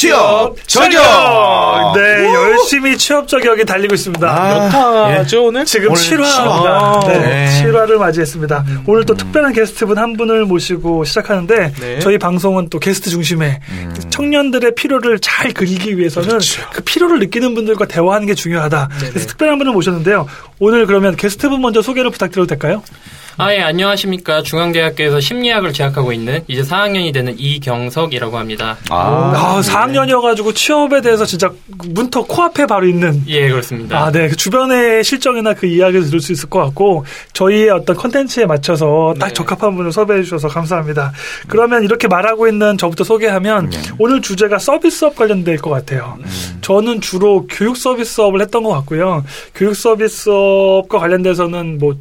취업 0.00 0.56
저격! 0.66 1.92
네, 1.94 2.32
열심히 2.32 2.96
취업 2.96 3.28
저격에 3.28 3.64
달리고 3.64 3.94
있습니다. 3.94 4.26
아, 4.26 4.54
몇 4.54 5.18
화죠 5.18 5.44
오늘? 5.44 5.66
지금 5.66 5.90
오늘 5.90 6.00
7화입니다. 6.00 7.06
네, 7.06 7.18
네. 7.18 7.62
7화를 7.62 7.98
맞이했습니다. 7.98 8.64
오늘 8.86 9.04
또 9.04 9.12
특별한 9.14 9.52
게스트분 9.52 9.98
한 9.98 10.16
분을 10.16 10.46
모시고 10.46 11.04
시작하는데 11.04 11.74
네. 11.78 11.98
저희 11.98 12.16
방송은 12.16 12.70
또 12.70 12.78
게스트 12.78 13.10
중심에 13.10 13.60
청년들의 14.08 14.74
필요를 14.74 15.18
잘 15.18 15.52
그리기 15.52 15.98
위해서는 15.98 16.38
그 16.72 16.82
필요를 16.82 17.18
느끼는 17.18 17.54
분들과 17.54 17.84
대화하는 17.84 18.26
게 18.26 18.34
중요하다. 18.34 18.88
그래서 19.00 19.26
특별한 19.26 19.58
분을 19.58 19.74
모셨는데요. 19.74 20.26
오늘 20.60 20.86
그러면 20.86 21.14
게스트분 21.14 21.60
먼저 21.60 21.82
소개를 21.82 22.10
부탁드려도 22.10 22.46
될까요? 22.46 22.82
아, 23.36 23.54
예, 23.54 23.60
안녕하십니까. 23.60 24.42
중앙대학교에서 24.42 25.20
심리학을 25.20 25.72
재학하고 25.72 26.12
있는 26.12 26.42
이제 26.46 26.62
4학년이 26.62 27.12
되는 27.12 27.34
이경석이라고 27.38 28.36
합니다. 28.36 28.76
아, 28.90 29.60
4학년이어가지고 29.64 30.54
취업에 30.54 31.00
대해서 31.00 31.24
진짜 31.24 31.50
문턱 31.88 32.28
코앞에 32.28 32.66
바로 32.66 32.86
있는 32.86 33.22
예, 33.28 33.48
그렇습니다. 33.48 33.98
아, 34.04 34.12
네. 34.12 34.28
그 34.28 34.36
주변의 34.36 35.04
실정이나 35.04 35.54
그 35.54 35.66
이야기를 35.66 36.06
들을 36.06 36.20
수 36.20 36.32
있을 36.32 36.50
것 36.50 36.58
같고, 36.64 37.04
저희의 37.32 37.70
어떤 37.70 37.96
컨텐츠에 37.96 38.46
맞춰서 38.46 39.14
딱 39.18 39.28
네. 39.28 39.32
적합한 39.32 39.74
분을 39.76 39.92
섭외해 39.92 40.22
주셔서 40.22 40.48
감사합니다. 40.48 41.12
그러면 41.48 41.84
이렇게 41.84 42.08
말하고 42.08 42.48
있는 42.48 42.76
저부터 42.76 43.04
소개하면, 43.04 43.70
오늘 43.98 44.20
주제가 44.20 44.58
서비스업 44.58 45.16
관련될 45.16 45.58
것 45.58 45.70
같아요. 45.70 46.18
저는 46.60 47.00
주로 47.00 47.46
교육 47.48 47.76
서비스업을 47.76 48.40
했던 48.42 48.64
것 48.64 48.70
같고요. 48.70 49.24
교육 49.54 49.76
서비스업과 49.76 50.98
관련돼서는 50.98 51.78
뭐, 51.78 51.94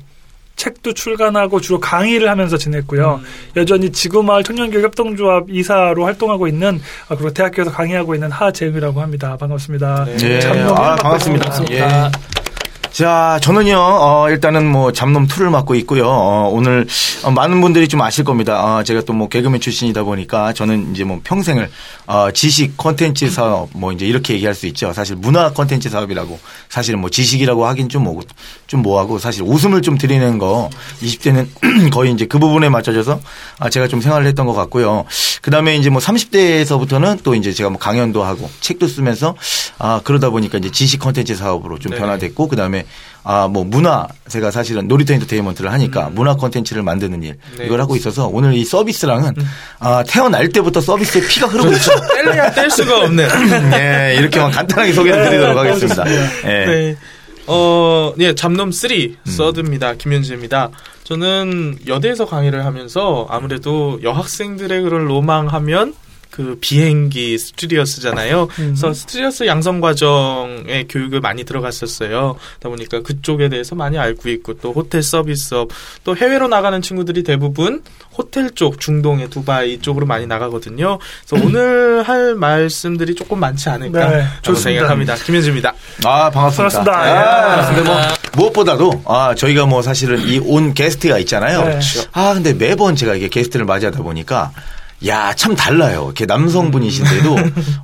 책도 0.60 0.94
출간하고 0.94 1.62
주로 1.62 1.80
강의를 1.80 2.30
하면서 2.30 2.58
지냈고요. 2.58 3.22
여전히 3.56 3.92
지구마을 3.92 4.44
청년교육 4.44 4.84
협동조합 4.84 5.50
이사로 5.50 6.04
활동하고 6.04 6.48
있는 6.48 6.82
아, 7.08 7.16
그리고 7.16 7.34
대학교에서 7.34 7.72
강의하고 7.72 8.14
있는 8.14 8.30
하재음이라고 8.30 9.02
합니다. 9.02 9.38
반갑습니다. 9.40 10.06
예, 10.22 10.40
잡놈 10.42 10.76
아, 10.76 10.96
반갑습니다. 10.98 11.48
있습니다. 11.48 12.06
예. 12.08 12.12
자, 12.92 13.40
저는요, 13.42 13.78
어, 13.78 14.30
일단은 14.30 14.70
뭐, 14.70 14.92
잡놈 14.92 15.28
2를 15.28 15.50
맡고 15.52 15.76
있고요. 15.76 16.08
어, 16.08 16.50
오늘, 16.52 16.88
어, 17.23 17.31
많은 17.31 17.62
분들이 17.62 17.88
좀 17.88 18.02
아실 18.02 18.23
겁니다. 18.23 18.78
어, 18.78 18.84
제가 18.84 19.02
또 19.02 19.14
뭐, 19.14 19.30
개그맨 19.30 19.62
출신이다 19.62 20.04
보니까 20.04 20.54
저는 20.54 20.94
이제 20.94 21.04
뭐, 21.04 21.22
평생을, 21.23 21.70
어, 22.08 22.31
지식 22.31 22.76
콘텐츠 22.78 23.30
사업, 23.30 23.70
뭐, 23.73 23.92
이제 23.94 24.06
이렇게 24.06 24.34
얘기할 24.34 24.56
수 24.56 24.66
있죠. 24.68 24.92
사실 24.92 25.16
문화 25.16 25.52
콘텐츠 25.52 25.90
사업이라고, 25.90 26.40
사실은 26.68 27.00
뭐, 27.00 27.09
지식이라고 27.09 27.66
하긴 27.68 27.90
좀 27.90 28.04
뭐고, 28.04 28.22
좀 28.68 28.81
뭐하고, 28.81 29.20
사실 29.20 29.44
웃음을 29.44 29.81
좀 29.81 29.98
드리는 29.98 30.38
거, 30.38 30.70
20대는 31.02 31.48
거의 31.94 32.12
이제 32.12 32.26
그 32.26 32.40
부분에 32.40 32.70
맞춰져서, 32.70 33.22
아, 33.59 33.70
제가 33.70 33.88
좀 33.88 34.02
생활을 34.02 34.28
했던 34.28 34.46
것 34.46 34.53
같고요. 34.53 35.06
그 35.42 35.52
다음에 35.52 35.78
이제 35.78 35.90
뭐, 35.90 36.02
30대에서부터는 36.02 37.24
또 37.24 37.36
이제 37.36 37.53
제가 37.53 37.70
뭐, 37.70 37.80
강연도 37.80 38.24
하고, 38.24 38.50
책도 38.59 38.88
쓰면서, 38.88 39.36
아, 39.78 40.02
그러다 40.03 40.31
보니까 40.31 40.58
이제 40.58 40.72
지식 40.72 41.00
콘텐츠 41.00 41.36
사업으로 41.36 41.80
좀 41.80 41.92
네. 41.94 42.00
변화됐고, 42.00 42.48
그 42.48 42.56
다음에 42.56 42.80
아, 43.23 43.48
뭐, 43.48 43.64
문화, 43.64 44.08
제가 44.28 44.50
사실은 44.50 44.88
놀이터 44.88 45.14
엔터테인먼트를 45.14 45.72
하니까 45.73 46.09
문화 46.09 46.36
콘텐츠를 46.36 46.84
만드는 46.84 47.22
일, 47.23 47.38
네. 47.58 47.66
이걸 47.66 47.81
하고 47.81 47.96
있어서 47.96 48.28
오늘 48.28 48.54
이 48.54 48.64
서비스랑은, 48.64 49.34
아, 49.80 50.04
태어날 50.08 50.50
때부터 50.50 50.81
서비스의 50.81 51.28
피가 51.28 51.48
흐르고 51.48 51.72
있죠. 51.73 51.92
뗄래야 52.16 52.52
뗄 52.52 52.72
수가 52.72 53.06
없네. 53.06 53.28
네, 53.72 54.16
이렇게만 54.20 54.52
간단하게 54.52 54.94
소개를 54.94 55.30
드리도록 55.30 55.58
하겠습니다. 55.58 56.06
예. 56.46 56.66
네. 56.66 56.97
어, 57.47 58.13
예, 58.19 58.36
잡놈 58.36 58.72
3 58.72 58.90
서드입니다. 59.25 59.96
김현지입니다. 59.96 60.69
저는 61.03 61.80
여대에서 61.88 62.25
강의를 62.25 62.63
하면서 62.63 63.25
아무래도 63.30 64.00
여학생들의 64.03 64.84
그런 64.84 65.06
로망하면 65.06 65.96
그 66.39 66.57
비행기 66.61 67.38
스튜디오스잖아요. 67.38 68.47
그래서 68.55 68.94
스튜디오스 68.94 69.45
양성 69.45 69.81
과정에 69.81 70.85
교육을 70.88 71.19
많이 71.19 71.44
들어갔었어요. 71.44 72.38
그러다 72.59 72.69
보니까 72.69 73.01
그쪽에 73.01 73.50
대해서 73.50 73.75
많이 73.75 74.00
알고 74.00 74.29
있고 74.29 74.53
또 74.53 74.72
호텔 74.72 75.03
서비스업 75.03 75.67
또 76.05 76.16
해외로 76.16 76.47
나가는 76.47 76.81
친구들이 76.81 77.23
대부분 77.23 77.83
호텔 78.17 78.51
쪽 78.51 78.79
중동의 78.79 79.29
두바이 79.29 79.79
쪽으로 79.81 80.05
많이 80.05 80.27
나가거든요. 80.27 80.97
그래서 81.27 81.45
오늘 81.45 82.03
할 82.03 82.35
말씀들이 82.35 83.16
조금 83.16 83.41
많지 83.41 83.67
않을까 83.67 84.09
네, 84.09 84.23
좋습니다. 84.41 84.69
생각합니다. 84.79 85.16
김현지입니다. 85.16 85.73
아, 86.06 86.29
반갑습니다. 86.29 86.83
반갑습니다. 86.83 86.97
아, 86.97 87.61
예. 87.69 87.75
근데 87.75 87.89
뭐, 87.89 88.00
무엇보다도, 88.38 89.01
아, 89.06 89.35
저희가 89.35 89.66
뭐 89.66 89.81
사실은 89.81 90.19
이 90.29 90.39
온 90.39 90.73
게스트가 90.73 91.17
있잖아요. 91.19 91.66
네. 91.66 91.79
아, 92.13 92.33
근데 92.33 92.53
매번 92.53 92.95
제가 92.95 93.16
이게 93.16 93.27
게스트를 93.27 93.66
맞이하다 93.66 94.03
보니까, 94.03 94.51
야, 95.08 95.34
참 95.34 95.56
달라요. 95.56 96.04
이렇게 96.08 96.26
남성분이신데도, 96.26 97.36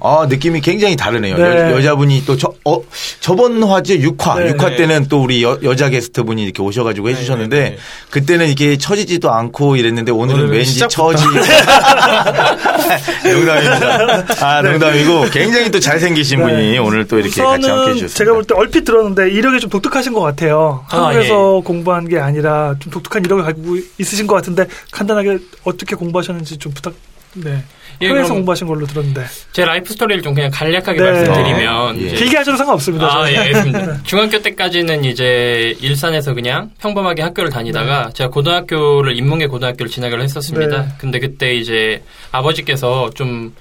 아, 0.01 0.25
느낌이 0.27 0.59
굉장히 0.61 0.95
다르네요. 0.97 1.37
네. 1.37 1.71
여, 1.71 1.81
자분이 1.81 2.25
또 2.25 2.35
저, 2.35 2.53
어, 2.65 2.81
저번 3.21 3.63
화제 3.63 3.97
6화, 3.99 4.43
네. 4.43 4.53
6화 4.53 4.71
네. 4.71 4.75
때는 4.75 5.07
또 5.07 5.23
우리 5.23 5.41
여, 5.41 5.57
여자 5.63 5.87
게스트분이 5.89 6.43
이렇게 6.43 6.61
오셔가지고 6.61 7.09
해주셨는데, 7.09 7.57
네, 7.59 7.69
네. 7.71 7.77
그때는 8.09 8.49
이게 8.49 8.77
처지지도 8.77 9.31
않고 9.31 9.77
이랬는데, 9.77 10.11
오늘은 10.11 10.49
왠지. 10.49 10.79
처지. 10.89 11.23
농담입니다. 13.23 14.25
아, 14.45 14.61
농담이고, 14.61 15.29
굉장히 15.31 15.71
또 15.71 15.79
잘생기신 15.79 16.39
네. 16.39 16.45
분이 16.45 16.77
오늘 16.79 17.07
또 17.07 17.17
이렇게 17.19 17.41
같이 17.41 17.67
함께 17.69 17.91
해주셨습니다. 17.91 18.17
제가 18.17 18.33
볼 18.33 18.45
때 18.45 18.53
얼핏 18.55 18.83
들었는데 18.85 19.31
이력이 19.31 19.59
좀 19.59 19.69
독특하신 19.71 20.13
것 20.13 20.21
같아요. 20.21 20.85
아, 20.89 21.05
한국에서 21.07 21.61
공부한 21.65 22.07
게 22.07 22.19
아니라 22.19 22.75
좀 22.79 22.91
독특한 22.91 23.25
이력을 23.25 23.43
가지고 23.43 23.77
있으신 23.97 24.27
것 24.27 24.35
같은데 24.35 24.67
간단하게 24.91 25.39
어떻게 25.63 25.95
공부하셨는지 25.95 26.57
좀 26.57 26.71
부탁. 26.73 26.93
네. 27.35 27.63
예, 28.01 28.07
해외에서 28.07 28.33
공부하신 28.33 28.67
걸로 28.67 28.85
들었는데 28.85 29.23
제 29.53 29.63
life 29.63 29.91
story를 29.93 30.21
좀 30.21 30.33
그냥 30.33 30.51
간략하게 30.51 30.99
네. 30.99 31.11
말씀드리면 31.11 32.01
예. 32.01 32.05
이제 32.07 32.15
길게 32.15 32.37
하셔도 32.37 32.57
상관없습니다. 32.57 33.05
아, 33.05 33.09
저는. 33.11 33.31
예, 33.33 33.37
알겠습니다. 33.37 34.03
중학교 34.03 34.41
때까지는 34.41 35.05
이제 35.05 35.75
일산에서 35.79 36.33
그냥 36.33 36.71
평범하게 36.79 37.21
학교를 37.21 37.49
다니다가 37.49 38.11
제가 38.13 38.29
고등학교를 38.29 39.17
인문계 39.17 39.47
고등학교를 39.47 39.89
진학을 39.89 40.21
했었습니다. 40.21 40.81
네. 40.81 40.87
근데 40.97 41.19
그때 41.19 41.53
이제 41.55 42.01
아버지께서 42.31 43.09
좀 43.15 43.55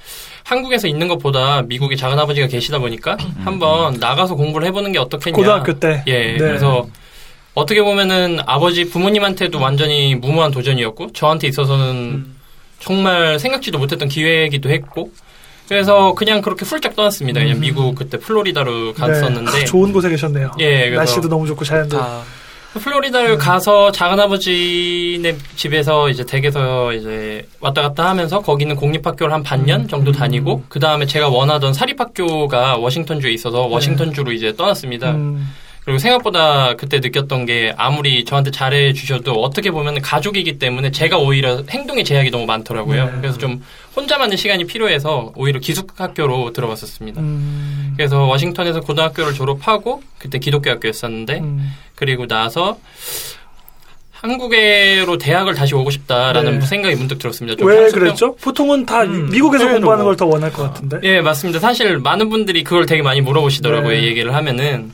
한국에서 0.44 0.88
있는 0.88 1.08
것보다 1.08 1.62
미국에 1.62 1.96
작은 1.96 2.18
아버지가 2.18 2.48
계시다 2.48 2.78
보니까 2.78 3.16
한번 3.44 3.94
나가서 3.94 4.34
공부를 4.34 4.66
해보는 4.68 4.92
게 4.92 4.98
어떻겠냐. 4.98 5.34
고등학교 5.34 5.78
때. 5.78 6.02
예, 6.06 6.32
네. 6.32 6.38
그래서 6.38 6.86
어떻게 7.54 7.82
보면은 7.82 8.40
아버지 8.46 8.84
부모님한테도 8.90 9.60
완전히 9.60 10.14
무모한 10.16 10.50
도전이었고 10.50 11.12
저한테 11.12 11.46
있어서는 11.46 12.33
정말 12.84 13.38
생각지도 13.38 13.78
못했던 13.78 14.08
기회이기도 14.08 14.68
했고 14.68 15.10
그래서 15.68 16.12
그냥 16.14 16.42
그렇게 16.42 16.66
훌쩍 16.66 16.94
떠났습니다. 16.94 17.40
그냥 17.40 17.58
미국 17.58 17.94
그때 17.94 18.18
플로리다로 18.18 18.92
갔었는데 18.92 19.50
네. 19.50 19.62
아, 19.62 19.64
좋은 19.64 19.92
곳에 19.92 20.10
계셨네요. 20.10 20.52
예, 20.58 20.90
날씨도 20.90 21.28
너무 21.28 21.46
좋고 21.46 21.64
자연도. 21.64 21.96
다 21.96 22.20
플로리다를 22.74 23.38
가서 23.38 23.90
작은 23.92 24.18
아버지네 24.20 25.36
집에서 25.56 26.10
이제 26.10 26.26
댁에서 26.26 26.92
이제 26.92 27.46
왔다 27.60 27.80
갔다 27.82 28.08
하면서 28.10 28.40
거기는 28.40 28.74
공립학교를 28.76 29.32
한 29.32 29.42
반년 29.42 29.88
정도 29.88 30.12
다니고 30.12 30.64
그 30.68 30.80
다음에 30.80 31.06
제가 31.06 31.28
원하던 31.28 31.72
사립학교가 31.72 32.76
워싱턴주에 32.76 33.30
있어서 33.32 33.62
워싱턴주로 33.62 34.32
이제 34.32 34.54
떠났습니다. 34.56 35.12
음, 35.12 35.48
그리고 35.84 35.98
생각보다 35.98 36.74
그때 36.76 36.98
느꼈던 37.00 37.44
게 37.44 37.74
아무리 37.76 38.24
저한테 38.24 38.50
잘해 38.50 38.94
주셔도 38.94 39.32
어떻게 39.42 39.70
보면 39.70 40.00
가족이기 40.00 40.58
때문에 40.58 40.90
제가 40.90 41.18
오히려 41.18 41.62
행동에 41.68 42.02
제약이 42.02 42.30
너무 42.30 42.46
많더라고요. 42.46 43.04
네. 43.04 43.12
그래서 43.20 43.36
좀 43.36 43.62
혼자만의 43.94 44.38
시간이 44.38 44.64
필요해서 44.66 45.32
오히려 45.36 45.60
기숙학교로 45.60 46.54
들어갔었습니다. 46.54 47.20
음, 47.20 47.92
그래서 47.96 48.24
워싱턴에서 48.24 48.80
고등학교를 48.80 49.34
졸업하고 49.34 50.02
그때 50.18 50.38
기독교 50.38 50.70
학교였었는데 50.70 51.40
음. 51.40 51.70
그리고 51.94 52.26
나서 52.26 52.78
한국으로 54.12 55.18
대학을 55.18 55.54
다시 55.54 55.74
오고 55.74 55.90
싶다라는 55.90 56.60
네. 56.60 56.66
생각이 56.66 56.94
문득 56.96 57.18
들었습니다. 57.18 57.58
좀왜 57.58 57.88
향수병- 57.88 57.92
그랬죠? 57.92 58.34
보통은 58.36 58.86
다 58.86 59.02
음, 59.02 59.28
미국에서 59.30 59.64
해외로 59.64 59.80
공부하는 59.80 60.04
뭐. 60.04 60.12
걸더 60.12 60.26
원할 60.26 60.50
것 60.50 60.62
같은데. 60.62 61.00
예, 61.02 61.20
맞습니다. 61.20 61.60
사실 61.60 61.98
많은 61.98 62.30
분들이 62.30 62.64
그걸 62.64 62.86
되게 62.86 63.02
많이 63.02 63.20
물어보시더라고요. 63.20 63.92
네. 63.92 64.04
얘기를 64.04 64.34
하면은 64.34 64.92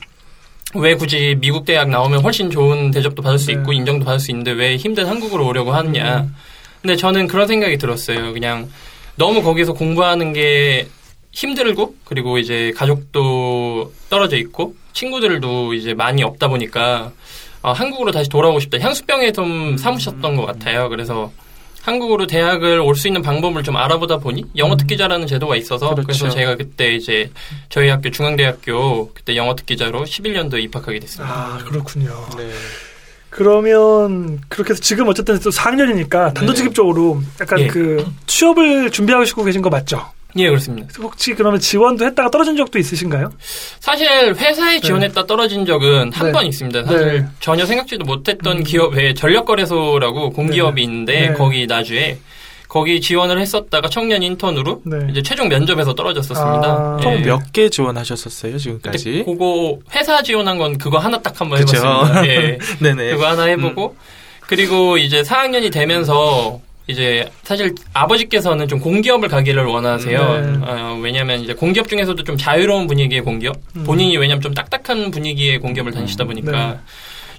왜 0.75 0.95
굳이 0.95 1.35
미국 1.39 1.65
대학 1.65 1.89
나오면 1.89 2.21
훨씬 2.21 2.49
좋은 2.49 2.91
대접도 2.91 3.21
받을 3.21 3.37
수 3.37 3.47
네. 3.47 3.53
있고 3.53 3.73
인정도 3.73 4.05
받을 4.05 4.19
수 4.19 4.31
있는데 4.31 4.51
왜 4.51 4.77
힘든 4.77 5.05
한국으로 5.05 5.45
오려고 5.47 5.73
하느냐. 5.73 6.21
음. 6.21 6.35
근데 6.81 6.95
저는 6.95 7.27
그런 7.27 7.47
생각이 7.47 7.77
들었어요. 7.77 8.33
그냥 8.33 8.69
너무 9.15 9.43
거기서 9.43 9.73
공부하는 9.73 10.33
게 10.33 10.87
힘들고 11.31 11.95
그리고 12.05 12.37
이제 12.37 12.73
가족도 12.75 13.93
떨어져 14.09 14.37
있고 14.37 14.75
친구들도 14.93 15.73
이제 15.73 15.93
많이 15.93 16.23
없다 16.23 16.47
보니까 16.47 17.11
아, 17.61 17.71
한국으로 17.71 18.11
다시 18.11 18.29
돌아오고 18.29 18.59
싶다. 18.59 18.79
향수병에 18.79 19.31
좀 19.33 19.77
사무셨던 19.77 20.35
것 20.35 20.45
같아요. 20.45 20.89
그래서 20.89 21.31
한국으로 21.83 22.27
대학을 22.27 22.79
올 22.79 22.95
수 22.95 23.07
있는 23.07 23.21
방법을 23.21 23.63
좀 23.63 23.75
알아보다 23.77 24.17
보니 24.17 24.45
영어 24.57 24.77
특기자라는 24.77 25.25
제도가 25.27 25.55
있어서 25.55 25.89
그렇죠. 25.91 26.05
그래서 26.07 26.29
제가 26.29 26.55
그때 26.55 26.93
이제 26.93 27.31
저희 27.69 27.89
학교 27.89 28.11
중앙대학교 28.11 29.11
그때 29.13 29.35
영어 29.35 29.55
특기자로 29.55 30.03
11년도에 30.03 30.61
입학하게 30.63 30.99
됐습니다. 30.99 31.33
아 31.33 31.57
그렇군요. 31.65 32.13
네. 32.37 32.51
그러면 33.29 34.41
그렇게 34.49 34.71
해서 34.71 34.81
지금 34.81 35.07
어쨌든 35.07 35.39
또 35.39 35.49
4학년이니까 35.49 36.33
단도직입적으로 36.33 37.21
약간 37.39 37.59
예. 37.61 37.67
그 37.67 38.05
취업을 38.27 38.91
준비하시고 38.91 39.43
계신 39.45 39.61
거 39.61 39.69
맞죠? 39.69 40.05
예, 40.37 40.47
그렇습니다. 40.47 40.87
혹시 40.99 41.33
그러면 41.33 41.59
지원도 41.59 42.05
했다가 42.05 42.29
떨어진 42.31 42.55
적도 42.55 42.79
있으신가요? 42.79 43.31
사실 43.79 44.33
회사에 44.35 44.79
지원했다 44.79 45.25
떨어진 45.25 45.65
적은 45.65 46.11
한 46.13 46.27
네. 46.27 46.31
번 46.31 46.45
있습니다. 46.45 46.83
사실 46.85 47.07
네. 47.21 47.25
전혀 47.39 47.65
생각지도 47.65 48.05
못했던 48.05 48.63
기업에 48.63 49.13
전력거래소라고 49.13 50.31
공기업이 50.31 50.81
있는데 50.83 51.29
네. 51.29 51.33
거기 51.33 51.67
나주에 51.67 52.17
거기 52.67 53.01
지원을 53.01 53.37
했었다가 53.41 53.89
청년 53.89 54.23
인턴으로 54.23 54.81
네. 54.85 54.97
이제 55.11 55.21
최종 55.21 55.49
면접에서 55.49 55.93
떨어졌었습니다. 55.93 56.67
아. 56.67 56.97
예. 56.99 57.03
총몇 57.03 57.51
개 57.51 57.67
지원하셨었어요 57.67 58.57
지금까지? 58.57 59.23
그거 59.25 59.77
회사 59.93 60.23
지원한 60.23 60.57
건 60.57 60.77
그거 60.77 60.97
하나 60.97 61.19
딱 61.21 61.39
한번. 61.41 61.59
해봤습니다. 61.59 62.27
예. 62.27 62.57
네네. 62.79 63.11
그거 63.11 63.27
하나 63.27 63.43
해보고 63.43 63.97
그리고 64.47 64.97
이제 64.97 65.21
4학년이 65.21 65.71
되면서 65.73 66.61
이제 66.87 67.29
사실 67.43 67.73
아버지께서는 67.93 68.67
좀 68.67 68.79
공기업을 68.79 69.29
가기를 69.29 69.65
원하세요. 69.65 70.41
네. 70.41 70.59
어, 70.61 70.99
왜냐하면 71.01 71.41
이제 71.41 71.53
공기업 71.53 71.87
중에서도 71.87 72.23
좀 72.23 72.37
자유로운 72.37 72.87
분위기의 72.87 73.21
공기업. 73.21 73.55
음. 73.75 73.83
본인이 73.83 74.17
왜냐면 74.17 74.41
좀 74.41 74.53
딱딱한 74.53 75.11
분위기의 75.11 75.59
공기업을 75.59 75.91
다니시다 75.91 76.25
보니까 76.25 76.51
네. 76.51 76.79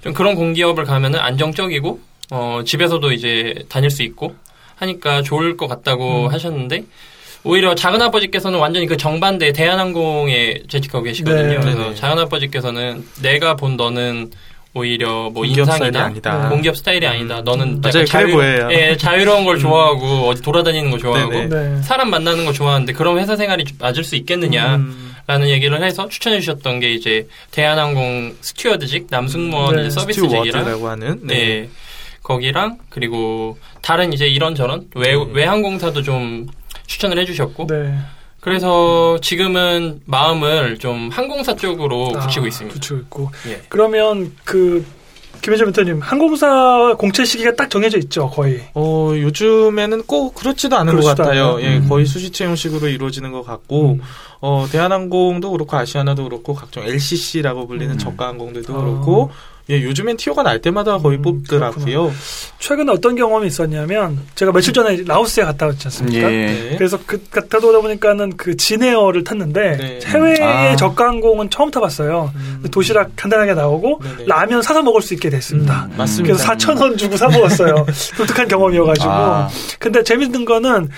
좀 0.03 0.13
그런 0.13 0.35
공기업을 0.35 0.85
가면은 0.85 1.19
안정적이고 1.19 2.01
어, 2.31 2.63
집에서도 2.65 3.13
이제 3.13 3.65
다닐 3.69 3.91
수 3.91 4.03
있고 4.03 4.35
하니까 4.77 5.23
좋을 5.23 5.57
것 5.57 5.69
같다고 5.69 6.27
음. 6.27 6.33
하셨는데 6.33 6.85
오히려 7.45 7.75
작은 7.75 8.01
아버지께서는 8.01 8.59
완전히 8.59 8.87
그 8.87 8.97
정반대 8.97 9.53
대한항공에 9.53 10.63
재직하고 10.69 11.05
계시거든요. 11.05 11.49
네. 11.49 11.61
그래서 11.61 11.79
네네. 11.79 11.95
작은 11.97 12.19
아버지께서는 12.21 13.05
내가 13.21 13.57
본 13.57 13.77
너는 13.77 14.31
오히려 14.75 15.29
뭐 15.31 15.45
인상이나 15.45 16.05
아니다. 16.05 16.49
공기업 16.49 16.77
스타일이 16.77 17.07
아니다. 17.07 17.43
너는 17.43 17.83
맞아요. 17.83 18.05
약간 18.09 18.23
그래 18.23 18.33
보여요. 18.33 18.69
예, 18.73 18.97
자유로운 18.97 19.45
걸 19.45 19.59
좋아하고 19.59 20.29
어디 20.29 20.41
돌아다니는 20.41 20.91
거 20.91 20.99
좋아하고 20.99 21.31
네네. 21.31 21.49
네. 21.49 21.83
사람 21.83 22.09
만나는 22.09 22.47
거 22.47 22.53
좋아하는데 22.53 22.93
그런 22.95 23.19
회사 23.19 23.37
생활이 23.37 23.65
맞을 23.79 24.03
수 24.03 24.17
있겠느냐라는 24.17 24.81
음, 25.29 25.49
얘기를 25.49 25.83
해서 25.83 26.09
추천해 26.09 26.41
주셨던 26.41 26.81
게 26.81 26.91
이제 26.91 27.29
대한항공 27.51 28.37
스튜어드직 28.41 29.09
남승무원 29.11 29.77
네. 29.77 29.91
서비스직이랑 29.91 30.45
스튜어드라고 30.45 30.89
하는 30.89 31.21
네. 31.23 31.35
네. 31.35 31.69
거기랑 32.23 32.79
그리고 32.89 33.59
다른 33.83 34.13
이제 34.13 34.27
이런저런 34.27 34.87
외, 34.95 35.15
네. 35.15 35.25
외항공사도 35.33 36.03
좀 36.03 36.47
추천을 36.87 37.19
해주셨고 37.19 37.67
네. 37.67 37.95
그래서 38.43 39.19
지금은 39.23 40.01
마음을 40.05 40.77
좀 40.79 41.11
항공사 41.13 41.55
쪽으로 41.55 42.09
붙이고 42.09 42.45
아, 42.45 42.49
있습니다. 42.49 42.75
붙이고 42.75 42.97
있고. 43.03 43.31
예. 43.47 43.63
그러면 43.69 44.33
그 44.43 44.85
김혜재 45.43 45.63
mentor님 45.63 46.01
항공사 46.01 46.97
공채 46.99 47.25
시기가 47.25 47.55
딱 47.55 47.71
정해져 47.71 47.99
있죠, 47.99 48.29
거의. 48.29 48.61
어, 48.75 49.13
요즘에는 49.15 50.03
꼭 50.09 50.35
그렇지도 50.35 50.77
않은 50.77 50.95
것 50.97 51.03
그렇지도 51.03 51.23
같아요. 51.23 51.45
않아요. 51.51 51.63
예, 51.63 51.77
음. 51.79 51.89
거의 51.89 52.05
수시 52.05 52.31
채용식으로 52.33 52.89
이루어지는 52.89 53.31
것 53.31 53.45
같고, 53.45 53.93
음. 53.93 54.01
어, 54.41 54.67
대한항공도 54.71 55.53
그렇고, 55.53 55.77
아시아나도 55.77 56.25
그렇고, 56.25 56.55
각종 56.55 56.83
LCC라고 56.83 57.69
불리는 57.69 57.95
음. 57.95 57.99
저가 57.99 58.27
항공들도 58.27 58.75
아. 58.75 58.77
그렇고, 58.77 59.31
예, 59.71 59.81
요즘엔 59.83 60.17
티오가 60.17 60.43
날 60.43 60.61
때마다 60.61 60.99
거의 60.99 61.19
음, 61.19 61.23
뽑더라고요. 61.23 62.13
최근에 62.59 62.91
어떤 62.93 63.15
경험이 63.15 63.47
있었냐면 63.47 64.19
제가 64.35 64.51
며칠 64.53 64.73
전에 64.73 65.03
라오스에 65.07 65.45
갔다 65.45 65.67
왔지 65.67 65.87
않습니까? 65.87 66.31
예. 66.33 66.47
네. 66.47 66.75
그래서 66.77 66.99
그 67.07 67.23
갔다 67.31 67.59
오다 67.59 67.81
보니까는 67.81 68.37
그 68.37 68.57
진에어를 68.57 69.23
탔는데 69.25 69.77
네. 69.77 70.01
해외의 70.05 70.43
아. 70.43 70.77
저가항공은 70.77 71.51
처음 71.51 71.71
타봤어요. 71.71 72.33
음. 72.35 72.65
도시락 72.73 73.11
간단하게 73.15 73.55
나오고 73.55 74.01
네네. 74.03 74.25
라면 74.27 74.63
사서 74.63 74.83
먹을 74.83 75.01
수 75.01 75.15
있게 75.15 75.31
됐습니다. 75.31 75.89
음, 75.93 75.97
맞습니다. 75.97 76.35
그래서 76.35 76.53
4천 76.53 76.81
원 76.81 76.97
주고 76.97 77.17
사 77.17 77.29
먹었어요. 77.29 77.87
독특한 78.19 78.49
경험이어가지고. 78.49 79.09
아. 79.11 79.49
근데 79.79 80.03
재밌는 80.03 80.45
거는 80.45 80.89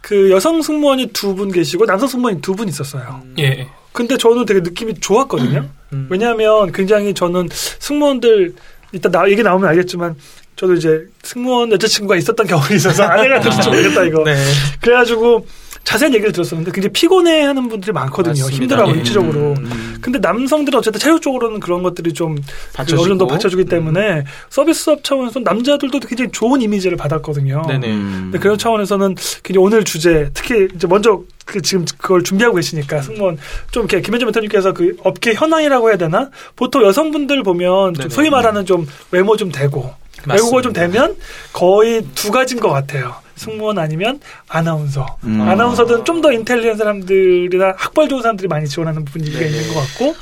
그 0.00 0.30
여성 0.30 0.60
승무원이 0.62 1.06
두 1.12 1.34
분 1.34 1.52
계시고 1.52 1.86
남성 1.86 2.08
승무원이 2.08 2.40
두 2.40 2.54
분 2.54 2.68
있었어요. 2.68 3.22
예. 3.38 3.68
근데 3.92 4.16
저는 4.16 4.44
되게 4.44 4.60
느낌이 4.60 4.94
좋았거든요. 4.94 5.66
음. 5.94 6.06
왜냐하면 6.10 6.72
굉장히 6.72 7.14
저는 7.14 7.48
승무원들 7.52 8.54
일단 8.92 9.12
나 9.12 9.28
얘기 9.28 9.42
나오면 9.42 9.68
알겠지만 9.70 10.16
저도 10.56 10.74
이제 10.74 11.04
승무원 11.22 11.72
여자친구가 11.72 12.16
있었던 12.16 12.46
경험이 12.46 12.76
있어서 12.76 13.04
아내가 13.04 13.40
들을지 13.40 13.68
모르겠다 13.68 14.04
이거. 14.04 14.22
네. 14.24 14.36
그래가지고 14.80 15.46
자세한 15.84 16.14
얘기를 16.14 16.32
들었었는데 16.32 16.72
굉장히 16.72 16.92
피곤해하는 16.92 17.68
분들이 17.68 17.92
많거든요. 17.92 18.42
맞습니다. 18.42 18.56
힘들어하고 18.56 18.92
예. 18.94 18.98
육체적으로. 18.98 19.54
음. 19.58 19.98
근데 20.00 20.18
남성들은 20.18 20.78
어쨌든 20.78 20.98
체력적으로는 20.98 21.60
그런 21.60 21.82
것들이 21.82 22.12
좀 22.12 22.36
받쳐주고. 22.72 23.02
어느 23.02 23.08
정도 23.10 23.26
받쳐주기 23.26 23.66
때문에 23.66 24.24
서비스업 24.48 25.04
차원에서 25.04 25.40
남자들도 25.40 26.00
굉장히 26.00 26.30
좋은 26.32 26.60
이미지를 26.62 26.96
받았거든요. 26.96 27.62
네네. 27.68 27.86
음. 27.86 28.20
근데 28.24 28.38
그런 28.38 28.58
차원에서는 28.58 29.14
굉장히 29.42 29.64
오늘 29.64 29.84
주제 29.84 30.30
특히 30.34 30.68
이제 30.74 30.86
먼저 30.86 31.22
그 31.44 31.60
지금 31.60 31.84
그걸 31.98 32.24
준비하고 32.24 32.56
계시니까 32.56 33.02
승무원 33.02 33.36
좀 33.70 33.82
이렇게 33.84 34.00
김현재 34.00 34.24
mentor님께서 34.24 34.72
그 34.72 34.96
업계 35.04 35.34
현황이라고 35.34 35.90
해야 35.90 35.98
되나 35.98 36.30
보통 36.56 36.82
여성분들 36.82 37.42
보면. 37.42 37.94
소위 38.08 38.30
말하는 38.30 38.64
좀 38.64 38.86
외모 39.10 39.36
좀 39.36 39.50
되고 39.50 39.92
외국어 40.28 40.62
좀 40.62 40.72
되면 40.72 41.16
거의 41.52 42.04
두 42.14 42.30
가지인 42.30 42.60
것 42.60 42.70
같아요. 42.70 43.16
승무원 43.36 43.78
아니면 43.78 44.20
아나운서. 44.48 45.16
음. 45.24 45.40
아나운서들은 45.40 46.04
좀더 46.04 46.32
인텔리한 46.32 46.76
사람들이나 46.76 47.74
학벌 47.76 48.08
좋은 48.08 48.22
사람들이 48.22 48.48
많이 48.48 48.66
지원하는 48.68 49.04
분위기가 49.04 49.40
네네. 49.40 49.50
있는 49.50 49.74
것 49.74 49.80
같고 49.80 50.14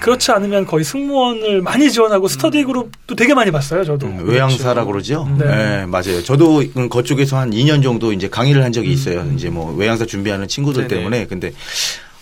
그렇지 0.00 0.32
않으면 0.32 0.66
거의 0.66 0.84
승무원을 0.84 1.62
많이 1.62 1.90
지원하고 1.90 2.26
스터디 2.26 2.64
그룹도 2.64 3.14
되게 3.14 3.34
많이 3.34 3.52
봤어요. 3.52 3.84
저도. 3.84 4.08
음, 4.08 4.28
외항사라고 4.28 4.90
그러죠. 4.90 5.28
네. 5.38 5.46
네. 5.46 5.86
맞아요. 5.86 6.22
저도 6.24 6.64
음, 6.76 6.88
그쪽에서 6.88 7.38
한 7.38 7.52
2년 7.52 7.84
정도 7.84 8.12
이제 8.12 8.28
강의를 8.28 8.64
한 8.64 8.72
적이 8.72 8.90
있어요. 8.90 9.24
이제 9.36 9.48
뭐 9.48 9.72
외항사 9.76 10.06
준비하는 10.06 10.48
친구들 10.48 10.88
네네. 10.88 11.00
때문에. 11.00 11.26
근데 11.26 11.52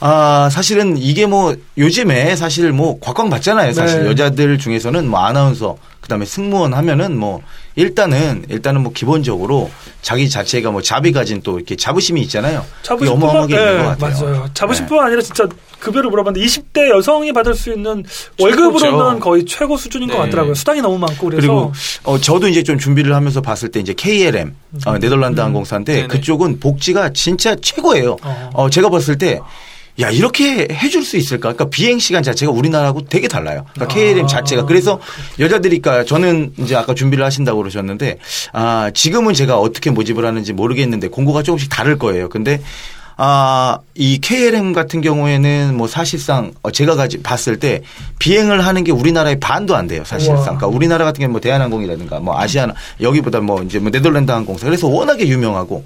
아, 0.00 0.48
사실은 0.50 0.98
이게 0.98 1.26
뭐 1.26 1.56
요즘에 1.78 2.36
사실 2.36 2.70
뭐 2.72 2.98
곽광 3.00 3.30
받잖아요. 3.30 3.72
사실 3.72 4.02
네. 4.02 4.10
여자들 4.10 4.58
중에서는 4.58 5.08
뭐 5.08 5.20
아나운서 5.20 5.76
그다음에 6.10 6.26
승무원 6.26 6.74
하면은 6.74 7.16
뭐 7.16 7.40
일단은 7.76 8.44
일단은 8.48 8.82
뭐 8.82 8.92
기본적으로 8.92 9.70
자기 10.02 10.28
자체가 10.28 10.72
뭐 10.72 10.82
자비 10.82 11.12
가진 11.12 11.40
또 11.42 11.56
이렇게 11.56 11.76
자부심이 11.76 12.20
있잖아요. 12.22 12.64
그게 12.82 13.06
자부심뿐만- 13.06 13.10
어마어마하게 13.12 13.54
있는 13.54 13.76
네, 13.78 13.82
것 13.84 13.98
같아요. 13.98 14.26
맞아요. 14.30 14.50
자부심뿐만 14.52 15.06
아니라 15.06 15.22
진짜 15.22 15.46
급여를 15.78 16.10
물어봤는데 16.10 16.44
20대 16.44 16.90
여성이 16.90 17.32
받을 17.32 17.54
수 17.54 17.72
있는 17.72 18.04
월급으로는 18.40 19.20
거의 19.20 19.44
최고 19.46 19.76
수준인 19.76 20.08
것 20.08 20.14
네. 20.14 20.20
같더라고요. 20.24 20.54
수당이 20.54 20.80
너무 20.82 20.98
많고 20.98 21.26
그래서 21.28 21.40
그리고 21.40 21.72
어 22.04 22.18
저도 22.18 22.48
이제 22.48 22.62
좀 22.64 22.76
준비를 22.76 23.14
하면서 23.14 23.40
봤을 23.40 23.70
때 23.70 23.78
이제 23.80 23.94
KLM 23.94 24.54
어, 24.86 24.98
네덜란드 24.98 25.40
항공사인데 25.40 25.94
네네. 25.94 26.08
그쪽은 26.08 26.58
복지가 26.60 27.12
진짜 27.12 27.54
최고예요. 27.54 28.16
어. 28.22 28.50
어 28.54 28.68
제가 28.70 28.90
봤을 28.90 29.16
때 29.16 29.40
야, 30.00 30.10
이렇게 30.10 30.68
해줄 30.70 31.04
수 31.04 31.16
있을까? 31.16 31.52
그러니까 31.52 31.68
비행 31.68 31.98
시간 31.98 32.22
자체가 32.22 32.50
우리나라하고 32.52 33.04
되게 33.04 33.28
달라요. 33.28 33.66
그러니까 33.74 33.94
KLM 33.94 34.24
아. 34.24 34.28
자체가. 34.28 34.64
그래서 34.64 35.00
여자들이, 35.38 35.80
그러니까 35.80 36.04
저는 36.04 36.54
이제 36.58 36.76
아까 36.76 36.94
준비를 36.94 37.24
하신다고 37.24 37.58
그러셨는데, 37.58 38.18
아, 38.52 38.90
지금은 38.94 39.34
제가 39.34 39.58
어떻게 39.58 39.90
모집을 39.90 40.24
하는지 40.24 40.52
모르겠는데 40.52 41.08
공고가 41.08 41.42
조금씩 41.42 41.70
다를 41.70 41.98
거예요. 41.98 42.28
근데 42.28 42.60
아, 43.22 43.80
이 43.94 44.18
KLM 44.18 44.72
같은 44.72 45.02
경우에는 45.02 45.76
뭐 45.76 45.86
사실상 45.86 46.52
어, 46.62 46.70
제가 46.70 46.94
가지 46.96 47.22
봤을 47.22 47.58
때 47.58 47.82
비행을 48.18 48.64
하는 48.64 48.82
게 48.82 48.92
우리나라의 48.92 49.38
반도 49.40 49.76
안 49.76 49.86
돼요. 49.86 50.04
사실상. 50.06 50.56
그러니까 50.56 50.68
우리나라 50.68 51.04
같은 51.04 51.18
경우는 51.18 51.32
뭐 51.32 51.40
대한항공이라든가 51.42 52.20
뭐 52.20 52.40
아시아나 52.40 52.72
여기보다 52.98 53.40
뭐 53.40 53.62
이제 53.62 53.78
뭐 53.78 53.90
네덜란드 53.90 54.30
항공사 54.32 54.64
그래서 54.64 54.88
워낙에 54.88 55.28
유명하고 55.28 55.84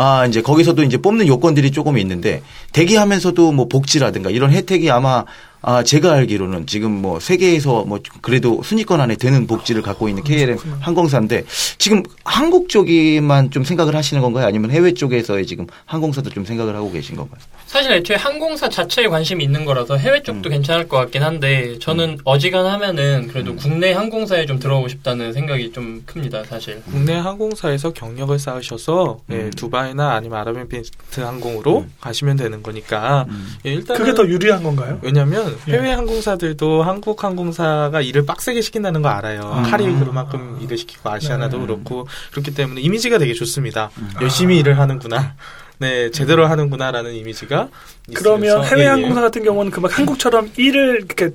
아, 0.00 0.24
이제 0.26 0.40
거기서도 0.40 0.84
이제 0.84 0.96
뽑는 0.96 1.26
요건들이 1.26 1.72
조금 1.72 1.98
있는데 1.98 2.40
대기하면서도 2.72 3.50
뭐 3.50 3.66
복지라든가 3.66 4.30
이런 4.30 4.52
혜택이 4.52 4.92
아마 4.92 5.24
아, 5.60 5.82
제가 5.82 6.12
알기로는 6.12 6.68
지금 6.68 6.92
뭐 6.92 7.18
세계에서 7.18 7.84
뭐 7.84 7.98
그래도 8.22 8.62
순위권 8.62 9.00
안에 9.00 9.16
드는 9.16 9.48
복지를 9.48 9.82
갖고 9.82 10.08
있는 10.08 10.22
KLM 10.22 10.56
항공사인데 10.78 11.44
지금 11.78 12.04
한국 12.24 12.68
쪽에만 12.68 13.50
좀 13.50 13.64
생각을 13.64 13.96
하시는 13.96 14.22
건가요? 14.22 14.46
아니면 14.46 14.70
해외 14.70 14.94
쪽에서의 14.94 15.46
지금 15.48 15.66
항공사도 15.86 16.30
좀 16.30 16.44
생각을 16.44 16.76
하고 16.76 16.92
계신 16.92 17.16
건가요? 17.16 17.40
사실 17.68 17.92
애초에 17.92 18.16
항공사 18.16 18.66
자체에 18.66 19.08
관심이 19.08 19.44
있는 19.44 19.66
거라서 19.66 19.98
해외 19.98 20.22
쪽도 20.22 20.48
괜찮을 20.48 20.88
것 20.88 20.96
같긴 20.96 21.22
한데 21.22 21.78
저는 21.80 22.18
어지간하면은 22.24 23.28
그래도 23.28 23.54
국내 23.56 23.92
항공사에 23.92 24.46
좀 24.46 24.58
들어오고 24.58 24.88
싶다는 24.88 25.34
생각이 25.34 25.70
좀 25.72 26.02
큽니다 26.06 26.44
사실. 26.44 26.82
국내 26.90 27.14
항공사에서 27.14 27.92
경력을 27.92 28.36
쌓으셔서 28.38 29.20
예, 29.30 29.34
음. 29.34 29.50
두바이나 29.50 30.14
아니면 30.14 30.38
아랍에미리트 30.38 31.20
항공으로 31.20 31.84
가시면 32.00 32.38
되는 32.38 32.62
거니까 32.62 33.26
예, 33.66 33.74
일단은 33.74 34.00
그게 34.00 34.14
더 34.14 34.26
유리한 34.26 34.62
건가요? 34.62 34.98
왜냐하면 35.02 35.54
예. 35.68 35.72
해외 35.72 35.92
항공사들도 35.92 36.82
한국 36.82 37.22
항공사가 37.22 38.00
일을 38.00 38.24
빡세게 38.24 38.62
시킨다는 38.62 39.02
거 39.02 39.10
알아요. 39.10 39.42
아. 39.44 39.62
칼이 39.64 39.84
그만큼 39.84 40.58
일을 40.62 40.78
시키고 40.78 41.10
아시아나도 41.10 41.58
네. 41.58 41.66
그렇고 41.66 42.08
그렇기 42.30 42.54
때문에 42.54 42.80
이미지가 42.80 43.18
되게 43.18 43.34
좋습니다. 43.34 43.90
열심히 44.22 44.58
일을 44.58 44.78
하는구나. 44.78 45.34
네, 45.78 46.10
제대로 46.10 46.46
하는구나라는 46.46 47.14
이미지가 47.14 47.68
그러면 48.14 48.44
있으면서, 48.44 48.62
해외 48.62 48.80
예, 48.80 48.84
예. 48.86 48.88
항공사 48.88 49.20
같은 49.20 49.44
경우는 49.44 49.70
그막 49.70 49.96
한국처럼 49.96 50.50
일을 50.56 50.96
이렇게 50.96 51.30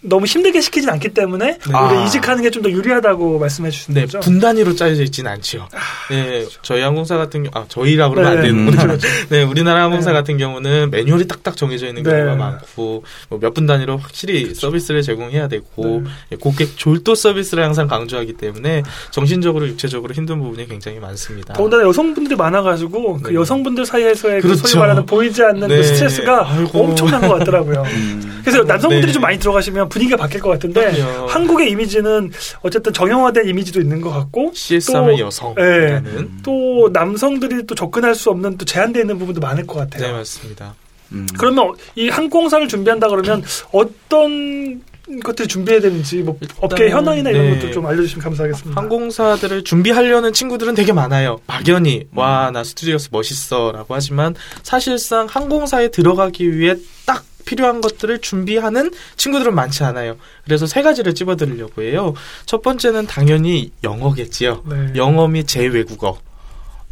너무 0.00 0.26
힘들게 0.26 0.60
시키진 0.60 0.88
않기 0.90 1.08
때문에 1.08 1.44
네. 1.58 1.58
오히려 1.66 2.00
아. 2.00 2.04
이직하는 2.04 2.42
게 2.42 2.50
좀 2.50 2.62
더 2.62 2.70
유리하다고 2.70 3.38
말씀해 3.38 3.70
주신 3.70 3.94
네, 3.94 4.02
거죠. 4.02 4.20
분 4.20 4.38
단위로 4.40 4.74
짜여져 4.74 5.02
있지는 5.04 5.30
않죠. 5.32 5.68
네, 6.10 6.46
저희 6.62 6.82
항공사 6.82 7.16
같은 7.16 7.42
경우, 7.44 7.50
아, 7.54 7.66
저희라 7.68 8.08
그러면 8.08 8.30
네. 8.32 8.36
안 8.38 8.42
되는 8.44 8.68
음. 8.68 8.76
거죠. 8.96 9.06
네, 9.28 9.42
우리나라 9.42 9.82
항공사 9.82 10.10
네. 10.10 10.14
같은 10.18 10.38
경우는 10.38 10.90
매뉴얼이 10.90 11.26
딱딱 11.28 11.56
정해져 11.56 11.86
있는 11.88 12.02
경우가 12.04 12.30
네. 12.32 12.36
많고, 12.36 13.04
뭐 13.28 13.38
몇 13.40 13.54
분 13.54 13.66
단위로 13.66 13.96
확실히 13.98 14.54
서비스를 14.54 15.02
제공해야 15.02 15.46
되고, 15.48 16.02
네. 16.04 16.10
예, 16.32 16.36
고객 16.36 16.76
졸도 16.76 17.14
서비스를 17.14 17.64
항상 17.64 17.86
강조하기 17.88 18.34
때문에 18.34 18.82
정신적으로, 19.10 19.66
육체적으로 19.68 20.14
힘든 20.14 20.40
부분이 20.40 20.68
굉장히 20.68 20.98
많습니다. 21.00 21.54
더군다나 21.54 21.82
여성분들이 21.84 22.34
많아가지고 22.36 23.20
그 23.22 23.30
네. 23.30 23.34
여성분들 23.36 23.84
사이에서의 23.86 24.40
그 24.42 24.48
그렇죠. 24.48 24.66
소위 24.66 24.80
말하는 24.80 25.06
보이지 25.06 25.42
않는 25.42 25.68
네. 25.68 25.76
그 25.76 25.82
스트레스가 25.84 26.48
아이고. 26.50 26.84
엄청난 26.84 27.20
것 27.20 27.38
같더라고요. 27.38 27.82
음. 27.94 28.40
그래서 28.44 28.62
남성분들이 28.64 29.06
네. 29.08 29.12
좀 29.12 29.22
많이 29.22 29.38
들어가시면 29.38 29.87
분위기가 29.88 30.16
바뀔 30.16 30.40
것 30.40 30.50
같은데 30.50 30.92
그럼요. 30.92 31.26
한국의 31.26 31.70
이미지는 31.70 32.30
어쨌든 32.62 32.92
정형화된 32.92 33.48
이미지도 33.48 33.80
있는 33.80 34.00
것 34.00 34.10
같고 34.10 34.52
CS함의 34.54 35.16
또- 35.18 35.24
여성이라는. 35.26 36.30
또 36.42 36.90
남성들이 36.92 37.66
또 37.66 37.74
접근할 37.74 38.14
수 38.14 38.30
없는 38.30 38.56
또 38.58 38.64
제한되어 38.64 39.02
있는 39.02 39.18
부분도 39.18 39.40
많을 39.40 39.66
것 39.66 39.74
같아요. 39.78 40.06
네, 40.06 40.12
맞습니다. 40.12 40.74
음. 41.12 41.26
그러면 41.38 41.72
이 41.96 42.08
항공사를 42.10 42.66
준비한다 42.68 43.08
그러면 43.08 43.42
어떤 43.72 44.82
것들을 45.24 45.48
준비해야 45.48 45.80
되는지 45.80 46.18
뭐 46.18 46.38
업계 46.60 46.90
현황이나 46.90 47.30
이런 47.30 47.44
네. 47.46 47.54
것들 47.54 47.72
좀 47.72 47.86
알려주시면 47.86 48.22
감사하겠습니다. 48.24 48.78
항공사들을 48.78 49.64
준비하려는 49.64 50.34
친구들은 50.34 50.74
되게 50.74 50.92
많아요. 50.92 51.38
막연히 51.46 52.04
와 52.14 52.50
나 52.52 52.62
스튜디오스 52.62 53.08
멋있어라고 53.10 53.94
하지만 53.94 54.34
사실상 54.62 55.26
항공사에 55.30 55.88
들어가기 55.90 56.58
위해 56.58 56.74
딱 57.06 57.24
필요한 57.48 57.80
것들을 57.80 58.20
준비하는 58.20 58.90
친구들은 59.16 59.54
많지 59.54 59.82
않아요. 59.82 60.18
그래서 60.44 60.66
세 60.66 60.82
가지를 60.82 61.14
찝어드리려고 61.14 61.80
해요. 61.80 62.12
첫 62.44 62.60
번째는 62.60 63.06
당연히 63.06 63.72
영어겠지요. 63.82 64.64
네. 64.66 64.92
영어 64.96 65.26
및 65.28 65.48
제 65.48 65.64
외국어. 65.64 66.18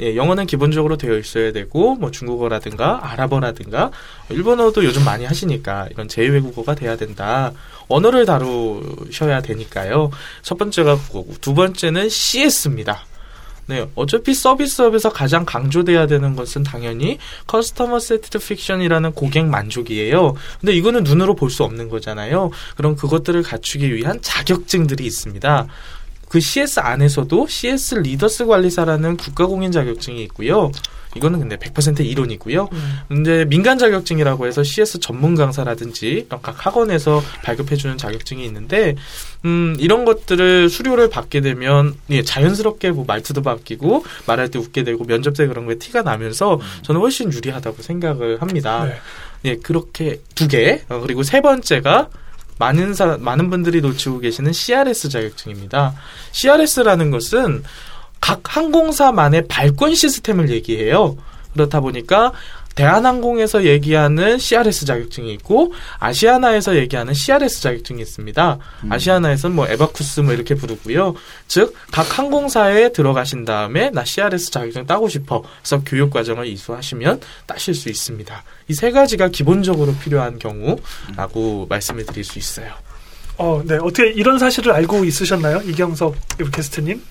예, 0.00 0.16
영어는 0.16 0.46
기본적으로 0.46 0.96
되어 0.96 1.18
있어야 1.18 1.52
되고, 1.52 1.94
뭐 1.96 2.10
중국어라든가 2.10 3.00
아랍어라든가 3.02 3.90
일본어도 4.30 4.84
요즘 4.84 5.04
많이 5.04 5.26
하시니까 5.26 5.88
이건 5.90 6.06
제2외국어가 6.08 6.74
돼야 6.76 6.96
된다. 6.96 7.52
언어를 7.88 8.24
다루셔야 8.24 9.42
되니까요. 9.42 10.10
첫 10.42 10.56
번째가 10.56 10.96
그거고, 10.96 11.34
두 11.40 11.52
번째는 11.54 12.08
CS입니다. 12.08 13.04
네, 13.68 13.88
어차피 13.96 14.32
서비스업에서 14.32 15.12
가장 15.12 15.44
강조돼야 15.44 16.06
되는 16.06 16.36
것은 16.36 16.62
당연히 16.62 17.18
customer 17.48 17.98
satisfaction이라는 17.98 19.12
고객 19.12 19.44
만족이에요. 19.46 20.34
근데 20.60 20.72
이거는 20.72 21.02
눈으로 21.04 21.34
볼 21.34 21.50
수 21.50 21.64
없는 21.64 21.88
거잖아요. 21.88 22.50
그럼 22.76 22.96
그것들을 22.96 23.42
갖추기 23.42 23.94
위한 23.94 24.20
자격증들이 24.20 25.06
있습니다. 25.06 25.66
그 26.28 26.40
CS 26.40 26.80
안에서도 26.80 27.46
CS 27.46 27.94
Leaders 27.96 28.46
관리사라는 28.46 29.16
국가공인 29.16 29.72
자격증이 29.72 30.22
있고요. 30.24 30.70
이거는 31.16 31.40
근데 31.40 31.56
100% 31.56 32.00
이론이고요. 32.00 32.68
음. 32.72 32.98
근데 33.08 33.44
민간 33.44 33.78
자격증이라고 33.78 34.46
해서 34.46 34.62
CS 34.62 35.00
전문 35.00 35.34
강사라든지 35.34 36.26
각 36.28 36.66
학원에서 36.66 37.22
발급해주는 37.42 37.98
자격증이 37.98 38.44
있는데, 38.46 38.94
음, 39.44 39.76
이런 39.78 40.04
것들을 40.04 40.68
수료를 40.68 41.10
받게 41.10 41.40
되면, 41.40 41.94
예, 42.10 42.22
자연스럽게 42.22 42.90
뭐 42.90 43.04
말투도 43.06 43.42
바뀌고, 43.42 44.04
말할 44.26 44.50
때 44.50 44.58
웃게 44.58 44.84
되고, 44.84 45.04
면접 45.04 45.36
때 45.36 45.46
그런 45.46 45.66
거에 45.66 45.76
티가 45.76 46.02
나면서 46.02 46.60
저는 46.82 47.00
훨씬 47.00 47.32
유리하다고 47.32 47.82
생각을 47.82 48.42
합니다. 48.42 48.84
네. 48.84 49.00
예, 49.44 49.56
그렇게 49.56 50.20
두 50.34 50.48
개. 50.48 50.82
어, 50.88 51.00
그리고 51.00 51.22
세 51.22 51.40
번째가 51.40 52.08
많은 52.58 52.94
사, 52.94 53.18
많은 53.20 53.50
분들이 53.50 53.80
놓치고 53.80 54.20
계시는 54.20 54.52
CRS 54.52 55.08
자격증입니다. 55.08 55.94
CRS라는 56.32 57.10
것은 57.10 57.62
각 58.20 58.40
항공사만의 58.44 59.46
발권 59.48 59.94
시스템을 59.94 60.50
얘기해요. 60.50 61.16
그렇다 61.52 61.80
보니까 61.80 62.32
대한항공에서 62.74 63.64
얘기하는 63.64 64.38
CRS 64.38 64.84
자격증이 64.84 65.32
있고 65.34 65.72
아시아나에서 65.98 66.76
얘기하는 66.76 67.14
CRS 67.14 67.62
자격증이 67.62 68.02
있습니다. 68.02 68.58
아시아나에서는 68.90 69.56
뭐 69.56 69.66
에바쿠스 69.66 70.20
뭐 70.20 70.34
이렇게 70.34 70.54
부르고요. 70.54 71.14
즉 71.48 71.74
각 71.90 72.18
항공사에 72.18 72.92
들어가신 72.92 73.46
다음에 73.46 73.88
나 73.90 74.04
CRS 74.04 74.50
자격증 74.50 74.84
따고 74.84 75.08
싶어. 75.08 75.42
그래서 75.62 75.82
교육 75.86 76.10
과정을 76.10 76.46
이수하시면 76.46 77.20
따실 77.46 77.74
수 77.74 77.88
있습니다. 77.88 78.44
이 78.68 78.74
세 78.74 78.90
가지가 78.90 79.28
기본적으로 79.28 79.94
필요한 79.94 80.38
경우라고 80.38 81.66
말씀을 81.70 82.04
드릴 82.04 82.24
수 82.24 82.38
있어요. 82.38 82.74
어, 83.38 83.62
네. 83.64 83.76
어떻게 83.76 84.08
이런 84.10 84.38
사실을 84.38 84.72
알고 84.72 85.04
있으셨나요? 85.04 85.60
이경석 85.64 86.16
게스트님? 86.52 87.02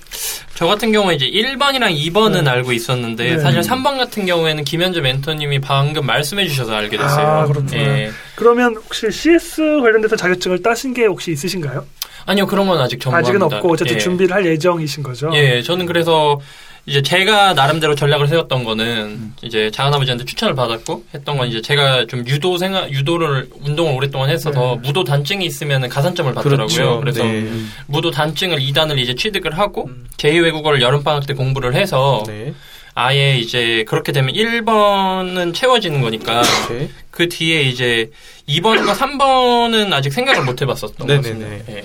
저 0.56 0.66
같은 0.66 0.92
경우에 0.92 1.16
이제 1.16 1.30
1번이랑 1.30 1.96
2번은 1.96 2.44
네. 2.44 2.50
알고 2.50 2.72
있었는데 2.72 3.36
네. 3.36 3.40
사실 3.40 3.62
3번 3.62 3.98
같은 3.98 4.26
경우에는 4.26 4.64
김현주 4.64 5.02
멘토님이 5.02 5.60
방금 5.60 6.06
말씀해 6.06 6.48
주셔서 6.48 6.74
알게 6.74 6.98
됐어요. 6.98 7.28
아, 7.28 7.46
그렇구나. 7.46 7.78
예. 7.78 8.12
그러면 8.36 8.76
혹시 8.76 9.12
CS 9.12 9.82
관련돼서 9.82 10.16
자격증을 10.16 10.62
따신 10.62 10.94
게 10.94 11.06
혹시 11.06 11.32
있으신가요? 11.32 11.86
아니요, 12.26 12.48
그런 12.48 12.68
건 12.68 12.80
아직 12.80 13.00
전무합니다. 13.00 13.30
아직은 13.30 13.44
없고 13.44 13.74
어쨌든 13.74 13.96
예. 13.96 14.00
준비를 14.00 14.34
할 14.34 14.46
예정이신 14.46 15.04
거죠? 15.04 15.30
예, 15.34 15.62
저는 15.62 15.86
그래서 15.86 16.40
이제 16.88 17.02
제가 17.02 17.54
나름대로 17.54 17.96
전략을 17.96 18.28
세웠던 18.28 18.64
거는 18.64 19.34
이제 19.42 19.72
작은아버지한테 19.72 20.26
추천을 20.26 20.54
받았고 20.54 21.04
했던 21.16 21.38
건 21.38 21.48
이제 21.48 21.60
제가 21.62 22.06
좀 22.06 22.26
유도 22.28 22.60
생각 22.60 22.92
유도를 22.92 23.50
운동을 23.62 23.94
오랫동안 23.94 24.30
했어서 24.30 24.80
네. 24.82 24.88
무도 24.88 25.04
단증이 25.04 25.44
있으면 25.46 25.90
가산점을 25.90 26.32
받더라고요. 26.36 27.00
그래서 27.00 27.24
네. 27.24 27.50
무도 27.88 28.12
단증을 28.12 28.60
2단을 28.60 29.00
이제 29.00 29.16
취득을 29.16 29.58
하고 29.58 29.86
음. 29.88 30.06
제2 30.18 30.44
외국어를 30.44 30.82
여름 30.82 31.04
방학 31.04 31.26
때 31.26 31.34
공부를 31.34 31.74
해서 31.74 32.24
네. 32.28 32.54
아예 32.94 33.36
이제 33.36 33.84
그렇게 33.88 34.12
되면 34.12 34.34
1번은 34.34 35.54
채워지는 35.56 36.02
거니까 36.02 36.44
네. 36.70 36.90
그 37.10 37.28
뒤에 37.28 37.64
이제 37.64 38.12
2번과 38.48 38.94
3번은 38.94 39.92
아직 39.92 40.14
생각을 40.14 40.44
못 40.44 40.62
해봤었던 40.62 40.96
것 40.96 41.08
네네네. 41.08 41.40
같습니다. 41.58 41.74
예. 41.74 41.84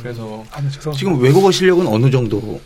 그래서 0.00 0.42
아, 0.50 0.60
네, 0.60 0.68
죄송합니다. 0.70 0.98
지금 0.98 1.20
외국어 1.22 1.52
실력은 1.52 1.86
어느 1.86 2.10
정도? 2.10 2.60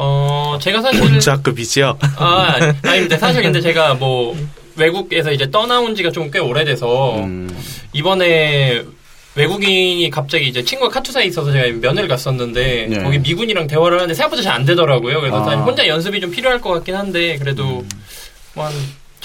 어 0.00 0.56
제가 0.62 0.80
사실 0.80 1.00
본자급이죠. 1.00 1.98
아 2.16 2.54
아닙니다. 2.84 3.18
사실 3.18 3.42
근데 3.42 3.60
제가 3.60 3.94
뭐 3.94 4.36
외국에서 4.76 5.32
이제 5.32 5.50
떠나온 5.50 5.96
지가 5.96 6.12
좀 6.12 6.30
꽤 6.30 6.38
오래돼서 6.38 7.16
음. 7.16 7.50
이번에 7.92 8.84
외국인이 9.34 10.08
갑자기 10.10 10.46
이제 10.48 10.62
친구가 10.62 10.92
카투사에 10.94 11.24
있어서 11.24 11.50
제가 11.52 11.76
면회를 11.80 12.08
갔었는데 12.08 12.86
네. 12.90 13.02
거기 13.02 13.18
미군이랑 13.18 13.66
대화를 13.66 13.98
하는데 13.98 14.14
생각보다 14.14 14.42
잘 14.42 14.54
안 14.54 14.64
되더라고요. 14.64 15.20
그래서 15.20 15.40
아. 15.40 15.44
사실 15.44 15.58
혼자 15.60 15.86
연습이 15.88 16.20
좀 16.20 16.30
필요할 16.30 16.60
것 16.60 16.70
같긴 16.70 16.94
한데 16.94 17.36
그래도 17.38 17.84
뭐한 18.54 18.72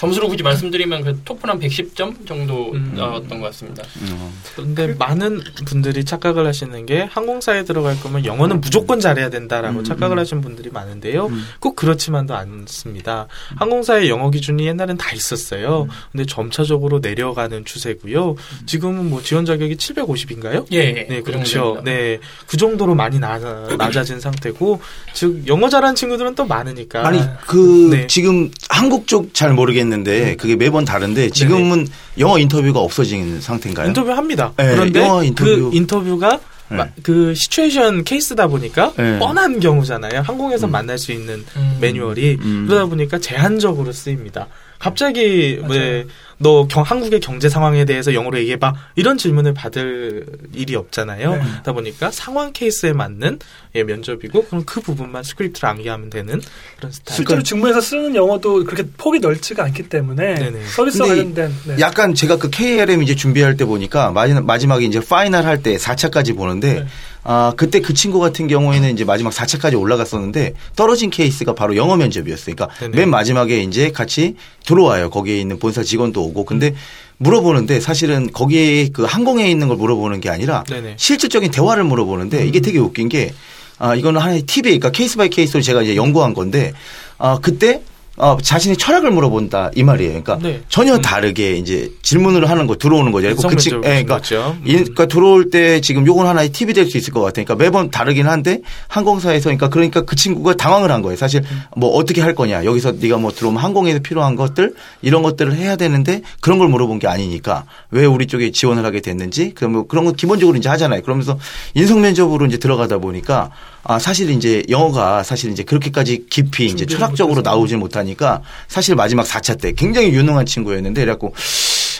점수로 0.03 0.27
굳이 0.27 0.43
말씀드리면 0.43 1.03
그 1.03 1.21
토플 1.23 1.49
한 1.49 1.59
110점 1.59 2.27
정도 2.27 2.73
음. 2.73 2.93
나왔던 2.95 3.39
것 3.39 3.47
같습니다. 3.47 3.83
어. 4.11 4.33
근데 4.53 4.93
많은 4.95 5.41
분들이 5.65 6.03
착각을 6.03 6.45
하시는 6.45 6.85
게 6.85 7.03
항공사에 7.03 7.63
들어갈 7.63 7.97
거면 8.01 8.25
영어는 8.25 8.59
무조건 8.59 8.99
잘해야 8.99 9.29
된다라고 9.29 9.79
음, 9.79 9.83
착각을 9.85 10.17
음. 10.17 10.19
하시는 10.19 10.41
분들이 10.43 10.69
많은데요. 10.71 11.27
음. 11.27 11.45
꼭 11.61 11.77
그렇지만도 11.77 12.35
않습니다. 12.35 13.27
항공사의 13.55 14.09
영어 14.09 14.29
기준이 14.29 14.67
옛날엔 14.67 14.97
다 14.97 15.13
있었어요. 15.13 15.87
근데 16.11 16.25
점차적으로 16.25 16.99
내려가는 16.99 17.63
추세고요. 17.63 18.35
지금은 18.65 19.09
뭐 19.09 19.21
지원 19.21 19.45
자격이 19.45 19.77
750인가요? 19.77 20.65
예, 20.73 20.77
예. 20.77 21.07
네, 21.07 21.21
그 21.21 21.31
그렇죠. 21.31 21.53
정도입니다. 21.53 21.83
네, 21.83 22.19
그 22.45 22.57
정도로 22.57 22.93
많이 22.93 23.19
나, 23.19 23.39
낮아진 23.77 24.19
상태고, 24.19 24.81
즉 25.13 25.47
영어 25.47 25.69
잘하는 25.69 25.95
친구들은 25.95 26.35
또 26.35 26.45
많으니까. 26.45 27.07
아니 27.07 27.21
그 27.47 27.87
네. 27.89 28.07
지금 28.07 28.51
한국 28.69 29.07
쪽 29.07 29.33
잘 29.33 29.53
모르겠는데 29.53 29.92
그게 30.37 30.55
매번 30.55 30.85
다른데 30.85 31.29
지금은 31.29 31.87
영어 32.17 32.39
인터뷰가 32.39 32.79
없어진 32.79 33.39
상태인가요? 33.39 33.87
인터뷰 33.87 34.11
합니다. 34.11 34.51
네, 34.57 34.71
그런데 34.71 35.01
영어 35.01 35.23
인터뷰. 35.23 35.69
그 35.71 35.77
인터뷰가 35.77 36.39
네. 36.69 36.77
마- 36.77 36.87
그 37.03 37.33
situation 37.35 38.03
케이스다 38.03 38.47
보니까 38.47 38.93
네. 38.97 39.19
뻔한 39.19 39.59
경우잖아요. 39.59 40.21
항공에서 40.21 40.67
음. 40.67 40.71
만날 40.71 40.97
수 40.97 41.11
있는 41.11 41.43
음. 41.55 41.77
매뉴얼이 41.81 42.37
음. 42.41 42.65
그러다 42.67 42.85
보니까 42.87 43.19
제한적으로 43.19 43.91
쓰입니다. 43.91 44.47
갑자기 44.87 45.61
왜 45.69 46.05
너 46.39 46.67
한국의 46.69 47.21
경제 47.21 47.47
상황에 47.47 47.85
대해서 47.85 48.13
영어로 48.13 48.37
얘기해봐 48.39 48.73
이런 48.95 49.17
질문을 49.17 49.53
받을 49.53 50.25
일이 50.53 50.75
없잖아요. 50.75 51.35
네. 51.35 51.41
그러다 51.41 51.71
보니까 51.71 52.11
상황 52.11 52.51
케이스에 52.51 52.91
맞는 52.91 53.39
예, 53.75 53.83
면접이고 53.83 54.43
그럼 54.47 54.63
그 54.65 54.81
부분만 54.81 55.23
스크립트를 55.23 55.69
암기하면 55.69 56.09
되는 56.09 56.41
그런 56.77 56.91
스타일. 56.91 57.15
실제로 57.15 57.43
직무에서 57.43 57.79
쓰는 57.79 58.13
영어도 58.15 58.65
그렇게 58.65 58.83
폭이 58.97 59.19
넓지가 59.19 59.63
않기 59.63 59.83
때문에 59.87 60.35
네네. 60.35 60.59
이- 60.59 61.07
관련된 61.07 61.55
네. 61.65 61.75
약간 61.79 62.13
제가 62.13 62.37
그 62.37 62.49
KLM 62.49 63.03
이제 63.03 63.15
준비할 63.15 63.55
때 63.55 63.63
보니까 63.63 64.11
마지막, 64.11 64.43
마지막에 64.45 64.83
이제 64.85 64.99
final 64.99 65.45
할 65.45 65.63
때 65.63 65.77
4차까지 65.77 66.35
보는데 66.35 66.73
네. 66.81 66.87
아, 67.23 67.53
그때 67.55 67.79
그 67.79 67.93
친구 67.93 68.19
같은 68.19 68.47
경우에는 68.47 68.91
이제 68.91 69.05
마지막 69.05 69.31
4차까지 69.31 69.79
올라갔었는데 69.79 70.53
떨어진 70.75 71.09
케이스가 71.09 71.55
바로 71.55 71.75
영어 71.75 71.95
면접이었어요. 71.95 72.55
그러니까 72.55 72.77
네네. 72.79 72.97
맨 72.97 73.09
마지막에 73.09 73.61
이제 73.63 73.91
같이 73.91 74.35
들어와요. 74.65 75.09
거기에 75.09 75.39
있는 75.39 75.59
본사 75.59 75.83
직원도 75.83 76.21
오고. 76.21 76.45
근데 76.45 76.75
물어보는데 77.17 77.79
사실은 77.79 78.31
거기에 78.31 78.89
그 78.89 79.03
항공에 79.03 79.49
있는 79.49 79.69
걸 79.69 79.77
물어보는 79.77 80.19
게 80.19 80.29
아니라 80.29 80.63
네네. 80.67 80.95
실질적인 80.97 81.51
대화를 81.51 81.83
물어보는데 81.85 82.45
이게 82.45 82.59
되게 82.59 82.79
웃긴 82.79 83.07
게 83.07 83.33
아, 83.79 83.95
이거는 83.95 84.19
하나의 84.21 84.43
팁이 84.43 84.63
그러니까 84.63 84.91
case 84.91 85.17
by 85.17 85.29
case로 85.29 85.61
제가 85.61 85.81
이제 85.83 85.95
연구한 85.95 86.33
건데 86.33 86.73
아, 87.17 87.39
그때 87.41 87.81
어, 88.15 88.37
자신의 88.39 88.77
철학을 88.77 89.09
물어본다 89.09 89.71
이 89.75 89.81
말이에요. 89.81 90.21
그러니까 90.21 90.37
네. 90.39 90.61
전혀 90.69 90.99
다르게 90.99 91.53
이제 91.57 91.91
질문을 92.03 92.47
하는 92.47 92.67
거 92.67 92.75
들어오는 92.75 93.11
거죠. 93.11 93.27
그리고 93.29 93.47
그 93.47 93.55
친- 93.55 93.73
인성면접 93.73 93.85
예, 93.99 94.03
그러니까. 94.03 94.49
음. 94.51 94.61
이- 94.65 94.73
그러니까 94.73 95.05
들어올 95.07 95.49
때 95.49 95.81
지금 95.81 96.05
요건 96.05 96.27
하나의 96.27 96.49
팁이 96.49 96.73
될 96.73 96.85
수 96.87 96.97
있을 96.97 97.11
것 97.11 97.21
같아요. 97.21 97.45
그러니까 97.45 97.55
매번 97.63 97.89
다르긴 97.89 98.27
한데 98.27 98.59
항공사에서 98.87 99.45
그러니까 99.45 99.69
그러니까 99.69 100.01
그 100.01 100.15
친구가 100.15 100.53
당황을 100.53 100.91
한 100.91 101.01
거예요. 101.01 101.17
사실 101.17 101.41
뭐 101.75 101.89
어떻게 101.89 102.21
할 102.21 102.35
거냐. 102.35 102.65
여기서 102.65 102.93
네가 102.99 103.17
뭐 103.17 103.31
들어오면 103.31 103.63
항공에서 103.63 103.99
필요한 103.99 104.35
것들 104.35 104.75
이런 105.01 105.23
것들을 105.23 105.55
해야 105.55 105.75
되는데 105.75 106.21
그런 106.39 106.59
걸 106.59 106.67
물어본 106.67 106.99
게 106.99 107.07
아니니까 107.07 107.63
왜 107.89 108.05
우리 108.05 108.27
쪽에 108.27 108.51
지원을 108.51 108.85
하게 108.85 109.01
됐는지 109.01 109.53
그럼 109.55 109.71
뭐 109.71 109.87
그런 109.87 110.05
거 110.05 110.11
기본적으로 110.11 110.55
이제 110.57 110.69
하잖아요. 110.69 111.01
그러면서 111.01 111.39
인성 111.73 112.01
면접으로 112.01 112.45
이제 112.45 112.57
들어가다 112.57 112.99
보니까 112.99 113.49
아 113.83 113.99
사실 113.99 114.29
이제 114.29 114.63
영어가 114.69 115.23
사실 115.23 115.51
이제 115.51 115.63
그렇게까지 115.63 116.25
깊이 116.29 116.65
이제 116.67 116.85
철학적으로. 116.85 117.41
나오질 117.43 117.77
못하니까 117.77 118.41
사실 118.67 118.95
마지막 118.95 119.25
4차 119.25 119.59
때 119.59 119.73
굉장히 119.73 120.09
유능한 120.09 120.45
친구였는데 120.45 121.01
그래갖고 121.01 121.33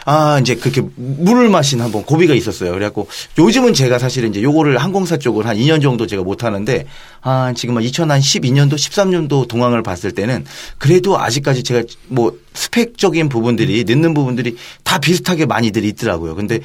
아 0.05 0.39
이제 0.39 0.55
그렇게 0.55 0.81
물을 0.95 1.49
마신 1.49 1.81
한번 1.81 2.03
고비가 2.03 2.33
있었어요. 2.33 2.71
그래갖고 2.71 3.07
요즘은 3.37 3.73
제가 3.73 3.99
사실 3.99 4.25
이제 4.25 4.41
요거를 4.41 4.77
항공사 4.77 5.17
쪽을 5.17 5.45
한 5.45 5.57
2년 5.57 5.81
정도 5.81 6.07
제가 6.07 6.23
못 6.23 6.43
하는데 6.43 6.85
아 7.21 7.53
지금 7.55 7.77
한 7.77 7.83
2012년도 7.83 8.73
13년도 8.73 9.47
동황을 9.47 9.83
봤을 9.83 10.11
때는 10.11 10.45
그래도 10.77 11.19
아직까지 11.19 11.63
제가 11.63 11.83
뭐 12.07 12.37
스펙적인 12.53 13.29
부분들이 13.29 13.83
늦는 13.85 14.13
부분들이 14.13 14.55
다 14.83 14.99
비슷하게 14.99 15.45
많이들 15.45 15.83
있더라고요. 15.85 16.35
근데 16.35 16.59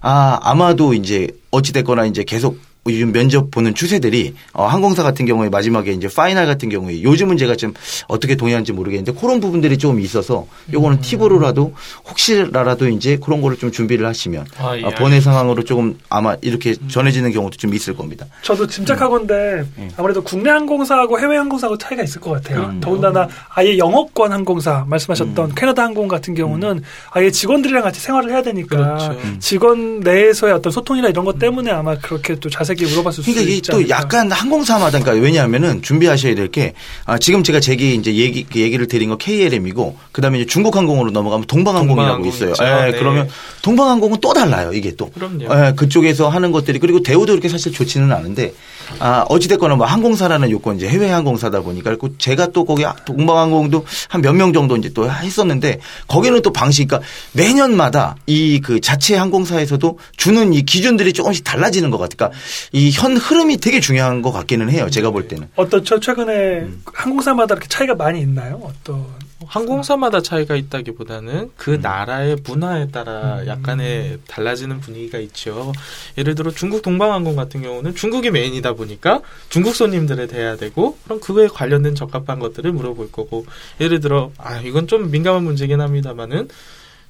아 0.00 0.38
아마도 0.42 0.94
이제 0.94 1.28
어찌 1.50 1.72
됐거나 1.72 2.06
이제 2.06 2.24
계속 2.24 2.58
요즘 2.86 3.12
면접 3.12 3.50
보는 3.50 3.74
추세들이 3.74 4.34
어, 4.52 4.66
항공사 4.66 5.02
같은 5.02 5.26
경우에 5.26 5.50
마지막에 5.50 5.92
이제 5.92 6.08
final 6.08 6.46
같은 6.46 6.70
경우에 6.70 7.02
요즘은 7.02 7.36
제가 7.36 7.56
좀 7.56 7.74
어떻게 8.08 8.36
동의하는지 8.36 8.72
모르겠는데 8.72 9.12
그런 9.20 9.40
부분들이 9.40 9.76
좀 9.76 10.00
있어서 10.00 10.46
요거는 10.72 11.00
팁으로라도 11.00 11.74
혹시라도 12.08 12.88
이제 12.88 13.18
그런 13.22 13.42
거를 13.42 13.58
좀 13.58 13.70
준비를 13.70 14.06
하시면 14.06 14.46
아, 14.58 14.76
예, 14.78 14.82
어, 14.82 14.90
번외 14.90 15.20
상황으로 15.20 15.64
조금 15.64 15.98
아마 16.08 16.36
이렇게 16.40 16.74
전해지는 16.88 17.32
경우도 17.32 17.58
좀 17.58 17.74
있을 17.74 17.94
겁니다. 17.94 18.26
저도 18.42 18.66
짐작하건데 18.66 19.64
아무래도 19.96 20.22
국내 20.22 20.50
항공사하고 20.50 21.20
해외 21.20 21.36
항공사하고 21.36 21.76
차이가 21.76 22.02
있을 22.02 22.20
것 22.20 22.30
같아요. 22.30 22.70
음. 22.72 22.80
더군다나 22.80 23.28
아예 23.50 23.76
영어권 23.76 24.32
항공사 24.32 24.84
말씀하셨던 24.88 25.54
캐나다 25.54 25.82
항공 25.82 26.08
같은 26.08 26.34
경우는 26.34 26.82
아예 27.10 27.30
직원들이랑 27.30 27.82
같이 27.82 28.00
생활을 28.00 28.30
해야 28.30 28.42
되니까 28.42 28.76
그렇죠. 28.76 29.12
음. 29.22 29.36
직원 29.38 30.00
내에서의 30.00 30.54
어떤 30.54 30.72
소통이나 30.72 31.08
이런 31.08 31.24
것 31.26 31.38
때문에 31.38 31.70
아마 31.70 31.96
그렇게 31.96 32.36
또 32.36 32.48
자세 32.48 32.69
히 32.74 32.84
물어봤을 32.84 33.22
수 33.24 33.30
그러니까 33.30 33.42
이게 33.42 33.56
있지 33.56 33.70
또 33.70 33.78
않을까. 33.78 33.96
약간 33.96 34.30
항공사마다 34.32 34.98
그러니까 35.00 35.12
왜냐하면은 35.24 35.82
준비하셔야 35.82 36.34
될 36.34 36.50
게 36.50 36.72
아, 37.04 37.18
지금 37.18 37.42
제가 37.44 37.60
제기 37.60 37.94
이제 37.94 38.14
얘기 38.14 38.44
그 38.44 38.58
얘기를 38.60 38.86
드린 38.88 39.08
거 39.10 39.16
KLM이고 39.16 39.96
그다음에 40.12 40.38
이제 40.40 40.46
중국 40.46 40.76
항공으로 40.76 41.10
넘어가면 41.12 41.46
동방항공이라고 41.46 42.22
동방항공 42.24 42.28
있어요. 42.32 42.50
있죠. 42.50 42.64
예, 42.64 42.90
네. 42.92 42.98
그러면 42.98 43.28
동방항공은 43.62 44.18
또 44.20 44.32
달라요. 44.32 44.72
이게 44.72 44.94
또. 44.96 45.10
그럼요. 45.10 45.44
예, 45.44 45.72
그쪽에서 45.76 46.28
하는 46.28 46.50
것들이 46.52 46.78
그리고 46.78 47.02
대우도 47.02 47.32
그렇게 47.32 47.48
사실 47.48 47.72
좋지는 47.72 48.10
않은데 48.12 48.52
아, 48.98 49.24
어찌됐거나 49.28 49.76
뭐 49.76 49.86
항공사라는 49.86 50.50
요건 50.50 50.76
이제 50.76 50.88
해외 50.88 51.08
항공사다 51.10 51.60
보니까 51.60 51.90
그리고 51.90 52.16
제가 52.18 52.48
또 52.48 52.64
거기 52.64 52.84
동방항공도 53.06 53.84
한 54.08 54.20
몇 54.22 54.34
명 54.34 54.52
정도 54.52 54.76
이제 54.76 54.90
또 54.94 55.08
했었는데 55.10 55.78
거기는 56.08 56.40
또 56.42 56.52
방식 56.52 56.88
그러니까 56.88 57.06
매년마다 57.32 58.16
이 58.26 58.60
그 58.62 58.80
자체 58.80 59.16
항공사에서도 59.16 59.98
주는 60.16 60.52
이 60.52 60.62
기준들이 60.62 61.12
조금씩 61.12 61.44
달라지는 61.44 61.90
것 61.90 61.98
같아요. 61.98 62.16
그러니까 62.16 62.38
이 62.72 62.90
현 62.92 63.16
흐름이 63.16 63.58
되게 63.58 63.80
중요한 63.80 64.22
것 64.22 64.32
같기는 64.32 64.68
해요. 64.70 64.88
제가 64.90 65.10
볼 65.10 65.28
때는. 65.28 65.48
어떤 65.56 65.84
저 65.84 65.98
최근에 66.00 66.60
음. 66.60 66.82
항공사마다 66.84 67.54
이렇게 67.54 67.68
차이가 67.68 67.94
많이 67.94 68.20
있나요? 68.20 68.60
어떤 68.62 69.06
항공사마다 69.46 70.20
차이가 70.20 70.54
있다기보다는 70.54 71.50
그 71.56 71.74
음. 71.74 71.80
나라의 71.80 72.36
문화에 72.44 72.88
따라 72.88 73.46
약간의 73.46 74.18
달라지는 74.28 74.80
분위기가 74.80 75.18
있죠. 75.18 75.72
예를 76.18 76.34
들어 76.34 76.50
중국 76.50 76.82
동방항공 76.82 77.36
같은 77.36 77.62
경우는 77.62 77.94
중국이 77.94 78.30
메인이다 78.30 78.74
보니까 78.74 79.22
중국 79.48 79.74
손님들에 79.74 80.26
대해야 80.26 80.56
되고 80.56 80.98
그럼 81.04 81.20
그거에 81.20 81.48
관련된 81.48 81.94
적합한 81.94 82.38
것들을 82.38 82.70
물어볼 82.70 83.10
거고 83.12 83.46
예를 83.80 84.00
들어 84.00 84.30
아 84.36 84.60
이건 84.60 84.86
좀 84.86 85.10
민감한 85.10 85.42
문제긴 85.42 85.80
합니다만은 85.80 86.48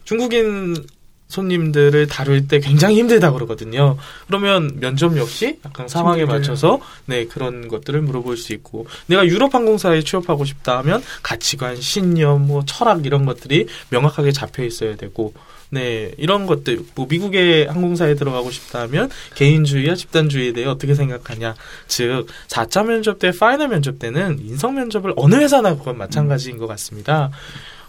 중국인 0.04 0.76
손님들을 1.30 2.08
다룰 2.08 2.46
때 2.48 2.58
굉장히 2.60 2.98
힘들다 2.98 3.32
그러거든요. 3.32 3.96
그러면 4.26 4.78
면접 4.80 5.16
역시 5.16 5.58
약간 5.64 5.88
상황에. 5.88 6.20
맞춰서 6.30 6.80
네 7.06 7.24
그런 7.24 7.68
것들을 7.68 8.02
물어볼 8.02 8.36
수 8.36 8.52
있고 8.52 8.86
내가 9.06 9.26
유럽 9.26 9.54
항공사에 9.54 10.02
취업하고 10.02 10.44
싶다 10.44 10.78
하면 10.78 11.02
가치관, 11.22 11.80
신념, 11.80 12.46
뭐 12.46 12.62
철학 12.66 13.06
이런 13.06 13.24
것들이 13.24 13.66
명확하게 13.88 14.32
잡혀 14.32 14.64
있어야 14.64 14.96
되고 14.96 15.32
네 15.70 16.12
이런 16.18 16.46
것들 16.46 16.80
뭐 16.94 17.06
미국의 17.08 17.66
항공사에 17.66 18.14
들어가고 18.14 18.50
싶다 18.50 18.80
하면 18.82 19.08
개인주의와 19.36 19.94
집단주의에 19.94 20.52
대해 20.52 20.66
어떻게 20.66 20.94
생각하냐 20.94 21.54
즉 21.86 22.26
4차 22.48 22.84
면접 22.84 23.18
때 23.18 23.30
final 23.30 23.68
면접 23.68 23.98
때는 23.98 24.40
인성 24.40 24.74
면접을 24.74 25.14
어느 25.16 25.36
회사나 25.36 25.76
그건 25.76 25.96
마찬가지인 25.96 26.58
것 26.58 26.66
같습니다. 26.66 27.30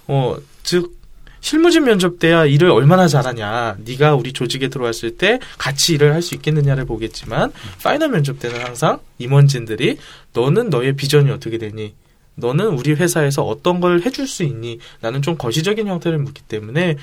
어즉 0.07 1.00
실무진 1.41 1.83
면접 1.83 2.19
때야 2.19 2.45
일을 2.45 2.69
얼마나 2.69 3.07
잘하냐, 3.07 3.77
네가 3.83 4.15
우리 4.15 4.31
조직에 4.31 4.69
들어왔을 4.69 5.17
때 5.17 5.39
같이 5.57 5.93
일을 5.95 6.13
할 6.13 6.21
수 6.21 6.35
있겠느냐를 6.35 6.85
보겠지만 6.85 7.51
final 7.83 8.09
면접 8.09 8.39
때는 8.39 8.63
항상 8.63 8.99
임원진들이 9.17 9.97
너는 10.33 10.69
너의 10.69 10.95
비전이 10.95 11.31
어떻게 11.31 11.57
되니? 11.57 11.95
너는 12.35 12.67
우리 12.67 12.93
회사에서 12.93 13.43
어떤 13.43 13.81
걸 13.81 14.01
해줄 14.05 14.27
수 14.27 14.43
있니? 14.43 14.79
나는 15.01 15.21
좀 15.23 15.35
거시적인 15.35 15.87
형태를 15.87 16.19
묻기 16.19 16.43
때문에 16.43 16.91
어, 16.91 16.95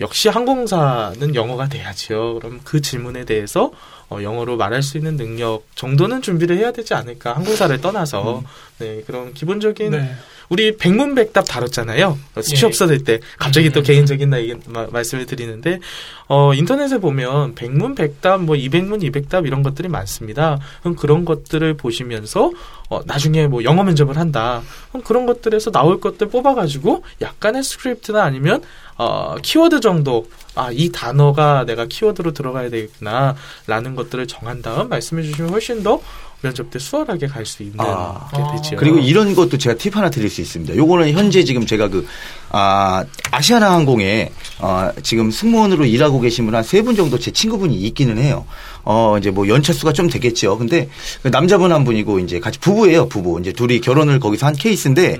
역시 0.00 0.28
항공사는 0.28 1.34
영어가 1.34 1.68
돼야지요. 1.68 2.38
그럼 2.38 2.60
그 2.64 2.80
질문에 2.80 3.24
대해서 3.24 3.72
어, 4.10 4.22
영어로 4.22 4.56
말할 4.56 4.82
수 4.82 4.96
있는 4.96 5.16
능력 5.16 5.64
정도는 5.74 6.22
준비를 6.22 6.56
해야 6.56 6.72
되지 6.72 6.94
않을까? 6.94 7.34
항공사를 7.36 7.78
떠나서 7.80 8.42
네 8.78 9.02
그런 9.06 9.34
기본적인 9.34 9.90
네. 9.90 10.14
우리 10.48 10.78
백문백답 10.78 11.46
다뤘잖아요. 11.46 12.18
취업 12.42 12.72
예. 12.72 12.72
써들 12.72 13.04
때 13.04 13.20
갑자기 13.38 13.68
또 13.70 13.80
음. 13.80 13.84
개인적인 13.84 14.30
나 14.30 14.86
말씀을 14.90 15.26
드리는데 15.26 15.80
어 16.26 16.54
인터넷에 16.54 16.98
보면 16.98 17.54
백문백답 17.54 18.40
뭐 18.42 18.56
이백문 18.56 19.02
이백답 19.02 19.46
이런 19.46 19.62
것들이 19.62 19.88
많습니다. 19.88 20.58
그럼 20.80 20.96
그런 20.96 21.26
것들을 21.26 21.74
보시면서 21.74 22.52
어 22.88 23.00
나중에 23.04 23.46
뭐 23.46 23.62
영어 23.62 23.84
면접을 23.84 24.16
한다. 24.16 24.62
그럼 24.90 25.04
그런 25.04 25.26
것들에서 25.26 25.70
나올 25.70 26.00
것들 26.00 26.28
뽑아가지고 26.28 27.04
약간의 27.20 27.62
스크립트나 27.62 28.22
아니면 28.22 28.62
어 28.98 29.36
키워드 29.42 29.80
정도. 29.80 30.26
아 30.54 30.70
이 30.72 30.90
단어가 30.90 31.64
내가 31.64 31.86
키워드로 31.86 32.32
들어가야 32.32 32.68
되겠구나 32.68 33.36
라는 33.68 33.94
것들을 33.94 34.26
정한 34.26 34.60
다음 34.60 34.88
말씀해 34.88 35.22
주시면 35.22 35.52
훨씬 35.52 35.84
더 35.84 36.00
면접 36.40 36.70
때 36.70 36.78
수월하게 36.78 37.26
갈 37.26 37.44
수 37.44 37.62
있는 37.64 37.76
아. 37.78 38.28
게 38.32 38.38
되죠. 38.62 38.76
그리고 38.76 38.98
이런 38.98 39.34
것도 39.34 39.58
제가 39.58 39.76
팁 39.76 39.96
하나 39.96 40.08
드릴 40.08 40.30
수 40.30 40.40
있습니다. 40.40 40.76
요거는 40.76 41.12
현재 41.12 41.42
지금 41.42 41.66
제가 41.66 41.88
그, 41.88 42.06
아, 42.50 43.04
아시아나 43.32 43.72
항공에, 43.72 44.30
어, 44.60 44.90
지금 45.02 45.30
승무원으로 45.32 45.84
일하고 45.84 46.20
계신 46.20 46.44
분 46.44 46.54
한 46.54 46.62
세 46.62 46.82
분 46.82 46.94
정도 46.94 47.18
제 47.18 47.30
친구분이 47.32 47.74
있기는 47.74 48.18
해요. 48.18 48.46
어, 48.84 49.16
이제 49.18 49.30
뭐 49.32 49.48
연차수가 49.48 49.92
좀 49.92 50.08
되겠죠. 50.08 50.58
근데 50.58 50.88
그 51.22 51.28
남자분 51.28 51.72
한 51.72 51.84
분이고 51.84 52.20
이제 52.20 52.38
같이 52.38 52.58
부부예요, 52.60 53.08
부부. 53.08 53.40
이제 53.40 53.52
둘이 53.52 53.80
결혼을 53.80 54.20
거기서 54.20 54.46
한 54.46 54.54
케이스인데 54.54 55.18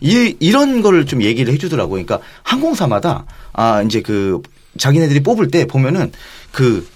이, 0.00 0.36
이런 0.40 0.80
거를 0.82 1.06
좀 1.06 1.22
얘기를 1.22 1.52
해주더라고요. 1.54 2.04
그러니까 2.04 2.24
항공사마다 2.44 3.24
아, 3.52 3.82
이제 3.82 4.00
그 4.00 4.40
자기네들이 4.78 5.22
뽑을 5.24 5.48
때 5.48 5.66
보면은 5.66 6.12
그 6.52 6.86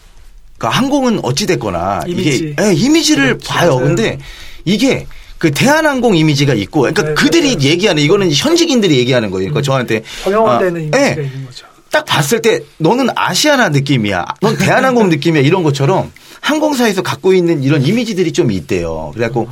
그러니까 0.59 0.79
항공은 0.79 1.21
어찌됐거나 1.23 2.03
이미지. 2.07 2.37
이게 2.37 2.55
예, 2.61 2.73
이미지를 2.73 3.39
그렇죠. 3.39 3.49
봐요. 3.49 3.75
맞아요. 3.77 3.87
근데 3.87 4.19
이게 4.65 5.07
그 5.39 5.51
대한항공 5.51 6.17
이미지가 6.17 6.55
있고 6.55 6.81
그러니까 6.81 7.03
네, 7.03 7.15
그들이 7.15 7.57
맞아요. 7.57 7.69
얘기하는 7.71 8.03
이거는 8.03 8.33
현직인들이 8.33 8.99
얘기하는 8.99 9.31
거예요. 9.31 9.51
그러니까 9.51 9.63
저한테 9.63 10.03
경영되는 10.25 10.77
아, 10.77 10.99
이미지가 10.99 11.23
예. 11.23 11.25
있는 11.25 11.47
거죠. 11.47 11.67
딱 11.91 12.05
봤을 12.05 12.43
때 12.43 12.61
너는 12.79 13.09
아시아나 13.15 13.69
느낌이야. 13.69 14.25
넌 14.41 14.57
대한항공 14.57 15.09
느낌이야. 15.09 15.43
이런 15.43 15.63
것처럼 15.63 16.11
항공사에서 16.41 17.03
갖고 17.03 17.33
있는 17.33 17.63
이런 17.63 17.83
이미지들이 17.85 18.33
좀 18.33 18.51
있대요. 18.51 19.13
그래갖고 19.15 19.49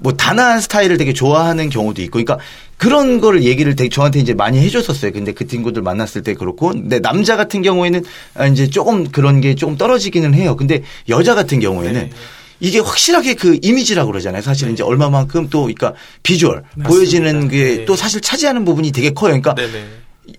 뭐 0.00 0.12
단아한 0.12 0.60
스타일을 0.60 0.96
되게 0.96 1.12
좋아하는 1.12 1.70
경우도 1.70 2.02
있고, 2.02 2.12
그러니까 2.12 2.38
그런 2.82 3.20
거를 3.20 3.44
얘기를 3.44 3.76
되게 3.76 3.88
저한테 3.88 4.18
이제 4.18 4.34
많이 4.34 4.58
해줬었어요. 4.58 5.12
근데 5.12 5.30
그 5.30 5.46
친구들 5.46 5.82
만났을 5.82 6.24
때 6.24 6.34
그렇고, 6.34 6.70
근데 6.70 6.98
남자 6.98 7.36
같은 7.36 7.62
경우에는 7.62 8.02
아, 8.34 8.48
이제 8.48 8.66
조금 8.68 9.08
그런 9.08 9.40
게 9.40 9.54
조금 9.54 9.76
떨어지기는 9.76 10.34
해요. 10.34 10.56
근데 10.56 10.82
여자 11.08 11.36
같은 11.36 11.60
경우에는 11.60 11.92
네. 11.92 12.10
이게 12.58 12.80
확실하게 12.80 13.34
그 13.34 13.56
이미지라고 13.62 14.10
그러잖아요. 14.10 14.42
사실은 14.42 14.72
이제 14.72 14.82
얼마만큼 14.82 15.48
또, 15.48 15.60
그러니까 15.60 15.94
비주얼, 16.24 16.64
맞습니다. 16.74 16.88
보여지는 16.88 17.48
게 17.48 17.64
네. 17.76 17.84
또 17.84 17.94
사실 17.94 18.20
차지하는 18.20 18.64
부분이 18.64 18.90
되게 18.90 19.10
커요. 19.10 19.40
그러니까 19.40 19.54
네네. 19.54 19.84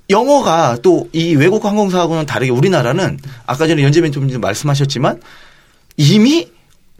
영어가 0.10 0.80
또 0.82 1.08
이 1.14 1.36
외국 1.36 1.64
항공사하고는 1.64 2.26
다르게 2.26 2.52
우리나라는 2.52 3.20
아까 3.46 3.68
전에 3.68 3.84
연재민 3.84 4.12
좀 4.12 4.28
말씀하셨지만 4.42 5.22
이미 5.96 6.50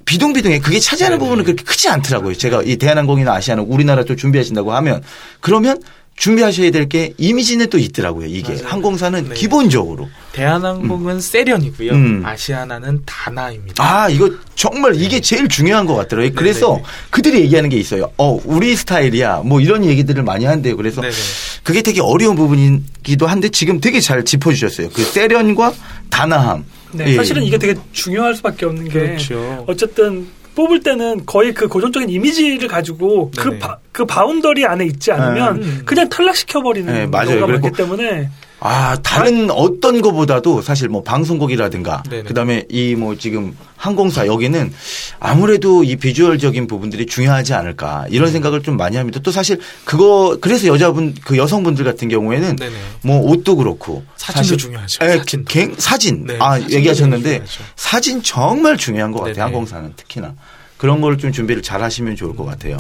비동비동해 0.06 0.60
그게 0.60 0.80
차지하는 0.80 1.18
네네. 1.18 1.26
부분은 1.26 1.44
그렇게 1.46 1.64
크지 1.64 1.90
않더라고요. 1.90 2.36
제가 2.36 2.62
이 2.64 2.76
대한항공이나 2.78 3.34
아시아나 3.34 3.64
우리나라 3.66 4.04
또 4.04 4.16
준비하신다고 4.16 4.74
하면 4.74 5.02
그러면 5.40 5.82
준비하셔야 6.16 6.70
될 6.70 6.88
게 6.88 7.12
이미지는 7.18 7.70
또 7.72 7.80
있더라고요. 7.80 8.28
이게 8.28 8.54
맞아요. 8.54 8.68
항공사는 8.68 9.30
네. 9.30 9.34
기본적으로 9.34 10.08
대한항공은 10.34 11.20
세련이고요. 11.20 11.92
음. 11.92 12.22
아시아나는 12.24 13.02
다나입니다. 13.04 13.84
아 13.84 14.10
이거 14.10 14.30
정말 14.54 14.94
이게 14.96 15.20
제일 15.22 15.48
중요한 15.48 15.88
것 15.88 15.96
같더라고요. 15.96 16.34
그래서 16.36 16.68
네네네. 16.68 16.84
그들이 17.10 17.40
얘기하는 17.42 17.70
게 17.72 17.78
있어요. 17.78 18.12
어 18.18 18.40
우리 18.46 18.76
스타일이야 18.76 19.38
뭐 19.44 19.60
이런 19.60 19.84
얘기들을 19.86 20.22
많이 20.22 20.46
한대요. 20.46 20.78
그래서 20.78 21.02
네네. 21.02 21.14
그게 21.64 21.82
되게 21.82 22.00
어려운 22.02 22.36
부분이기도 22.36 23.26
한데 23.26 23.50
지금 23.50 23.80
되게 23.80 24.00
잘 24.00 24.24
짚어주셨어요. 24.24 24.90
그 24.94 25.04
세련과 25.04 25.74
단아함. 26.12 26.64
네, 26.94 27.06
예. 27.08 27.16
사실은 27.16 27.44
이게 27.44 27.58
되게 27.58 27.76
중요할 27.92 28.36
수밖에 28.36 28.66
없는 28.66 28.86
게 28.86 28.92
그렇죠. 28.92 29.64
어쨌든 29.68 30.28
뽑을 30.56 30.82
때는 30.82 31.26
거의 31.26 31.54
그 31.54 31.68
고정적인 31.68 32.10
이미지를 32.10 32.68
가지고 32.68 33.32
그, 33.36 33.50
네네. 33.50 33.60
바, 33.60 33.78
그 33.92 34.06
boundary 34.06 34.66
안에 34.66 34.86
있지 34.86 35.12
않으면 35.12 35.64
음. 35.64 35.82
그냥 35.86 36.10
탈락시켜버리는 36.10 36.94
네, 36.94 37.08
맞아요. 37.08 37.40
경우가 37.40 37.48
많기 37.48 37.72
때문에 37.72 38.30
아, 38.66 38.96
다른 39.04 39.52
어떤 39.52 40.02
거보다도 40.02 40.62
사실 40.62 40.88
뭐 40.88 41.04
방송국이라든가 41.04 42.02
네네. 42.10 42.24
그다음에 42.24 42.64
이 42.70 42.96
뭐 42.96 43.18
지금 43.18 43.58
항공사 43.76 44.26
여기는 44.26 44.72
아무래도 45.20 45.84
이 45.84 45.98
비주얼적인 45.98 46.68
부분들이 46.68 47.06
중요하지 47.06 47.54
않을까 47.54 48.06
이런 48.10 48.32
생각을 48.32 48.64
좀 48.64 48.78
많이 48.78 48.96
합니다. 48.96 49.20
또 49.22 49.32
사실 49.32 49.60
그거 49.84 50.38
그래서 50.40 50.68
여자분 50.68 51.14
그 51.26 51.36
여성분들 51.38 51.84
같은 51.84 52.08
경우에는 52.08 52.56
네네. 52.56 52.76
뭐 53.02 53.20
옷도 53.20 53.58
그렇고 53.58 54.04
사진도 54.16 54.44
사실- 54.48 54.58
중요하죠. 54.58 55.00
예, 55.06 55.18
사진도. 55.18 55.46
갱- 55.50 55.76
사진. 55.78 56.26
네, 56.26 56.38
아, 56.40 56.58
얘기하셨는데 56.62 57.30
중요하죠. 57.32 57.64
사진 57.76 58.24
정말 58.24 58.78
중요한 58.78 59.12
것 59.12 59.20
같아요. 59.20 59.34
네네. 59.34 59.42
항공사는 59.44 59.94
특히나. 59.98 60.36
그런 60.78 61.02
걸 61.02 61.18
좀 61.18 61.32
준비를 61.34 61.62
잘 61.62 61.84
하시면 61.84 62.16
좋을 62.16 62.32
음. 62.32 62.36
것 62.38 62.46
같아요. 62.46 62.78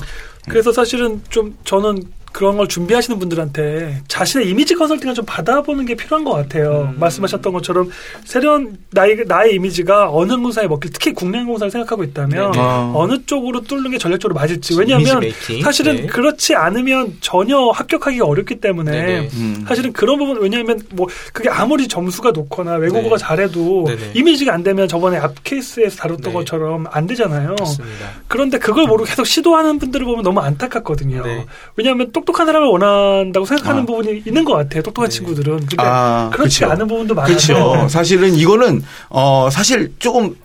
그래서 0.47 0.71
사실은 0.71 1.21
좀 1.29 1.57
저는 1.65 2.03
그런 2.33 2.57
걸 2.57 2.67
준비하시는 2.67 3.19
분들한테 3.19 4.01
자신의 4.07 4.49
이미지 4.49 4.73
컨설팅을 4.75 5.13
좀 5.13 5.23
받아보는 5.25 5.85
게 5.85 5.95
필요한 5.95 6.25
것 6.25 6.31
같아요. 6.33 6.89
음. 6.93 6.99
말씀하셨던 6.99 7.53
것처럼 7.53 7.89
세련 8.25 8.77
나의 8.89 9.23
나의 9.27 9.55
이미지가 9.55 10.09
어느 10.11 10.31
항공사에 10.31 10.67
먹힐 10.67 10.91
특히 10.91 11.13
국내 11.13 11.37
항공사를 11.37 11.69
생각하고 11.69 12.03
있다면 12.03 12.51
네네. 12.51 12.65
아. 12.65 12.91
어느 12.95 13.23
쪽으로 13.25 13.61
뚫는 13.61 13.91
게 13.91 13.97
전략적으로 13.97 14.33
맞을지 14.35 14.75
왜냐하면. 14.77 15.21
사실은 15.63 15.95
네. 15.95 16.05
그렇지 16.07 16.55
않으면 16.55 17.17
전혀 17.21 17.57
합격하기가 17.69 18.25
어렵기 18.25 18.55
때문에 18.55 18.91
네네. 18.91 19.29
음. 19.33 19.65
사실은 19.67 19.93
그런 19.93 20.17
부분 20.17 20.41
왜냐하면 20.41 20.81
뭐 20.91 21.07
그게 21.33 21.49
아무리 21.49 21.87
점수가 21.87 22.31
높거나 22.31 22.75
외국어가 22.75 23.17
네. 23.17 23.23
잘해도 23.23 23.85
네네. 23.87 24.11
이미지가 24.15 24.53
안 24.53 24.63
되면 24.63 24.87
저번에 24.87 25.17
앞 25.17 25.43
케이스에서 25.43 25.97
다뤘던 25.97 26.31
네. 26.31 26.33
것처럼 26.33 26.85
안 26.89 27.05
되잖아요. 27.05 27.55
맞습니다. 27.59 28.09
그런데 28.27 28.57
그걸 28.57 28.87
모르고 28.87 29.05
계속 29.05 29.27
시도하는 29.27 29.77
분들을 29.77 30.03
보면 30.05 30.23
너무 30.23 30.39
안타깝거든요. 30.39 31.23
네. 31.23 31.45
왜냐하면 31.75 32.11
똑똑한 32.23 32.45
사람을 32.45 32.67
원한다고 32.69 33.45
생각하는 33.45 33.83
아. 33.83 33.85
부분이 33.85 34.23
있는 34.25 34.45
것 34.45 34.53
같아요. 34.53 34.81
똑똑한 34.81 35.09
네. 35.09 35.15
친구들은. 35.15 35.57
근데 35.57 35.75
아, 35.79 36.29
그렇지 36.33 36.59
그쵸. 36.61 36.71
않은 36.71 36.87
부분도 36.87 37.13
많아서. 37.13 37.33
그렇죠. 37.53 37.87
사실은 37.89 38.33
이거는 38.35 38.81
어 39.09 39.49
사실 39.51 39.93
조금 39.99 40.35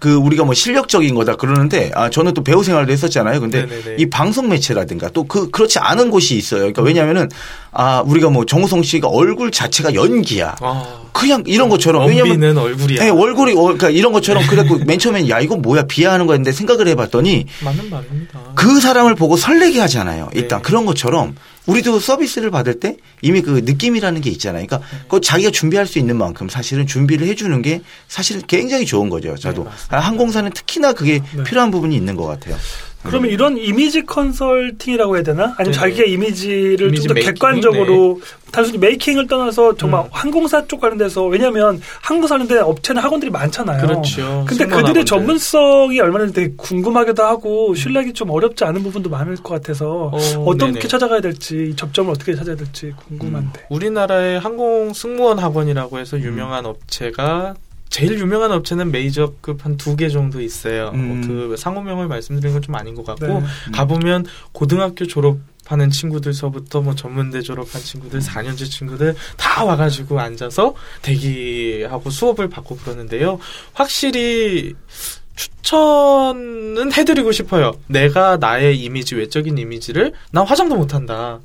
그 0.00 0.14
우리가 0.14 0.44
뭐 0.44 0.54
실력적인 0.54 1.14
거다 1.14 1.36
그러는데 1.36 1.90
아 1.94 2.10
저는 2.10 2.34
또 2.34 2.42
배우 2.42 2.62
생활도 2.62 2.92
했었잖아요. 2.92 3.40
근데 3.40 3.66
네네네. 3.66 3.96
이 3.98 4.08
방송 4.10 4.48
매체라든가 4.48 5.08
또 5.10 5.24
그 5.26 5.50
그렇지 5.50 5.78
않은 5.78 6.10
곳이 6.10 6.36
있어요. 6.36 6.60
그러니까 6.60 6.82
왜냐하면은 6.82 7.28
아 7.72 8.02
우리가 8.06 8.30
뭐 8.30 8.46
정우성 8.46 8.82
씨가 8.82 9.08
얼굴 9.08 9.50
자체가 9.50 9.94
연기야. 9.94 10.56
아, 10.60 10.84
그냥 11.16 11.42
이런 11.46 11.68
것처럼 11.70 12.06
왜냐면 12.06 12.58
얼굴이야. 12.58 13.02
네, 13.02 13.08
얼굴이 13.08 13.52
어, 13.52 13.62
그러니까 13.62 13.88
이런 13.88 14.12
것처럼 14.12 14.46
그래갖고 14.46 14.80
맨 14.84 14.98
처음엔 14.98 15.28
야 15.30 15.40
이거 15.40 15.56
뭐야 15.56 15.84
비하하는 15.86 16.26
거였는데 16.26 16.52
생각을 16.52 16.86
해봤더니 16.88 17.46
맞는 17.64 17.88
말입니다. 17.88 18.40
그 18.54 18.80
사람을 18.80 19.14
보고 19.14 19.36
설레게 19.36 19.80
하잖아요. 19.80 20.28
일단 20.34 20.58
네. 20.58 20.62
그런 20.62 20.84
것처럼 20.84 21.34
우리도 21.66 21.98
서비스를 21.98 22.50
받을 22.50 22.78
때 22.78 22.96
이미 23.22 23.40
그 23.40 23.62
느낌이라는 23.64 24.20
게 24.20 24.30
있잖아요. 24.30 24.66
그러니까 24.66 24.88
네. 24.90 25.04
그 25.08 25.20
자기가 25.20 25.50
준비할 25.50 25.86
수 25.86 25.98
있는 25.98 26.16
만큼 26.16 26.48
사실은 26.48 26.86
준비를 26.86 27.26
해주는 27.28 27.60
게 27.62 27.80
사실은 28.08 28.42
굉장히 28.46 28.84
좋은 28.84 29.08
거죠. 29.08 29.36
저도 29.36 29.64
네, 29.64 29.96
항공사는 29.96 30.50
특히나 30.52 30.92
그게 30.92 31.20
네. 31.34 31.42
필요한 31.44 31.70
부분이 31.70 31.96
있는 31.96 32.14
것 32.14 32.26
같아요. 32.26 32.56
그러면 33.06 33.30
이런 33.30 33.56
이미지 33.58 34.04
컨설팅이라고 34.04 35.16
해야 35.16 35.22
되나? 35.22 35.54
아니면 35.56 35.64
네. 35.66 35.72
자기의 35.72 36.12
이미지를 36.12 36.88
이미지 36.88 37.02
좀더 37.08 37.14
메이킹? 37.14 37.34
객관적으로 37.34 38.20
단순히 38.52 38.78
메이킹을 38.78 39.26
떠나서 39.26 39.76
정말 39.76 40.04
음. 40.04 40.08
항공사 40.12 40.66
쪽 40.66 40.80
관련돼서 40.80 41.24
왜냐하면 41.26 41.80
항공사 42.00 42.34
관련된 42.34 42.62
업체나 42.62 43.02
학원들이 43.02 43.30
많잖아요. 43.30 43.80
그렇죠. 43.86 44.44
근데 44.48 44.64
그들의 44.64 44.78
학원들. 44.78 45.04
전문성이 45.04 46.00
얼마나 46.00 46.26
되게 46.26 46.54
궁금하기도 46.56 47.22
하고 47.22 47.74
신뢰하기 47.74 48.12
좀 48.14 48.30
어렵지 48.30 48.64
않은 48.64 48.82
부분도 48.82 49.10
많을 49.10 49.36
것 49.36 49.54
같아서 49.54 50.10
어, 50.12 50.56
네네. 50.56 50.80
찾아가야 50.80 51.20
될지 51.20 51.74
접점을 51.76 52.10
어떻게 52.10 52.34
찾아야 52.34 52.56
될지 52.56 52.92
궁금한데. 53.08 53.66
우리나라의 53.68 54.40
항공 54.40 54.92
승무원 54.94 55.38
학원이라고 55.38 55.98
해서 55.98 56.18
유명한 56.18 56.64
업체가 56.66 57.54
제일 57.88 58.18
유명한 58.18 58.52
업체는 58.52 58.90
메이저급 58.92 59.64
한 59.64 59.76
두 59.76 59.96
개 59.96 60.08
정도 60.08 60.40
있어요. 60.40 60.90
음. 60.94 61.06
뭐 61.22 61.26
그 61.26 61.56
상호명을 61.56 62.08
말씀드리는 62.08 62.52
건 62.54 62.62
좀 62.62 62.74
아닌 62.74 62.94
것 62.94 63.04
같고 63.06 63.26
네. 63.26 63.42
가보면 63.72 64.26
고등학교 64.52 65.06
졸업 65.06 65.38
하는 65.66 65.90
친구들서부터 65.90 66.80
뭐 66.80 66.94
전문대 66.94 67.40
졸업한 67.42 67.80
친구들, 67.82 68.20
4년제 68.20 68.70
친구들 68.70 69.14
다 69.36 69.64
와가지고 69.64 70.20
앉아서 70.20 70.74
대기하고 71.02 72.10
수업을 72.10 72.48
받고 72.48 72.76
그러는데요. 72.76 73.38
확실히 73.72 74.74
추천은 75.34 76.92
해드리고 76.92 77.32
싶어요. 77.32 77.72
내가 77.88 78.36
나의 78.36 78.78
이미지, 78.80 79.14
외적인 79.16 79.58
이미지를 79.58 80.12
난 80.30 80.46
화장도 80.46 80.76
못한다. 80.76 81.40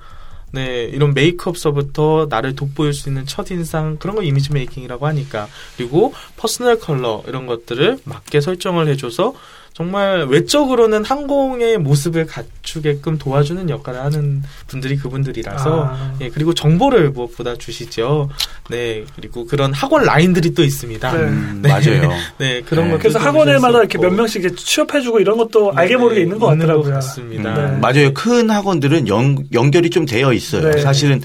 네, 0.51 0.83
이런 0.83 1.13
메이크업서부터 1.13 2.27
나를 2.29 2.55
돋보일 2.55 2.93
수 2.93 3.09
있는 3.09 3.25
첫인상 3.25 3.97
그런 3.97 4.15
거 4.15 4.23
image 4.23 4.51
making이라고 4.51 5.07
하니까. 5.07 5.47
그리고 5.77 6.13
personal 6.37 6.79
color 6.79 7.23
이런 7.27 7.47
것들을 7.47 7.99
맞게 8.03 8.41
설정을 8.41 8.87
해줘서 8.89 9.33
정말 9.73 10.25
외적으로는 10.27 11.05
항공의 11.05 11.77
모습을 11.77 12.25
갖추게끔 12.25 13.17
도와주는 13.17 13.69
역할을 13.69 14.01
하는 14.01 14.43
분들이 14.67 14.97
그분들이라서 14.97 15.83
아. 15.85 16.13
예, 16.19 16.29
그리고 16.29 16.53
정보를 16.53 17.11
무엇보다 17.11 17.55
주시죠. 17.55 18.29
네, 18.69 19.05
그리고 19.15 19.45
그런 19.45 19.73
학원 19.73 20.03
라인들이 20.03 20.53
또 20.53 20.63
있습니다. 20.63 21.11
네. 21.13 21.17
음, 21.23 21.61
맞아요. 21.63 22.11
네, 22.37 22.61
그런 22.61 22.89
네. 22.89 22.97
그래서 22.97 23.17
학원에마다 23.19 23.79
이렇게 23.79 23.97
몇 23.97 24.11
명씩 24.11 24.43
이제 24.43 24.55
취업해주고 24.55 25.19
이런 25.21 25.37
것도 25.37 25.71
알게 25.73 25.95
모르게 25.95 26.21
있는 26.21 26.37
것 26.37 26.47
같더라고요. 26.47 26.93
같습니다. 26.95 27.53
네. 27.53 27.77
맞아요. 27.77 28.13
큰 28.13 28.49
학원들은 28.49 29.07
연, 29.07 29.37
연결이 29.53 29.89
좀 29.89 30.05
되어 30.05 30.33
있어요. 30.33 30.69
네. 30.69 30.81
사실은 30.81 31.21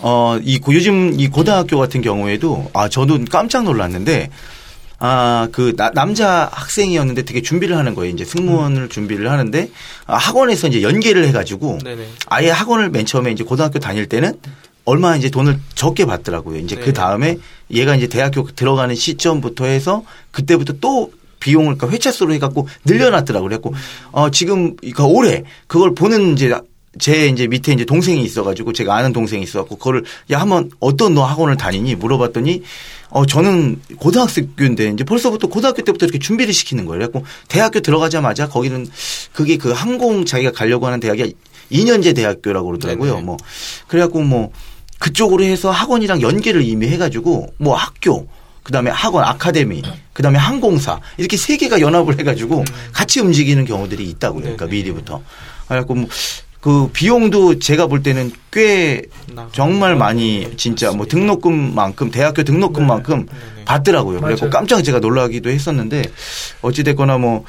어, 0.00 0.38
이 0.42 0.58
고- 0.58 0.74
요즘 0.74 1.18
이 1.18 1.28
고등학교 1.28 1.78
같은 1.78 2.02
경우에도 2.02 2.70
아 2.74 2.90
저도 2.90 3.18
깜짝 3.30 3.64
놀랐는데 3.64 4.28
아그 4.98 5.76
남자 5.94 6.48
학생이었는데 6.52 7.22
되게 7.22 7.42
준비를 7.42 7.76
하는 7.76 7.94
거예요. 7.94 8.12
이제 8.12 8.24
승무원을 8.24 8.88
준비를 8.88 9.30
하는데 9.30 9.70
아, 10.06 10.16
학원에서 10.16 10.68
이제 10.68 10.82
연계를 10.82 11.26
해가지고 11.28 11.78
네네. 11.84 12.06
아예 12.26 12.50
학원을 12.50 12.90
맨 12.90 13.04
처음에 13.04 13.30
이제 13.30 13.44
고등학교 13.44 13.78
다닐 13.78 14.08
때는 14.08 14.38
얼마 14.86 15.16
이제 15.16 15.28
돈을 15.28 15.58
적게 15.74 16.06
받더라고요. 16.06 16.58
이제 16.60 16.76
네. 16.76 16.82
그 16.82 16.92
다음에 16.92 17.38
얘가 17.70 17.94
이제 17.96 18.06
대학교 18.06 18.46
들어가는 18.46 18.94
시점부터 18.94 19.66
해서 19.66 20.04
그때부터 20.30 20.74
또 20.80 21.12
비용을 21.40 21.76
그러니까 21.76 21.90
회차수로 21.90 22.32
해갖고 22.34 22.68
늘려놨더라고요. 22.84 23.48
그래갖고 23.48 23.74
어 24.12 24.30
지금 24.30 24.76
그 24.94 25.02
올해 25.02 25.42
그걸 25.66 25.94
보는 25.94 26.32
이제 26.32 26.58
제 26.98 27.28
이제 27.28 27.46
밑에 27.46 27.72
이제 27.72 27.84
동생이 27.84 28.22
있어가지고 28.22 28.72
제가 28.72 28.94
아는 28.94 29.12
동생이 29.12 29.42
있어갖고 29.42 29.76
그거를 29.76 30.04
야 30.30 30.40
한번 30.40 30.70
어떤 30.80 31.14
너 31.14 31.24
학원을 31.24 31.56
다니니 31.56 31.94
물어봤더니 31.96 32.62
어 33.10 33.24
저는 33.26 33.80
고등학생인데 33.96 34.88
이제 34.88 35.04
벌써부터 35.04 35.48
고등학교 35.48 35.82
때부터 35.82 36.06
이렇게 36.06 36.18
준비를 36.18 36.52
시키는 36.52 36.86
거예요. 36.86 36.98
그래갖고 36.98 37.24
대학교 37.48 37.80
들어가자마자 37.80 38.48
거기는 38.48 38.86
그게 39.32 39.56
그 39.56 39.72
항공 39.72 40.24
자기가 40.24 40.52
가려고 40.52 40.86
하는 40.86 41.00
대학이 41.00 41.34
2년제 41.70 42.14
대학교라고 42.14 42.66
그러더라고요. 42.68 43.14
네네. 43.14 43.24
뭐 43.24 43.36
그래갖고 43.88 44.22
뭐 44.22 44.50
그쪽으로 44.98 45.44
해서 45.44 45.70
학원이랑 45.70 46.22
연계를 46.22 46.62
이미 46.62 46.88
해가지고 46.88 47.52
뭐 47.58 47.74
학교 47.74 48.26
그다음에 48.62 48.90
학원 48.90 49.24
아카데미 49.24 49.82
그다음에 50.12 50.38
항공사 50.38 51.00
이렇게 51.18 51.36
세 51.36 51.56
개가 51.56 51.80
연합을 51.80 52.18
해가지고 52.18 52.64
같이 52.92 53.20
움직이는 53.20 53.64
경우들이 53.64 54.04
있다고요. 54.10 54.42
그러니까 54.42 54.64
음. 54.64 54.70
미리부터. 54.70 55.22
그래갖고 55.68 55.94
뭐 55.94 56.08
그 56.66 56.88
비용도 56.92 57.60
제가 57.60 57.86
볼 57.86 58.02
때는 58.02 58.32
꽤. 58.50 59.02
정말 59.52 59.94
많이 59.94 60.46
네, 60.50 60.56
진짜 60.56 60.90
뭐. 60.90 61.06
등록금만큼 61.06 62.10
대학교 62.10 62.42
등록금만큼 62.42 63.26
네네. 63.26 63.64
받더라고요. 63.64 64.20
그래서. 64.20 64.50
깜짝 64.50 64.82
제가 64.82 64.98
놀라기도 64.98 65.48
했었는데 65.48 66.02
어찌 66.62 66.82
됐거나 66.82 67.18
뭐 67.18 67.44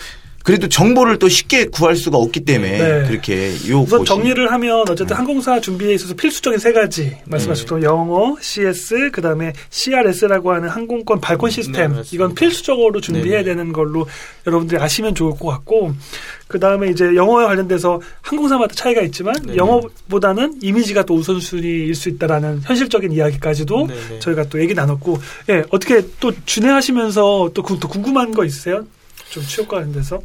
그래도 0.47 0.69
정보를 0.69 1.19
또 1.19 1.27
쉽게 1.27 1.65
구할 1.65 1.97
수가 1.97 2.17
없기 2.17 2.45
때문에 2.45 2.77
네. 2.77 3.07
그렇게 3.09 3.51
요 3.69 3.81
우선 3.81 3.99
곳이- 4.03 4.05
정리를 4.05 4.49
하면 4.49 4.79
어쨌든 4.83 5.07
네. 5.07 5.13
항공사 5.15 5.59
준비에 5.59 5.93
있어서 5.95 6.13
필수적인 6.13 6.57
세 6.57 6.71
가지 6.71 7.17
말씀하셨던 7.25 7.83
영어, 7.83 8.37
CS, 8.39 9.11
그다음에 9.11 9.51
CRS라고 9.69 10.53
하는 10.53 10.69
항공권 10.69 11.19
발권 11.19 11.49
시스템 11.49 11.91
맞습니다. 11.91 12.09
이건 12.13 12.33
필수적으로 12.33 13.01
준비해야 13.01 13.39
네. 13.39 13.43
되는 13.43 13.73
걸로 13.73 14.07
여러분들이 14.45 14.79
아시면 14.81 15.13
좋을 15.15 15.31
것 15.37 15.49
같고 15.49 15.93
그다음에 16.47 16.91
이제 16.91 17.13
영어에 17.13 17.45
관련돼서 17.45 17.99
항공사마다 18.21 18.73
차이가 18.73 19.01
있지만 19.01 19.35
네. 19.43 19.57
영어보다는 19.57 20.59
이미지가 20.61 21.03
또 21.03 21.15
우선순위일 21.15 21.93
수 21.93 22.07
있다라는 22.07 22.61
현실적인 22.63 23.11
이야기까지도 23.11 23.87
네, 23.87 23.95
네. 24.11 24.19
저희가 24.19 24.45
또 24.45 24.61
얘기 24.61 24.73
나눴고 24.73 25.19
예 25.49 25.63
어떻게 25.71 26.05
또 26.21 26.31
진행하시면서 26.45 27.51
또, 27.53 27.61
구- 27.63 27.77
또 27.81 27.89
궁금한 27.89 28.31
거 28.33 28.45
있으세요? 28.45 28.85
좀 29.29 29.43
취업 29.43 29.67
관련돼서 29.67 30.21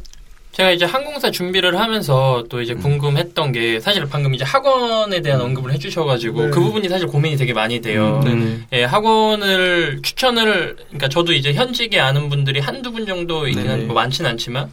제가 0.53 0.71
이제 0.71 0.85
항공사 0.85 1.31
준비를 1.31 1.79
하면서 1.79 2.43
또 2.49 2.57
음. 2.57 2.63
이제 2.63 2.73
궁금했던 2.75 3.51
게 3.51 3.79
사실 3.79 4.05
방금 4.09 4.33
이제 4.33 4.43
학원에 4.43 5.21
대한 5.21 5.41
언급을 5.41 5.73
해주셔가지고 5.73 6.45
네. 6.45 6.49
그 6.51 6.59
부분이 6.59 6.89
사실 6.89 7.07
고민이 7.07 7.37
되게 7.37 7.53
많이 7.53 7.81
돼요. 7.81 8.21
음. 8.25 8.65
예, 8.71 8.83
학원을 8.83 9.99
추천을 10.03 10.75
그러니까 10.89 11.09
저도 11.09 11.33
이제 11.33 11.53
현직에 11.53 11.99
아는 11.99 12.29
분들이 12.29 12.59
한두 12.59 12.91
분 12.91 13.05
정도. 13.05 13.47
한데 13.47 13.77
뭐 13.85 13.95
많지는 13.95 14.29
않지만 14.31 14.71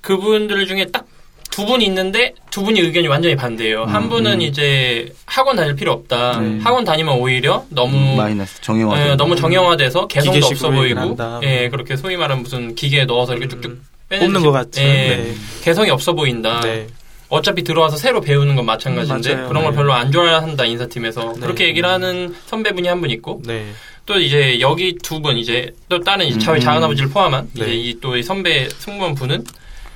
그분들 0.00 0.66
중에 0.66 0.86
딱 0.86 1.06
두 1.50 1.66
분이 1.66 1.84
있는데 1.86 2.32
두 2.50 2.62
분이 2.62 2.80
의견이 2.80 3.08
완전히 3.08 3.36
반대예요. 3.36 3.84
한 3.84 4.04
음, 4.04 4.08
분은 4.08 4.34
음. 4.34 4.40
이제 4.40 5.12
학원 5.26 5.56
다닐 5.56 5.74
필요 5.74 5.92
없다. 5.92 6.38
네. 6.40 6.58
학원 6.62 6.84
다니면 6.84 7.18
오히려 7.18 7.64
너무 7.70 8.16
마이너스 8.16 8.60
정형화. 8.62 9.10
예, 9.10 9.14
너무 9.16 9.34
정형화돼서 9.36 10.06
개성도 10.06 10.46
없어 10.46 10.70
보이고. 10.70 11.16
예, 11.42 11.68
그렇게 11.68 11.96
소위 11.96 12.16
말하는 12.16 12.42
무슨 12.44 12.74
기계에 12.74 13.04
넣어서 13.04 13.32
이렇게 13.34 13.48
쭉쭉 13.48 13.72
음. 13.72 13.82
빼내듯이, 13.82 13.99
뽑는 14.18 14.42
것 14.42 14.52
같죠. 14.52 14.80
예, 14.82 14.86
네. 15.16 15.34
개성이 15.62 15.90
없어 15.90 16.12
보인다. 16.12 16.60
네. 16.60 16.86
어차피 17.28 17.62
들어와서 17.62 17.96
새로 17.96 18.20
배우는 18.20 18.56
건 18.56 18.66
마찬가지인데 18.66 19.34
맞아요. 19.34 19.48
그런 19.48 19.62
걸 19.62 19.72
네. 19.72 19.76
별로 19.76 19.92
안 19.92 20.10
좋아한다 20.10 20.64
인사팀에서 20.64 21.34
네. 21.34 21.40
그렇게 21.40 21.68
얘기를 21.68 21.88
하는 21.88 22.34
선배분이 22.46 22.88
한 22.88 23.00
분 23.00 23.10
있고 23.10 23.40
네. 23.46 23.66
또 24.04 24.18
이제 24.18 24.58
여기 24.58 24.96
두 25.00 25.20
분 25.20 25.38
이제 25.38 25.72
또 25.88 26.00
다른 26.00 26.26
이제 26.26 26.36
음. 26.36 26.40
저희 26.40 26.60
작은 26.60 26.82
아버지를 26.82 27.08
포함한 27.10 27.50
네. 27.52 27.62
이제 27.66 27.74
이또이 27.74 28.24
선배 28.24 28.68
승무원 28.68 29.14
분은 29.14 29.44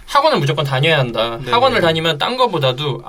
학원을 0.07 0.39
무조건 0.39 0.65
다녀야 0.65 0.99
한다. 1.01 1.41
네. 1.45 1.51
학원을 1.51 1.81
다니면 1.81 2.19
딴 2.19 2.37
거보다도 2.37 3.03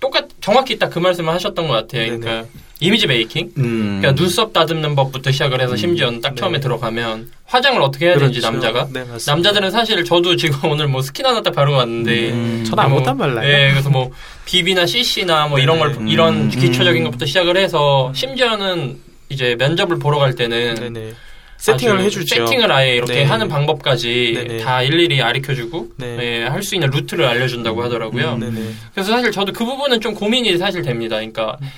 똑같 0.00 0.26
정확히 0.42 0.78
딱 0.78 0.90
그 0.90 0.98
말씀을 0.98 1.32
하셨던 1.32 1.66
것 1.66 1.72
같아요. 1.72 2.02
네, 2.10 2.18
그러니까 2.18 2.46
image 2.82 3.06
making. 3.06 3.52
음. 3.58 3.98
그러니까 4.00 4.20
눈썹 4.20 4.52
다듬는 4.52 4.96
법부터 4.96 5.30
시작을 5.30 5.60
해서 5.60 5.76
심지어는 5.76 6.20
딱 6.20 6.30
네. 6.30 6.40
처음에 6.40 6.58
들어가면 6.58 7.30
화장을 7.44 7.80
어떻게 7.80 8.06
해야 8.06 8.14
되는지 8.14 8.40
그렇죠. 8.40 8.52
남자가 8.52 8.88
네, 8.92 9.00
맞습니다. 9.04 9.32
남자들은 9.32 9.70
사실 9.70 10.04
저도 10.04 10.34
지금 10.36 10.68
오늘 10.68 10.88
뭐 10.88 11.00
스킨 11.00 11.24
하나 11.24 11.40
딱 11.42 11.54
바르고 11.54 11.76
왔는데 11.76 12.30
음. 12.30 12.64
저는 12.66 12.84
아무것도 12.84 13.10
안 13.10 13.18
발라요. 13.18 13.48
예, 13.48 13.70
그래서 13.70 13.88
뭐 13.88 14.10
BB나 14.46 14.84
CC나 14.84 15.46
뭐 15.46 15.60
이런 15.60 15.78
걸 15.78 15.90
음. 15.90 16.08
이런 16.08 16.48
기초적인 16.48 17.02
음. 17.02 17.04
것부터 17.04 17.24
시작을 17.24 17.56
해서 17.56 18.12
심지어는 18.14 18.98
이제 19.28 19.54
면접을 19.58 19.98
보러 19.98 20.18
갈 20.18 20.34
때는 20.34 20.74
네네. 20.74 21.12
세팅을 21.58 21.98
아주 21.98 22.04
해주죠. 22.06 22.46
세팅을 22.46 22.72
아예 22.72 22.96
이렇게 22.96 23.14
네. 23.14 23.22
하는 23.22 23.46
방법까지 23.46 24.32
네네. 24.34 24.64
다 24.64 24.82
일일이 24.82 25.18
가르쳐주고 25.18 25.90
네. 25.98 26.18
예, 26.20 26.44
할수 26.46 26.74
있는 26.74 26.90
루트를 26.90 27.24
알려준다고 27.24 27.84
하더라고요. 27.84 28.32
음. 28.32 28.40
네네. 28.40 28.68
그래서 28.92 29.12
사실 29.12 29.30
저도 29.30 29.52
그 29.52 29.64
부분은 29.64 30.00
좀 30.00 30.12
고민이 30.14 30.58
사실 30.58 30.82
됩니다. 30.82 31.16
그러니까 31.16 31.56
음. 31.62 31.68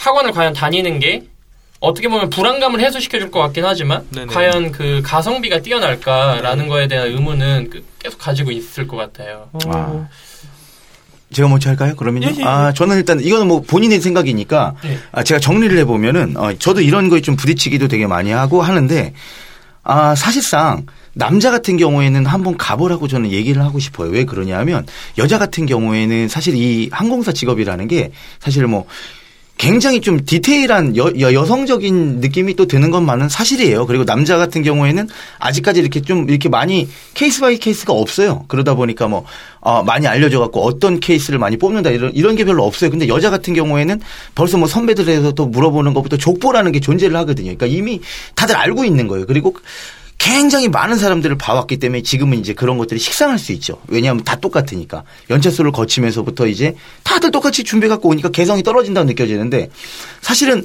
학원을 0.00 0.32
과연 0.32 0.54
다니는 0.54 0.98
게 0.98 1.24
어떻게 1.80 2.08
보면 2.08 2.30
불안감을 2.30 2.80
해소시켜 2.80 3.18
줄 3.18 3.30
것 3.30 3.40
같긴 3.40 3.64
하지만 3.64 4.04
네네. 4.10 4.26
과연 4.32 4.72
그 4.72 5.00
가성비가 5.04 5.60
뛰어날까라는 5.60 6.68
거에 6.68 6.88
대한 6.88 7.08
의문은 7.08 7.68
그- 7.70 7.84
계속 7.98 8.18
가지고 8.18 8.50
있을 8.50 8.86
것 8.86 8.96
같아요. 8.96 9.48
어, 9.52 9.58
아. 9.68 10.08
제가 11.32 11.48
먼저 11.48 11.68
할까요? 11.70 11.94
그러면요. 11.96 12.28
예, 12.28 12.32
예, 12.34 12.40
예. 12.40 12.44
아, 12.44 12.72
저는 12.72 12.96
일단 12.96 13.20
이거는 13.20 13.46
뭐 13.46 13.60
본인의 13.62 14.00
생각이니까 14.00 14.74
예. 14.84 14.98
아, 15.12 15.22
제가 15.22 15.38
정리를 15.38 15.76
해보면은 15.78 16.36
어, 16.36 16.52
저도 16.58 16.80
이런 16.80 17.08
거에 17.08 17.20
좀 17.20 17.36
부딪히기도 17.36 17.86
되게 17.88 18.06
많이 18.06 18.30
하고 18.30 18.62
하는데 18.62 19.12
아, 19.84 20.14
사실상 20.14 20.86
남자 21.12 21.50
같은 21.50 21.76
경우에는 21.76 22.26
한번 22.26 22.56
가보라고 22.56 23.06
저는 23.06 23.30
얘기를 23.30 23.62
하고 23.62 23.78
싶어요. 23.78 24.10
왜 24.10 24.24
그러냐 24.24 24.58
하면 24.58 24.86
여자 25.18 25.38
같은 25.38 25.66
경우에는 25.66 26.28
사실 26.28 26.54
이 26.56 26.88
항공사 26.92 27.32
직업이라는 27.32 27.86
게 27.88 28.10
사실 28.40 28.66
뭐 28.66 28.86
굉장히 29.60 30.00
좀 30.00 30.24
디테일한 30.24 30.96
여, 30.96 31.12
여, 31.20 31.44
성적인 31.44 32.20
느낌이 32.20 32.54
또 32.54 32.64
드는 32.64 32.90
것만은 32.90 33.28
사실이에요. 33.28 33.86
그리고 33.86 34.06
남자 34.06 34.38
같은 34.38 34.62
경우에는 34.62 35.06
아직까지 35.38 35.80
이렇게 35.80 36.00
좀 36.00 36.30
이렇게 36.30 36.48
많이 36.48 36.88
case 37.12 37.42
by 37.42 37.58
case가 37.58 37.92
없어요. 37.92 38.46
그러다 38.48 38.74
보니까 38.74 39.06
뭐, 39.06 39.26
어, 39.60 39.82
많이 39.82 40.06
알려져 40.06 40.40
갖고 40.40 40.62
어떤 40.62 40.98
케이스를 40.98 41.38
많이 41.38 41.58
뽑는다 41.58 41.90
이런, 41.90 42.10
이런 42.14 42.36
게 42.36 42.44
별로 42.44 42.64
없어요. 42.64 42.88
근데 42.88 43.06
여자 43.06 43.28
같은 43.28 43.52
경우에는 43.52 44.00
벌써 44.34 44.56
뭐 44.56 44.66
선배들에서 44.66 45.32
또 45.32 45.44
물어보는 45.44 45.92
것부터 45.92 46.16
족보라는 46.16 46.72
게 46.72 46.80
존재를 46.80 47.14
하거든요. 47.18 47.54
그러니까 47.54 47.66
이미 47.66 48.00
다들 48.36 48.56
알고 48.56 48.86
있는 48.86 49.08
거예요. 49.08 49.26
그리고 49.26 49.54
굉장히 50.20 50.68
많은 50.68 50.98
사람들을 50.98 51.38
봐왔기 51.38 51.78
때문에 51.78 52.02
지금은 52.02 52.38
이제 52.38 52.52
그런 52.52 52.76
것들이 52.76 53.00
식상할 53.00 53.38
수 53.38 53.52
있죠. 53.52 53.80
왜냐하면 53.88 54.22
다 54.22 54.36
똑같으니까. 54.36 55.02
연차수를 55.30 55.72
거치면서부터 55.72 56.46
이제 56.46 56.76
다들 57.02 57.30
똑같이 57.30 57.64
준비해갖고 57.64 58.10
오니까 58.10 58.28
개성이 58.28 58.62
떨어진다고 58.62 59.06
느껴지는데 59.06 59.70
사실은 60.20 60.62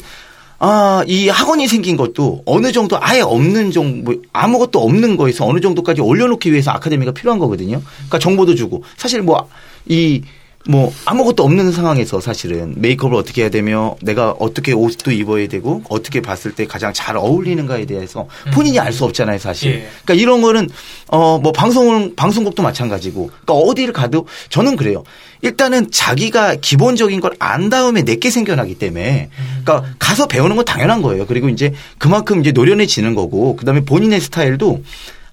아, 0.59 1.03
이 1.07 1.29
학원이 1.29 1.67
생긴 1.67 1.95
것도 1.95 2.43
어느 2.45 2.73
정도 2.73 2.97
아예 2.99 3.21
없는 3.21 3.71
정도, 3.71 4.15
아무것도 4.33 4.81
없는 4.81 5.15
거에서 5.15 5.45
어느 5.45 5.61
정도까지 5.61 6.01
올려놓기 6.01 6.51
위해서 6.51 6.71
아카데미가 6.71 7.13
필요한 7.13 7.39
거거든요. 7.39 7.81
그러니까 7.95 8.19
정보도 8.19 8.55
주고. 8.55 8.83
사실 8.97 9.21
뭐, 9.21 9.49
이, 9.87 10.21
뭐, 10.67 10.91
아무것도 11.05 11.43
없는 11.43 11.71
상황에서 11.71 12.19
사실은 12.19 12.73
메이크업을 12.77 13.15
어떻게 13.15 13.43
해야 13.43 13.49
되며 13.49 13.95
내가 14.01 14.31
어떻게 14.39 14.73
옷도 14.73 15.11
입어야 15.11 15.47
되고 15.47 15.83
어떻게 15.89 16.21
봤을 16.21 16.53
때 16.55 16.65
가장 16.65 16.91
잘 16.91 17.17
어울리는가에 17.17 17.85
대해서 17.85 18.27
본인이 18.53 18.79
알 18.79 18.91
수 18.91 19.03
없잖아요, 19.05 19.37
사실. 19.39 19.71
예. 19.71 19.87
그러니까 20.05 20.13
이런 20.15 20.41
거는 20.41 20.69
어, 21.07 21.37
뭐 21.37 21.51
방송은, 21.51 22.15
방송국도 22.15 22.63
마찬가지고. 22.63 23.27
그러니까 23.27 23.53
어디를 23.53 23.93
가도 23.93 24.25
저는 24.49 24.75
그래요. 24.75 25.03
일단은 25.41 25.91
자기가 25.91 26.55
기본적인 26.55 27.19
걸 27.19 27.35
안 27.39 27.69
다음에 27.69 28.01
내게 28.03 28.29
생겨나기 28.31 28.75
때문에 28.75 29.29
그러니까 29.63 29.89
가서 29.99 30.25
배우는 30.27 30.55
건 30.55 30.63
당연한 30.65 31.01
거예요. 31.01 31.25
그리고 31.27 31.49
이제 31.49 31.73
그만큼 31.97 32.39
이제 32.39 32.51
노련해지는 32.51 33.13
거고 33.13 33.55
그다음에 33.57 33.81
본인의 33.81 34.21
스타일도 34.21 34.81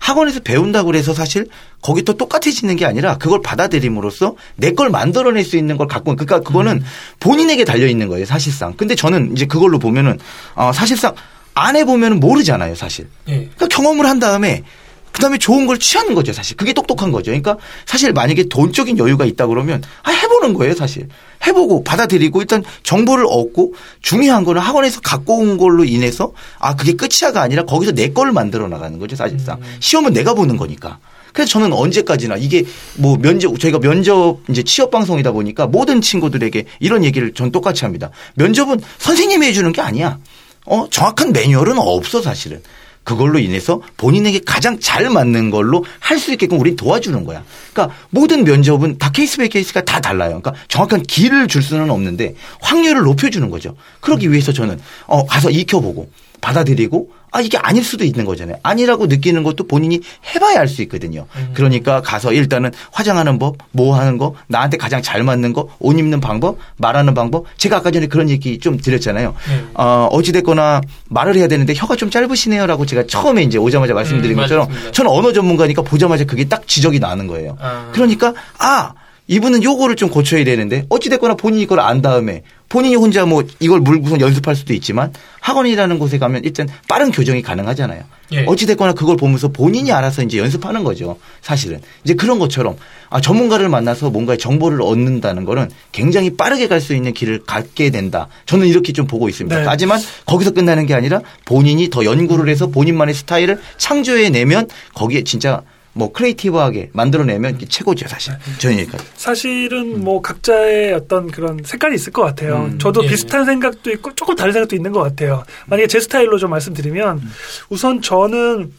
학원에서 0.02 0.40
배운다고 0.40 0.86
그래서 0.86 1.14
사실 1.14 1.46
거기 1.80 2.02
또 2.02 2.14
똑같아지는 2.16 2.74
게 2.76 2.84
아니라 2.84 3.18
그걸 3.18 3.40
받아들임으로써 3.40 4.34
내 4.56 4.72
걸 4.72 4.90
만들어낼 4.90 5.44
수 5.44 5.56
있는 5.56 5.76
걸 5.76 5.86
갖고 5.86 6.16
그러니까 6.16 6.40
그거는 6.40 6.82
본인에게 7.20 7.64
달려 7.64 7.86
있는 7.86 8.08
거예요 8.08 8.26
사실상. 8.26 8.72
근데 8.74 8.94
저는 8.96 9.32
이제 9.32 9.46
그걸로 9.46 9.78
보면은 9.78 10.18
어, 10.56 10.72
사실상 10.72 11.14
안 11.54 11.76
해보면 11.76 12.18
모르잖아요 12.18 12.74
사실. 12.74 13.06
예. 13.28 13.34
그러니까 13.54 13.68
경험을 13.68 14.06
한 14.06 14.18
다음에 14.18 14.64
그다음에 15.12 15.38
좋은 15.38 15.66
걸 15.66 15.78
취하는 15.78 16.14
거죠, 16.14 16.32
사실. 16.32 16.56
그게 16.56 16.72
똑똑한 16.72 17.12
거죠. 17.12 17.26
그러니까 17.30 17.56
사실 17.86 18.12
만약에 18.12 18.44
돈적인 18.44 18.98
여유가 18.98 19.24
있다 19.24 19.46
그러면 19.46 19.82
아, 20.02 20.10
해보는 20.10 20.54
거예요, 20.54 20.74
사실. 20.74 21.08
해보고 21.46 21.84
받아들이고 21.84 22.40
일단 22.40 22.62
정보를 22.82 23.26
얻고 23.28 23.74
중요한 24.00 24.44
거는 24.44 24.60
학원에서 24.60 25.00
갖고 25.00 25.38
온 25.38 25.58
걸로 25.58 25.84
인해서 25.84 26.32
아, 26.58 26.76
그게 26.76 26.94
끝이야가 26.94 27.40
아니라 27.40 27.64
거기서 27.64 27.92
내 27.92 28.08
거를 28.08 28.32
만들어 28.32 28.68
나가는 28.68 28.98
거죠, 28.98 29.16
사실상. 29.16 29.60
시험은 29.80 30.12
내가 30.12 30.34
보는 30.34 30.56
거니까. 30.56 30.98
그래서 31.32 31.50
저는 31.52 31.72
언제까지나 31.72 32.36
이게 32.36 32.64
뭐 32.96 33.16
면접 33.16 33.58
저희가 33.58 33.78
면접 33.78 34.38
이제 34.50 34.62
취업 34.62 34.90
방송이다 34.90 35.32
보니까 35.32 35.66
모든 35.66 36.00
친구들에게 36.02 36.64
이런 36.80 37.04
얘기를 37.04 37.32
전 37.32 37.50
똑같이 37.50 37.84
합니다. 37.84 38.10
면접은 38.34 38.80
선생님이 38.98 39.46
해주는 39.46 39.72
게 39.72 39.80
아니야. 39.80 40.18
어 40.66 40.86
정확한 40.90 41.32
매뉴얼은 41.32 41.78
없어 41.78 42.20
사실은. 42.20 42.62
그걸로 43.04 43.38
인해서 43.38 43.80
본인에게 43.96 44.40
가장 44.46 44.78
잘 44.78 45.10
맞는 45.10 45.50
걸로 45.50 45.84
할 45.98 46.18
수 46.22 46.30
있게끔 46.32 46.60
우리 46.60 46.76
도와주는 46.76 47.24
거야. 47.24 47.42
그러니까 47.72 47.96
모든 48.10 48.44
면접은 48.44 48.98
다 48.98 49.10
case 49.10 49.38
by 49.38 49.48
case가 49.48 49.80
다 49.84 50.00
달라요. 50.00 50.40
그러니까 50.40 50.54
정확한 50.68 51.02
길을 51.02 51.48
줄 51.48 51.62
수는 51.62 51.90
없는데 51.90 52.34
확률을 52.60 53.02
높여주는 53.02 53.48
거죠. 53.50 53.74
그러기 54.00 54.30
위해서 54.30 54.52
저는 54.52 54.78
어 55.06 55.26
가서 55.26 55.50
익혀보고 55.50 56.10
받아들이고 56.40 57.10
아 57.32 57.40
이게 57.40 57.56
아닐 57.58 57.82
수도 57.82 58.04
있는 58.04 58.24
거잖아요. 58.26 58.56
아니라고 58.62 59.06
느끼는 59.06 59.42
것도 59.42 59.66
본인이 59.66 60.00
해봐야 60.34 60.60
알 60.60 60.68
수 60.68 60.82
있거든요. 60.82 61.26
그러니까 61.54 62.00
가서 62.02 62.32
일단은 62.32 62.70
화장하는 62.92 63.38
법, 63.38 63.56
뭐 63.72 63.94
하는 63.98 64.16
거, 64.18 64.34
나한테 64.46 64.76
가장 64.76 65.02
잘 65.02 65.22
맞는 65.22 65.52
거, 65.52 65.68
옷 65.80 65.98
입는 65.98 66.20
방법, 66.20 66.58
말하는 66.76 67.14
방법. 67.14 67.44
제가 67.58 67.78
아까 67.78 67.90
전에 67.90 68.06
그런 68.06 68.30
얘기 68.30 68.58
좀 68.58 68.78
드렸잖아요. 68.78 69.34
네. 69.48 69.64
어, 69.74 70.08
어찌됐거나 70.12 70.80
말을 71.08 71.36
해야 71.36 71.48
되는데 71.48 71.74
혀가 71.74 71.96
좀 71.96 72.10
짧으시네요라고 72.10 72.86
제가 72.86 73.04
처음에 73.06 73.42
이제 73.42 73.58
오자마자 73.58 73.92
말씀드린 73.94 74.36
음, 74.38 74.42
것처럼 74.42 74.68
맞습니다. 74.68 74.92
저는 74.92 75.10
언어 75.10 75.32
전문가니까 75.32 75.82
보자마자 75.82 76.24
그게 76.24 76.44
딱 76.44 76.66
지적이 76.68 77.00
나는 77.00 77.26
거예요. 77.26 77.56
아. 77.60 77.90
그러니까 77.92 78.32
아 78.58 78.92
이분은 79.32 79.62
요거를 79.62 79.96
좀 79.96 80.10
고쳐야 80.10 80.44
되는데 80.44 80.84
어찌됐거나 80.90 81.36
본인이 81.36 81.64
그걸 81.64 81.80
안 81.80 82.02
다음에 82.02 82.42
본인이 82.68 82.96
혼자 82.96 83.24
뭐 83.24 83.42
이걸 83.60 83.80
물고서 83.80 84.20
연습할 84.20 84.54
수도 84.54 84.74
있지만 84.74 85.10
학원이라는 85.40 85.98
곳에 85.98 86.18
가면 86.18 86.42
일단 86.44 86.68
빠른 86.86 87.10
교정이 87.10 87.40
가능하잖아요. 87.40 88.02
예. 88.32 88.44
어찌됐거나 88.46 88.92
그걸 88.92 89.16
보면서 89.16 89.48
본인이 89.48 89.90
알아서 89.90 90.22
이제 90.22 90.36
연습하는 90.36 90.84
거죠. 90.84 91.16
사실은. 91.40 91.80
이제 92.04 92.12
그런 92.12 92.38
것처럼 92.38 92.76
아, 93.08 93.22
전문가를 93.22 93.70
만나서 93.70 94.10
뭔가 94.10 94.36
정보를 94.36 94.82
얻는다는 94.82 95.46
거는 95.46 95.70
굉장히 95.92 96.36
빠르게 96.36 96.68
갈 96.68 96.82
수 96.82 96.94
있는 96.94 97.14
길을 97.14 97.44
갖게 97.46 97.88
된다. 97.90 98.28
저는 98.44 98.66
이렇게 98.66 98.92
좀 98.92 99.06
보고 99.06 99.28
있습니다. 99.30 99.56
네. 99.60 99.64
하지만 99.66 99.98
거기서 100.26 100.50
끝나는 100.50 100.84
게 100.84 100.92
아니라 100.94 101.20
본인이 101.46 101.88
더 101.88 102.04
연구를 102.04 102.50
해서 102.50 102.66
본인만의 102.66 103.14
스타일을 103.14 103.60
창조해내면 103.78 104.68
거기에 104.94 105.22
진짜 105.24 105.62
뭐 105.94 106.12
크리에이티브하게 106.12 106.90
만들어내면 106.92 107.58
최고죠, 107.68 108.08
사실. 108.08 108.34
저는 108.58 108.78
여기까지. 108.80 109.04
사실은 109.14 110.02
뭐 110.02 110.22
각자의 110.22 110.94
어떤 110.94 111.30
그런 111.30 111.60
색깔이 111.64 111.94
있을 111.94 112.12
것 112.12 112.22
같아요. 112.22 112.68
음. 112.72 112.78
저도 112.78 113.04
예. 113.04 113.08
비슷한 113.08 113.44
생각도 113.44 113.90
있고 113.92 114.14
조금 114.14 114.34
다른 114.34 114.52
생각도 114.52 114.74
있는 114.74 114.92
것 114.92 115.00
같아요. 115.02 115.44
만약에 115.66 115.86
제 115.86 116.00
스타일로 116.00 116.38
좀 116.38 116.50
말씀드리면 116.50 117.20
우선 117.68 118.00
저는 118.00 118.72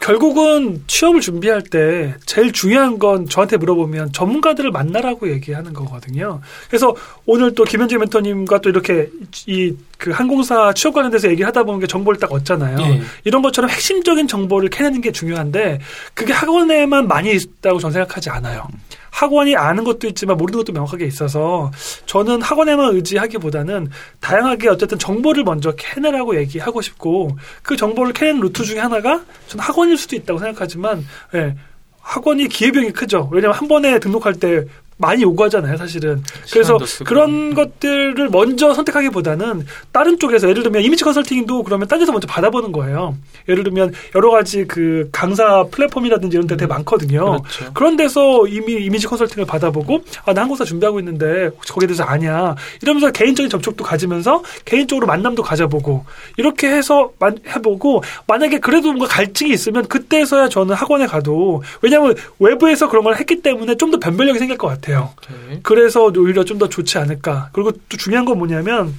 결국은 0.00 0.82
취업을 0.86 1.20
준비할 1.20 1.62
때 1.62 2.14
제일 2.26 2.52
중요한 2.52 2.98
건 2.98 3.28
저한테 3.28 3.56
물어보면 3.56 4.12
전문가들을 4.12 4.70
만나라고 4.70 5.30
얘기하는 5.30 5.72
거거든요. 5.72 6.40
그래서 6.68 6.94
오늘 7.26 7.54
또 7.54 7.64
김현재 7.64 7.96
멘토님과 7.98 8.60
또 8.60 8.68
이렇게 8.70 9.10
이 9.46 9.74
그 10.04 10.10
항공사 10.10 10.74
취업 10.74 10.92
관련돼서 10.92 11.28
얘기를 11.30 11.46
하다 11.46 11.62
보면 11.62 11.88
정보를 11.88 12.20
딱 12.20 12.30
얻잖아요. 12.30 12.76
예. 12.78 13.00
이런 13.24 13.40
것처럼 13.40 13.70
핵심적인 13.70 14.28
정보를 14.28 14.68
캐내는 14.68 15.00
게 15.00 15.12
중요한데 15.12 15.80
그게 16.12 16.34
학원에만 16.34 17.08
많이 17.08 17.32
있다고 17.32 17.78
저는 17.78 17.92
생각하지 17.94 18.28
않아요. 18.28 18.68
학원이 19.14 19.54
아는 19.54 19.84
것도 19.84 20.08
있지만 20.08 20.36
모르는 20.36 20.58
것도 20.58 20.72
명확하게 20.72 21.06
있어서 21.06 21.70
저는 22.06 22.42
학원에만 22.42 22.96
의지하기보다는 22.96 23.88
다양하게 24.20 24.68
어쨌든 24.68 24.98
정보를 24.98 25.44
먼저 25.44 25.72
캐내라고 25.76 26.36
얘기하고 26.36 26.82
싶고 26.82 27.30
그 27.62 27.76
정보를 27.76 28.12
캐내는 28.12 28.40
루트 28.40 28.64
중에 28.64 28.80
하나가 28.80 29.22
저는 29.46 29.64
학원일 29.64 29.96
수도 29.96 30.16
있다고 30.16 30.40
생각하지만 30.40 31.06
예, 31.36 31.54
학원이 32.00 32.48
기회비용이 32.48 32.90
크죠. 32.90 33.28
왜냐하면 33.30 33.56
한 33.56 33.68
번에 33.68 34.00
등록할 34.00 34.34
때 34.34 34.64
많이 34.96 35.22
요구하잖아요, 35.22 35.76
사실은. 35.76 36.22
그래서 36.52 36.66
시간도 36.74 36.86
쓰고. 36.86 37.04
그런 37.04 37.54
것들을 37.54 38.28
먼저 38.30 38.72
선택하기보다는 38.74 39.66
다른 39.92 40.18
쪽에서 40.18 40.48
예를 40.48 40.62
들면 40.62 40.82
이미지 40.82 41.02
컨설팅도 41.04 41.64
그러면 41.64 41.88
딴 41.88 41.98
데서 41.98 42.12
먼저 42.12 42.26
받아보는 42.28 42.70
거예요. 42.72 43.16
예를 43.48 43.64
들면 43.64 43.92
여러 44.14 44.30
가지 44.30 44.64
그 44.66 45.08
강사 45.12 45.64
플랫폼이라든지 45.70 46.36
이런 46.36 46.46
데 46.46 46.56
되게 46.56 46.68
많거든요. 46.68 47.42
그렇죠. 47.42 47.72
그런 47.74 47.96
데서 47.96 48.46
이미 48.46 48.74
이미지 48.84 49.06
컨설팅을 49.06 49.46
받아보고 49.46 50.02
아, 50.26 50.32
나 50.32 50.42
항공사 50.42 50.64
준비하고 50.64 50.98
있는데 51.00 51.46
혹시 51.56 51.72
거기에 51.72 51.86
대해서 51.88 52.04
아냐 52.04 52.54
이러면서 52.82 53.10
개인적인 53.10 53.50
접촉도 53.50 53.82
가지면서 53.84 54.42
개인적으로 54.64 55.06
만남도 55.06 55.42
가져보고 55.42 56.04
이렇게 56.36 56.68
해서 56.68 57.10
만- 57.18 57.38
해보고 57.48 58.02
만약에 58.26 58.60
그래도 58.60 58.88
뭔가 58.92 59.06
갈증이 59.06 59.50
있으면 59.52 59.86
그때서야 59.88 60.48
저는 60.48 60.74
학원에 60.74 61.06
가도 61.06 61.62
왜냐하면 61.82 62.14
외부에서 62.38 62.88
그런 62.88 63.02
걸 63.04 63.16
했기 63.16 63.40
때문에 63.42 63.74
좀 63.76 63.90
더 63.94 63.98
변별력이 63.98 64.38
생길 64.40 64.56
것 64.58 64.66
같아요. 64.66 64.93
오케이. 65.02 65.60
그래서 65.62 66.04
오히려 66.04 66.44
좀 66.44 66.58
더 66.58 66.68
좋지 66.68 66.98
않을까. 66.98 67.50
그리고 67.52 67.72
또 67.72 67.96
중요한 67.96 68.24
건 68.24 68.38
뭐냐면 68.38 68.94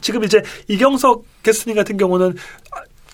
지금 0.00 0.22
이제 0.24 0.42
이경석 0.68 1.24
게스트님 1.42 1.76
같은 1.76 1.96
경우는 1.96 2.36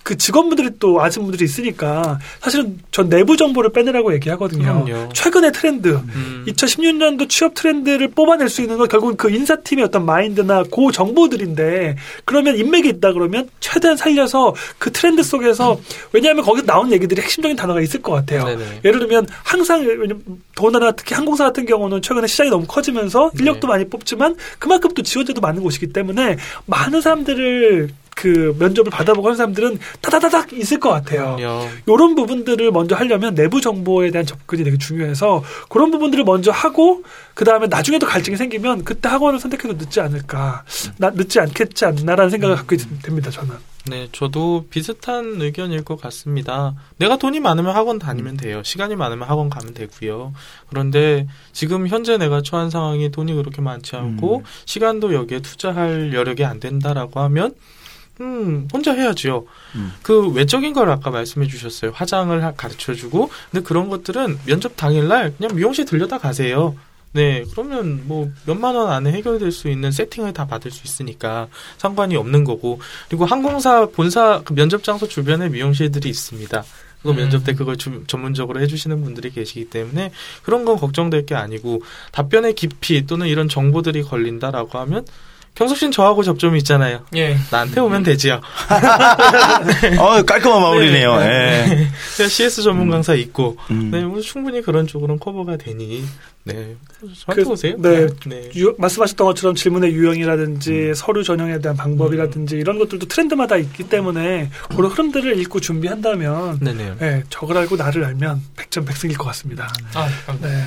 그 0.04 0.18
직원분들이 0.18 0.72
또 0.78 1.02
아시는 1.02 1.24
분들이 1.24 1.46
있으니까 1.46 2.18
사실은 2.38 2.78
전 2.90 3.08
내부 3.08 3.38
정보를 3.38 3.72
빼내라고 3.72 4.12
얘기하거든요. 4.14 4.84
그럼요. 4.84 5.08
최근의 5.14 5.52
트렌드, 5.52 5.88
음. 5.88 6.44
2016년도 6.46 7.26
취업 7.30 7.54
트렌드를 7.54 8.08
뽑아낼 8.08 8.50
수 8.50 8.60
있는 8.60 8.76
건 8.76 8.86
결국은 8.86 9.16
그 9.16 9.30
인사팀의 9.30 9.86
어떤 9.86 10.04
마인드나 10.04 10.62
그 10.64 10.92
정보들인데 10.92 11.96
그러면 12.26 12.58
인맥이 12.58 12.86
있다 12.90 13.14
그러면 13.14 13.48
최대한 13.60 13.96
살려서 13.96 14.54
그 14.76 14.92
트렌드 14.92 15.22
속에서 15.22 15.80
왜냐하면 16.12 16.44
거기서 16.44 16.66
나온 16.66 16.92
얘기들이 16.92 17.22
핵심적인 17.22 17.56
단어가 17.56 17.80
있을 17.80 18.02
것 18.02 18.12
같아요. 18.12 18.44
네네. 18.44 18.80
예를 18.84 19.00
들면 19.00 19.26
항상 19.42 19.86
더군다나 20.54 20.92
특히 20.92 21.14
항공사 21.14 21.44
같은 21.44 21.64
경우는 21.64 22.02
최근에 22.02 22.26
시장이 22.26 22.50
너무 22.50 22.66
커지면서 22.66 23.30
인력도 23.38 23.66
네. 23.66 23.72
많이 23.72 23.88
뽑지만 23.88 24.36
그만큼 24.58 24.90
또 24.92 25.02
지원자도 25.02 25.40
많은 25.40 25.62
곳이기 25.62 25.94
때문에 25.94 26.36
많은 26.66 27.00
사람들을 27.00 27.88
그 28.14 28.54
면접을 28.58 28.90
받아보고 28.90 29.28
하는 29.28 29.36
사람들은 29.36 29.78
따다다닥 30.00 30.52
있을 30.52 30.80
것 30.80 30.90
같아요. 30.90 31.36
이런 31.86 32.14
부분들을 32.14 32.70
먼저 32.70 32.94
하려면 32.94 33.34
내부 33.34 33.60
정보에 33.60 34.10
대한 34.10 34.24
접근이 34.26 34.64
되게 34.64 34.78
중요해서 34.78 35.42
그런 35.68 35.90
부분들을 35.90 36.24
먼저 36.24 36.50
하고 36.50 37.02
그 37.34 37.44
다음에 37.44 37.66
나중에도 37.66 38.06
갈증이 38.06 38.36
생기면 38.36 38.84
그때 38.84 39.08
학원을 39.08 39.40
선택해도 39.40 39.74
늦지 39.74 40.00
않을까, 40.00 40.64
나, 40.98 41.10
늦지 41.10 41.40
않겠지 41.40 41.84
않나라는 41.84 42.30
생각을 42.30 42.56
갖고 42.56 42.74
있, 42.76 42.80
됩니다. 43.02 43.30
저는. 43.30 43.54
네, 43.86 44.08
저도 44.12 44.66
비슷한 44.70 45.42
의견일 45.42 45.84
것 45.84 46.00
같습니다. 46.00 46.74
내가 46.96 47.18
돈이 47.18 47.40
많으면 47.40 47.74
학원 47.74 47.98
다니면 47.98 48.36
돼요. 48.38 48.62
시간이 48.62 48.96
많으면 48.96 49.28
학원 49.28 49.50
가면 49.50 49.74
되고요. 49.74 50.32
그런데 50.70 51.26
지금 51.52 51.86
현재 51.88 52.16
내가 52.16 52.40
처한 52.40 52.70
상황이 52.70 53.10
돈이 53.10 53.34
그렇게 53.34 53.60
많지 53.60 53.96
않고 53.96 54.38
음. 54.38 54.44
시간도 54.64 55.12
여기에 55.12 55.40
투자할 55.40 56.14
여력이 56.14 56.44
안 56.44 56.60
된다라고 56.60 57.20
하면 57.20 57.54
음, 58.20 58.68
혼자 58.72 58.92
해야지요. 58.92 59.44
음. 59.74 59.92
그 60.02 60.28
외적인 60.30 60.72
걸 60.72 60.88
아까 60.90 61.10
말씀해 61.10 61.46
주셨어요. 61.48 61.90
화장을 61.94 62.40
가르쳐 62.56 62.94
주고. 62.94 63.30
근데 63.50 63.64
그런 63.64 63.88
것들은 63.88 64.38
면접 64.46 64.76
당일날 64.76 65.34
그냥 65.36 65.54
미용실 65.56 65.84
들려다 65.84 66.18
가세요. 66.18 66.76
네, 67.12 67.44
그러면 67.52 68.02
뭐 68.08 68.30
몇만 68.44 68.74
원 68.74 68.90
안에 68.90 69.12
해결될 69.12 69.52
수 69.52 69.68
있는 69.68 69.92
세팅을 69.92 70.32
다 70.32 70.46
받을 70.46 70.70
수 70.70 70.82
있으니까 70.84 71.48
상관이 71.78 72.16
없는 72.16 72.44
거고. 72.44 72.80
그리고 73.08 73.24
항공사 73.24 73.86
본사 73.86 74.42
그 74.44 74.54
면접 74.54 74.82
장소 74.82 75.06
주변에 75.08 75.48
미용실들이 75.48 76.08
있습니다. 76.08 76.64
그거 76.98 77.10
음. 77.10 77.16
면접 77.16 77.44
때 77.44 77.52
그걸 77.54 77.76
주- 77.76 78.02
전문적으로 78.06 78.60
해주시는 78.60 79.02
분들이 79.04 79.30
계시기 79.30 79.66
때문에 79.70 80.10
그런 80.42 80.64
건 80.64 80.76
걱정될 80.76 81.26
게 81.26 81.34
아니고 81.34 81.82
답변의 82.12 82.54
깊이 82.54 83.06
또는 83.06 83.26
이런 83.26 83.48
정보들이 83.48 84.02
걸린다라고 84.02 84.78
하면 84.78 85.04
경석 85.54 85.78
씨는 85.78 85.92
저하고 85.92 86.22
접점이 86.24 86.58
있잖아요. 86.58 87.04
예. 87.14 87.36
나한테 87.50 87.80
오면 87.80 88.02
되지요. 88.02 88.40
어, 90.00 90.22
깔끔한 90.22 90.60
마무리네요. 90.60 91.14
예. 91.20 91.88
제가 92.16 92.28
CS 92.28 92.62
전문 92.62 92.90
강사 92.90 93.14
있고, 93.14 93.56
음. 93.70 93.90
네, 93.92 94.02
뭐 94.02 94.20
충분히 94.20 94.60
그런 94.62 94.86
쪽으로는 94.86 95.20
커버가 95.20 95.56
되니, 95.56 96.04
네, 96.46 96.76
그- 97.34 97.48
오세요. 97.48 97.74
네. 97.78 98.06
네. 98.26 98.50
유- 98.56 98.74
말씀하셨던 98.76 99.26
것처럼 99.28 99.54
질문의 99.54 99.92
유형이라든지 99.92 100.70
음. 100.72 100.94
서류 100.94 101.24
전형에 101.24 101.58
대한 101.60 101.74
방법이라든지 101.74 102.56
이런 102.56 102.78
것들도 102.78 103.06
트렌드마다 103.08 103.56
있기 103.56 103.84
때문에 103.84 104.50
그런 104.76 104.90
흐름들을 104.90 105.38
읽고 105.40 105.60
준비한다면 105.60 106.58
네네. 106.60 106.92
네, 107.00 107.22
적을 107.30 107.56
알고 107.56 107.76
나를 107.76 108.04
알면 108.04 108.42
백전백승일 108.56 109.16
것 109.16 109.24
같습니다. 109.24 109.72
아, 109.94 110.06
감사합니다. 110.26 110.48
네. 110.48 110.64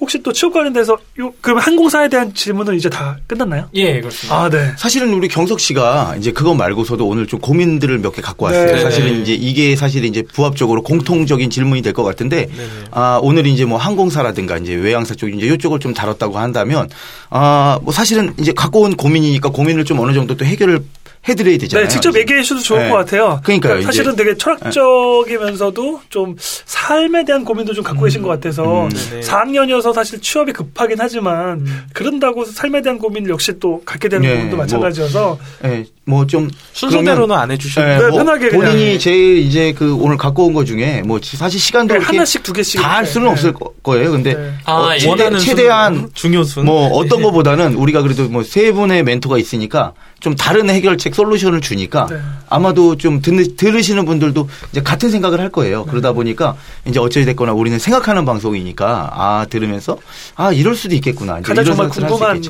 혹시 0.00 0.20
또 0.22 0.32
취업 0.32 0.52
관련돼서 0.52 0.98
요, 1.20 1.32
그럼 1.40 1.58
항공사에 1.58 2.08
대한 2.08 2.34
질문은 2.34 2.74
이제 2.74 2.90
다 2.90 3.16
끝났나요? 3.28 3.68
예, 3.74 4.00
그렇습니다. 4.00 4.36
아, 4.36 4.50
네. 4.50 4.72
사실은 4.78 5.14
우리 5.14 5.28
경석 5.28 5.60
씨가 5.60 6.16
이제 6.18 6.32
그거 6.32 6.54
말고서도 6.54 7.06
오늘 7.06 7.28
좀 7.28 7.38
고민들을 7.40 7.98
몇 7.98 8.10
개 8.10 8.20
갖고 8.20 8.46
왔어요. 8.46 8.66
네. 8.74 8.80
사실은 8.80 9.12
네. 9.12 9.20
이제 9.22 9.34
이게 9.34 9.76
사실 9.76 10.04
이제 10.04 10.22
부합적으로 10.22 10.82
공통적인 10.82 11.50
질문이 11.50 11.82
될 11.82 11.92
것 11.92 12.02
같은데 12.02 12.46
네네. 12.46 12.68
아, 12.90 13.20
오늘 13.22 13.46
이제 13.46 13.64
뭐 13.64 13.78
항공사라든가 13.78 14.58
이제 14.58 14.74
외항사 14.74 15.14
쪽 15.20 15.28
이제 15.28 15.46
이쪽을 15.46 15.78
좀 15.78 15.92
다뤘다고 15.92 16.38
한다면 16.38 16.88
아, 17.28 17.78
뭐 17.82 17.92
사실은 17.92 18.32
이제 18.38 18.52
갖고 18.52 18.80
온 18.80 18.96
고민이니까 18.96 19.50
고민을 19.50 19.84
좀 19.84 20.00
어느 20.00 20.14
정도 20.14 20.34
또 20.34 20.46
해결을 20.46 20.82
해드려야 21.28 21.58
되잖아요. 21.58 21.86
네, 21.86 21.92
직접. 21.92 22.16
얘기해 22.16 22.40
주셔도 22.40 22.62
좋을 22.62 22.84
네. 22.84 22.88
것 22.88 22.96
같아요. 22.96 23.40
그러니까요, 23.44 23.82
사실은 23.82 24.14
이제. 24.14 24.24
되게 24.24 24.36
철학적이면서도 24.38 26.00
좀 26.08 26.34
삶에 26.38 27.26
대한 27.26 27.44
고민도 27.44 27.74
좀 27.74 27.84
갖고 27.84 28.04
계신 28.04 28.22
것 28.22 28.28
같아서 28.28 28.84
음, 28.84 28.88
네네. 28.88 29.20
4학년이어서 29.20 29.92
사실 29.92 30.22
취업이 30.22 30.52
급하긴 30.54 30.96
하지만 30.98 31.60
음. 31.60 31.86
그런다고 31.92 32.46
삶에 32.46 32.80
대한 32.80 32.98
고민을 32.98 33.28
역시 33.30 33.52
또 33.60 33.82
갖게 33.84 34.08
되는 34.08 34.26
네, 34.26 34.34
부분도 34.36 34.56
뭐, 34.56 34.64
마찬가지여서 34.64 35.38
예, 35.66 35.84
뭐 36.10 36.26
좀 36.26 36.50
순서대로는 36.74 37.34
안 37.34 37.50
예, 37.50 37.56
네, 37.56 37.98
뭐 38.08 38.18
편하게 38.18 38.50
그냥. 38.50 38.72
본인이 38.72 38.98
제일 38.98 39.38
이제 39.38 39.72
그 39.72 39.94
오늘 39.94 40.16
갖고 40.16 40.46
온 40.46 40.52
거 40.54 40.64
중에 40.64 41.02
뭐 41.06 41.18
사실 41.22 41.58
시간도 41.60 41.94
네, 41.94 42.00
하나씩 42.04 42.42
두 42.42 42.52
개씩 42.52 42.80
다할 42.80 42.98
이렇게. 43.04 43.12
수는 43.12 43.26
네. 43.28 43.32
없을 43.32 43.52
거- 43.52 43.72
거예요. 43.82 44.10
근데 44.10 44.34
네. 44.34 44.52
아, 44.64 44.72
어, 44.74 44.94
예. 44.94 44.98
최대, 44.98 45.10
원하는 45.10 45.38
최대한 45.38 45.94
순, 45.94 46.10
중요순. 46.14 46.64
뭐 46.66 46.88
어떤 46.88 47.18
네. 47.20 47.24
거보다는 47.24 47.74
우리가 47.74 48.02
그래도 48.02 48.28
뭐 48.28 48.42
세 48.42 48.72
분의 48.72 49.04
멘토가 49.04 49.38
있으니까 49.38 49.92
좀 50.20 50.34
다른 50.36 50.68
해결책 50.68 51.14
솔루션을 51.14 51.60
주니까 51.62 52.06
네. 52.10 52.16
아마도 52.50 52.96
좀 52.96 53.22
듣, 53.22 53.56
들으시는 53.56 54.04
분들도 54.04 54.48
이제 54.72 54.82
같은 54.82 55.08
생각을 55.10 55.40
할 55.40 55.48
거예요. 55.50 55.84
네. 55.84 55.90
그러다 55.90 56.12
보니까 56.12 56.56
이제 56.86 56.98
어찌 57.00 57.24
됐거나 57.24 57.52
우리는 57.52 57.78
생각하는 57.78 58.24
방송이니까 58.24 59.10
아 59.14 59.46
들으면서 59.48 59.96
아 60.34 60.52
이럴 60.52 60.74
수도 60.74 60.94
있겠구나. 60.96 61.38
이제 61.38 61.48
가장 61.48 61.64
이런 61.64 61.76
정말 61.76 61.88
궁금한 61.90 62.42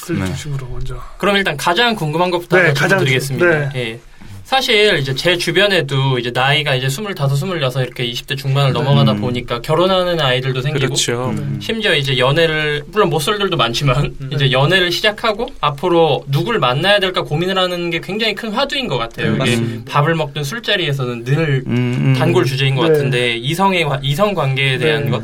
것을 0.00 0.18
네. 0.18 0.24
중심으로 0.26 0.66
먼저. 0.68 0.96
그럼 1.18 1.36
일단 1.36 1.56
가장 1.56 1.94
궁금한 1.94 2.30
것부터 2.30 2.56
네, 2.58 2.68
가장 2.72 2.88
질문드리겠습니다. 3.04 3.46
네. 3.46 3.70
예. 3.76 4.00
사실 4.44 4.98
이제 4.98 5.14
제 5.14 5.38
주변에도 5.38 6.18
이제 6.18 6.32
나이가 6.34 6.74
이제 6.74 6.88
25, 6.88 7.10
26 7.12 7.82
이렇게 7.84 8.04
20대 8.10 8.36
중반을 8.36 8.72
넘어가다 8.72 9.12
음. 9.12 9.20
보니까 9.20 9.60
결혼하는 9.60 10.18
아이들도 10.20 10.60
생기고 10.60 10.86
그렇죠. 10.86 11.32
심지어 11.60 11.94
이제 11.94 12.18
연애를 12.18 12.82
물론 12.88 13.10
못쏠들도 13.10 13.56
많지만 13.56 14.12
이제 14.32 14.50
연애를 14.50 14.90
시작하고 14.90 15.46
앞으로 15.60 16.24
누굴 16.26 16.58
만나야 16.58 16.98
될까 16.98 17.22
고민을 17.22 17.56
하는 17.56 17.90
게 17.90 18.00
굉장히 18.02 18.34
큰 18.34 18.50
화두인 18.50 18.88
것 18.88 18.98
같아요. 18.98 19.28
이게 19.36 19.38
맞습니다. 19.38 19.92
밥을 19.92 20.16
먹든 20.16 20.42
술자리에서는 20.42 21.22
늘 21.22 21.62
음, 21.68 21.96
음. 22.00 22.14
단골 22.18 22.44
주제인 22.44 22.74
것 22.74 22.88
네. 22.88 22.88
같은데 22.88 23.36
이성의 23.36 23.84
관- 23.84 24.02
이성 24.02 24.34
관계에 24.34 24.78
대한 24.78 25.04
네. 25.04 25.10
것. 25.10 25.22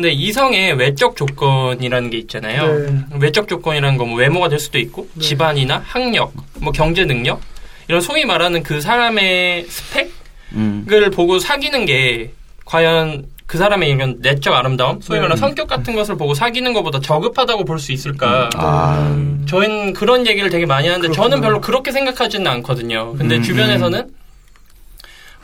근데 0.00 0.12
이성의 0.12 0.78
외적 0.78 1.14
조건이라는 1.14 2.08
게 2.08 2.16
있잖아요. 2.16 2.78
네. 2.78 3.04
외적 3.20 3.48
조건이라는 3.48 3.98
건뭐 3.98 4.16
외모가 4.16 4.48
될 4.48 4.58
수도 4.58 4.78
있고 4.78 5.06
네. 5.12 5.20
집안이나 5.20 5.82
학력, 5.86 6.32
뭐 6.58 6.72
경제 6.72 7.04
능력 7.04 7.38
이런 7.86 8.00
소위 8.00 8.24
말하는 8.24 8.62
그 8.62 8.80
사람의 8.80 9.66
스펙을 9.68 10.10
음. 10.54 11.10
보고 11.14 11.38
사귀는 11.38 11.84
게 11.84 12.32
과연 12.64 13.26
그 13.44 13.58
사람의 13.58 13.90
이런 13.90 14.16
내적 14.22 14.54
아름다움, 14.54 15.02
소위 15.02 15.18
네. 15.18 15.22
말하는 15.22 15.38
성격 15.38 15.68
같은 15.68 15.94
것을 15.94 16.16
보고 16.16 16.32
사귀는 16.32 16.72
것보다 16.72 17.00
저급하다고 17.00 17.66
볼 17.66 17.78
수 17.78 17.92
있을까? 17.92 18.48
아, 18.54 19.14
저희는 19.46 19.92
그런 19.92 20.26
얘기를 20.26 20.48
되게 20.48 20.64
많이 20.64 20.88
하는데 20.88 21.08
그렇구나. 21.08 21.28
저는 21.28 21.42
별로 21.42 21.60
그렇게 21.60 21.92
생각하지는 21.92 22.46
않거든요. 22.46 23.12
근데 23.18 23.36
음, 23.36 23.42
주변에서는 23.42 24.08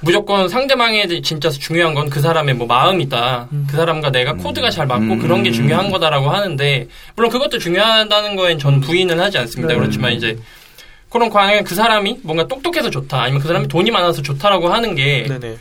무조건 0.00 0.48
상대방에 0.48 1.06
대해 1.06 1.20
진짜 1.22 1.48
중요한 1.50 1.94
건 1.94 2.06
그 2.10 2.20
사람의 2.20 2.54
뭐 2.54 2.66
마음이다. 2.66 3.48
음. 3.52 3.66
그 3.68 3.76
사람과 3.76 4.10
내가 4.10 4.34
코드가 4.34 4.70
잘 4.70 4.86
맞고 4.86 5.04
음. 5.14 5.18
그런 5.18 5.42
게 5.42 5.50
중요한 5.50 5.90
거다라고 5.90 6.30
하는데 6.30 6.86
물론 7.14 7.30
그것도 7.30 7.58
중요하다는 7.58 8.36
거엔 8.36 8.58
전 8.58 8.80
부인은 8.80 9.18
하지 9.18 9.38
않습니다. 9.38 9.72
네. 9.74 9.78
그렇지만 9.78 10.12
이제 10.12 10.38
그런 11.10 11.30
과연 11.30 11.64
그 11.64 11.74
사람이 11.74 12.20
뭔가 12.22 12.46
똑똑해서 12.46 12.90
좋다 12.90 13.22
아니면 13.22 13.40
그 13.40 13.48
사람이 13.48 13.68
돈이 13.68 13.90
많아서 13.90 14.22
좋다라고 14.22 14.68
하는 14.68 14.94
게그네 14.94 15.56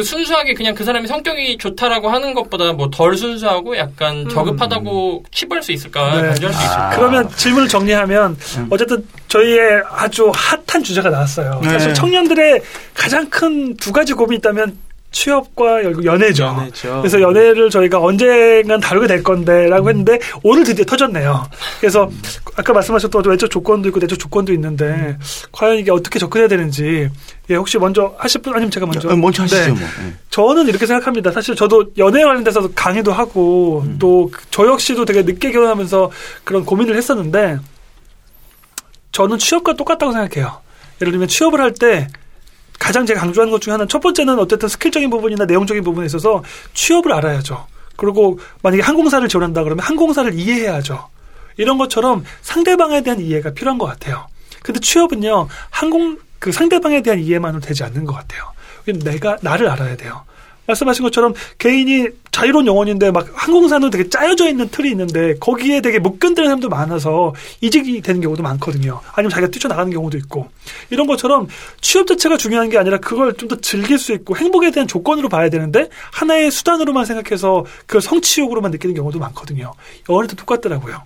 네. 0.00 0.02
순수하게 0.02 0.54
그냥 0.54 0.74
그 0.74 0.84
사람이 0.84 1.06
성격이 1.06 1.58
좋다라고 1.58 2.08
하는 2.08 2.32
것보다 2.34 2.72
뭐 2.72 2.88
덜 2.90 3.16
순수하고 3.16 3.76
약간 3.76 4.26
저급하다고 4.28 5.24
치부할 5.30 5.62
수 5.62 5.72
있을까 5.72 6.14
네. 6.20 6.28
간주할 6.28 6.54
수 6.54 6.60
있을까 6.64 6.88
아. 6.90 6.96
그러면 6.96 7.28
질문을 7.36 7.68
정리하면 7.68 8.36
음. 8.58 8.66
어쨌든 8.70 9.06
저희의 9.28 9.82
아주 9.90 10.30
핫한 10.34 10.82
주제가 10.82 11.10
나왔어요. 11.10 11.60
네. 11.62 11.68
사실 11.70 11.92
청년들의 11.94 12.62
가장 12.94 13.28
큰 13.28 13.76
두 13.76 13.92
가지 13.92 14.12
고민이 14.14 14.38
있다면 14.38 14.76
취업과 15.12 15.82
결국 15.82 16.04
연애죠. 16.04 16.44
연애죠. 16.44 16.98
그래서 17.00 17.20
연애를 17.20 17.70
저희가 17.70 18.00
언젠간 18.00 18.80
다루게 18.80 19.06
될 19.06 19.22
건데라고 19.22 19.88
했는데 19.90 20.18
오늘 20.42 20.64
드디어 20.64 20.84
터졌네요. 20.84 21.44
그래서 21.80 22.10
아까 22.56 22.72
말씀하셨던 22.72 23.22
외적 23.26 23.50
조건도 23.50 23.88
있고 23.90 24.00
내적 24.00 24.18
조건도 24.18 24.52
있는데 24.54 25.16
과연 25.52 25.76
이게 25.76 25.90
어떻게 25.90 26.18
접근해야 26.18 26.48
되는지 26.48 27.10
예 27.50 27.54
혹시 27.54 27.78
먼저 27.78 28.14
하실 28.16 28.40
분 28.40 28.54
아니면 28.54 28.70
제가 28.70 28.86
먼저 28.86 29.08
어, 29.08 29.16
먼저 29.16 29.42
하시죠, 29.42 29.60
네. 29.60 29.68
뭐. 29.68 29.80
예. 29.80 30.14
저는 30.30 30.66
이렇게 30.68 30.86
생각합니다. 30.86 31.30
사실 31.30 31.54
저도 31.54 31.84
연애 31.98 32.24
관련돼서 32.24 32.70
강의도 32.74 33.12
하고 33.12 33.82
음. 33.84 33.98
또저 33.98 34.66
역시도 34.66 35.04
되게 35.04 35.22
늦게 35.22 35.52
결혼하면서 35.52 36.10
그런 36.44 36.64
고민을 36.64 36.96
했었는데 36.96 37.58
저는 39.12 39.38
취업과 39.38 39.74
똑같다고 39.74 40.12
생각해요. 40.12 40.60
예를 41.00 41.12
들면 41.12 41.28
취업을 41.28 41.60
할때 41.60 42.08
가장 42.78 43.06
제가 43.06 43.20
강조하는 43.20 43.50
것 43.50 43.60
중에 43.60 43.72
하나는 43.72 43.88
첫 43.88 44.00
번째는 44.00 44.38
어쨌든 44.38 44.68
스킬적인 44.68 45.10
부분이나 45.10 45.44
내용적인 45.44 45.84
부분에 45.84 46.06
있어서 46.06 46.42
취업을 46.74 47.12
알아야죠. 47.12 47.66
그리고 47.96 48.38
만약에 48.62 48.82
항공사를 48.82 49.26
지원한다 49.28 49.62
그러면 49.64 49.84
항공사를 49.84 50.32
이해해야죠. 50.34 51.08
이런 51.56 51.78
것처럼 51.78 52.24
상대방에 52.40 53.02
대한 53.02 53.20
이해가 53.20 53.52
필요한 53.52 53.78
것 53.78 53.86
같아요. 53.86 54.26
근데 54.62 54.80
취업은요, 54.80 55.48
항공, 55.70 56.18
그 56.38 56.52
상대방에 56.52 57.02
대한 57.02 57.20
이해만으로 57.20 57.60
되지 57.60 57.84
않는 57.84 58.04
것 58.04 58.14
같아요. 58.14 58.52
내가, 59.04 59.36
나를 59.42 59.68
알아야 59.68 59.96
돼요. 59.96 60.24
말씀하신 60.66 61.02
것처럼 61.04 61.34
개인이 61.58 62.08
자유로운 62.30 62.66
영혼인데 62.66 63.10
막 63.10 63.28
항공사는 63.34 63.88
되게 63.90 64.08
짜여져 64.08 64.48
있는 64.48 64.68
틀이 64.68 64.90
있는데 64.90 65.34
거기에 65.38 65.80
되게 65.80 65.98
묶근되는 65.98 66.48
사람도 66.48 66.68
많아서 66.68 67.34
이직이 67.60 68.00
되는 68.00 68.20
경우도 68.20 68.42
많거든요. 68.42 69.00
아니면 69.12 69.30
자기가 69.30 69.50
뛰쳐나가는 69.50 69.92
경우도 69.92 70.16
있고. 70.18 70.48
이런 70.90 71.06
것처럼 71.06 71.48
취업 71.80 72.06
자체가 72.06 72.36
중요한 72.36 72.68
게 72.68 72.78
아니라 72.78 72.98
그걸 72.98 73.34
좀 73.34 73.48
더 73.48 73.56
즐길 73.56 73.98
수 73.98 74.12
있고 74.12 74.36
행복에 74.36 74.70
대한 74.70 74.88
조건으로 74.88 75.28
봐야 75.28 75.50
되는데 75.50 75.88
하나의 76.12 76.50
수단으로만 76.50 77.04
생각해서 77.04 77.66
그걸 77.86 78.00
성취욕으로만 78.00 78.70
느끼는 78.70 78.94
경우도 78.94 79.18
많거든요. 79.18 79.74
연애도 80.08 80.36
똑같더라고요. 80.36 81.02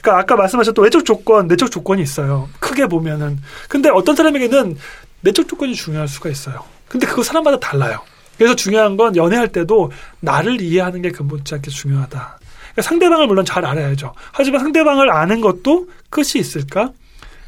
그러니까 0.00 0.20
아까 0.20 0.36
말씀하셨던 0.36 0.84
외적 0.84 1.04
조건, 1.04 1.48
내적 1.48 1.70
조건이 1.72 2.02
있어요. 2.02 2.48
크게 2.60 2.86
보면은. 2.86 3.40
근데 3.68 3.88
어떤 3.88 4.14
사람에게는 4.14 4.76
내적 5.22 5.48
조건이 5.48 5.74
중요할 5.74 6.06
수가 6.06 6.28
있어요. 6.30 6.62
근데 6.86 7.06
그거 7.06 7.22
사람마다 7.24 7.58
달라요. 7.58 7.98
그래서 8.38 8.54
중요한 8.54 8.96
건 8.96 9.16
연애할 9.16 9.48
때도 9.48 9.90
나를 10.20 10.60
이해하는 10.60 11.02
게 11.02 11.10
근본치 11.10 11.54
않게 11.56 11.70
중요하다. 11.70 12.38
그러니까 12.72 12.82
상대방을 12.82 13.26
물론 13.26 13.44
잘 13.44 13.66
알아야죠. 13.66 14.14
하지만 14.32 14.60
상대방을 14.60 15.10
아는 15.10 15.40
것도 15.40 15.88
끝이 16.08 16.36
있을까? 16.36 16.92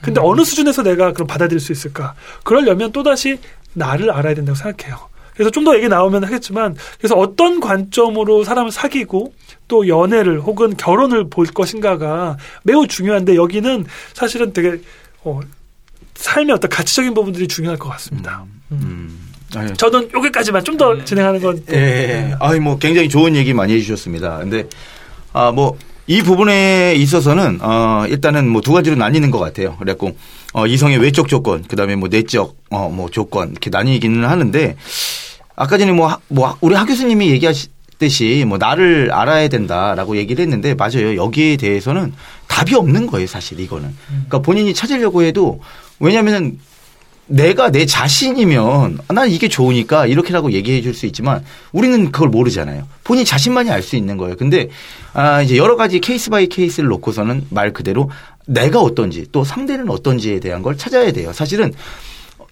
근데 0.02 0.20
어느 0.22 0.42
수준에서 0.44 0.82
내가 0.82 1.12
그럼 1.12 1.26
받아들일 1.26 1.60
수 1.60 1.72
있을까? 1.72 2.14
그러려면 2.42 2.90
또다시 2.90 3.38
나를 3.74 4.10
알아야 4.10 4.34
된다고 4.34 4.56
생각해요. 4.56 5.08
그래서 5.34 5.50
좀 5.50 5.64
더 5.64 5.74
얘기 5.76 5.88
나오면 5.88 6.24
하겠지만, 6.24 6.74
그래서 6.98 7.14
어떤 7.14 7.60
관점으로 7.60 8.44
사람을 8.44 8.72
사귀고 8.72 9.32
또 9.68 9.88
연애를 9.88 10.40
혹은 10.40 10.76
결혼을 10.76 11.30
볼 11.30 11.46
것인가가 11.46 12.36
매우 12.62 12.86
중요한데 12.86 13.36
여기는 13.36 13.86
사실은 14.12 14.52
되게 14.52 14.80
어, 15.22 15.40
삶의 16.14 16.54
어떤 16.54 16.68
가치적인 16.68 17.14
부분들이 17.14 17.46
중요할 17.46 17.78
것 17.78 17.88
같습니다. 17.90 18.44
음. 18.72 19.29
아유, 19.56 19.72
저는 19.76 20.08
여기까지만 20.14 20.64
좀 20.64 20.76
더 20.76 21.04
진행하는 21.04 21.40
건 21.40 21.62
또, 21.66 21.74
예, 21.74 21.78
예. 22.30 22.34
아이, 22.40 22.58
뭐, 22.60 22.78
굉장히 22.78 23.08
좋은 23.08 23.34
얘기 23.36 23.52
많이 23.52 23.72
해주셨습니다. 23.74 24.38
근데, 24.38 24.66
아, 25.32 25.50
뭐, 25.52 25.76
이 26.06 26.22
부분에 26.22 26.94
있어서는, 26.96 27.58
어, 27.62 28.04
일단은 28.08 28.48
뭐 28.48 28.60
두 28.62 28.72
가지로 28.72 28.96
나뉘는 28.96 29.30
것 29.30 29.38
같아요. 29.38 29.76
그래갖고, 29.78 30.16
어, 30.54 30.66
이성의 30.66 30.98
외적 30.98 31.28
조건, 31.28 31.64
그 31.68 31.76
다음에 31.76 31.96
뭐 31.96 32.08
내적, 32.08 32.56
어, 32.70 32.88
뭐 32.88 33.08
조건, 33.10 33.50
이렇게 33.50 33.70
나뉘기는 33.70 34.24
하는데, 34.28 34.76
아까 35.56 35.76
전에 35.78 35.92
뭐, 35.92 36.06
하- 36.08 36.18
뭐, 36.28 36.56
우리 36.60 36.74
하 36.74 36.84
교수님이 36.86 37.30
얘기하셨듯이 37.30 38.44
뭐, 38.48 38.56
나를 38.58 39.10
알아야 39.12 39.48
된다라고 39.48 40.16
얘기를 40.16 40.42
했는데, 40.42 40.74
맞아요. 40.74 41.16
여기에 41.16 41.56
대해서는 41.58 42.12
답이 42.48 42.74
없는 42.74 43.06
거예요, 43.06 43.26
사실 43.26 43.60
이거는. 43.60 43.94
그러니까 44.08 44.38
본인이 44.40 44.72
찾으려고 44.74 45.22
해도, 45.22 45.60
왜냐면은, 46.00 46.58
내가 47.30 47.70
내 47.70 47.86
자신이면 47.86 48.98
아, 49.06 49.12
난 49.14 49.30
이게 49.30 49.46
좋으니까 49.48 50.06
이렇게라고 50.06 50.50
얘기해 50.50 50.82
줄 50.82 50.90
수 50.94 51.06
있지만 51.06 51.44
우리는 51.72 52.10
그걸 52.10 52.28
모르잖아요. 52.28 52.86
본인 53.04 53.24
자신만이 53.24 53.70
알 53.70 53.82
수 53.82 53.94
있는 53.94 54.16
거예요. 54.16 54.36
근데 54.36 54.68
아 55.12 55.40
이제 55.40 55.56
여러 55.56 55.76
가지 55.76 56.00
case 56.00 56.28
by 56.30 56.48
case를 56.48 56.88
놓고서는 56.88 57.46
말 57.50 57.72
그대로 57.72 58.10
내가 58.46 58.80
어떤지 58.80 59.26
또 59.30 59.44
상대는 59.44 59.88
어떤지에 59.88 60.40
대한 60.40 60.60
걸 60.62 60.76
찾아야 60.76 61.12
돼요. 61.12 61.32
사실은 61.32 61.72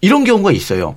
이런 0.00 0.22
경우가 0.22 0.52
있어요. 0.52 0.94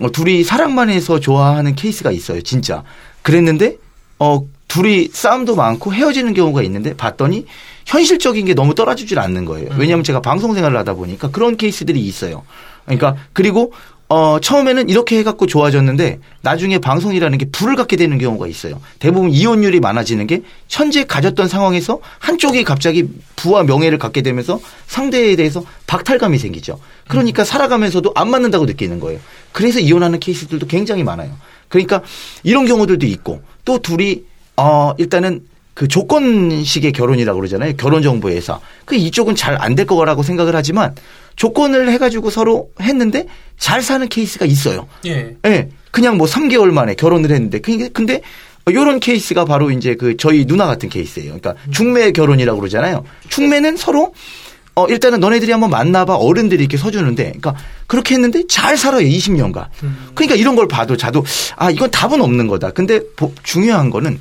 어, 0.00 0.10
둘이 0.12 0.44
사랑만 0.44 0.88
해서 0.88 1.18
좋아하는 1.18 1.74
케이스가 1.74 2.12
있어요. 2.12 2.40
진짜. 2.42 2.84
그랬는데 3.22 3.76
어 4.20 4.44
둘이 4.68 5.08
싸움도 5.12 5.56
많고 5.56 5.92
헤어지는 5.92 6.34
경우가 6.34 6.62
있는데 6.62 6.94
봤더니 6.96 7.46
현실적인 7.86 8.46
게 8.46 8.54
너무 8.54 8.76
떨어지질 8.76 9.18
않는 9.18 9.44
거예요. 9.44 9.70
왜냐하면 9.76 10.04
제가 10.04 10.20
방송 10.20 10.54
생활을 10.54 10.76
하다 10.78 10.94
보니까 10.94 11.30
그런 11.30 11.56
케이스들이 11.56 12.00
있어요. 12.00 12.44
그러니까 12.84 13.16
그리고 13.32 13.72
어 14.08 14.38
처음에는 14.38 14.90
이렇게 14.90 15.18
해갖고 15.18 15.46
좋아졌는데 15.46 16.20
나중에 16.42 16.78
방송이라는 16.78 17.38
게 17.38 17.46
불을 17.46 17.74
갖게 17.74 17.96
되는 17.96 18.18
경우가 18.18 18.46
있어요. 18.46 18.80
대부분 18.98 19.30
이혼율이 19.30 19.80
많아지는 19.80 20.26
게 20.26 20.42
현재 20.68 21.04
가졌던 21.04 21.48
상황에서 21.48 22.00
한쪽이 22.18 22.64
갑자기 22.64 23.08
부와 23.34 23.62
명예를 23.64 23.98
갖게 23.98 24.20
되면서 24.20 24.60
상대에 24.86 25.36
대해서 25.36 25.64
박탈감이 25.86 26.38
생기죠. 26.38 26.78
그러니까 27.08 27.44
살아가면서도 27.44 28.12
안 28.14 28.30
맞는다고 28.30 28.66
느끼는 28.66 29.00
거예요. 29.00 29.20
그래서 29.52 29.80
이혼하는 29.80 30.20
케이스들도 30.20 30.66
굉장히 30.66 31.02
많아요. 31.02 31.30
그러니까 31.68 32.02
이런 32.42 32.66
경우들도 32.66 33.06
있고 33.06 33.42
또 33.64 33.78
둘이 33.78 34.22
어 34.56 34.92
일단은 34.98 35.40
그 35.74 35.88
조건식의 35.88 36.92
결혼이라고 36.92 37.38
그러잖아요. 37.40 37.74
결혼정보회사. 37.76 38.60
그 38.84 38.94
이쪽은 38.94 39.34
잘 39.34 39.56
안 39.60 39.74
될 39.74 39.86
거라고 39.86 40.22
생각을 40.22 40.54
하지만 40.54 40.94
조건을 41.36 41.90
해가지고 41.90 42.30
서로 42.30 42.70
했는데 42.80 43.26
잘 43.58 43.82
사는 43.82 44.08
케이스가 44.08 44.46
있어요. 44.46 44.86
예. 45.06 45.34
예. 45.46 45.68
그냥 45.90 46.16
뭐 46.16 46.26
3개월 46.28 46.70
만에 46.72 46.94
결혼을 46.94 47.30
했는데. 47.32 47.58
그- 47.60 47.88
근데 47.90 48.20
요런 48.72 49.00
케이스가 49.00 49.44
바로 49.44 49.70
이제 49.70 49.94
그 49.96 50.16
저희 50.16 50.44
누나 50.46 50.66
같은 50.66 50.88
케이스예요. 50.88 51.36
그러니까 51.38 51.54
중매 51.72 52.12
결혼이라고 52.12 52.58
그러잖아요. 52.60 53.04
중매는 53.28 53.76
서로 53.76 54.14
어 54.76 54.86
일단은 54.88 55.20
너네들이 55.20 55.52
한번 55.52 55.70
만나봐 55.70 56.16
어른들이 56.16 56.62
이렇게 56.64 56.76
서주는데, 56.76 57.24
그러니까 57.40 57.54
그렇게 57.86 58.14
했는데 58.14 58.42
잘 58.48 58.76
살아요 58.76 59.06
20년간. 59.06 59.66
그러니까 60.14 60.34
이런 60.36 60.56
걸 60.56 60.66
봐도 60.66 60.96
저도 60.96 61.24
아 61.56 61.70
이건 61.70 61.90
답은 61.90 62.20
없는 62.20 62.46
거다. 62.48 62.70
근데 62.70 63.00
보- 63.16 63.32
중요한 63.44 63.90
거는 63.90 64.18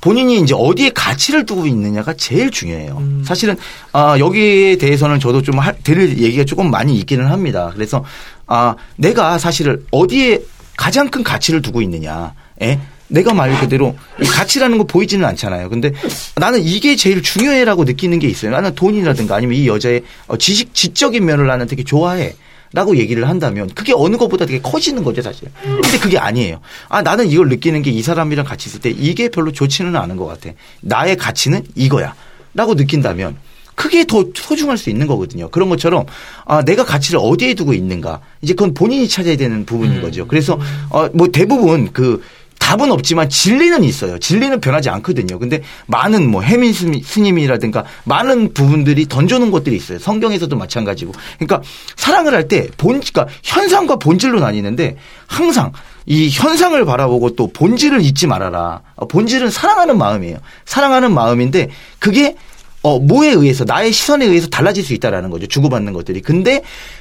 본인이 0.00 0.40
이제 0.40 0.54
어디에 0.56 0.90
가치를 0.90 1.46
두고 1.46 1.66
있느냐가 1.66 2.14
제일 2.14 2.50
중요해요. 2.50 2.96
음. 2.98 3.22
사실은 3.24 3.56
아 3.92 4.16
여기에 4.18 4.76
대해서는 4.76 5.20
저도 5.20 5.42
좀 5.42 5.58
할, 5.58 5.76
드릴 5.82 6.18
얘기가 6.18 6.44
조금 6.44 6.70
많이 6.70 6.96
있기는 6.98 7.26
합니다. 7.26 7.70
그래서 7.74 8.04
아 8.46 8.74
내가 8.96 9.38
사실은 9.38 9.84
어디에 9.90 10.40
가장 10.76 11.08
큰 11.10 11.22
가치를 11.22 11.62
두고 11.62 11.82
있느냐. 11.82 12.34
에? 12.62 12.78
내가 13.08 13.34
말 13.34 13.58
그대로 13.60 13.96
이 14.20 14.24
가치라는 14.24 14.78
거 14.78 14.84
보이지는 14.84 15.24
않잖아요. 15.26 15.68
근데 15.68 15.92
나는 16.36 16.62
이게 16.62 16.96
제일 16.96 17.22
중요해라고 17.22 17.84
느끼는 17.84 18.18
게 18.18 18.28
있어요. 18.28 18.50
나는 18.50 18.74
돈이라든가 18.74 19.36
아니면 19.36 19.56
이 19.56 19.68
여자의 19.68 20.02
어, 20.26 20.36
지식 20.36 20.74
지적인 20.74 21.24
면을 21.24 21.46
나는 21.46 21.66
되게 21.66 21.84
좋아해. 21.84 22.34
라고 22.74 22.96
얘기를 22.96 23.28
한다면 23.28 23.70
그게 23.74 23.92
어느 23.94 24.16
것보다 24.16 24.44
되게 24.46 24.60
커지는 24.60 25.04
거죠 25.04 25.22
사실. 25.22 25.48
근데 25.62 25.98
그게 25.98 26.18
아니에요. 26.18 26.60
아 26.88 27.02
나는 27.02 27.28
이걸 27.30 27.48
느끼는 27.48 27.82
게 27.82 27.90
이 27.94 28.02
사람이랑 28.02 28.44
같이 28.44 28.68
있을 28.68 28.80
때 28.80 28.90
이게 28.90 29.28
별로 29.28 29.52
좋지는 29.52 29.94
않은 29.94 30.16
것 30.16 30.26
같아. 30.26 30.50
나의 30.80 31.16
가치는 31.16 31.62
이거야. 31.76 32.14
라고 32.52 32.74
느낀다면 32.74 33.36
그게 33.76 34.04
더 34.04 34.24
소중할 34.34 34.76
수 34.78 34.90
있는 34.90 35.06
거거든요. 35.06 35.48
그런 35.50 35.68
것처럼 35.68 36.06
아 36.44 36.62
내가 36.64 36.84
가치를 36.84 37.20
어디에 37.22 37.54
두고 37.54 37.72
있는가 37.74 38.20
이제 38.42 38.54
그건 38.54 38.74
본인이 38.74 39.08
찾아야 39.08 39.36
되는 39.36 39.64
부분인 39.64 40.00
거죠. 40.00 40.26
그래서 40.26 40.58
어 40.90 41.08
뭐 41.14 41.28
대부분 41.28 41.92
그 41.92 42.22
답은 42.64 42.90
없지만 42.90 43.28
진리는 43.28 43.84
있어요. 43.84 44.18
진리는 44.18 44.58
변하지 44.58 44.88
않거든요. 44.88 45.38
근데 45.38 45.60
많은 45.86 46.30
뭐 46.30 46.40
해민 46.40 46.72
스님이라든가 46.72 47.84
많은 48.04 48.54
부분들이 48.54 49.06
던져놓은 49.06 49.50
것들이 49.50 49.76
있어요. 49.76 49.98
성경에서도 49.98 50.56
마찬가지고. 50.56 51.12
그러니까 51.38 51.60
사랑을 51.96 52.32
할 52.32 52.48
때 52.48 52.68
본, 52.78 53.00
그러니까 53.00 53.26
현상과 53.42 53.96
본질로 53.96 54.40
나뉘는데 54.40 54.96
항상 55.26 55.72
이 56.06 56.30
현상을 56.30 56.82
바라보고 56.84 57.36
또 57.36 57.48
본질을 57.52 58.00
잊지 58.00 58.26
말아라. 58.26 58.80
본질은 59.10 59.50
사랑하는 59.50 59.98
마음이에요. 59.98 60.38
사랑하는 60.64 61.12
마음인데 61.12 61.68
그게 61.98 62.34
어, 62.82 62.98
뭐에 62.98 63.30
의해서, 63.30 63.64
나의 63.64 63.92
시선에 63.92 64.26
의해서 64.26 64.46
달라질 64.48 64.84
수 64.84 64.92
있다라는 64.92 65.30
거죠. 65.30 65.46
주고받는 65.46 65.94
것들이. 65.94 66.20
근데 66.20 66.60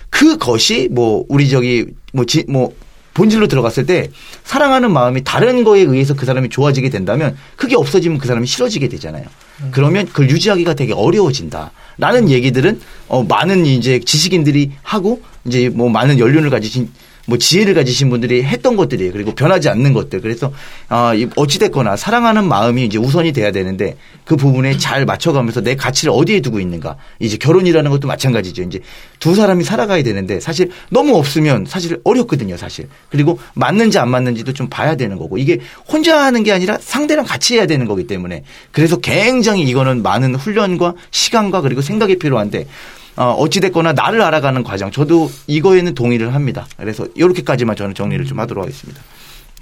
그것이 0.09 0.87
뭐, 0.89 1.25
우리 1.27 1.49
저기, 1.49 1.85
뭐, 2.13 2.25
지, 2.25 2.45
뭐, 2.47 2.73
본질로 3.13 3.47
들어갔을 3.47 3.85
때 3.85 4.09
사랑하는 4.43 4.91
마음이 4.91 5.23
다른 5.23 5.63
거에 5.63 5.81
의해서 5.81 6.13
그 6.13 6.25
사람이 6.25 6.49
좋아지게 6.49 6.89
된다면 6.89 7.37
그게 7.55 7.75
없어지면 7.75 8.17
그 8.17 8.27
사람이 8.27 8.47
싫어지게 8.47 8.87
되잖아요. 8.87 9.25
그러면 9.71 10.07
그걸 10.07 10.29
유지하기가 10.29 10.73
되게 10.73 10.93
어려워진다. 10.93 11.71
라는 11.97 12.29
얘기들은 12.29 12.81
어 13.07 13.23
많은 13.23 13.65
이제 13.65 13.99
지식인들이 13.99 14.71
하고 14.81 15.21
이제 15.45 15.69
뭐 15.69 15.89
많은 15.89 16.17
연륜을 16.17 16.49
가지신 16.49 16.89
뭐 17.25 17.37
지혜를 17.37 17.73
가지신 17.73 18.09
분들이 18.09 18.43
했던 18.43 18.75
것들이에요. 18.75 19.13
그리고 19.13 19.33
변하지 19.33 19.69
않는 19.69 19.93
것들. 19.93 20.21
그래서 20.21 20.51
아 20.89 21.13
어찌됐거나 21.35 21.95
사랑하는 21.95 22.47
마음이 22.47 22.83
이제 22.85 22.97
우선이 22.97 23.31
돼야 23.31 23.51
되는데 23.51 23.95
그 24.25 24.35
부분에 24.35 24.77
잘 24.77 25.05
맞춰가면서 25.05 25.61
내 25.61 25.75
가치를 25.75 26.13
어디에 26.13 26.41
두고 26.41 26.59
있는가. 26.59 26.97
이제 27.19 27.37
결혼이라는 27.37 27.89
것도 27.91 28.07
마찬가지죠. 28.07 28.63
이제 28.63 28.79
두 29.19 29.35
사람이 29.35 29.63
살아가야 29.63 30.03
되는데 30.03 30.39
사실 30.39 30.71
너무 30.89 31.15
없으면 31.15 31.65
사실 31.67 31.99
어렵거든요. 32.03 32.57
사실. 32.57 32.89
그리고 33.09 33.39
맞는지 33.53 33.97
안 33.99 34.09
맞는지도 34.09 34.53
좀 34.53 34.67
봐야 34.67 34.95
되는 34.95 35.17
거고 35.17 35.37
이게 35.37 35.59
혼자 35.87 36.23
하는 36.23 36.43
게 36.43 36.51
아니라 36.51 36.77
상대랑 36.79 37.25
같이 37.25 37.55
해야 37.55 37.65
되는 37.65 37.85
거기 37.85 38.05
때문에 38.05 38.43
그래서 38.71 38.97
굉장히 38.97 39.63
이거는 39.63 40.03
많은 40.03 40.35
훈련과 40.35 40.95
시간과 41.11 41.61
그리고 41.61 41.81
생각이 41.81 42.19
필요한데 42.19 42.67
어, 43.15 43.31
어찌됐거나 43.31 43.93
나를 43.93 44.21
알아가는 44.21 44.63
과정. 44.63 44.91
저도 44.91 45.31
이거에는 45.47 45.93
동의를 45.93 46.33
합니다. 46.33 46.67
그래서 46.77 47.07
이렇게까지만 47.15 47.75
저는 47.75 47.95
정리를 47.95 48.25
좀 48.25 48.39
하도록 48.39 48.63
하겠습니다. 48.63 49.01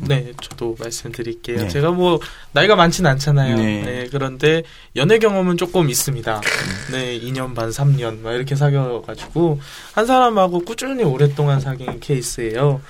네, 0.07 0.31
저도 0.41 0.75
말씀드릴게요. 0.79 1.57
네. 1.57 1.67
제가 1.67 1.91
뭐 1.91 2.19
나이가 2.53 2.75
많진 2.75 3.05
않잖아요. 3.05 3.55
네. 3.57 3.81
네. 3.83 4.07
그런데 4.11 4.63
연애 4.95 5.19
경험은 5.19 5.57
조금 5.57 5.89
있습니다. 5.89 6.41
네, 6.91 7.19
2년 7.19 7.53
반, 7.53 7.69
3년 7.69 8.21
막 8.21 8.33
이렇게 8.33 8.55
사귀어가지고 8.55 9.59
한 9.93 10.05
사람하고 10.05 10.61
꾸준히 10.61 11.03
오랫동안 11.03 11.59
사귄 11.59 11.99
케이스예요. 11.99 12.81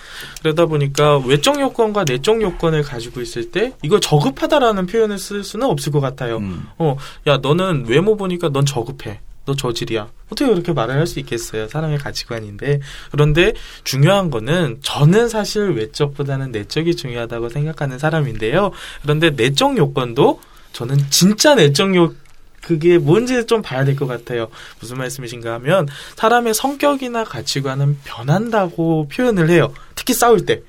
그러다 0.42 0.66
보니까 0.68 1.18
외적 1.18 1.60
요건과 1.60 2.06
내적 2.06 2.42
요건을 2.42 2.84
가지고 2.84 3.22
있을 3.22 3.52
때 3.52 3.74
이거 3.82 4.00
저급하다라는 4.00 4.86
표현을 4.86 5.18
쓸 5.18 5.44
수는 5.44 5.68
없을 5.68 5.92
것 5.92 6.00
같아요. 6.00 6.38
음. 6.38 6.68
어, 6.78 6.96
야 7.28 7.38
너는 7.38 7.86
외모 7.88 8.16
보니까 8.16 8.50
넌 8.50 8.66
저급해. 8.66 9.20
너 9.46 9.56
저질이야. 9.56 10.10
어떻게 10.28 10.46
그렇게 10.50 10.72
말을 10.72 10.96
할 10.96 11.08
수 11.08 11.20
있겠어요? 11.20 11.68
사람의 11.68 11.98
가치관인데. 11.98 12.80
그런데 13.12 13.54
중요한 13.84 14.30
거는 14.30 14.80
저는 14.82 15.30
사실 15.30 15.72
외적보다는 15.72 16.52
내적이 16.52 16.96
중요하다고 16.96 17.50
생각하는 17.50 17.98
사람인데요. 18.00 18.72
그런데 19.02 19.32
내적 19.32 19.78
요건도 19.78 20.40
저는 20.74 20.98
진짜 21.10 21.56
내적 21.56 21.96
요 21.96 22.14
그게 22.62 23.00
뭔지 23.00 23.46
좀 23.48 23.62
봐야 23.64 23.84
될 23.84 23.96
것 23.96 24.06
같아요. 24.08 24.48
무슨 24.80 24.98
말씀이신가 25.00 25.52
하면 25.56 25.88
사람의 26.16 26.54
성격이나 26.54 27.24
가치관은 27.24 27.98
변한다고 28.04 29.08
표현을 29.08 29.50
해요. 29.50 29.74
특히 29.96 30.14
싸울 30.14 30.46
때. 30.46 30.62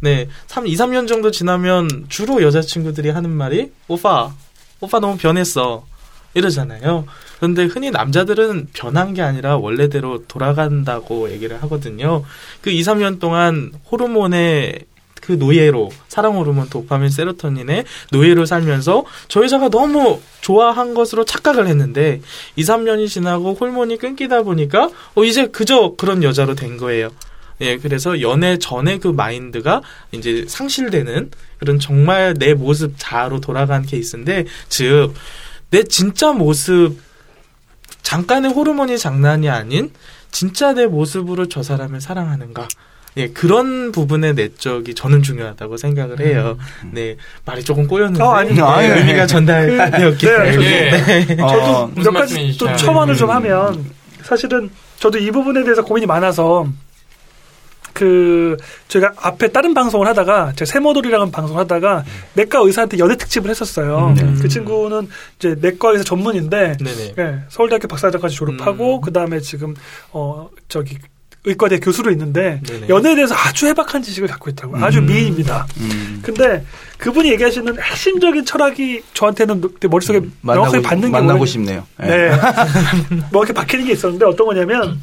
네. 0.00 0.28
3, 0.48 0.66
2, 0.66 0.74
3년 0.74 1.06
정도 1.06 1.30
지나면 1.30 2.06
주로 2.08 2.42
여자친구들이 2.42 3.10
하는 3.10 3.30
말이 3.30 3.70
오빠, 3.88 4.32
오빠 4.80 4.98
너무 5.00 5.16
변했어. 5.18 5.86
이러잖아요. 6.32 7.06
그런데 7.36 7.64
흔히 7.64 7.90
남자들은 7.90 8.68
변한 8.72 9.14
게 9.14 9.22
아니라 9.22 9.56
원래대로 9.56 10.24
돌아간다고 10.26 11.30
얘기를 11.30 11.62
하거든요. 11.62 12.24
그 12.60 12.70
2, 12.70 12.80
3년 12.82 13.20
동안 13.20 13.72
호르몬의 13.90 14.84
그 15.20 15.32
노예로 15.32 15.90
사랑 16.08 16.36
호르몬 16.36 16.68
도파민 16.68 17.08
세로토닌의 17.08 17.84
노예로 18.12 18.44
살면서 18.44 19.04
저 19.28 19.42
여자가 19.42 19.70
너무 19.70 20.20
좋아한 20.42 20.92
것으로 20.92 21.24
착각을 21.24 21.66
했는데 21.66 22.20
2, 22.56 22.62
3년이 22.62 23.08
지나고 23.08 23.54
호르몬이 23.54 23.96
끊기다 23.96 24.42
보니까 24.42 24.90
어 25.14 25.24
이제 25.24 25.46
그저 25.46 25.94
그런 25.96 26.22
여자로 26.22 26.54
된 26.54 26.76
거예요. 26.76 27.10
예, 27.60 27.78
그래서 27.78 28.20
연애 28.20 28.58
전에 28.58 28.98
그 28.98 29.08
마인드가 29.08 29.80
이제 30.12 30.44
상실되는 30.46 31.30
그런 31.58 31.78
정말 31.78 32.34
내 32.34 32.52
모습 32.52 32.94
자아로 32.98 33.40
돌아간 33.40 33.86
케이스인데 33.86 34.44
즉 34.68 35.14
내 35.74 35.82
진짜 35.82 36.30
모습 36.30 36.96
잠깐의 38.04 38.52
호르몬이 38.52 38.96
장난이 38.96 39.50
아닌 39.50 39.90
진짜 40.30 40.72
내 40.72 40.86
모습으로 40.86 41.48
저 41.48 41.64
사람을 41.64 42.00
사랑하는가 42.00 42.68
예, 43.16 43.28
그런 43.28 43.92
부분의 43.92 44.34
내적이 44.34 44.94
저는 44.94 45.22
중요하다고 45.22 45.76
생각을 45.76 46.20
해요. 46.20 46.58
네, 46.92 47.16
말이 47.44 47.62
조금 47.62 47.86
꼬였는데 47.86 48.22
어, 48.22 48.32
아니, 48.32 48.52
네, 48.54 48.60
아니, 48.60 48.88
아니. 48.88 49.00
의미가 49.00 49.26
전달되었기 49.26 50.26
네, 50.26 50.50
때문에 50.50 51.26
예. 51.30 51.40
어, 51.40 51.48
저도 51.48 51.92
몇 52.02 52.10
가지? 52.12 52.56
또 52.58 52.76
첨언을 52.76 53.16
좀 53.16 53.30
음. 53.30 53.36
하면 53.36 53.84
사실은 54.22 54.68
저도 54.98 55.18
이 55.18 55.30
부분에 55.30 55.62
대해서 55.62 55.84
고민이 55.84 56.06
많아서 56.06 56.66
그 57.94 58.56
제가 58.88 59.14
앞에 59.16 59.52
다른 59.52 59.72
방송을 59.72 60.06
하다가 60.08 60.52
제가 60.56 60.70
세모돌이라는 60.70 61.30
방송을 61.30 61.60
하다가 61.62 62.04
내과 62.34 62.58
의사한테 62.58 62.98
연애 62.98 63.16
특집을 63.16 63.48
했었어요. 63.48 64.14
음. 64.18 64.38
그 64.42 64.48
친구는 64.48 65.08
이제 65.38 65.56
내과 65.58 65.92
의사 65.92 66.04
전문인데. 66.04 66.76
예, 67.18 67.38
서울대학교 67.48 67.88
박사과까지 67.88 68.34
졸업하고 68.34 68.96
음. 68.96 69.00
그 69.00 69.12
다음에 69.12 69.40
지금 69.40 69.74
어 70.12 70.50
저기 70.68 70.98
의과대 71.46 71.78
교수로 71.78 72.10
있는데 72.12 72.60
네네. 72.66 72.88
연애에 72.88 73.14
대해서 73.14 73.34
아주 73.34 73.66
해박한 73.66 74.02
지식을 74.02 74.28
갖고 74.28 74.50
있다고 74.50 74.78
요 74.78 74.84
아주 74.84 74.98
음. 74.98 75.06
미인입니다. 75.06 75.66
음. 75.78 76.20
근데 76.22 76.64
그분이 76.98 77.30
얘기하시는 77.32 77.80
핵심적인 77.80 78.44
철학이 78.44 79.02
저한테는 79.12 79.60
내 79.78 79.88
머릿속에 79.88 80.20
명확하게 80.40 80.78
만나고, 80.78 80.82
받는 80.82 81.08
게 81.08 81.12
만나고 81.12 81.46
싶네요. 81.46 81.86
예. 82.02 82.06
네. 82.06 82.30
뭐 83.30 83.44
이렇게 83.44 83.52
박히는 83.52 83.84
게 83.84 83.92
있었는데 83.92 84.24
어떤 84.24 84.46
거냐면 84.46 85.00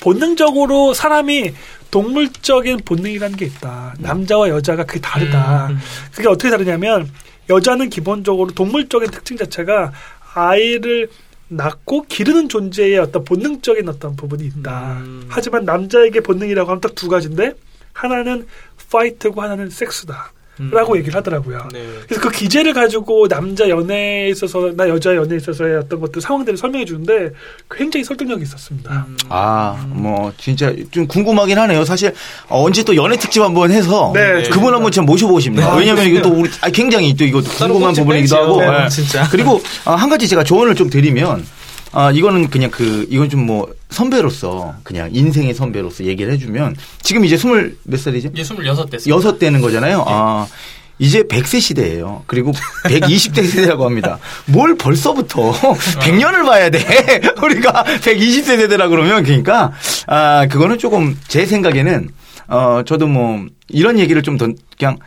본능적으로 0.00 0.94
사람이 0.94 1.52
동물적인 1.90 2.78
본능이라는 2.84 3.36
게 3.36 3.46
있다. 3.46 3.94
남자와 3.98 4.48
여자가 4.48 4.84
그게 4.84 5.00
다르다. 5.00 5.68
음. 5.70 5.78
그게 6.14 6.28
어떻게 6.28 6.50
다르냐면 6.50 7.10
여자는 7.48 7.90
기본적으로 7.90 8.50
동물적인 8.52 9.10
특징 9.10 9.36
자체가 9.36 9.92
아이를 10.34 11.08
낳고 11.48 12.02
기르는 12.02 12.48
존재의 12.48 12.98
어떤 12.98 13.24
본능적인 13.24 13.88
어떤 13.88 14.14
부분이 14.14 14.44
있다. 14.46 14.98
음. 14.98 15.26
하지만 15.28 15.64
남자에게 15.64 16.20
본능이라고 16.20 16.70
하면 16.70 16.80
딱 16.80 16.94
두 16.94 17.08
가지인데 17.08 17.54
하나는 17.92 18.46
파이트고 18.90 19.40
하나는 19.42 19.70
섹스다. 19.70 20.32
음. 20.60 20.70
라고 20.72 20.96
얘기를 20.98 21.14
하더라고요. 21.16 21.68
네. 21.72 21.82
그래서 22.06 22.20
그 22.20 22.30
기제를 22.30 22.74
가지고 22.74 23.26
남자 23.28 23.68
연애에 23.68 24.28
있어서 24.28 24.70
나 24.76 24.88
여자 24.88 25.16
연애에 25.16 25.38
있어서의 25.38 25.76
어떤 25.78 26.00
것들 26.00 26.20
상황들을 26.20 26.58
설명해 26.58 26.84
주는데 26.84 27.30
굉장히 27.70 28.04
설득력이 28.04 28.42
있었습니다. 28.42 29.06
음. 29.08 29.16
아, 29.30 29.86
뭐 29.88 30.32
진짜 30.36 30.72
좀 30.90 31.06
궁금하긴 31.06 31.58
하네요. 31.58 31.84
사실 31.84 32.12
어, 32.48 32.62
언제 32.62 32.84
또 32.84 32.94
연애 32.94 33.16
특집 33.16 33.42
한번 33.42 33.70
해서 33.70 34.12
네, 34.14 34.42
그분 34.50 34.74
한번 34.74 34.92
좀 34.92 35.06
모셔보고 35.06 35.40
싶네요. 35.40 35.66
아, 35.66 35.76
왜냐하면 35.76 36.06
이것도 36.06 36.28
우리 36.30 36.50
아, 36.60 36.68
굉장히 36.70 37.14
또 37.16 37.24
이것도 37.24 37.50
궁금한 37.50 37.94
부분이기도. 37.94 38.36
하고 38.36 38.60
네, 38.60 38.84
예. 38.84 38.88
진짜. 38.88 39.26
그리고 39.30 39.60
아, 39.84 39.94
한 39.94 40.08
가지 40.10 40.28
제가 40.28 40.44
조언을 40.44 40.74
좀 40.74 40.90
드리면 40.90 41.44
아 41.92 42.10
이거는 42.12 42.50
그냥 42.50 42.70
그 42.70 43.06
이건 43.10 43.28
좀 43.28 43.40
뭐 43.46 43.72
선배로서 43.90 44.74
그냥 44.84 45.08
인생의 45.12 45.54
선배로서 45.54 46.04
얘기를 46.04 46.32
해주면 46.32 46.76
지금 47.02 47.24
이제 47.24 47.36
스물 47.36 47.76
몇 47.84 47.98
살이죠? 47.98 48.28
이제 48.34 48.42
26 48.42 48.90
됐어요. 48.90 49.14
여섯 49.14 49.38
되는 49.38 49.60
거잖아요. 49.60 50.04
아, 50.06 50.46
이제 51.00 51.22
100세 51.22 51.60
시대예요. 51.60 52.22
그리고 52.26 52.52
120대 52.84 53.44
세대라고 53.48 53.84
합니다. 53.86 54.18
뭘 54.46 54.76
벌써부터 54.76 55.52
100년을 56.00 56.44
봐야 56.46 56.70
돼. 56.70 56.78
우리가 57.42 57.84
120세 57.84 58.44
세대라 58.44 58.88
그러면 58.88 59.24
그러니까 59.24 59.72
아 60.06 60.46
그거는 60.48 60.78
조금 60.78 61.18
제 61.26 61.46
생각에는 61.46 62.10
어 62.48 62.82
저도 62.84 63.06
뭐 63.08 63.46
이런 63.68 63.98
얘기를 63.98 64.22
좀 64.22 64.36
더 64.38 64.46
그냥 64.78 64.98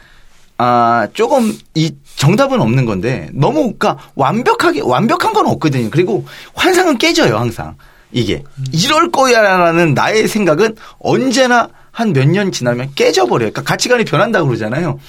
아 0.57 1.07
조금 1.13 1.57
이 1.75 1.91
정답은 2.15 2.61
없는 2.61 2.85
건데 2.85 3.29
너무 3.33 3.73
그러니까 3.73 3.97
완벽하게 4.15 4.81
완벽한 4.83 5.33
건 5.33 5.47
없거든요. 5.47 5.89
그리고 5.89 6.25
환상은 6.53 6.97
깨져요 6.97 7.37
항상 7.37 7.75
이게 8.11 8.43
이럴 8.71 9.11
거야라는 9.11 9.93
나의 9.93 10.27
생각은 10.27 10.75
언제나 10.99 11.69
한 11.91 12.11
몇 12.13 12.25
년 12.27 12.51
지나면 12.51 12.91
깨져버려요. 12.95 13.51
그러니까 13.51 13.61
가치관이 13.63 14.05
변한다고 14.05 14.47
그러잖아요. 14.47 14.99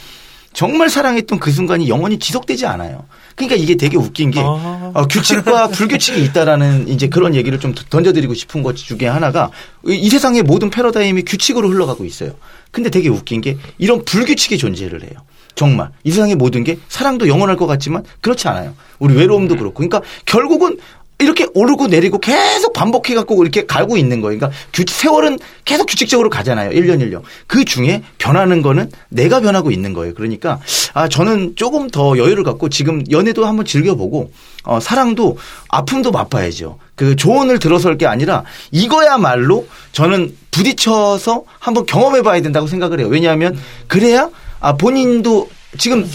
정말 0.52 0.88
사랑했던 0.88 1.40
그 1.40 1.50
순간이 1.50 1.88
영원히 1.88 2.18
지속되지 2.18 2.66
않아요. 2.66 3.04
그러니까 3.34 3.56
이게 3.56 3.74
되게 3.76 3.96
웃긴 3.96 4.30
게 4.30 4.38
아. 4.40 4.92
어, 4.94 5.06
규칙과 5.08 5.68
불규칙이 5.68 6.22
있다라는 6.26 6.86
이제 6.88 7.08
그런 7.08 7.34
얘기를 7.34 7.58
좀 7.58 7.74
던져드리고 7.90 8.34
싶은 8.34 8.62
것 8.62 8.76
중에 8.76 9.08
하나가 9.08 9.50
이, 9.86 9.94
이 9.96 10.08
세상의 10.08 10.42
모든 10.44 10.70
패러다임이 10.70 11.24
규칙으로 11.24 11.68
흘러가고 11.70 12.04
있어요. 12.04 12.32
근데 12.70 12.88
되게 12.90 13.08
웃긴 13.08 13.40
게 13.40 13.56
이런 13.78 14.04
불규칙이 14.04 14.58
존재를 14.58 15.02
해요. 15.02 15.12
정말 15.54 15.90
이 16.02 16.10
세상의 16.10 16.34
모든 16.36 16.64
게 16.64 16.78
사랑도 16.88 17.28
영원할 17.28 17.56
것 17.56 17.66
같지만 17.66 18.04
그렇지 18.20 18.48
않아요. 18.48 18.74
우리 18.98 19.14
외로움도 19.14 19.56
그렇고 19.56 19.74
그러니까 19.74 20.00
결국은 20.26 20.78
이렇게 21.20 21.46
오르고 21.54 21.86
내리고 21.86 22.18
계속 22.18 22.72
반복해 22.72 23.14
갖고 23.14 23.40
이렇게 23.42 23.66
가고 23.66 23.96
있는 23.96 24.20
거예요. 24.20 24.38
그러니까 24.38 24.58
규, 24.72 24.84
세월은 24.86 25.38
계속 25.64 25.86
규칙적으로 25.86 26.28
가잖아요. 26.28 26.70
1년 26.70 27.00
1년. 27.00 27.22
그 27.46 27.64
중에 27.64 28.02
변하는 28.18 28.62
거는 28.62 28.90
내가 29.10 29.40
변하고 29.40 29.70
있는 29.70 29.92
거예요. 29.92 30.12
그러니까 30.14 30.58
아 30.92 31.08
저는 31.08 31.54
조금 31.54 31.88
더 31.88 32.18
여유를 32.18 32.42
갖고 32.42 32.68
지금 32.68 33.04
연애도 33.10 33.46
한번 33.46 33.64
즐겨보고 33.64 34.32
어 34.64 34.80
사랑도 34.80 35.38
아픔도 35.68 36.10
맛봐야죠. 36.10 36.78
그 36.96 37.14
조언을 37.14 37.60
들어설 37.60 37.96
게 37.96 38.06
아니라 38.06 38.42
이거야말로 38.72 39.66
저는 39.92 40.36
부딪혀서 40.50 41.44
한번 41.60 41.86
경험해 41.86 42.22
봐야 42.22 42.40
된다고 42.40 42.66
생각을 42.66 43.00
해요. 43.00 43.08
왜냐하면 43.08 43.56
그래야 43.86 44.30
아 44.64 44.76
본인도 44.76 45.50
지금 45.76 46.08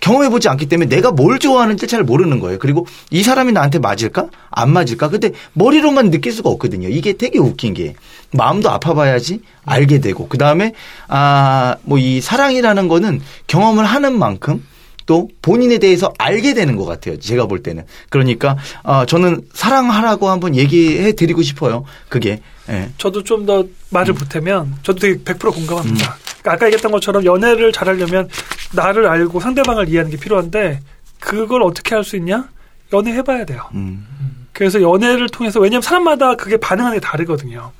경험해보지 0.00 0.48
않기 0.48 0.66
때문에 0.66 0.88
내가 0.88 1.12
뭘 1.12 1.38
좋아하는지 1.38 1.86
잘 1.86 2.02
모르는 2.02 2.40
거예요. 2.40 2.58
그리고 2.58 2.86
이 3.10 3.22
사람이 3.22 3.52
나한테 3.52 3.78
맞을까? 3.78 4.30
안 4.50 4.72
맞을까? 4.72 5.08
근데 5.08 5.30
머리로만 5.52 6.10
느낄 6.10 6.32
수가 6.32 6.50
없거든요. 6.50 6.88
이게 6.88 7.12
되게 7.12 7.38
웃긴 7.38 7.72
게 7.72 7.94
마음도 8.32 8.68
아파봐야지 8.70 9.42
알게 9.64 10.00
되고 10.00 10.26
그 10.26 10.38
다음에 10.38 10.72
아 11.06 11.76
뭐 11.84 11.98
이 12.00 12.20
사랑이라는 12.20 12.88
거는 12.88 13.20
경험을 13.46 13.84
하는 13.84 14.18
만큼 14.18 14.66
또 15.06 15.28
본인에 15.40 15.78
대해서 15.78 16.12
알게 16.18 16.54
되는 16.54 16.74
것 16.76 16.84
같아요. 16.84 17.20
제가 17.20 17.46
볼 17.46 17.62
때는 17.62 17.84
그러니까 18.08 18.56
아 18.82 19.06
저는 19.06 19.42
사랑하라고 19.54 20.28
한번 20.28 20.56
얘기해 20.56 21.12
드리고 21.12 21.42
싶어요. 21.42 21.84
그게 22.08 22.40
예. 22.68 22.90
저도 22.98 23.22
좀 23.22 23.46
더 23.46 23.64
말을 23.90 24.14
보태면 24.14 24.76
저도 24.82 24.98
되게 25.00 25.18
100% 25.22 25.54
공감합니다. 25.54 26.16
그러니까 26.42 26.52
아까 26.52 26.66
얘기했던 26.66 26.90
것처럼 26.92 27.24
연애를 27.24 27.72
잘하려면 27.72 28.28
나를 28.74 29.06
알고 29.06 29.40
상대방을 29.40 29.88
이해하는 29.88 30.10
게 30.10 30.16
필요한데 30.16 30.80
그걸 31.20 31.62
어떻게 31.62 31.94
할 31.94 32.04
수 32.04 32.16
있냐? 32.16 32.48
연애 32.92 33.12
해봐야 33.12 33.44
돼요. 33.46 33.62
음. 33.74 34.06
그래서 34.52 34.82
연애를 34.82 35.28
통해서 35.30 35.60
왜냐하면 35.60 35.80
사람마다 35.82 36.34
그게 36.36 36.58
반응하는 36.58 36.98
게 36.98 37.00
다르거든요. 37.00 37.72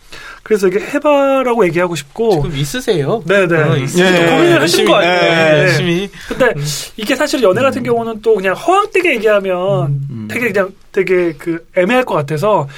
그래서 0.42 0.68
이게 0.68 0.80
해봐라고 0.80 1.66
얘기하고 1.66 1.94
싶고 1.94 2.42
지금 2.42 2.56
있으세요? 2.56 3.22
네네. 3.26 3.62
어, 3.62 3.76
있으세요. 3.76 4.06
예, 4.06 4.30
고민을 4.30 4.62
하신 4.62 4.86
거 4.86 4.94
아니에요. 4.96 5.14
예, 5.14 5.18
네. 5.20 5.58
열심히. 5.64 6.10
근데 6.28 6.54
이게 6.96 7.14
사실 7.14 7.42
연애 7.42 7.60
같은 7.60 7.82
경우는 7.82 8.22
또 8.22 8.34
그냥 8.34 8.54
허황되게 8.54 9.14
얘기하면 9.16 9.86
음. 10.10 10.28
되게 10.30 10.50
그냥 10.50 10.70
되게 10.92 11.34
그 11.34 11.64
애매할 11.76 12.04
것 12.04 12.14
같아서 12.14 12.68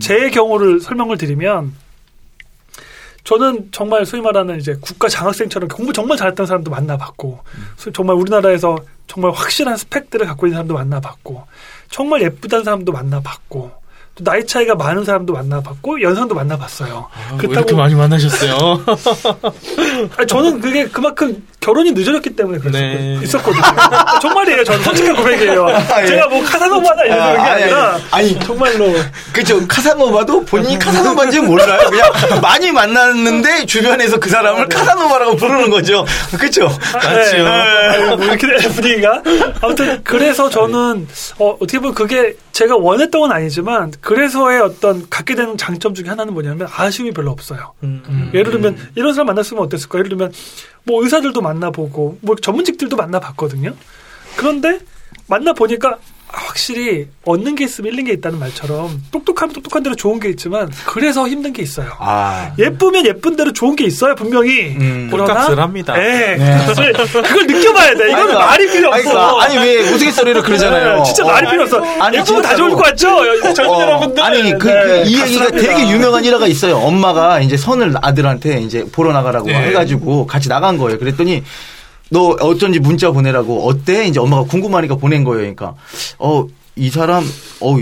제 0.00 0.30
경우를 0.30 0.80
설명을 0.80 1.18
드리면 1.18 1.72
저는 3.24 3.68
정말 3.70 4.04
소위 4.04 4.20
말하는 4.20 4.58
이제 4.58 4.74
국가 4.80 5.08
장학생처럼 5.08 5.68
공부 5.68 5.92
정말 5.92 6.16
잘했던 6.16 6.44
사람도 6.46 6.70
만나봤고 6.70 7.40
소- 7.76 7.92
정말 7.92 8.16
우리나라에서 8.16 8.76
정말 9.06 9.30
확실한 9.32 9.76
스펙들을 9.76 10.26
갖고 10.26 10.46
있는 10.46 10.56
사람도 10.56 10.74
만나봤고 10.74 11.44
정말 11.90 12.22
예쁘다는 12.22 12.64
사람도 12.64 12.90
만나봤고 12.92 13.70
또 14.14 14.24
나이 14.24 14.44
차이가 14.46 14.74
많은 14.74 15.04
사람도 15.04 15.32
만나봤고 15.34 16.02
연상도 16.02 16.34
만나봤어요. 16.34 17.08
아, 17.12 17.36
왜 17.48 17.52
이렇게 17.52 17.74
많이 17.74 17.94
만나셨어요? 17.94 18.84
저는 20.28 20.60
그게 20.60 20.86
그만큼 20.88 21.42
결혼이 21.62 21.92
늦어졌기 21.92 22.30
때문에 22.30 22.58
그랬 22.58 22.72
네. 22.72 23.20
있었거든요. 23.22 23.62
정말이에요. 24.20 24.64
저는 24.64 24.82
솔직한 24.82 25.16
고백이에요. 25.16 25.68
예. 26.02 26.06
제가 26.06 26.28
뭐 26.28 26.42
카사노바나 26.44 27.04
이런 27.04 27.20
아, 27.20 27.32
게 27.32 27.38
아니, 27.38 27.62
아니라 27.62 27.98
아니. 28.10 28.40
정말로 28.40 28.92
그죠. 29.32 29.66
카사노바도 29.66 30.44
본인이 30.44 30.78
카사노바인지 30.78 31.40
몰라요. 31.40 31.88
그냥 31.88 32.40
많이 32.42 32.72
만났는데 32.72 33.64
주변에서 33.66 34.18
그 34.18 34.28
사람을 34.28 34.68
카사노바라고 34.68 35.36
부르는 35.36 35.70
거죠. 35.70 36.04
그죠. 36.38 36.68
맞죠. 36.92 37.36
네. 37.36 37.48
아니, 37.48 38.16
뭐 38.16 38.26
이렇게 38.26 38.46
된 38.46 38.72
분위기가 38.72 39.22
아무튼 39.60 40.00
그래서 40.02 40.50
저는 40.50 41.06
어, 41.38 41.56
어떻게 41.60 41.78
보면 41.78 41.94
그게 41.94 42.36
제가 42.50 42.76
원했던 42.76 43.20
건 43.20 43.32
아니지만 43.32 43.92
그래서의 44.00 44.60
어떤 44.60 45.08
갖게 45.08 45.34
되는 45.36 45.56
장점 45.56 45.94
중에 45.94 46.08
하나는 46.08 46.34
뭐냐면 46.34 46.68
아쉬움이 46.74 47.12
별로 47.12 47.30
없어요. 47.30 47.72
음. 47.84 48.30
예를 48.34 48.50
들면 48.50 48.76
이런 48.96 49.14
사람 49.14 49.28
만났으면 49.28 49.62
어땠을까? 49.62 49.98
예를 49.98 50.10
들면 50.10 50.32
뭐 50.84 51.02
의사들도 51.02 51.40
만나보고 51.52 52.18
뭐 52.20 52.36
전문직들도 52.36 52.96
만나봤거든요. 52.96 53.74
그런데 54.36 54.80
만나 55.26 55.52
보니까 55.52 55.98
확실히 56.32 57.08
얻는 57.24 57.54
게 57.56 57.64
있으면 57.64 57.92
잃는 57.92 58.04
게 58.04 58.12
있다는 58.14 58.38
말처럼 58.38 59.02
똑똑하면 59.10 59.52
똑똑한 59.54 59.82
대로 59.82 59.94
좋은 59.94 60.18
게 60.18 60.30
있지만 60.30 60.70
그래서 60.86 61.28
힘든 61.28 61.52
게 61.52 61.62
있어요. 61.62 61.90
아. 61.98 62.52
예쁘면 62.58 63.04
예쁜 63.06 63.36
대로 63.36 63.52
좋은 63.52 63.76
게 63.76 63.84
있어요 63.84 64.14
분명히. 64.14 64.74
음. 64.78 65.08
그러나 65.10 65.34
꼴값을 65.34 65.60
합니다. 65.60 65.94
네. 65.94 66.36
네. 66.36 66.64
그걸, 66.66 66.92
그걸 66.92 67.46
느껴봐야 67.46 67.94
돼. 67.96 68.08
이건 68.10 68.20
아니, 68.30 68.32
말이 68.34 68.70
필요 68.70 68.92
아니, 68.92 69.06
없어. 69.06 69.38
아니, 69.40 69.58
왜 69.58 69.78
우스갯소리를 69.90 70.42
그러잖아요. 70.42 70.96
네, 70.98 71.02
진짜 71.04 71.24
어. 71.24 71.28
말이 71.28 71.48
필요 71.50 71.62
없어. 71.64 71.84
아니, 72.00 72.16
예쁘면 72.18 72.42
다. 72.42 72.56
좋을 72.56 72.70
것 72.70 72.82
같죠? 72.82 73.52
젊은 73.54 73.74
어, 73.74 73.80
여러분들. 73.82 74.22
아니 74.22 74.58
그, 74.58 74.68
네, 74.68 75.02
그이 75.04 75.20
얘기가. 75.20 75.50
되게 75.50 75.88
유명한 75.90 76.24
일화가 76.24 76.46
있어요. 76.46 76.76
엄마가 76.78 77.40
이제 77.40 77.56
선을 77.56 77.94
아들한테 78.00 78.60
이제 78.60 78.84
보러 78.90 79.12
나가라고 79.12 79.46
네. 79.48 79.54
해가지고 79.68 80.26
같이 80.26 80.48
나간 80.48 80.78
거예요. 80.78 80.98
그랬더니 80.98 81.42
너 82.12 82.36
어쩐지 82.40 82.78
문자 82.78 83.10
보내라고 83.10 83.66
어때? 83.68 84.06
이제 84.06 84.20
엄마가 84.20 84.44
궁금하니까 84.44 84.96
보낸 84.96 85.24
거예요. 85.24 85.40
그러니까 85.40 85.74
어 86.18 86.46
이 86.76 86.90
사람 86.90 87.24
어 87.60 87.76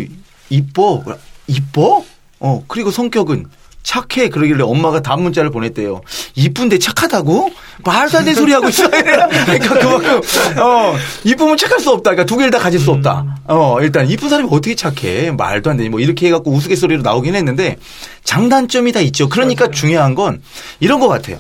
이뻐 0.48 1.04
이뻐 1.46 2.04
어 2.40 2.64
그리고 2.66 2.90
성격은 2.90 3.46
착해 3.82 4.28
그러길래 4.28 4.62
엄마가 4.62 5.00
답 5.00 5.20
문자를 5.20 5.50
보냈대요. 5.50 6.02
이쁜데 6.34 6.78
착하다고? 6.78 7.50
말도 7.84 8.18
안 8.18 8.24
되는 8.24 8.34
소리 8.38 8.52
하고 8.52 8.68
있어. 8.68 8.88
그러니까 8.90 9.78
그만큼 9.78 10.20
어 10.60 10.94
이쁘면 11.24 11.56
착할 11.56 11.80
수 11.80 11.90
없다. 11.90 12.10
그러니까 12.10 12.24
두 12.26 12.36
개를 12.36 12.50
다 12.50 12.58
가질 12.58 12.78
수 12.78 12.90
없다. 12.90 13.36
어 13.46 13.78
일단 13.80 14.08
이쁜 14.10 14.28
사람이 14.28 14.48
어떻게 14.50 14.74
착해? 14.74 15.30
말도 15.30 15.70
안 15.70 15.76
되니 15.76 15.88
뭐 15.88 16.00
이렇게 16.00 16.26
해갖고 16.26 16.50
우스갯소리로 16.52 17.02
나오긴 17.02 17.34
했는데 17.36 17.76
장단점이 18.24 18.92
다 18.92 19.00
있죠. 19.00 19.28
그러니까 19.28 19.70
중요한 19.70 20.14
건 20.14 20.42
이런 20.80 21.00
것 21.00 21.08
같아요. 21.08 21.38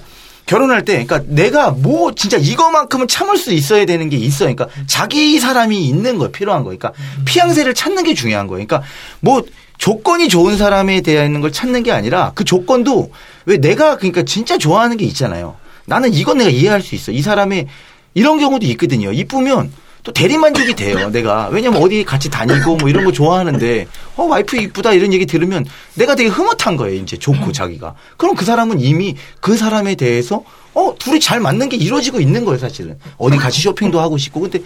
결혼할 0.50 0.84
때, 0.84 1.04
그러니까 1.04 1.22
내가 1.28 1.70
뭐 1.70 2.12
진짜 2.12 2.36
이거만큼은 2.36 3.06
참을 3.06 3.36
수 3.36 3.52
있어야 3.52 3.86
되는 3.86 4.08
게 4.08 4.16
있어. 4.16 4.46
그러니까 4.46 4.66
자기 4.88 5.38
사람이 5.38 5.86
있는 5.86 6.18
거 6.18 6.32
필요한 6.32 6.64
거. 6.64 6.70
그러니까 6.76 6.92
피양새를 7.24 7.72
찾는 7.72 8.02
게 8.02 8.14
중요한 8.14 8.48
거예요. 8.48 8.66
그러니까 8.66 8.84
뭐 9.20 9.44
조건이 9.78 10.28
좋은 10.28 10.56
사람에 10.56 11.02
있는 11.06 11.40
걸 11.40 11.52
찾는 11.52 11.84
게 11.84 11.92
아니라 11.92 12.32
그 12.34 12.42
조건도 12.42 13.12
왜 13.46 13.58
내가 13.58 13.96
그러니까 13.96 14.24
진짜 14.24 14.58
좋아하는 14.58 14.96
게 14.96 15.04
있잖아요. 15.04 15.54
나는 15.86 16.12
이건 16.12 16.38
내가 16.38 16.50
이해할 16.50 16.82
수 16.82 16.96
있어. 16.96 17.12
이 17.12 17.22
사람의 17.22 17.68
이런 18.14 18.40
경우도 18.40 18.66
있거든요. 18.66 19.12
이쁘면 19.12 19.70
또 20.02 20.12
대리만족이 20.12 20.74
돼요. 20.74 21.10
내가 21.10 21.48
왜냐면 21.48 21.82
어디 21.82 22.04
같이 22.04 22.30
다니고 22.30 22.76
뭐 22.76 22.88
이런 22.88 23.04
거 23.04 23.12
좋아하는데 23.12 23.86
어 24.16 24.24
와이프 24.24 24.56
이쁘다 24.56 24.92
이런 24.92 25.12
얘기 25.12 25.26
들으면 25.26 25.64
내가 25.94 26.14
되게 26.14 26.28
흐뭇한 26.28 26.76
거예요. 26.76 27.00
이제 27.00 27.16
좋고 27.16 27.52
자기가. 27.52 27.94
그럼 28.16 28.34
그 28.34 28.44
사람은 28.44 28.80
이미 28.80 29.16
그 29.40 29.56
사람에 29.56 29.94
대해서 29.94 30.42
어 30.72 30.94
둘이 30.98 31.20
잘 31.20 31.40
맞는 31.40 31.68
게 31.68 31.76
이루어지고 31.76 32.20
있는 32.20 32.44
거예요. 32.44 32.58
사실은 32.58 32.98
어디 33.18 33.36
같이 33.36 33.60
쇼핑도 33.60 34.00
하고 34.00 34.16
싶고 34.16 34.40
근데 34.40 34.60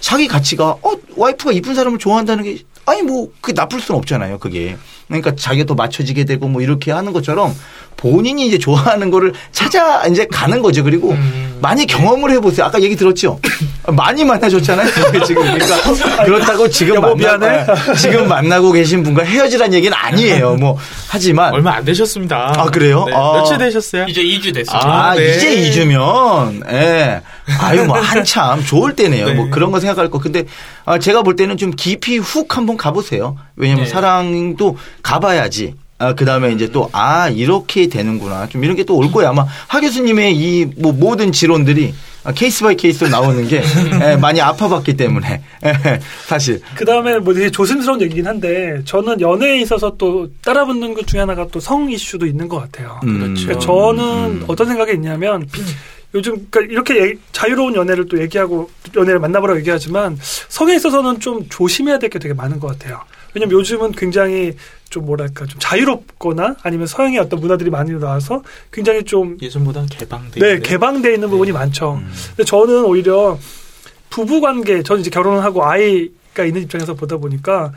자기 0.00 0.26
가치가 0.26 0.70
어 0.70 0.92
와이프가 1.16 1.52
이쁜 1.52 1.74
사람을 1.74 1.98
좋아한다는 1.98 2.44
게 2.44 2.58
아니 2.90 3.02
뭐 3.02 3.28
그게 3.40 3.52
나쁠 3.52 3.80
수는 3.80 3.98
없잖아요. 3.98 4.38
그게 4.38 4.76
그러니까 5.06 5.34
자기가 5.34 5.64
또 5.66 5.74
맞춰지게 5.74 6.24
되고 6.24 6.48
뭐 6.48 6.62
이렇게 6.62 6.92
하는 6.92 7.12
것처럼 7.12 7.54
본인이 7.96 8.46
이제 8.46 8.58
좋아하는 8.58 9.10
거를 9.10 9.32
찾아 9.52 10.06
이제 10.06 10.26
가는 10.26 10.62
거죠. 10.62 10.82
그리고 10.84 11.14
많이 11.60 11.86
경험을 11.86 12.30
해보세요. 12.30 12.66
아까 12.66 12.80
얘기 12.80 12.96
들었죠. 12.96 13.38
많이 13.88 14.24
만나줬잖아요. 14.24 14.88
지금 15.26 15.42
그러니까 15.42 16.24
그렇다고 16.24 16.68
지금 16.68 16.96
여보, 16.96 17.14
만나, 17.14 17.36
미안해. 17.38 17.66
지금 17.96 18.28
만나고 18.28 18.72
계신 18.72 19.02
분과 19.02 19.24
헤어지란 19.24 19.74
얘기는 19.74 19.94
아니에요. 19.96 20.54
뭐 20.54 20.78
하지만 21.08 21.52
얼마 21.52 21.74
안 21.74 21.84
되셨습니다. 21.84 22.54
아, 22.56 22.64
그래요? 22.66 23.04
네, 23.06 23.12
아. 23.14 23.32
며칠 23.34 23.58
되셨어요? 23.58 24.06
이제 24.08 24.22
2주 24.22 24.54
됐어요. 24.54 24.80
아, 24.80 25.10
아, 25.10 25.14
네. 25.14 25.36
이제 25.36 25.70
2주면, 25.70 26.72
예. 26.72 27.20
아유 27.60 27.84
뭐 27.84 27.98
한참 27.98 28.62
좋을 28.64 28.94
때네요. 28.96 29.26
네. 29.26 29.34
뭐 29.34 29.48
그런 29.50 29.70
거 29.70 29.80
생각할 29.80 30.10
거. 30.10 30.18
근데 30.18 30.44
아, 30.84 30.98
제가 30.98 31.22
볼 31.22 31.36
때는 31.36 31.56
좀 31.56 31.70
깊이 31.70 32.18
훅 32.18 32.56
한번 32.56 32.76
가보세요. 32.76 33.36
왜냐면 33.56 33.84
네. 33.84 33.90
사랑도 33.90 34.76
가봐야지. 35.02 35.74
아, 36.02 36.14
그 36.14 36.24
다음에 36.24 36.50
이제 36.52 36.66
또, 36.68 36.88
아, 36.92 37.28
이렇게 37.28 37.86
되는구나. 37.88 38.48
좀 38.48 38.64
이런 38.64 38.74
게 38.74 38.84
또 38.84 38.94
올 38.96 39.12
거예요. 39.12 39.28
아마 39.30 39.44
하 39.68 39.80
교수님의 39.82 40.34
이 40.34 40.66
뭐 40.78 40.92
모든 40.92 41.30
지론들이 41.30 41.92
아, 42.24 42.32
case 42.32 42.62
by 42.64 42.74
case로 42.74 43.10
나오는 43.10 43.46
게 43.48 43.62
예, 44.02 44.16
많이 44.16 44.40
아파봤기 44.40 44.94
때문에. 44.96 45.42
예, 45.66 46.00
사실. 46.26 46.62
그 46.74 46.86
다음에 46.86 47.18
뭐 47.18 47.34
되게 47.34 47.50
조심스러운 47.50 48.00
얘기긴 48.00 48.26
한데 48.26 48.80
저는 48.86 49.20
연애에 49.20 49.60
있어서 49.60 49.94
또 49.98 50.28
따라붙는 50.42 50.94
것 50.94 51.06
중에 51.06 51.20
하나가 51.20 51.46
또 51.48 51.60
성 51.60 51.90
이슈도 51.90 52.24
있는 52.26 52.48
것 52.48 52.58
같아요. 52.60 52.98
음, 53.04 53.34
그러니까 53.38 53.58
저는 53.58 54.02
음. 54.02 54.44
어떤 54.48 54.66
생각이 54.68 54.92
있냐면 54.94 55.46
요즘 56.14 56.46
그러니까 56.50 56.72
이렇게 56.72 57.18
자유로운 57.32 57.74
연애를 57.76 58.06
또 58.08 58.20
얘기하고 58.20 58.68
연애를 58.96 59.20
만나보라고 59.20 59.58
얘기하지만 59.60 60.18
성에 60.48 60.74
있어서는 60.74 61.20
좀 61.20 61.48
조심해야 61.48 61.98
될 61.98 62.10
게 62.10 62.18
되게 62.18 62.34
많은 62.34 62.58
것 62.58 62.66
같아요. 62.66 63.00
왜냐면 63.34 63.52
요즘은 63.52 63.92
굉장히 63.92 64.54
좀 64.88 65.06
뭐랄까 65.06 65.46
좀 65.46 65.60
자유롭거나 65.60 66.56
아니면 66.64 66.88
서양의 66.88 67.20
어떤 67.20 67.38
문화들이 67.38 67.70
많이 67.70 67.92
나와서 67.92 68.42
굉장히 68.72 69.04
좀 69.04 69.38
예전보다 69.40 69.86
개방돼. 69.88 70.40
네, 70.40 70.48
있는. 70.48 70.62
개방되어 70.62 71.12
있는 71.12 71.30
부분이 71.30 71.52
많죠. 71.52 72.00
음. 72.02 72.12
근데 72.30 72.42
저는 72.44 72.84
오히려 72.84 73.38
부부 74.10 74.40
관계, 74.40 74.82
저는 74.82 75.02
이제 75.02 75.10
결혼을 75.10 75.44
하고 75.44 75.64
아이가 75.64 76.44
있는 76.44 76.62
입장에서 76.62 76.94
보다 76.94 77.18
보니까 77.18 77.72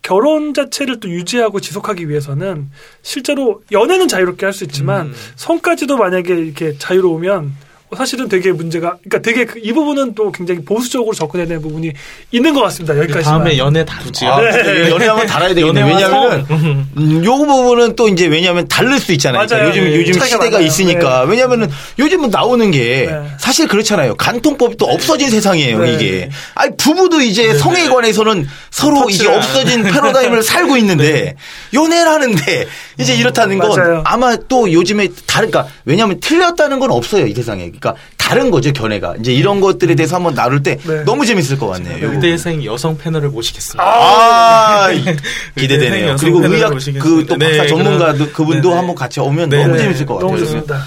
결혼 0.00 0.54
자체를 0.54 1.00
또 1.00 1.10
유지하고 1.10 1.60
지속하기 1.60 2.08
위해서는 2.08 2.70
실제로 3.02 3.62
연애는 3.72 4.08
자유롭게 4.08 4.46
할 4.46 4.54
수 4.54 4.64
있지만 4.64 5.08
음. 5.08 5.14
성까지도 5.34 5.98
만약에 5.98 6.34
이렇게 6.34 6.78
자유로우면 6.78 7.65
사실은 7.96 8.28
되게 8.28 8.50
문제가, 8.50 8.96
그러니까 9.04 9.18
되게 9.20 9.44
그이 9.44 9.72
부분은 9.72 10.14
또 10.14 10.32
굉장히 10.32 10.64
보수적으로 10.64 11.14
접근해야 11.14 11.46
되는 11.46 11.62
부분이 11.62 11.92
있는 12.32 12.54
것 12.54 12.62
같습니다. 12.62 12.96
여기까지만. 12.98 13.38
다음에 13.38 13.58
연애 13.58 13.84
다루지요. 13.84 14.28
아, 14.28 14.42
연애하면 14.90 15.26
달아야 15.26 15.54
되겠네. 15.54 15.82
왜냐면은, 15.82 16.44
음, 16.50 17.22
요 17.24 17.36
부분은 17.36 17.94
또 17.94 18.08
이제 18.08 18.26
왜냐하면 18.26 18.66
다를 18.66 18.98
수 18.98 19.12
있잖아요. 19.12 19.46
그러니까. 19.46 19.68
요즘, 19.68 19.86
예, 19.86 19.96
요즘 20.00 20.14
시대가 20.14 20.44
많아요. 20.44 20.66
있으니까. 20.66 21.24
네. 21.24 21.30
왜냐면은 21.30 21.70
요즘은 21.98 22.30
나오는 22.30 22.70
게 22.70 23.06
네. 23.08 23.22
사실 23.38 23.68
그렇잖아요. 23.68 24.16
간통법이 24.16 24.76
또 24.76 24.86
없어진 24.86 25.30
세상이에요, 25.30 25.78
네. 25.78 25.92
이게. 25.94 26.30
아니, 26.54 26.76
부부도 26.76 27.20
이제 27.20 27.54
성에 27.54 27.86
관해서는 27.88 28.48
서로 28.70 29.02
터치를 29.02 29.26
이게 29.26 29.28
안 29.28 29.38
없어진 29.38 29.82
패러다임을 29.84 30.42
살고 30.44 30.76
있는데 30.78 31.36
연애를 31.74 32.10
하는데 32.10 32.66
이제 32.98 33.14
이렇다는 33.14 33.58
건 33.58 33.70
맞아요. 33.78 34.02
아마 34.04 34.36
또 34.48 34.70
요즘에 34.72 35.08
다른, 35.26 35.50
그러니까 35.50 35.72
왜냐하면 35.84 36.20
틀렸다는 36.20 36.78
건 36.78 36.90
없어요, 36.90 37.26
이 37.26 37.34
세상에. 37.34 37.64
그러니까 37.64 37.94
다른 38.16 38.50
거죠, 38.50 38.72
견해가. 38.72 39.14
이제 39.20 39.32
이런 39.32 39.60
것들에 39.60 39.94
대해서 39.94 40.16
한번 40.16 40.34
나눌 40.34 40.62
때 40.62 40.78
네. 40.82 41.04
너무 41.04 41.24
재밌을 41.24 41.58
것 41.58 41.68
같네요. 41.68 42.04
요 42.06 42.12
의대생 42.12 42.64
여성 42.64 42.96
패널을 42.98 43.28
모시겠습니다. 43.30 43.82
아, 43.84 44.88
의대생 44.90 45.16
기대되네요. 45.56 46.08
여성 46.08 46.32
그리고 46.32 46.54
의학. 46.54 46.70
그 46.70 47.26
또 47.26 47.38
박사 47.38 47.62
네, 47.62 47.66
전문가도 47.68 48.18
그런- 48.18 48.32
그분도 48.32 48.68
네, 48.68 48.74
네. 48.74 48.76
한번 48.78 48.94
같이 48.96 49.20
오면 49.20 49.48
네, 49.48 49.62
너무 49.62 49.76
네. 49.76 49.82
재밌을 49.82 50.06
것 50.06 50.14
같아요. 50.14 50.30
너무. 50.30 50.38
좋습니다. 50.40 50.84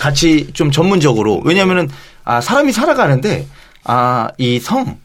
같이 0.00 0.48
좀 0.52 0.70
전문적으로 0.70 1.40
왜냐면은 1.44 1.88
아 2.24 2.40
사람이 2.40 2.72
살아가는데 2.72 3.46
아 3.84 4.28
이 4.38 4.60
성 4.60 4.96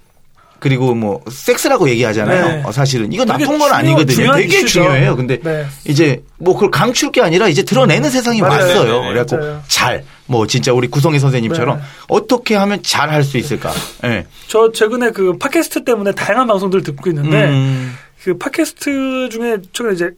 그리고 0.59 0.95
뭐 0.95 1.21
섹스라고 1.29 1.89
얘기하잖아요. 1.89 2.47
네. 2.47 2.63
어, 2.65 2.71
사실은 2.71 3.11
이건 3.13 3.27
나쁜 3.27 3.45
건 3.45 3.59
중요- 3.59 3.73
아니거든요. 3.73 4.33
되게 4.33 4.57
이슈죠. 4.57 4.67
중요해요. 4.81 5.15
근데 5.15 5.39
네. 5.43 5.65
이제 5.85 6.23
뭐 6.37 6.53
그걸 6.55 6.71
감출 6.71 7.11
게 7.11 7.21
아니라 7.21 7.47
이제 7.47 7.63
드러내는 7.63 8.09
세상이 8.09 8.41
맞아요. 8.41 8.53
왔어요. 8.67 8.83
네, 8.83 8.91
네, 8.91 8.99
네. 9.01 9.07
그래갖고. 9.23 9.61
잘 9.67 10.03
뭐 10.29 10.45
진짜 10.45 10.73
우리 10.73 10.87
구성희 10.89 11.19
선생님처럼 11.19 11.77
네. 11.77 11.83
어떻게 12.09 12.55
하면 12.55 12.83
잘 12.83 13.09
할 13.09 13.23
수 13.23 13.37
있을까? 13.37 13.71
예. 14.03 14.25
저 14.47 14.71
최근에 14.73 15.11
그 15.11 15.37
팟캐스트 15.37 15.85
때문에 15.85 16.11
다양한 16.11 16.47
방송들을 16.47 16.83
듣고 16.83 17.09
있는데 17.11 17.45
음. 17.45 17.95
그 18.23 18.37
팟캐스트 18.37 19.29
중에 19.31 19.57
최근에 19.71 19.93
이제 19.93 20.09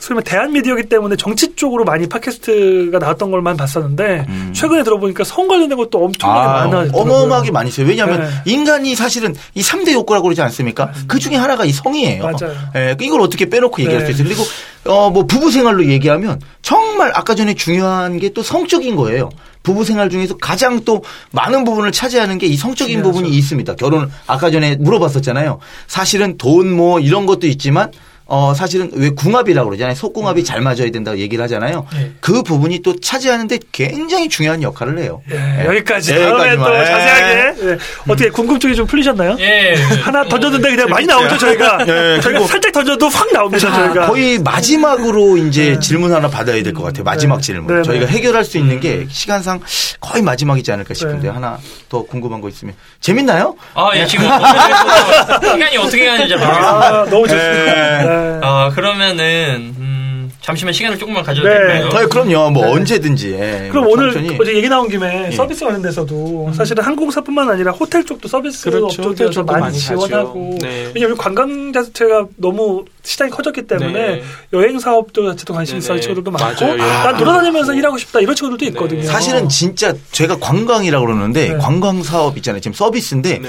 그 0.00 0.12
말해 0.12 0.24
대한 0.24 0.52
미디어기 0.52 0.84
때문에 0.84 1.16
정치 1.16 1.54
쪽으로 1.56 1.84
많이 1.84 2.06
팟캐스트가 2.08 2.98
나왔던 2.98 3.30
걸만 3.30 3.56
봤었는데 3.56 4.26
음. 4.28 4.52
최근에 4.54 4.82
들어보니까 4.84 5.24
성 5.24 5.48
관련된 5.48 5.76
것도 5.76 6.04
엄청나게 6.04 6.40
아, 6.40 6.52
많아지더라고요. 6.66 7.00
어마어마하게 7.14 7.50
많이 7.50 7.68
있어요. 7.70 7.86
왜냐하면 7.86 8.20
네. 8.20 8.28
인간이 8.44 8.94
사실은 8.94 9.34
이 9.54 9.62
3대 9.62 9.92
욕구라고 9.92 10.24
그러지 10.24 10.42
않습니까? 10.42 10.92
그 11.08 11.18
중에 11.18 11.34
하나가 11.36 11.64
이 11.64 11.72
성이에요. 11.72 12.22
맞아요. 12.22 12.54
예, 12.76 12.96
이걸 13.00 13.20
어떻게 13.20 13.48
빼놓고 13.48 13.82
얘기할 13.82 14.04
네. 14.04 14.06
수 14.06 14.12
있어요. 14.12 14.28
그리고, 14.28 14.44
어, 14.84 15.10
뭐, 15.10 15.24
부부 15.26 15.50
생활로 15.50 15.84
얘기하면 15.86 16.40
정말 16.62 17.10
아까 17.14 17.34
전에 17.34 17.54
중요한 17.54 18.18
게 18.20 18.26
또 18.36 18.42
성적인 18.42 18.96
거예요. 18.96 19.30
부부 19.62 19.84
생활 19.84 20.10
중에서 20.10 20.36
가장 20.36 20.84
또 20.84 21.02
많은 21.32 21.64
부분을 21.64 21.90
차지하는 21.90 22.38
게 22.38 22.46
이 22.46 22.56
성적인 22.56 22.98
중요하죠. 22.98 23.10
부분이 23.18 23.34
있습니다. 23.36 23.74
결혼, 23.76 24.10
아까 24.26 24.50
전에 24.50 24.76
물어봤었잖아요. 24.76 25.58
사실은 25.88 26.36
돈 26.38 26.66
뭐 26.76 27.00
이런 27.00 27.24
것도 27.26 27.46
있지만 27.46 27.90
어, 28.28 28.54
사실은 28.54 28.90
왜 28.94 29.10
궁합이라고 29.10 29.68
그러잖아요. 29.70 29.94
속궁합이 29.94 30.42
잘 30.42 30.60
맞아야 30.60 30.90
된다고 30.90 31.16
얘기를 31.18 31.42
하잖아요. 31.44 31.86
네. 31.94 32.10
그 32.20 32.42
부분이 32.42 32.80
또 32.82 32.98
차지하는데 32.98 33.56
굉장히 33.70 34.28
중요한 34.28 34.64
역할을 34.64 34.98
해요. 34.98 35.22
예, 35.30 35.64
여기까지 35.64 36.12
네, 36.12 36.20
다음에 36.28 36.56
또. 36.56 36.64
자세하게 36.64 37.54
예. 37.70 37.78
어떻게 38.08 38.30
궁금증이 38.30 38.74
좀 38.74 38.84
풀리셨나요? 38.88 39.36
예. 39.38 39.74
하나 40.02 40.24
던졌는데 40.24 40.70
그냥 40.70 40.88
많이 40.90 41.06
나오죠 41.06 41.38
저희가 41.38 41.78
예, 41.82 41.86
저희가 41.86 42.20
그리고- 42.22 42.46
살짝 42.48 42.72
던져도 42.72 43.08
확 43.08 43.32
나옵니다 43.32 43.58
자, 43.70 43.72
저희가 43.76 44.06
거의 44.08 44.40
마지막으로 44.40 45.36
이제 45.36 45.74
네. 45.74 45.78
질문 45.78 46.12
하나 46.12 46.28
받아야 46.28 46.60
될 46.64 46.72
것 46.74 46.82
같아요. 46.82 47.04
마지막 47.04 47.36
네. 47.36 47.42
질문. 47.42 47.66
네, 47.68 47.74
네. 47.76 47.82
저희가 47.84 48.06
해결할 48.06 48.44
수 48.44 48.58
있는 48.58 48.80
게 48.80 49.06
시간상 49.08 49.60
거의 50.00 50.22
마지막이지 50.22 50.72
않을까 50.72 50.94
싶은데 50.94 51.28
네. 51.28 51.32
하나 51.32 51.58
더 51.88 52.02
궁금한 52.02 52.40
거 52.40 52.48
있으면 52.48 52.74
재밌나요? 53.00 53.54
아, 53.74 53.90
예, 53.94 54.04
지금 54.04 54.24
시간이 54.24 55.76
어떻게 55.78 56.06
가는지 56.06 56.28
잘 56.36 56.38
모르겠어요. 56.38 56.66
아 56.66 57.04
너무 57.08 57.28
좋습니다 57.28 58.02
네. 58.02 58.15
아, 58.42 58.70
그러면은, 58.74 59.74
음, 59.78 60.32
잠시만 60.40 60.72
시간을 60.72 60.98
조금만 60.98 61.24
가져도 61.24 61.48
네. 61.48 61.54
될까요? 61.54 62.04
어, 62.04 62.08
그럼요. 62.08 62.50
뭐 62.50 62.66
네. 62.66 62.72
언제든지. 62.72 63.32
예, 63.32 63.68
그럼 63.70 63.84
뭐 63.84 63.94
오늘 63.94 64.12
천천히. 64.12 64.38
어제 64.40 64.54
얘기 64.54 64.68
나온 64.68 64.88
김에 64.88 65.28
예. 65.28 65.30
서비스 65.34 65.64
관련돼서도 65.64 66.52
사실은 66.54 66.84
항공사뿐만 66.84 67.50
아니라 67.50 67.72
호텔 67.72 68.04
쪽도 68.04 68.28
서비스 68.28 68.70
그렇죠. 68.70 69.02
업종에서 69.02 69.30
쪽도 69.30 69.52
많이, 69.52 69.60
많이 69.62 69.78
지원하고. 69.78 70.58
네. 70.62 70.92
왜냐하면 70.94 71.16
관광 71.16 71.72
자체가 71.72 72.26
너무 72.36 72.84
시장이 73.02 73.30
커졌기 73.32 73.66
때문에 73.66 73.92
네. 73.92 74.22
여행 74.52 74.78
사업도 74.78 75.30
자체도 75.32 75.52
관심 75.52 75.78
있어 75.78 75.88
네네. 75.88 75.92
하는 75.94 76.02
친구들도 76.02 76.30
많고 76.30 76.64
맞아요. 76.64 76.76
난 76.76 77.16
돌아다니면서 77.16 77.74
일하고 77.74 77.98
싶다 77.98 78.20
이런 78.20 78.36
친구들도 78.36 78.64
네. 78.64 78.70
있거든요. 78.70 79.02
사실은 79.10 79.48
진짜 79.48 79.94
제가 80.12 80.36
관광이라고 80.38 81.06
그러는데 81.06 81.48
네. 81.48 81.56
관광 81.56 82.04
사업 82.04 82.36
있잖아요. 82.36 82.60
지금 82.60 82.72
서비스인데. 82.74 83.40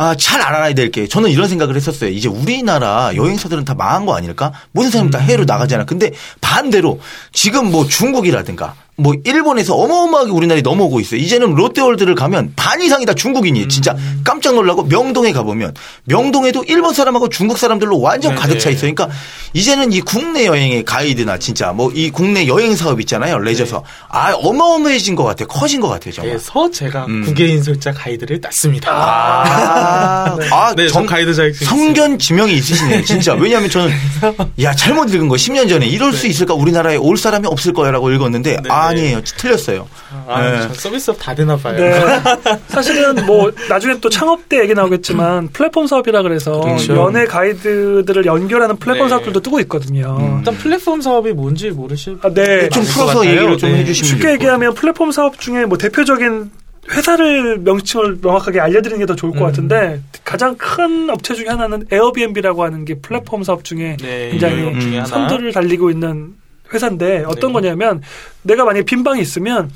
아, 0.00 0.14
잘 0.14 0.40
알아야 0.40 0.72
될 0.74 0.90
게 0.92 1.06
저는 1.08 1.28
이런 1.30 1.48
생각을 1.48 1.74
했었어요. 1.76 2.08
이제 2.10 2.28
우리나라 2.28 3.10
여행사들은 3.16 3.64
다 3.64 3.74
망한 3.74 4.06
거 4.06 4.16
아닐까? 4.16 4.52
모든 4.72 4.90
사람이 4.90 5.10
다 5.10 5.18
해외로 5.18 5.44
나가잖아. 5.44 5.84
근데 5.84 6.12
반대로 6.40 7.00
지금 7.32 7.70
뭐 7.72 7.84
중국이라든가 7.86 8.74
뭐 9.00 9.14
일본에서 9.24 9.76
어마어마하게 9.76 10.30
우리나라에 10.32 10.60
넘어오고 10.62 10.98
있어요. 11.00 11.20
이제는 11.20 11.54
롯데월드를 11.54 12.16
가면 12.16 12.52
반 12.56 12.80
이상이 12.80 13.06
다 13.06 13.14
중국인이에요. 13.14 13.68
진짜 13.68 13.96
깜짝 14.24 14.54
놀라고 14.56 14.82
명동에 14.84 15.32
가보면 15.32 15.74
명동에도 16.04 16.64
일본 16.66 16.92
사람하고 16.94 17.28
중국 17.28 17.58
사람들로 17.58 18.00
완전 18.00 18.32
네네. 18.32 18.40
가득 18.40 18.58
차 18.58 18.70
있어요. 18.70 18.92
그러니까 18.92 19.16
이제는 19.52 19.92
이 19.92 20.00
국내 20.00 20.46
여행의 20.46 20.84
가이드나 20.84 21.38
진짜 21.38 21.72
뭐 21.72 21.88
이 21.94 22.10
국내 22.10 22.46
여행 22.48 22.74
사업 22.76 23.00
있잖아요. 23.00 23.38
레저사. 23.38 23.80
아, 24.08 24.32
어마어마해진 24.34 25.14
것 25.14 25.24
같아요. 25.24 25.46
커진 25.48 25.80
것 25.80 25.88
같아요. 25.88 26.12
정말. 26.12 26.32
그래서 26.34 26.70
제가 26.70 27.06
음. 27.06 27.24
국외인솔자 27.24 27.92
가이드를 27.92 28.40
땄습니다. 28.40 28.90
아, 28.92 30.36
아, 30.52 30.74
네, 30.76 30.88
정- 30.88 31.06
저 31.06 31.14
가이드 31.14 31.32
자격증 31.34 31.66
성견 31.66 32.18
지명이 32.18 32.52
있으시네요, 32.54 33.04
진짜. 33.04 33.34
왜냐하면 33.34 33.70
저는, 33.70 33.92
야, 34.62 34.74
잘못 34.74 35.12
읽은 35.14 35.28
거, 35.28 35.36
10년 35.36 35.68
전에. 35.68 35.86
이럴 35.86 36.12
수 36.12 36.26
있을까? 36.26 36.54
우리나라에 36.54 36.96
올 36.96 37.16
사람이 37.16 37.46
없을 37.46 37.72
거야라고 37.72 38.10
읽었는데, 38.10 38.58
네, 38.62 38.68
아, 38.68 38.87
네. 38.87 38.87
아니에요. 38.88 39.20
틀렸어요. 39.24 39.88
아, 40.26 40.42
네. 40.42 40.60
전 40.62 40.74
서비스업 40.74 41.16
다 41.18 41.34
되나 41.34 41.56
봐요. 41.56 41.76
네. 41.76 42.00
사실은 42.68 43.26
뭐 43.26 43.50
나중에 43.68 43.98
또 44.00 44.08
창업 44.08 44.48
때 44.48 44.60
얘기 44.60 44.74
나오겠지만 44.74 45.48
플랫폼 45.48 45.86
사업이라 45.86 46.22
그래서 46.22 46.60
그렇죠. 46.60 46.96
연예 46.96 47.24
가이드들을 47.26 48.24
연결하는 48.26 48.76
플랫폼 48.76 49.06
네. 49.06 49.10
사업들도 49.10 49.40
뜨고 49.40 49.60
있거든요. 49.60 50.16
음. 50.20 50.38
일단 50.38 50.54
플랫폼 50.56 51.00
사업이 51.00 51.32
뭔지 51.32 51.70
모르실 51.70 52.18
아, 52.22 52.28
네. 52.32 52.68
좀 52.70 52.82
풀어서. 52.84 53.24
얘기를 53.26 53.56
좀 53.58 53.70
네. 53.72 53.78
해주시면 53.78 54.08
쉽게 54.08 54.32
얘기하면 54.32 54.74
플랫폼 54.74 55.10
사업 55.12 55.38
중에 55.38 55.64
뭐 55.66 55.76
대표적인 55.78 56.50
회사를 56.90 57.58
명칭을 57.58 58.18
명확하게 58.22 58.60
알려드리는 58.60 58.98
게 59.00 59.04
더 59.06 59.14
좋을 59.14 59.32
것 59.32 59.40
음. 59.40 59.46
같은데 59.46 60.00
가장 60.24 60.54
큰 60.56 61.10
업체 61.10 61.34
중에 61.34 61.46
하나는 61.48 61.84
에어비앤비라고 61.90 62.64
하는 62.64 62.84
게 62.86 62.94
플랫폼 62.94 63.42
사업 63.42 63.64
중에 63.64 63.96
네, 64.00 64.30
굉장히. 64.30 65.04
선두를 65.06 65.52
달리고 65.52 65.90
있는 65.90 66.32
회사인데 66.72 67.24
어떤 67.26 67.50
네. 67.50 67.54
거냐면 67.54 68.02
내가 68.42 68.64
만약에 68.64 68.84
빈 68.84 69.04
방이 69.04 69.20
있으면 69.20 69.70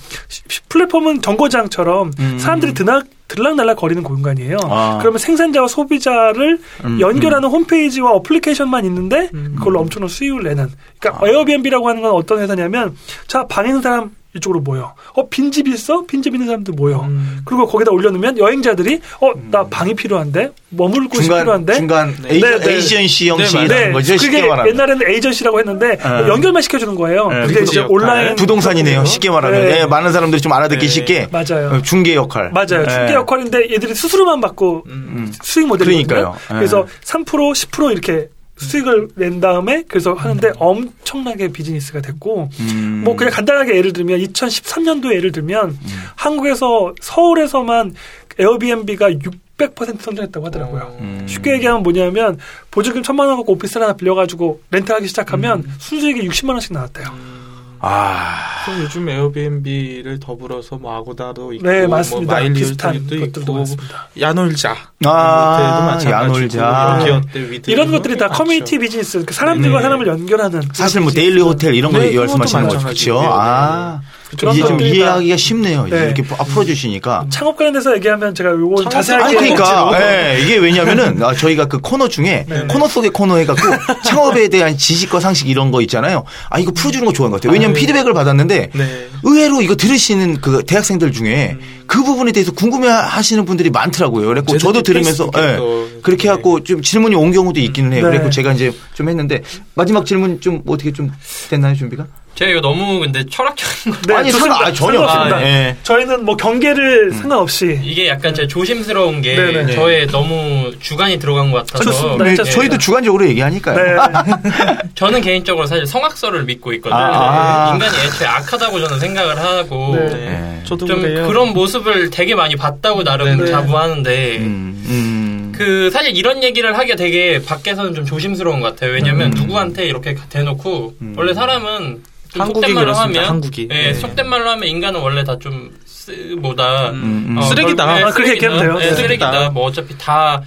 플랫폼은 0.69 1.23
정거장처럼 1.23 2.13
음. 2.19 2.39
사람들이 2.39 2.75
드나, 2.75 3.03
들락날락 3.29 3.79
거리는 3.79 4.03
공간이에요. 4.03 4.59
아. 4.65 4.99
그러면 5.01 5.19
생산자와 5.19 5.69
소비자를 5.69 6.61
음, 6.85 7.01
연결하는 7.01 7.49
홈페이지와 7.49 8.13
어플리케이션만 8.13 8.85
있는데 8.87 9.31
음. 9.35 9.55
그걸로 9.59 9.81
엄청난 9.81 10.09
수익을 10.09 10.43
내는. 10.43 10.69
그러니까 10.99 11.27
에어비앤비라고 11.27 11.89
하는 11.89 12.03
건 12.03 12.13
어떤 12.13 12.41
회사냐면 12.41 12.97
자 13.27 13.47
방에 13.47 13.69
있는 13.69 13.83
사람 13.83 14.11
이쪽으로 14.35 14.61
모여. 14.61 14.95
어 15.15 15.29
빈집 15.29 15.69
있어? 15.69 16.05
빈집 16.07 16.35
있는 16.35 16.47
사람들 16.47 16.75
모여. 16.75 17.01
음. 17.03 17.43
그리고 17.45 17.67
거기다 17.67 17.91
올려놓으면 17.91 18.39
여행자들이 18.39 19.01
어 19.21 19.33
나 19.51 19.65
방이 19.67 19.93
필요한데 19.95 20.51
머물 20.71 21.09
곳이 21.09 21.25
중간 21.25 21.41
필요한데 21.41 21.75
중간 21.75 22.17
네. 22.23 22.35
에이전, 22.35 22.51
네, 22.61 22.67
네. 22.67 22.73
에이전시 22.75 23.29
형식이라는 23.29 23.69
네, 23.69 23.93
거죠. 23.93 24.17
쉽게 24.17 24.37
그게 24.39 24.49
말하면. 24.49 24.73
옛날에는 24.73 25.09
에이전시라고 25.11 25.59
했는데 25.59 25.97
네. 25.99 26.29
연결만 26.29 26.63
시켜주는 26.63 26.95
거예요. 26.95 27.29
네, 27.29 27.41
그게 27.43 27.55
그렇죠. 27.55 27.71
이제 27.73 27.81
온라인 27.89 28.35
부동산이네요. 28.37 29.05
쉽게 29.05 29.29
말하면 29.31 29.61
네. 29.61 29.81
예, 29.81 29.87
많은 29.87 30.13
사람들이 30.13 30.41
좀 30.41 30.53
알아듣기 30.53 30.87
네. 30.87 30.89
쉽게 30.93 31.29
맞아요. 31.31 31.71
어, 31.75 31.83
중개 31.83 32.15
역할. 32.15 32.51
맞아요. 32.53 32.85
예. 32.87 32.89
중개 32.89 33.13
역할인데 33.15 33.71
얘들이 33.73 33.95
수수료만 33.95 34.41
받고 34.41 34.85
음. 34.87 35.31
수익 35.43 35.67
모델이거든요. 35.67 36.07
그러니까요. 36.07 36.37
예. 36.53 36.55
그래서 36.55 36.87
3% 37.05 37.27
10% 37.27 37.93
이렇게 37.93 38.29
수익을 38.57 39.09
낸 39.17 39.41
다음에 39.41 39.83
그래서 39.89 40.13
하는데 40.13 40.53
엄청나게 40.57 41.49
비즈니스가 41.49 42.01
됐고 42.01 42.49
음. 42.61 43.03
뭐 43.05 43.17
그냥 43.17 43.33
간단하게 43.33 43.77
예를 43.77 43.93
들면 43.93 44.21
2013년도에 44.21 45.15
예를 45.15 45.33
들면 45.33 45.79
한국에서 46.17 46.95
서울에서만 47.01 47.95
에어비앤비가 48.39 49.11
600% 49.11 50.01
성장했다고 50.01 50.47
하더라고요. 50.47 50.97
음. 51.01 51.27
쉽게 51.29 51.55
얘기하면 51.55 51.83
뭐냐면 51.83 52.39
보조금 52.71 53.03
천만 53.03 53.29
원 53.29 53.37
갖고 53.37 53.53
오피스를 53.53 53.83
하나 53.83 53.97
빌려가지고 53.97 54.61
렌트하기 54.71 55.07
시작하면 55.09 55.65
순수익이 55.79 56.27
60만 56.29 56.51
원씩 56.51 56.73
나왔대요. 56.73 57.42
아. 57.85 58.63
그럼 58.65 58.83
요즘 58.83 59.09
에어비앤비를 59.09 60.21
더불어서 60.21 60.77
뭐 60.77 60.97
아고다도 60.97 61.53
있고 61.55 61.67
네뭐 61.67 61.89
맞습니다. 61.89 62.35
마일리 62.35 62.61
비슷한 62.61 62.95
도 63.09 63.17
것들도 63.17 63.41
있고 63.41 63.55
많습니다. 63.55 64.09
야놀자 64.21 64.77
아, 65.05 65.57
호텔도 65.57 65.87
마찬가지고 65.87 66.61
야놀자. 66.61 67.23
위드 67.35 67.71
이런 67.71 67.91
것들이 67.91 68.17
다 68.17 68.29
많죠. 68.29 68.39
커뮤니티 68.45 68.79
비즈니스, 68.79 69.25
그 69.25 69.35
사람들과 69.35 69.79
네. 69.79 69.83
사람을 69.83 70.07
연결하는 70.07 70.63
사실 70.73 71.01
뭐 71.01 71.11
데일리 71.11 71.41
호텔 71.41 71.75
이런 71.75 71.91
거 71.91 71.99
네, 71.99 72.17
말씀하시는 72.17 72.63
그것도 72.69 72.85
거죠. 72.85 72.87
그렇죠. 72.87 73.21
네, 73.21 73.29
아. 73.33 74.01
그런 74.39 74.55
이제 74.55 74.67
좀 74.67 74.81
이해하기가 74.81 75.37
쉽네요. 75.37 75.87
네. 75.89 76.07
이렇게 76.07 76.23
풀어 76.23 76.65
주시니까. 76.65 77.27
창업 77.31 77.57
관련돼서 77.57 77.95
얘기하면 77.97 78.35
제가 78.35 78.51
요거 78.51 78.89
자세하게 78.89 79.25
아니 79.25 79.37
그러니까 79.37 79.91
그렇죠. 79.91 80.05
예, 80.07 80.39
이게 80.43 80.57
왜냐면은 80.57 81.23
아, 81.23 81.35
저희가 81.35 81.67
그 81.67 81.79
코너 81.79 82.09
중에 82.09 82.47
네. 82.49 82.65
코너 82.69 82.89
속의 82.89 83.11
코너 83.11 83.37
해갖고 83.37 83.63
창업에 84.05 84.49
대한 84.49 84.77
지식과 84.77 85.21
상식 85.21 85.49
이런 85.49 85.71
거 85.71 85.81
있잖아요. 85.83 86.25
아 86.49 86.59
이거 86.59 86.73
풀어주는 86.73 87.05
거 87.05 87.13
좋아하는 87.13 87.33
것 87.33 87.41
같아요. 87.41 87.53
왜냐면 87.53 87.73
아, 87.73 87.75
네. 87.75 87.81
피드백을 87.81 88.15
받았는데 88.15 88.71
네. 88.73 89.09
의외로 89.23 89.61
이거 89.61 89.77
들으시는 89.77 90.41
그 90.41 90.63
대학생들 90.65 91.13
중에 91.13 91.57
그 91.87 92.03
부분에 92.03 92.33
대해서 92.33 92.53
궁금해하시는 92.53 93.45
분들이 93.45 93.69
많더라고요. 93.71 94.27
그래고 94.27 94.57
저도 94.57 94.83
들으면서 94.83 95.31
또 95.31 95.89
그렇게 96.03 96.23
네. 96.23 96.29
해갖고 96.31 96.65
좀 96.65 96.81
질문이 96.81 97.15
온 97.15 97.33
경우도 97.33 97.61
있기는 97.61 97.93
해요. 97.93 98.05
네. 98.05 98.11
그래고 98.11 98.31
제가 98.31 98.53
이제 98.53 98.73
좀 98.95 99.09
했는데 99.09 99.43
마지막 99.75 100.07
질문 100.07 100.41
좀 100.41 100.63
어떻게 100.67 100.93
좀 100.93 101.13
됐나요 101.51 101.75
준비가? 101.75 102.07
제가 102.35 102.51
이거 102.51 102.61
너무 102.61 102.99
근데 103.01 103.25
철학적인 103.27 103.93
거. 103.93 103.99
네, 104.09 104.15
아니. 104.15 104.31
상관 104.31 104.65
아, 104.65 104.73
전혀. 104.73 105.01
없습니다. 105.01 105.43
예. 105.43 105.77
저희는 105.83 106.25
뭐 106.25 106.37
경계를 106.37 107.13
상관없이 107.13 107.79
이게 107.83 108.09
약간 108.09 108.35
제 108.35 108.47
조심스러운 108.47 109.21
게 109.21 109.37
네네. 109.37 109.75
저의 109.75 110.07
너무 110.07 110.73
주관이 110.81 111.19
들어간 111.19 111.51
것 111.51 111.67
같아서 111.67 111.85
좋습니다. 111.91 112.25
네, 112.25 112.35
저희도 112.37 112.79
주관적으로 112.79 113.27
얘기하니까요. 113.29 113.77
네. 113.77 114.33
저는 114.95 115.21
개인적으로 115.21 115.67
사실 115.67 115.87
성악설을 115.87 116.45
믿고 116.45 116.73
있거든요. 116.75 117.01
아, 117.01 117.71
아. 117.71 117.75
인간이 117.75 117.97
애초에 118.07 118.27
악하다고 118.27 118.81
저는 118.81 118.99
생각을 118.99 119.39
하고 119.39 119.95
네. 119.97 120.07
네. 120.07 120.15
네. 120.15 120.63
저도 120.65 120.87
좀 120.87 121.03
그래요. 121.03 121.27
그런 121.27 121.53
모습을 121.53 122.11
되게 122.11 122.35
많이 122.35 122.57
봤다고 122.57 123.05
나름 123.05 123.45
네. 123.45 123.51
자부하는데 123.51 124.37
음, 124.39 124.85
음. 124.87 125.53
그 125.57 125.91
사실 125.93 126.17
이런 126.17 126.43
얘기를 126.43 126.77
하기가 126.79 126.97
되게 126.97 127.43
밖에서는 127.45 127.95
좀 127.95 128.05
조심스러운 128.07 128.61
것 128.61 128.69
같아요. 128.75 128.93
왜냐면 128.93 129.29
음. 129.33 129.35
누구한테 129.37 129.85
이렇게 129.85 130.17
대놓고 130.31 130.95
원래 131.17 131.35
사람은 131.35 132.03
좀 132.03 132.12
한국이 132.37 132.73
말로. 132.73 132.95
하면 132.95 133.25
한국이. 133.25 133.69
예, 133.71 133.75
네. 133.75 133.95
속된 133.95 134.27
말로 134.29 134.49
하면 134.51 134.69
인간은 134.69 135.01
원래 135.01 135.23
다 135.25 135.37
좀 135.39 135.71
쓰보다 135.85 136.91
음, 136.91 137.27
음. 137.31 137.39
어, 137.39 137.43
쓰레기다. 137.43 137.99
예, 138.01 138.03
아, 138.05 138.11
그렇게 138.11 138.33
얘기하면 138.33 138.61
돼요. 138.61 138.79
예, 138.81 138.87
네. 138.91 138.95
쓰레기다. 138.95 139.51
뭐 139.51 139.65
어차피 139.67 139.97
다 139.99 140.43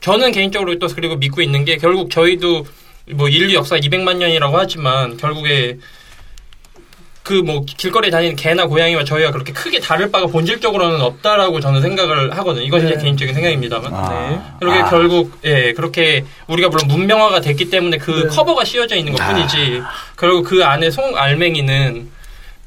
저는 0.00 0.32
개인적으로 0.32 0.78
또 0.78 0.86
그리고 0.88 1.16
믿고 1.16 1.40
있는 1.42 1.64
게 1.64 1.76
결국 1.76 2.10
저희도 2.10 2.66
뭐 3.12 3.28
인류 3.28 3.54
역사 3.54 3.76
200만 3.76 4.16
년이라고 4.16 4.56
하지만 4.56 5.16
결국에 5.16 5.78
그 7.24 7.42
뭐 7.42 7.64
길거리에 7.64 8.10
다니는 8.10 8.36
개나 8.36 8.66
고양이와 8.66 9.02
저희가 9.04 9.30
그렇게 9.30 9.52
크게 9.52 9.80
다를 9.80 10.10
바가 10.10 10.26
본질적으로는 10.26 11.00
없다라고 11.00 11.58
저는 11.58 11.80
생각을 11.80 12.36
하거든요. 12.36 12.64
이건 12.66 12.80
제 12.80 12.90
네. 12.90 13.02
개인적인 13.02 13.34
생각입니다만. 13.34 13.90
네. 13.90 13.96
아. 13.98 14.56
그렇게 14.60 14.78
아. 14.80 14.90
결국 14.90 15.32
예 15.42 15.72
그렇게 15.72 16.24
우리가 16.48 16.68
물론 16.68 16.86
문명화가 16.86 17.40
됐기 17.40 17.70
때문에 17.70 17.96
그 17.96 18.10
네. 18.10 18.28
커버가 18.28 18.64
씌워져 18.64 18.96
있는 18.96 19.18
아. 19.18 19.32
것뿐이지 19.32 19.82
결국 20.18 20.44
그 20.44 20.64
안에 20.64 20.90
송 20.90 21.16
알맹이는 21.16 22.10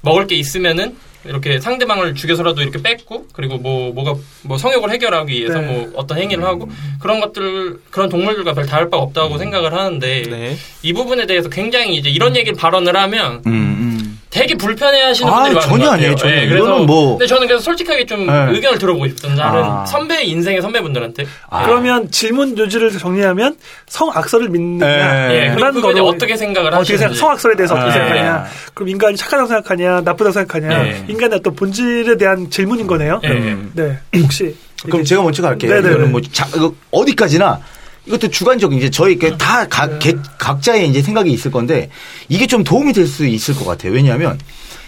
먹을 0.01 0.25
게 0.25 0.35
있으면은 0.35 0.97
이렇게 1.27 1.59
상대방을 1.59 2.15
죽여서라도 2.15 2.61
이렇게 2.61 2.81
뺏고 2.81 3.27
그리고 3.33 3.57
뭐 3.57 3.91
뭐가 3.93 4.15
뭐 4.43 4.57
성욕을 4.57 4.91
해결하기 4.91 5.33
위해서 5.33 5.59
네. 5.59 5.67
뭐 5.67 5.91
어떤 5.95 6.17
행위를 6.17 6.43
하고 6.43 6.69
그런 6.99 7.19
것들 7.19 7.79
그런 7.91 8.09
동물들과 8.09 8.53
별 8.53 8.65
다를 8.65 8.89
바가 8.89 9.03
없다고 9.03 9.37
생각을 9.37 9.73
하는데 9.73 10.21
네. 10.23 10.57
이 10.81 10.93
부분에 10.93 11.25
대해서 11.25 11.49
굉장히 11.49 11.97
이제 11.97 12.09
이런 12.09 12.35
얘기를 12.35 12.57
발언을 12.57 12.95
하면 12.95 13.41
음, 13.45 13.51
음. 13.51 13.86
되게 14.30 14.55
불편해하시는 14.55 15.32
아, 15.32 15.36
분들이 15.36 15.55
많은 15.55 15.67
전혀 15.69 15.78
것 15.86 15.89
같아요. 15.91 15.93
아니에요, 15.93 16.15
전혀. 16.15 16.34
예, 16.36 16.47
그래서 16.47 16.65
이거는 16.65 16.86
뭐- 16.86 17.11
근데 17.17 17.28
저는 17.28 17.47
그래서 17.47 17.63
솔직하게 17.63 18.05
좀 18.05 18.28
네. 18.28 18.34
의견을 18.51 18.78
들어보고 18.78 19.07
싶어요. 19.07 19.36
다른 19.36 19.63
아. 19.63 19.86
선배 19.86 20.21
인생의 20.23 20.61
선배분들한테 20.61 21.25
아. 21.49 21.65
그러면 21.65 22.11
질문 22.11 22.57
요지를 22.57 22.91
정리하면 22.97 23.55
성악설을 23.88 24.49
믿느냐 24.49 25.28
네. 25.28 25.34
예, 25.34 25.49
그리고 25.55 25.71
그거에 25.73 25.93
대해 25.93 26.01
거로 26.03 26.07
어떻게 26.15 26.36
생각을 26.36 26.73
어떻게 26.73 26.97
생각, 26.97 27.11
하시는지 27.11 27.19
성악설에 27.19 27.55
대해서 27.55 27.75
어떻게 27.75 27.89
네. 27.89 27.93
생각하냐 27.93 28.45
그럼 28.73 28.89
인간이 28.89 29.15
착하다고 29.15 29.47
생각하냐 29.47 30.01
나쁘다고 30.01 30.32
생각하냐 30.32 30.84
네. 30.84 31.05
인간의 31.07 31.39
어떤 31.39 31.55
본질에 31.55 32.17
대한 32.17 32.49
질문인 32.49 32.86
거네요 32.88 33.21
예. 33.23 33.30
음. 33.30 33.71
네 33.73 33.97
혹시 34.17 34.55
그럼 34.84 35.03
제가 35.03 35.23
먼저 35.23 35.41
갈게요. 35.41 35.71
네네네. 35.71 35.89
이거는 35.93 36.11
뭐 36.11 36.21
자, 36.32 36.45
이거 36.55 36.71
어디까지나 36.91 37.59
이것도 38.07 38.29
주관적인 38.29 38.77
이제 38.77 38.89
저희 38.89 39.17
그다 39.17 39.67
각, 39.67 39.99
개- 39.99 40.15
각자의 40.37 40.89
이제 40.89 41.01
생각이 41.01 41.31
있을 41.31 41.51
건데 41.51 41.89
이게 42.29 42.47
좀 42.47 42.63
도움이 42.63 42.93
될 42.93 43.07
수 43.07 43.25
있을 43.25 43.55
것 43.55 43.65
같아요. 43.65 43.91
왜냐하면 43.93 44.39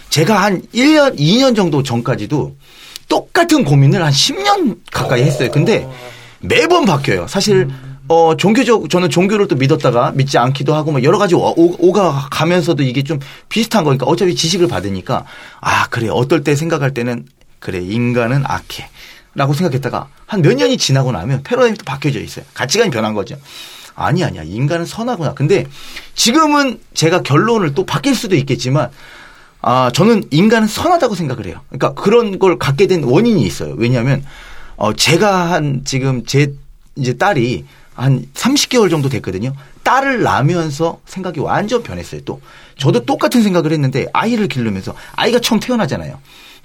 제가 0.08 0.42
한 0.42 0.62
1년, 0.74 1.18
2년 1.18 1.54
정도 1.54 1.82
전까지도 1.82 2.56
똑같은 3.08 3.64
고민을 3.64 4.02
한 4.04 4.12
10년 4.12 4.76
가까이 4.90 5.22
했어요. 5.22 5.50
근데 5.50 5.86
매번 6.40 6.84
바뀌어요. 6.84 7.26
사실 7.28 7.68
어 8.08 8.36
종교적 8.36 8.88
저는 8.90 9.08
종교를 9.08 9.46
또 9.48 9.54
믿었다가 9.56 10.12
믿지 10.12 10.36
않기도 10.38 10.74
하고 10.74 10.90
뭐 10.90 11.02
여러 11.02 11.16
가지 11.18 11.34
오- 11.36 11.54
오- 11.56 11.76
오가 11.78 12.26
가면서도 12.30 12.82
이게 12.82 13.02
좀 13.04 13.20
비슷한 13.48 13.84
거니까 13.84 14.06
어차피 14.06 14.34
지식을 14.34 14.66
받으니까 14.66 15.24
아 15.60 15.86
그래 15.88 16.08
어떨 16.10 16.42
때 16.42 16.56
생각할 16.56 16.92
때는 16.92 17.24
그래 17.60 17.78
인간은 17.80 18.42
악해 18.46 18.88
라고 19.40 19.54
생각했다가 19.54 20.08
한 20.26 20.42
몇 20.42 20.52
년이 20.54 20.76
지나고 20.76 21.12
나면 21.12 21.42
패러다임이 21.44 21.78
또 21.78 21.84
바뀌어져 21.86 22.20
있어요. 22.20 22.44
가치관이 22.52 22.90
변한 22.90 23.14
거죠. 23.14 23.36
아니 23.94 24.22
아니야 24.22 24.42
인간은 24.42 24.84
선하구나. 24.84 25.32
근데 25.32 25.64
지금은 26.14 26.78
제가 26.92 27.22
결론을 27.22 27.74
또 27.74 27.86
바뀔 27.86 28.14
수도 28.14 28.36
있겠지만 28.36 28.90
아 29.62 29.90
저는 29.94 30.24
인간은 30.30 30.68
선하다고 30.68 31.14
생각을 31.14 31.46
해요. 31.46 31.60
그러니까 31.70 31.94
그런 31.94 32.38
걸 32.38 32.58
갖게 32.58 32.86
된 32.86 33.02
원인이 33.02 33.42
있어요. 33.42 33.74
왜냐하면 33.78 34.22
어 34.76 34.92
제가 34.92 35.50
한 35.52 35.82
지금 35.86 36.24
제 36.26 36.52
이제 36.96 37.14
딸이 37.14 37.64
한 37.94 38.26
30개월 38.34 38.90
정도 38.90 39.08
됐거든요. 39.08 39.54
딸을 39.84 40.22
낳으면서 40.22 41.00
생각이 41.06 41.40
완전 41.40 41.82
변했어요. 41.82 42.20
또 42.26 42.42
저도 42.76 43.06
똑같은 43.06 43.42
생각을 43.42 43.72
했는데 43.72 44.06
아이를 44.12 44.48
기르면서 44.48 44.94
아이가 45.16 45.38
처음 45.38 45.60
태어나잖아요. 45.60 46.18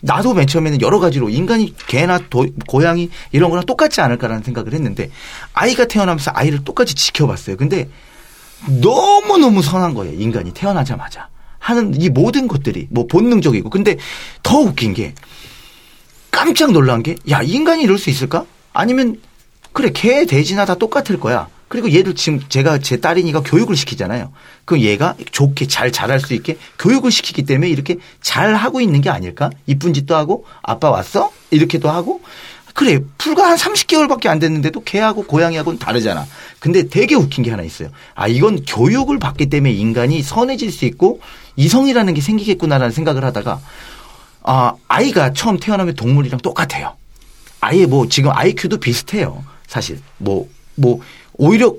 나도 0.06 0.36
맨 0.36 0.46
처음에는 0.46 0.82
여러 0.82 1.00
가지로 1.00 1.30
인간이 1.30 1.74
개나 1.88 2.20
도- 2.30 2.46
고양이 2.68 3.10
이런 3.32 3.50
거랑 3.50 3.66
똑같지 3.66 4.02
않을까라는 4.02 4.44
생각을 4.44 4.74
했는데 4.74 5.10
아이가 5.54 5.86
태어나면서 5.88 6.32
아이를 6.34 6.64
똑같이 6.64 6.94
지켜봤어요. 6.94 7.58
근데 7.58 7.90
너무너무 8.68 9.62
선한 9.64 9.96
거예요. 9.96 10.14
인간이 10.20 10.54
태어나자마자. 10.54 11.30
하는 11.58 12.00
이 12.00 12.10
모든 12.10 12.48
것들이 12.48 12.88
뭐 12.92 13.08
본능적이고. 13.08 13.72
근데 13.72 13.98
더 14.44 14.60
웃긴 14.60 14.94
게 14.94 15.16
깜짝 16.30 16.72
놀란 16.72 17.02
게 17.02 17.16
야, 17.32 17.42
인간이 17.42 17.82
이럴 17.84 17.98
수 17.98 18.12
있을까? 18.12 18.46
아니면 18.74 19.20
그래, 19.74 19.90
개, 19.92 20.26
돼지나 20.26 20.66
다 20.66 20.76
똑같을 20.76 21.20
거야. 21.20 21.48
그리고 21.68 21.92
얘를 21.94 22.16
지금 22.16 22.42
제가 22.48 22.78
제 22.78 22.98
딸이니까 22.98 23.42
교육을 23.42 23.76
시키잖아요. 23.76 24.32
그럼 24.66 24.82
얘가 24.82 25.16
좋게 25.32 25.68
잘 25.68 25.92
자랄 25.92 26.20
수 26.20 26.34
있게 26.34 26.58
교육을 26.80 27.12
시키기 27.12 27.44
때문에 27.44 27.70
이렇게 27.70 27.98
잘 28.22 28.56
하고 28.56 28.82
있는 28.82 29.02
게 29.02 29.10
아닐까? 29.10 29.50
이쁜 29.66 29.94
짓도 29.94 30.16
하고 30.16 30.46
아빠 30.62 30.92
왔어? 30.92 31.32
이렇게도 31.52 31.90
하고 31.90 32.22
그래 32.76 33.00
불과 33.18 33.50
한 33.50 33.58
30개월밖에 33.58 34.28
안 34.28 34.38
됐는데도 34.38 34.84
개하고 34.84 35.24
고양이하고는 35.24 35.80
다르잖아. 35.80 36.26
근데 36.60 36.88
되게 36.88 37.16
웃긴 37.16 37.44
게 37.44 37.50
하나 37.50 37.64
있어요. 37.64 37.90
아 38.16 38.28
이건 38.28 38.64
교육을 38.66 39.18
받기 39.18 39.48
때문에 39.48 39.72
인간이 39.72 40.22
선해질 40.22 40.72
수 40.72 40.84
있고 40.86 41.22
이성이라는 41.56 42.14
게 42.14 42.22
생기겠구나라는 42.22 42.92
생각을 42.92 43.24
하다가 43.24 43.62
아 44.44 44.74
아이가 44.90 45.32
처음 45.32 45.58
태어나면 45.58 45.96
동물이랑 45.96 46.42
똑같아요. 46.42 46.98
아예 47.62 47.86
뭐 47.86 48.08
지금 48.10 48.32
IQ도 48.32 48.78
비슷해요. 48.78 49.44
사실 49.68 50.00
뭐뭐 50.18 51.00
오히려 51.38 51.76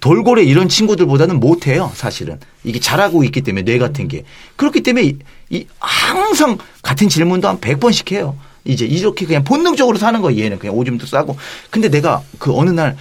돌고래 0.00 0.42
이런 0.42 0.68
친구들보다는 0.68 1.38
못해요, 1.38 1.92
사실은. 1.94 2.40
이게 2.64 2.80
잘하고 2.80 3.24
있기 3.24 3.42
때문에 3.42 3.64
뇌 3.64 3.78
같은 3.78 4.08
게. 4.08 4.24
그렇기 4.56 4.82
때문에 4.82 5.06
이, 5.06 5.18
이 5.50 5.66
항상 5.78 6.58
같은 6.82 7.08
질문도 7.08 7.46
한 7.46 7.60
100번씩 7.60 8.12
해요. 8.12 8.36
이제 8.64 8.84
이렇게 8.84 9.26
그냥 9.26 9.44
본능적으로 9.44 9.98
사는 9.98 10.20
거예요, 10.20 10.42
얘는. 10.42 10.58
그냥 10.58 10.76
오줌도 10.76 11.06
싸고. 11.06 11.36
근데 11.70 11.88
내가 11.88 12.22
그 12.38 12.52
어느 12.56 12.70
날 12.70 12.96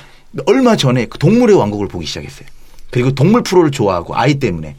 얼마 0.45 0.75
전에 0.75 1.05
그 1.05 1.17
동물의 1.17 1.55
왕국을 1.55 1.87
보기 1.87 2.05
시작했어요. 2.05 2.47
그리고 2.91 3.13
동물 3.13 3.41
프로를 3.41 3.71
좋아하고 3.71 4.15
아이 4.15 4.35
때문에 4.35 4.75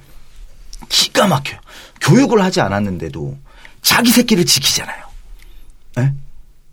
기가 0.89 1.27
막혀요. 1.27 1.59
교육을 2.01 2.43
하지 2.43 2.61
않았는데도 2.61 3.37
자기 3.81 4.11
새끼를 4.11 4.47
지키잖아요. 4.47 5.05
에? 5.99 6.13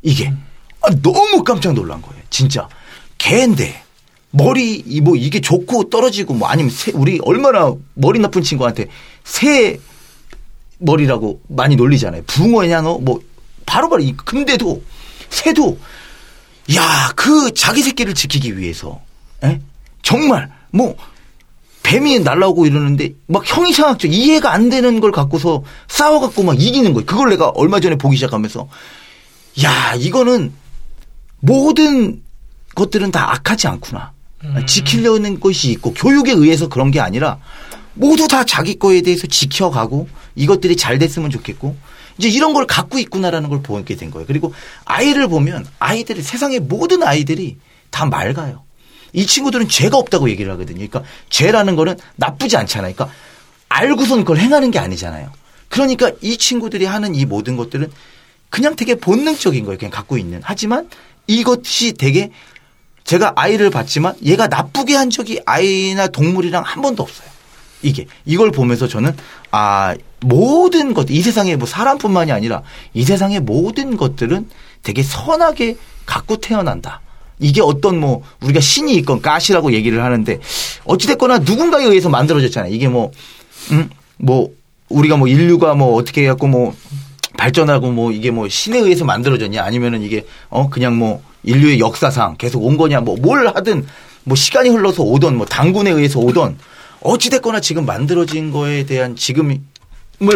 이게 0.01 0.33
아, 0.81 0.89
너무 1.01 1.43
깜짝 1.43 1.73
놀란 1.73 2.01
거예요. 2.01 2.21
진짜 2.29 2.67
개인데 3.17 3.83
머리 4.31 4.83
뭐 5.01 5.15
이게 5.15 5.39
좋고 5.41 5.89
떨어지고 5.89 6.35
뭐 6.35 6.47
아니면 6.47 6.69
새, 6.71 6.91
우리 6.93 7.19
얼마나 7.23 7.73
머리 7.95 8.19
나쁜 8.19 8.43
친구한테 8.43 8.87
새 9.23 9.79
머리라고 10.77 11.41
많이 11.47 11.75
놀리잖아요. 11.75 12.23
붕어냐 12.27 12.81
너 12.81 12.99
뭐 12.99 13.21
바로바로 13.65 14.01
이 14.01 14.13
근데도 14.13 14.81
새도 15.29 15.77
야 16.75 17.13
그 17.15 17.53
자기 17.53 17.81
새끼를 17.81 18.13
지키기 18.13 18.57
위해서 18.57 19.01
에? 19.43 19.59
정말 20.03 20.49
뭐 20.71 20.95
뱀이 21.83 22.19
날라오고 22.19 22.65
이러는데 22.67 23.13
막 23.27 23.43
형이상학적 23.45 24.13
이해가 24.13 24.53
안 24.53 24.69
되는 24.69 24.99
걸 24.99 25.11
갖고서 25.11 25.63
싸워갖고 25.87 26.43
막 26.43 26.61
이기는 26.61 26.93
거예요. 26.93 27.05
그걸 27.05 27.29
내가 27.29 27.49
얼마 27.49 27.79
전에 27.79 27.95
보기 27.95 28.15
시작하면서 28.17 28.67
야 29.63 29.95
이거는 29.95 30.53
모든 31.39 32.21
것들은 32.75 33.11
다 33.11 33.31
악하지 33.33 33.67
않구나. 33.67 34.11
음. 34.43 34.65
지키려는 34.65 35.39
것이 35.39 35.71
있고 35.71 35.93
교육에 35.93 36.31
의해서 36.31 36.69
그런 36.69 36.91
게 36.91 36.99
아니라 36.99 37.39
모두 37.93 38.27
다 38.27 38.45
자기 38.45 38.79
거에 38.79 39.01
대해서 39.01 39.27
지켜가고 39.27 40.07
이것들이 40.35 40.77
잘 40.77 40.99
됐으면 40.99 41.29
좋겠고 41.29 41.75
이제 42.17 42.29
이런 42.29 42.53
걸 42.53 42.65
갖고 42.65 42.99
있구나라는 42.99 43.49
걸 43.49 43.61
보게 43.61 43.95
된 43.95 44.11
거예요. 44.11 44.25
그리고 44.25 44.53
아이를 44.85 45.27
보면 45.27 45.65
아이들이 45.79 46.21
세상의 46.21 46.59
모든 46.59 47.03
아이들이 47.03 47.57
다 47.89 48.05
맑아요. 48.05 48.63
이 49.13 49.25
친구들은 49.25 49.67
죄가 49.69 49.97
없다고 49.97 50.29
얘기를 50.29 50.51
하거든요. 50.53 50.77
그러니까 50.77 51.03
죄라는 51.29 51.75
거는 51.75 51.97
나쁘지 52.15 52.57
않잖아요. 52.57 52.93
그러니까 52.93 53.15
알고선 53.69 54.19
그걸 54.19 54.37
행하는 54.37 54.71
게 54.71 54.79
아니잖아요. 54.79 55.31
그러니까 55.69 56.11
이 56.21 56.37
친구들이 56.37 56.85
하는 56.85 57.15
이 57.15 57.25
모든 57.25 57.55
것들은 57.55 57.91
그냥 58.49 58.75
되게 58.75 58.95
본능적인 58.95 59.65
거예요. 59.65 59.77
그냥 59.77 59.91
갖고 59.91 60.17
있는. 60.17 60.41
하지만 60.43 60.89
이것이 61.27 61.93
되게 61.93 62.31
제가 63.09 63.33
아이를 63.35 63.71
봤지만 63.71 64.13
얘가 64.23 64.45
나쁘게 64.45 64.93
한 64.93 65.09
적이 65.09 65.39
아이나 65.47 66.05
동물이랑 66.05 66.61
한 66.63 66.83
번도 66.83 67.01
없어요. 67.01 67.27
이게 67.81 68.05
이걸 68.23 68.51
보면서 68.51 68.87
저는 68.87 69.15
아 69.49 69.95
모든 70.19 70.93
것 70.93 71.09
이 71.09 71.19
세상에 71.23 71.55
뭐 71.55 71.67
사람뿐만이 71.67 72.31
아니라 72.31 72.61
이 72.93 73.03
세상의 73.03 73.39
모든 73.39 73.97
것들은 73.97 74.47
되게 74.83 75.01
선하게 75.01 75.77
갖고 76.05 76.37
태어난다. 76.37 77.01
이게 77.39 77.61
어떤 77.61 77.99
뭐 77.99 78.21
우리가 78.41 78.59
신이 78.59 78.93
있건 78.97 79.23
가시라고 79.23 79.73
얘기를 79.73 80.03
하는데 80.03 80.39
어찌됐거나 80.83 81.39
누군가에 81.39 81.85
의해서 81.85 82.09
만들어졌잖아요. 82.09 82.71
이게 82.71 82.89
뭐, 82.89 83.11
음, 83.71 83.89
뭐 84.17 84.51
우리가 84.89 85.17
뭐 85.17 85.27
인류가 85.27 85.73
뭐 85.73 85.95
어떻게 85.95 86.25
해갖고 86.25 86.45
뭐 86.45 86.75
발전하고 87.39 87.89
뭐 87.89 88.11
이게 88.11 88.29
뭐 88.29 88.47
신에 88.47 88.77
의해서 88.77 89.03
만들어졌냐 89.03 89.63
아니면은 89.63 90.03
이게 90.03 90.27
어 90.49 90.69
그냥 90.69 90.95
뭐 90.95 91.23
인류의 91.43 91.79
역사상 91.79 92.35
계속 92.37 92.63
온 92.65 92.77
거냐 92.77 93.01
뭐 93.01 93.15
뭘 93.17 93.47
하든 93.47 93.85
뭐 94.23 94.35
시간이 94.35 94.69
흘러서 94.69 95.03
오던 95.03 95.37
뭐 95.37 95.45
당군에 95.45 95.89
의해서 95.91 96.19
오던 96.19 96.57
어찌됐거나 97.01 97.61
지금 97.61 97.85
만들어진 97.85 98.51
거에 98.51 98.85
대한 98.85 99.15
지금을 99.15 99.59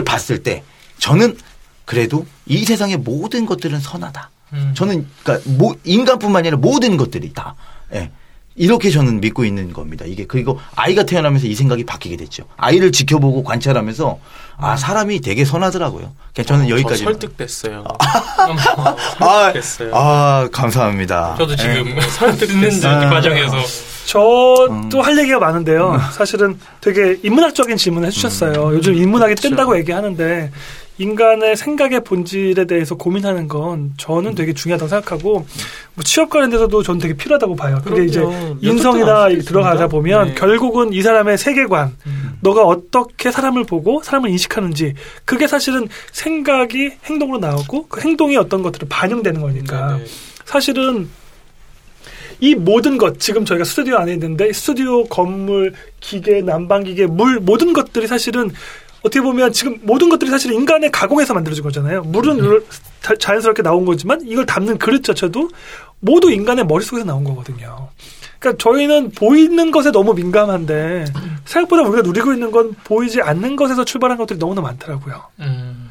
봤을 0.05 0.41
때 0.43 0.63
저는 0.97 1.37
그래도 1.85 2.25
이 2.45 2.63
세상의 2.63 2.97
모든 2.97 3.45
것들은 3.45 3.79
선하다. 3.79 4.29
음. 4.53 4.71
저는 4.75 5.07
그러니까 5.23 5.49
뭐 5.57 5.75
인간뿐만 5.83 6.39
아니라 6.39 6.57
모든 6.57 6.95
것들이 6.95 7.33
다 7.33 7.55
예. 7.93 8.11
이렇게 8.55 8.89
저는 8.91 9.19
믿고 9.21 9.45
있는 9.45 9.73
겁니다. 9.73 10.05
이게 10.07 10.25
그리고 10.25 10.59
아이가 10.75 11.03
태어나면서 11.03 11.47
이 11.47 11.55
생각이 11.55 11.85
바뀌게 11.85 12.17
됐죠. 12.17 12.43
아이를 12.57 12.91
지켜보고 12.91 13.43
관찰하면서 13.43 14.19
아 14.57 14.77
사람이 14.77 15.21
되게 15.21 15.43
선하더라고요. 15.43 16.11
그냥 16.35 16.45
저는 16.45 16.65
어, 16.65 16.69
여기까지 16.69 17.03
설득됐어요. 17.03 17.83
아, 17.99 18.95
설득됐어요. 19.19 19.95
아, 19.95 19.99
아, 19.99 20.49
감사합니다. 20.51 21.35
저도 21.37 21.55
지금 21.55 21.85
네. 21.95 22.01
설득됐는 22.01 22.85
아, 22.85 23.09
과정에서 23.09 23.57
저도 24.05 24.67
음. 24.69 24.89
할 25.01 25.17
얘기가 25.17 25.39
많은데요. 25.39 25.99
사실은 26.11 26.59
되게 26.81 27.17
인문학적인 27.23 27.77
질문을 27.77 28.07
해주셨어요. 28.09 28.67
음. 28.67 28.73
요즘 28.75 28.93
인문학이 28.93 29.35
그렇죠. 29.35 29.49
뜬다고 29.49 29.77
얘기하는데 29.79 30.51
인간의 30.97 31.55
생각의 31.55 32.03
본질에 32.03 32.65
대해서 32.65 32.95
고민하는 32.95 33.47
건 33.47 33.93
저는 33.97 34.35
되게 34.35 34.53
중요하다고 34.53 34.89
생각하고 34.89 35.33
뭐 35.95 36.03
취업 36.03 36.29
관련돼서도 36.29 36.83
저는 36.83 36.99
되게 36.99 37.15
필요하다고 37.15 37.55
봐요. 37.55 37.81
그게 37.83 38.05
이제 38.05 38.21
인성이나 38.61 39.29
들어가다 39.29 39.87
보면 39.87 40.29
네. 40.29 40.33
결국은 40.35 40.93
이 40.93 41.01
사람의 41.01 41.37
세계관, 41.37 41.95
음. 42.05 42.37
너가 42.41 42.63
어떻게 42.63 43.31
사람을 43.31 43.63
보고 43.63 44.03
사람을 44.03 44.29
인식하는지 44.29 44.93
그게 45.25 45.47
사실은 45.47 45.87
생각이 46.11 46.91
행동으로 47.05 47.39
나오고 47.39 47.87
그 47.87 48.01
행동이 48.01 48.37
어떤 48.37 48.61
것들을 48.61 48.87
반영되는 48.89 49.41
거니까 49.41 49.97
네, 49.97 50.03
네. 50.03 50.09
사실은 50.45 51.09
이 52.39 52.55
모든 52.55 52.97
것 52.97 53.19
지금 53.19 53.45
저희가 53.45 53.63
스튜디오 53.63 53.97
안에 53.97 54.13
있는데 54.13 54.51
스튜디오 54.51 55.05
건물 55.05 55.73
기계 56.01 56.41
난방 56.41 56.83
기계 56.83 57.05
물 57.05 57.39
모든 57.39 57.71
것들이 57.71 58.05
사실은 58.05 58.51
어떻게 59.03 59.21
보면 59.21 59.51
지금 59.51 59.77
모든 59.83 60.09
것들이 60.09 60.31
사실 60.31 60.51
인간의 60.53 60.91
가공에서 60.91 61.33
만들어진 61.33 61.63
거잖아요. 61.63 62.03
물은 62.03 62.39
음. 62.39 62.63
자연스럽게 63.19 63.61
나온 63.61 63.85
거지만 63.85 64.21
이걸 64.25 64.45
담는 64.45 64.77
그릇 64.77 65.03
자체도 65.03 65.49
모두 65.99 66.31
인간의 66.31 66.65
머릿속에서 66.65 67.05
나온 67.05 67.23
거거든요. 67.23 67.89
그러니까 68.39 68.61
저희는 68.61 69.11
보이는 69.11 69.71
것에 69.71 69.91
너무 69.91 70.13
민감한데 70.13 71.05
생각보다 71.45 71.83
우리가 71.83 72.01
누리고 72.01 72.33
있는 72.33 72.51
건 72.51 72.75
보이지 72.83 73.21
않는 73.21 73.55
것에서 73.55 73.85
출발한 73.85 74.17
것들이 74.17 74.39
너무나 74.39 74.61
많더라고요. 74.61 75.21
음. 75.41 75.89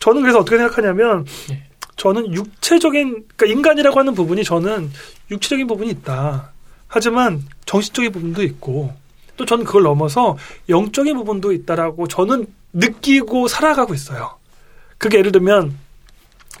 저는 0.00 0.22
그래서 0.22 0.38
어떻게 0.38 0.56
생각하냐면 0.56 1.26
예. 1.50 1.64
저는 1.96 2.34
육체적인 2.34 3.24
그러니까 3.36 3.46
인간이라고 3.46 3.98
하는 3.98 4.14
부분이 4.14 4.44
저는 4.44 4.90
육체적인 5.30 5.66
부분이 5.66 5.90
있다. 5.90 6.50
하지만 6.88 7.42
정신적인 7.66 8.12
부분도 8.12 8.42
있고 8.42 8.94
또 9.36 9.44
저는 9.44 9.64
그걸 9.64 9.82
넘어서 9.82 10.36
영적인 10.68 11.16
부분도 11.16 11.52
있다라고 11.52 12.06
저는 12.08 12.46
느끼고 12.72 13.48
살아가고 13.48 13.94
있어요. 13.94 14.36
그게 14.98 15.18
예를 15.18 15.32
들면 15.32 15.76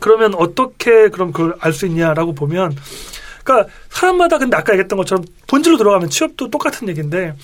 그러면 0.00 0.34
어떻게 0.34 1.08
그럼 1.08 1.32
그걸 1.32 1.54
알 1.60 1.72
수 1.72 1.86
있냐라고 1.86 2.34
보면 2.34 2.76
그러니까 3.44 3.70
사람마다 3.90 4.38
근데 4.38 4.56
아까 4.56 4.72
얘기했던 4.72 4.96
것처럼 4.96 5.24
본질로 5.46 5.76
들어가면 5.76 6.10
취업도 6.10 6.50
똑같은 6.50 6.88
얘기인데 6.88 7.34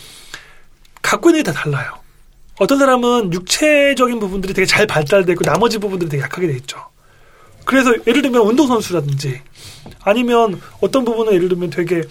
갖고 1.02 1.30
있는 1.30 1.42
게 1.42 1.52
다 1.52 1.60
달라요. 1.62 1.92
어떤 2.58 2.78
사람은 2.78 3.32
육체적인 3.32 4.18
부분들이 4.20 4.52
되게 4.52 4.66
잘 4.66 4.86
발달돼 4.86 5.32
있고 5.32 5.44
나머지 5.44 5.78
부분들이 5.78 6.10
되게 6.10 6.22
약하게 6.22 6.48
돼 6.48 6.54
있죠. 6.56 6.78
그래서 7.64 7.94
예를 8.06 8.22
들면 8.22 8.42
운동선수라든지 8.42 9.40
아니면 10.02 10.60
어떤 10.80 11.04
부분은 11.04 11.32
예를 11.32 11.48
들면 11.48 11.70
되게 11.70 12.02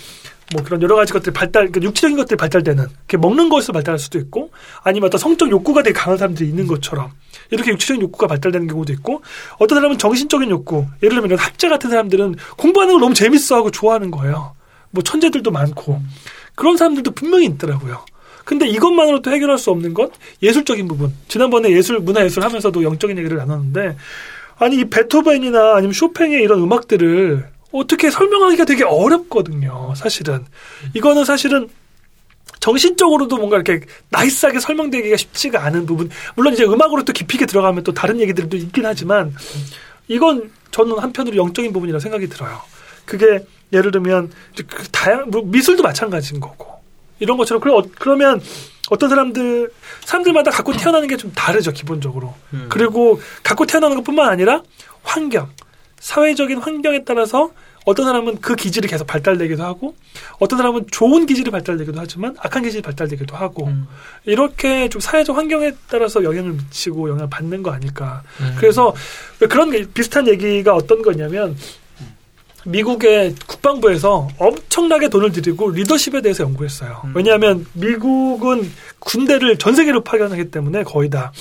뭐 0.54 0.64
그런 0.64 0.82
여러 0.82 0.95
가지 0.95 1.14
것들이 1.14 1.32
발달, 1.32 1.68
그러니까 1.68 1.84
육체적인 1.84 2.18
것들이 2.18 2.38
발달되는, 2.38 2.84
이렇게 2.84 3.18
먹는 3.18 3.50
것에서 3.50 3.72
발달할 3.72 4.00
수도 4.00 4.18
있고, 4.18 4.52
아니면 4.84 5.08
어떤 5.08 5.20
성적 5.20 5.50
욕구가 5.52 5.84
되게 5.84 5.93
강한 5.93 6.18
사람들이 6.18 6.50
있는 6.50 6.66
것처럼, 6.66 7.12
이렇게 7.52 7.72
육체적인 7.72 8.02
욕구가 8.02 8.28
발달되는 8.28 8.68
경우도 8.68 8.91
있고, 8.93 9.22
어떤 9.60 9.78
사람은 9.78 9.97
정신적인 9.97 10.50
욕구, 10.50 10.86
예를 11.04 11.22
들면 11.22 11.38
학자 11.38 11.70
같은 11.70 11.89
사람들은 11.89 12.36
공부하는 12.58 12.95
걸 12.95 13.02
너무 13.02 13.14
재밌어 13.14 13.56
하고 13.56 13.70
좋아하는 13.70 14.10
거예요. 14.10 14.56
뭐 14.91 15.04
천재들도 15.04 15.52
많고, 15.52 16.02
그런 16.56 16.78
사람들도 16.78 17.12
분명히 17.12 17.45
있더라고요. 17.45 18.04
근데 18.43 18.68
이것만으로도 18.68 19.30
해결할 19.30 19.60
수 19.60 19.70
없는 19.70 19.93
것, 19.93 20.12
예술적인 20.41 20.88
부분. 20.88 21.14
지난번에 21.28 21.70
예술, 21.70 22.00
문화예술 22.00 22.43
하면서도 22.43 22.82
영적인 22.82 23.20
얘기를 23.20 23.38
나눴는데, 23.38 23.95
아니, 24.58 24.78
이 24.78 24.86
베토벤이나 24.86 25.76
아니면 25.76 25.93
쇼팽의 25.93 26.41
이런 26.41 26.60
음악들을 26.60 27.47
어떻게 27.72 28.09
설명하기가 28.09 28.65
되게 28.65 28.84
어렵거든요. 28.84 29.93
사실은 29.95 30.45
이거는 30.93 31.26
사실은 31.26 31.70
정신적으로도 32.59 33.38
뭔가 33.38 33.57
이렇게 33.57 33.86
나이스하게 34.09 34.59
설명되기가 34.59 35.15
쉽지가 35.15 35.63
않은 35.65 35.86
부분. 35.86 36.09
물론 36.36 36.53
이제 36.53 36.63
음악으로 36.65 37.03
또 37.05 37.13
깊이게 37.13 37.45
들어가면 37.45 37.84
또 37.84 37.93
다른 37.93 38.20
얘기들도 38.20 38.57
있긴 38.57 38.86
하지만 38.86 39.34
이건 40.07 40.51
저는 40.72 40.97
한편으로 40.99 41.36
영적인 41.38 41.72
부분이라 41.72 41.99
생각이 41.99 42.28
들어요. 42.28 42.59
그게 43.05 43.45
예를 43.72 43.91
들면 43.91 44.32
그 44.67 44.88
다양 44.91 45.30
뭐 45.30 45.41
미술도 45.45 45.84
마찬가지인 45.84 46.39
거고 46.41 46.67
이런 47.20 47.38
것처럼 47.38 47.61
그럼 47.61 47.78
어, 47.80 47.84
그러면 47.97 48.41
어떤 48.89 49.09
사람들 49.09 49.72
사람들마다 50.01 50.51
갖고 50.51 50.74
태어나는 50.74 51.07
게 51.07 51.15
좀 51.15 51.32
다르죠 51.34 51.72
기본적으로. 51.72 52.34
음. 52.53 52.65
그리고 52.70 53.22
갖고 53.43 53.65
태어나는 53.65 53.95
것뿐만 53.97 54.28
아니라 54.30 54.63
환경 55.03 55.49
사회적인 56.00 56.60
환경에 56.60 57.04
따라서 57.04 57.52
어떤 57.86 58.06
사람은 58.06 58.39
그 58.41 58.56
기질이 58.56 58.88
계속 58.88 59.08
발달되기도 59.08 59.64
하고 59.64 59.95
어떤 60.38 60.58
사람은 60.58 60.88
좋은 60.91 61.26
기질이 61.26 61.50
발달되기도 61.50 62.00
하지만 62.00 62.36
악한 62.39 62.64
기질이 62.64 62.82
발달되기도 62.82 63.36
하고 63.36 63.68
음. 63.68 63.88
이렇게 64.26 64.89
좀 64.89 65.02
사회적 65.02 65.36
환경에 65.36 65.72
따라서 65.89 66.24
영향을 66.24 66.52
미치고 66.52 67.10
영향을 67.10 67.30
받는 67.30 67.64
거 67.64 67.72
아닐까. 67.72 68.22
음. 68.41 68.56
그래서 68.60 68.93
왜 69.39 69.47
그런 69.47 69.72
게 69.72 69.86
비슷한 69.93 70.28
얘기가 70.28 70.76
어떤 70.76 71.02
거냐면 71.02 71.56
미국의 72.66 73.36
국방부에서 73.47 74.28
엄청나게 74.38 75.10
돈을 75.10 75.32
들이고 75.32 75.72
리더십에 75.72 76.22
대해서 76.22 76.43
연구했어요. 76.43 77.02
음. 77.06 77.14
왜냐하면 77.16 77.66
미국은 77.74 78.70
군대를 79.00 79.58
전 79.58 79.76
세계로 79.76 80.04
파견하기 80.04 80.52
때문에 80.52 80.84
거의 80.84 81.10
다 81.10 81.32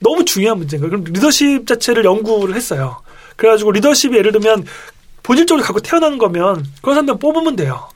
너무 0.00 0.24
중요한 0.24 0.58
문제인 0.58 0.80
거예요. 0.80 0.90
그럼 0.90 1.04
리더십 1.04 1.66
자체를 1.66 2.04
연구를 2.04 2.54
했어요. 2.54 3.00
그래가지고 3.36 3.72
리더십이 3.72 4.16
예를 4.16 4.32
들면 4.32 4.66
본질적으로 5.22 5.64
갖고 5.64 5.80
태어나는 5.80 6.18
거면 6.18 6.66
그런 6.82 6.94
사람들 6.94 7.18
뽑으면 7.18 7.56
돼요. 7.56 7.88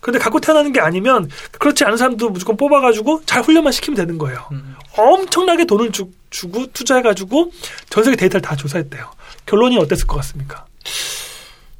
근데 0.00 0.18
갖고 0.18 0.40
태어나는 0.40 0.72
게 0.72 0.80
아니면 0.80 1.28
그렇지 1.58 1.84
않은 1.84 1.96
사람도 1.96 2.30
무조건 2.30 2.56
뽑아가지고 2.56 3.22
잘 3.26 3.42
훈련만 3.42 3.72
시키면 3.72 3.96
되는 3.96 4.16
거예요. 4.16 4.48
음. 4.52 4.76
엄청나게 4.96 5.64
돈을 5.64 5.90
주, 5.92 6.10
주고 6.30 6.66
투자해가지고 6.72 7.50
전 7.90 8.04
세계 8.04 8.16
데이터를 8.16 8.42
다 8.42 8.54
조사했대요. 8.54 9.10
결론이 9.46 9.76
어땠을 9.78 10.06
것 10.06 10.16
같습니까? 10.16 10.66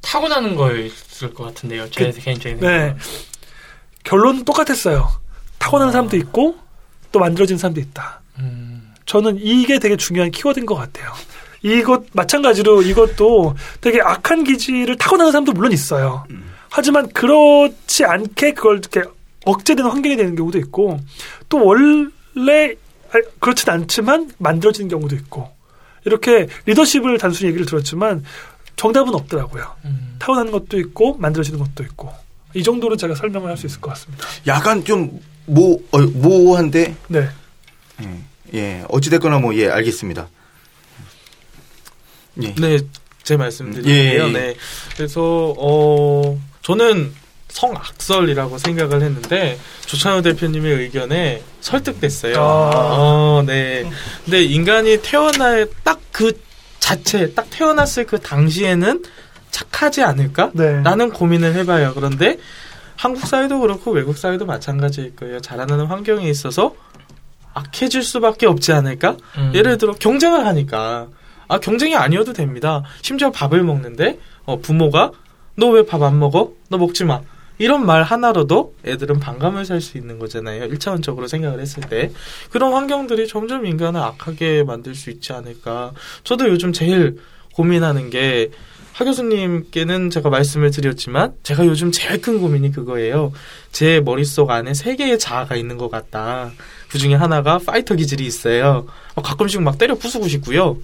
타고나는 0.00 0.56
거였을 0.56 1.32
것 1.32 1.44
같은데요. 1.44 1.90
제 1.90 2.10
개인적인 2.10 2.60
네. 2.60 2.96
결론은 4.04 4.44
똑같았어요. 4.44 5.10
타고나는 5.58 5.92
사람도 5.92 6.16
있고 6.16 6.56
또 7.12 7.18
만들어진 7.18 7.58
사람도 7.58 7.80
있다. 7.80 8.20
음. 8.38 8.94
저는 9.06 9.38
이게 9.40 9.78
되게 9.78 9.96
중요한 9.96 10.30
키워드인 10.30 10.66
것 10.66 10.74
같아요. 10.74 11.12
이것 11.62 12.04
마찬가지로 12.12 12.82
이것도 12.82 13.54
되게 13.80 14.00
악한 14.00 14.44
기질을 14.44 14.96
타고나는 14.96 15.32
사람도 15.32 15.52
물론 15.52 15.72
있어요. 15.72 16.24
하지만 16.70 17.08
그렇지 17.10 18.04
않게 18.04 18.54
그걸 18.54 18.78
이렇게 18.78 19.02
억제되는 19.44 19.90
환경이 19.90 20.16
되는 20.16 20.36
경우도 20.36 20.58
있고 20.58 21.00
또 21.48 21.64
원래 21.64 22.74
아, 23.10 23.18
그렇진 23.40 23.70
않지만 23.70 24.30
만들어지는 24.38 24.88
경우도 24.88 25.16
있고 25.16 25.48
이렇게 26.04 26.46
리더십을 26.66 27.18
단순히 27.18 27.48
얘기를 27.48 27.66
들었지만 27.66 28.24
정답은 28.76 29.14
없더라고요. 29.14 29.74
음. 29.86 30.16
타고나는 30.18 30.52
것도 30.52 30.78
있고 30.78 31.14
만들어지는 31.18 31.58
것도 31.58 31.82
있고 31.84 32.12
이 32.54 32.62
정도로 32.62 32.96
제가 32.96 33.14
설명을 33.14 33.48
할 33.50 33.56
수 33.56 33.66
있을 33.66 33.80
것 33.80 33.90
같습니다. 33.90 34.26
약간 34.46 34.84
좀 34.84 35.20
모, 35.46 35.80
어, 35.90 35.98
모호한데, 35.98 36.94
네. 37.08 37.28
예, 38.02 38.18
예. 38.54 38.84
어찌됐거나 38.88 39.38
뭐, 39.38 39.54
예, 39.54 39.68
알겠습니다. 39.68 40.28
예. 42.42 42.54
네, 42.54 42.78
제 43.22 43.36
말씀드릴게요. 43.36 43.94
예, 43.94 44.26
예. 44.26 44.32
네. 44.32 44.54
그래서 44.96 45.54
어 45.58 46.38
저는 46.62 47.12
성악설이라고 47.48 48.58
생각을 48.58 49.02
했는데 49.02 49.58
조찬호 49.86 50.22
대표님의 50.22 50.74
의견에 50.74 51.42
설득됐어요. 51.60 52.36
아. 52.36 52.70
어, 52.74 53.42
네. 53.46 53.88
근데 54.24 54.44
인간이 54.44 54.98
태어날 55.02 55.68
딱 55.82 55.98
그 56.18 56.32
자체, 56.80 57.32
딱 57.32 57.46
태어났을 57.48 58.04
그 58.04 58.18
당시에는 58.18 59.04
착하지 59.52 60.02
않을까? 60.02 60.50
네. 60.52 60.82
라는 60.82 61.10
고민을 61.10 61.54
해봐요. 61.54 61.92
그런데 61.94 62.38
한국 62.96 63.24
사회도 63.24 63.60
그렇고 63.60 63.92
외국 63.92 64.18
사회도 64.18 64.44
마찬가지일 64.44 65.14
거예요. 65.14 65.38
자라나는 65.38 65.86
환경에 65.86 66.28
있어서 66.28 66.74
악해질 67.54 68.02
수밖에 68.02 68.46
없지 68.46 68.72
않을까? 68.72 69.16
음. 69.36 69.52
예를 69.54 69.78
들어 69.78 69.92
경쟁을 69.92 70.44
하니까 70.44 71.06
아 71.48 71.58
경쟁이 71.58 71.96
아니어도 71.96 72.32
됩니다. 72.32 72.82
심지어 73.02 73.30
밥을 73.32 73.62
먹는데 73.64 74.18
어, 74.44 74.58
부모가 74.60 75.12
너 75.56 75.70
왜 75.70 75.82
밥 75.86 76.02
안 76.02 76.18
먹어? 76.18 76.52
너 76.68 76.78
먹지 76.78 77.04
마. 77.04 77.20
이런 77.58 77.84
말 77.84 78.04
하나로도 78.04 78.74
애들은 78.86 79.18
반감을 79.18 79.64
살 79.64 79.80
수 79.80 79.98
있는 79.98 80.20
거잖아요. 80.20 80.64
일차원적으로 80.66 81.26
생각을 81.26 81.58
했을 81.58 81.82
때. 81.82 82.12
그런 82.50 82.72
환경들이 82.72 83.26
점점 83.26 83.66
인간을 83.66 84.00
악하게 84.00 84.62
만들 84.62 84.94
수 84.94 85.10
있지 85.10 85.32
않을까. 85.32 85.90
저도 86.22 86.48
요즘 86.48 86.72
제일 86.72 87.18
고민하는 87.54 88.10
게, 88.10 88.52
하 88.92 89.04
교수님께는 89.04 90.10
제가 90.10 90.30
말씀을 90.30 90.70
드렸지만, 90.70 91.34
제가 91.42 91.66
요즘 91.66 91.90
제일 91.90 92.20
큰 92.20 92.40
고민이 92.40 92.70
그거예요. 92.70 93.32
제 93.72 94.00
머릿속 94.00 94.50
안에 94.50 94.74
세 94.74 94.94
개의 94.94 95.18
자아가 95.18 95.56
있는 95.56 95.76
것 95.78 95.90
같다. 95.90 96.52
그 96.88 96.98
중에 96.98 97.14
하나가 97.14 97.58
파이터 97.58 97.96
기질이 97.96 98.24
있어요. 98.24 98.86
어, 99.16 99.22
가끔씩 99.22 99.60
막 99.62 99.78
때려 99.78 99.96
부수고 99.96 100.28
싶고요. 100.28 100.76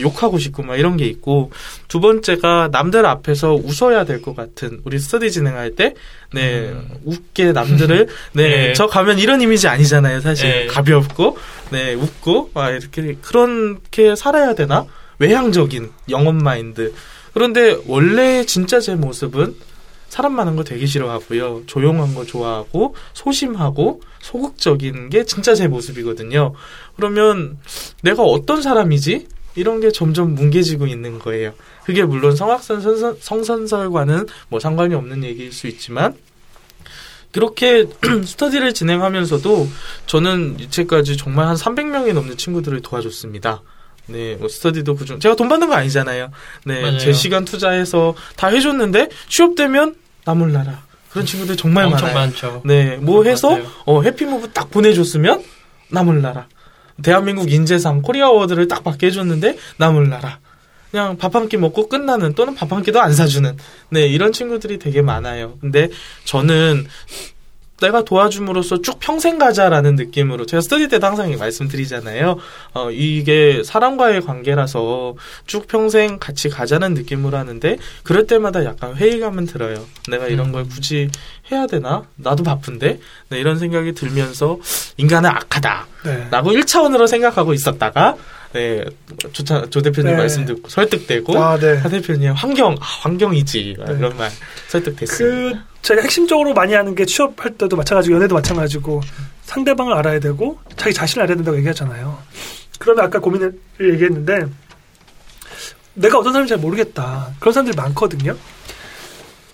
욕하고 0.00 0.38
싶고 0.38 0.62
막 0.62 0.76
이런 0.76 0.96
게 0.96 1.06
있고 1.06 1.50
두 1.88 2.00
번째가 2.00 2.70
남들 2.72 3.06
앞에서 3.06 3.54
웃어야 3.54 4.04
될 4.04 4.22
것 4.22 4.34
같은 4.34 4.80
우리 4.84 4.98
스터디 4.98 5.30
진행할 5.30 5.72
때네 5.76 6.72
웃게 7.04 7.52
남들을 7.52 8.06
네 8.32 8.48
네. 8.48 8.72
저 8.72 8.86
가면 8.86 9.18
이런 9.18 9.40
이미지 9.40 9.68
아니잖아요 9.68 10.20
사실 10.20 10.48
네. 10.48 10.66
가볍고 10.66 11.36
네 11.70 11.94
웃고 11.94 12.50
막 12.54 12.70
이렇게 12.70 13.16
그렇게 13.22 14.16
살아야 14.16 14.54
되나 14.54 14.86
외향적인 15.18 15.90
영업 16.10 16.34
마인드 16.36 16.92
그런데 17.32 17.76
원래 17.86 18.44
진짜 18.46 18.80
제 18.80 18.94
모습은 18.94 19.54
사람 20.08 20.34
많은 20.36 20.54
거 20.54 20.62
되게 20.62 20.86
싫어하고요. 20.86 21.62
조용한 21.66 22.14
거 22.14 22.24
좋아하고 22.24 22.94
소심하고 23.14 24.00
소극적인 24.20 25.10
게 25.10 25.24
진짜 25.24 25.56
제 25.56 25.66
모습이거든요. 25.66 26.54
그러면 26.94 27.58
내가 28.02 28.22
어떤 28.22 28.62
사람이지? 28.62 29.26
이런 29.56 29.80
게 29.80 29.90
점점 29.92 30.34
뭉개지고 30.34 30.86
있는 30.86 31.18
거예요. 31.18 31.52
그게 31.84 32.02
물론 32.04 32.34
성악선 32.34 32.82
선선- 32.82 33.16
성선설과는 33.20 34.26
뭐 34.48 34.58
상관이 34.60 34.94
없는 34.94 35.22
얘기일 35.24 35.52
수 35.52 35.66
있지만 35.68 36.14
그렇게 37.32 37.86
스터디를 38.24 38.74
진행하면서도 38.74 39.68
저는 40.06 40.56
이때까지 40.60 41.16
정말 41.16 41.46
한 41.48 41.56
300명이 41.56 42.12
넘는 42.12 42.36
친구들을 42.36 42.80
도와줬습니다. 42.82 43.62
네, 44.06 44.36
뭐 44.36 44.48
스터디도 44.48 44.96
그중 44.96 45.18
제가 45.18 45.34
돈 45.34 45.48
받는 45.48 45.68
거 45.68 45.74
아니잖아요. 45.74 46.30
네, 46.66 46.82
맞아요. 46.82 46.98
제 46.98 47.12
시간 47.12 47.44
투자해서 47.44 48.14
다 48.36 48.48
해줬는데 48.48 49.08
취업 49.28 49.54
되면 49.56 49.94
나 50.24 50.34
몰라라. 50.34 50.82
그런 51.10 51.26
친구들 51.26 51.56
정말 51.56 51.88
많아요. 51.88 52.14
많죠. 52.14 52.62
네, 52.64 52.96
뭐 52.96 53.24
해서. 53.24 53.56
어, 53.86 54.02
해피무브 54.02 54.50
딱 54.50 54.70
보내줬으면 54.70 55.42
나 55.88 56.02
몰라라. 56.02 56.48
대한민국 57.02 57.50
인재상 57.50 58.02
코리아 58.02 58.28
어워드를 58.28 58.68
딱 58.68 58.84
받게 58.84 59.06
해줬는데 59.08 59.56
나 59.78 59.90
몰라라. 59.90 60.38
그냥 60.90 61.16
밥 61.16 61.34
한 61.34 61.48
끼 61.48 61.56
먹고 61.56 61.88
끝나는 61.88 62.34
또는 62.34 62.54
밥 62.54 62.70
한 62.72 62.82
끼도 62.84 63.00
안 63.00 63.12
사주는 63.12 63.56
네 63.90 64.06
이런 64.06 64.30
친구들이 64.32 64.78
되게 64.78 65.02
많아요. 65.02 65.58
근데 65.60 65.88
저는 66.24 66.86
내가 67.80 68.04
도와줌으로써 68.04 68.80
쭉 68.82 68.98
평생 69.00 69.38
가자라는 69.38 69.96
느낌으로 69.96 70.46
제가 70.46 70.60
스터디 70.60 70.88
때도 70.88 71.06
항상 71.06 71.36
말씀드리잖아요. 71.36 72.38
어, 72.74 72.90
이게 72.90 73.62
사람과의 73.64 74.22
관계라서 74.22 75.14
쭉 75.46 75.66
평생 75.66 76.18
같이 76.18 76.48
가자는 76.48 76.94
느낌으로 76.94 77.36
하는데 77.36 77.78
그럴 78.02 78.26
때마다 78.26 78.64
약간 78.64 78.94
회의감은 78.94 79.46
들어요. 79.46 79.84
내가 80.08 80.28
이런 80.28 80.48
음. 80.48 80.52
걸 80.52 80.68
굳이 80.68 81.10
해야 81.50 81.66
되나? 81.66 82.04
나도 82.16 82.44
바쁜데? 82.44 83.00
네, 83.30 83.38
이런 83.38 83.58
생각이 83.58 83.92
들면서 83.92 84.58
인간은 84.96 85.28
악하다. 85.30 85.86
네. 86.04 86.28
라고 86.30 86.52
1차원으로 86.52 87.08
생각하고 87.08 87.52
있었다가 87.52 88.16
네, 88.54 88.84
조, 89.32 89.68
조 89.68 89.82
대표님 89.82 90.12
네. 90.12 90.16
말씀 90.16 90.44
듣고 90.44 90.68
설득되고 90.68 91.36
아, 91.36 91.58
네. 91.58 91.76
하 91.76 91.88
대표님 91.88 92.32
환경 92.32 92.74
아, 92.80 92.84
환경이지 92.84 93.76
네. 93.78 93.94
이런 93.98 94.16
말 94.16 94.30
설득됐습니다. 94.68 95.58
그 95.58 95.58
제가 95.82 96.02
핵심적으로 96.02 96.54
많이 96.54 96.72
하는 96.72 96.94
게 96.94 97.04
취업할 97.04 97.58
때도 97.58 97.76
마찬가지고 97.76 98.14
연애도 98.16 98.34
마찬가지고 98.36 99.00
상대방을 99.42 99.92
알아야 99.94 100.20
되고 100.20 100.58
자기 100.76 100.94
자신을 100.94 101.24
알아야 101.24 101.36
된다고 101.36 101.56
얘기하잖아요. 101.58 102.16
그러면 102.78 103.04
아까 103.04 103.18
고민을 103.18 103.58
얘기했는데 103.80 104.46
내가 105.94 106.18
어떤 106.18 106.32
사람인지 106.32 106.50
잘 106.50 106.58
모르겠다. 106.58 107.32
그런 107.40 107.52
사람들이 107.52 107.76
많거든요. 107.76 108.36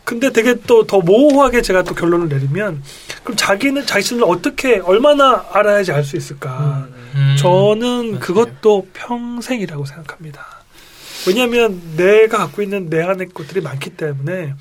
근데 0.04 0.30
되게 0.30 0.54
또 0.66 0.84
더 0.86 0.98
모호하게 0.98 1.62
제가 1.62 1.84
또 1.84 1.94
결론을 1.94 2.28
내리면 2.28 2.82
그럼 3.22 3.36
자기는 3.36 3.86
자신을 3.86 4.24
어떻게 4.26 4.78
얼마나 4.80 5.44
알아야지 5.52 5.92
알 5.92 6.04
수 6.04 6.16
있을까? 6.16 6.86
음. 6.88 6.99
저는 7.38 8.06
맞아요. 8.12 8.20
그것도 8.20 8.88
평생이라고 8.92 9.84
생각합니다. 9.84 10.46
왜냐하면 11.26 11.80
내가 11.96 12.38
갖고 12.38 12.62
있는 12.62 12.88
내 12.88 13.02
안의 13.02 13.28
것들이 13.34 13.60
많기 13.60 13.90
때문에 13.90 14.54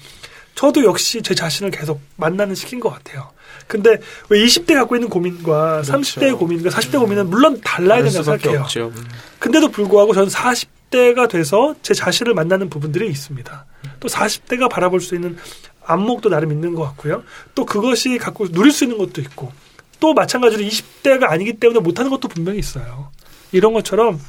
저도 0.55 0.83
역시 0.83 1.21
제 1.21 1.33
자신을 1.33 1.71
계속 1.71 2.01
만나는 2.17 2.53
시기인 2.53 2.81
것 2.81 2.89
같아요. 2.89 3.31
근데 3.67 3.97
왜 4.29 4.43
20대 4.43 4.73
갖고 4.73 4.95
있는 4.95 5.09
고민과 5.09 5.83
그렇죠. 5.83 5.93
30대의 5.93 6.37
고민과 6.37 6.69
40대 6.69 6.99
고민은 6.99 7.29
물론 7.29 7.61
달라야 7.61 8.03
된다고 8.03 8.23
생각해요. 8.23 8.61
없죠. 8.61 8.91
근데도 9.39 9.69
불구하고 9.69 10.13
저는 10.13 10.27
40대가 10.27 11.29
돼서 11.29 11.75
제 11.81 11.93
자신을 11.93 12.33
만나는 12.33 12.69
부분들이 12.69 13.09
있습니다. 13.09 13.65
또 13.99 14.07
40대가 14.09 14.69
바라볼 14.69 14.99
수 14.99 15.15
있는 15.15 15.37
안목도 15.85 16.29
나름 16.29 16.51
있는 16.51 16.75
것 16.75 16.83
같고요. 16.83 17.23
또 17.55 17.65
그것이 17.65 18.17
갖고 18.17 18.47
누릴 18.49 18.71
수 18.71 18.83
있는 18.83 18.97
것도 18.97 19.21
있고 19.21 19.51
또 19.99 20.13
마찬가지로 20.13 20.63
20대가 20.63 21.29
아니기 21.29 21.53
때문에 21.53 21.79
못하는 21.79 22.09
것도 22.09 22.27
분명히 22.27 22.59
있어요. 22.59 23.11
이런 23.51 23.73
것처럼 23.73 24.19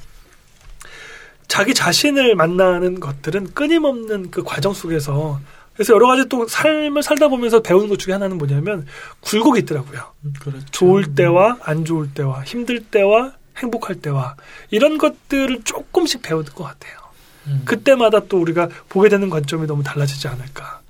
자기 1.48 1.74
자신을 1.74 2.36
만나는 2.36 3.00
것들은 3.00 3.54
끊임없는 3.54 4.30
그 4.30 4.42
과정 4.42 4.72
속에서 4.72 5.40
그래서 5.74 5.94
여러 5.94 6.08
가지 6.08 6.28
또 6.28 6.46
삶을 6.46 7.02
살다 7.02 7.28
보면서 7.28 7.62
배우는 7.62 7.88
것 7.88 7.98
중에 7.98 8.12
하나는 8.12 8.38
뭐냐면 8.38 8.86
굴곡이 9.20 9.60
있더라고요. 9.60 10.12
그렇죠. 10.40 10.66
좋을 10.70 11.14
때와 11.14 11.56
안 11.62 11.84
좋을 11.84 12.12
때와 12.12 12.44
힘들 12.44 12.84
때와 12.84 13.32
행복할 13.56 13.96
때와 13.96 14.36
이런 14.70 14.98
것들을 14.98 15.62
조금씩 15.64 16.22
배우는 16.22 16.52
것 16.52 16.64
같아요. 16.64 16.98
음. 17.46 17.62
그때마다 17.64 18.20
또 18.28 18.40
우리가 18.40 18.68
보게 18.88 19.08
되는 19.08 19.30
관점이 19.30 19.66
너무 19.66 19.82
달라지지 19.82 20.28
않을까. 20.28 20.80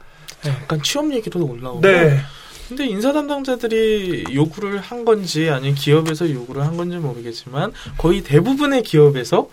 네. 0.42 0.50
약간 0.50 0.82
취업 0.82 1.12
얘기도 1.12 1.44
올라오고. 1.46 1.80
네. 1.82 2.20
근데 2.70 2.86
인사 2.86 3.12
담당자들이 3.12 4.26
요구를 4.32 4.78
한 4.78 5.04
건지 5.04 5.50
아니면 5.50 5.74
기업에서 5.74 6.30
요구를 6.30 6.62
한 6.64 6.76
건지 6.76 6.98
모르겠지만 6.98 7.72
거의 7.98 8.22
대부분의 8.22 8.84
기업에서 8.84 9.48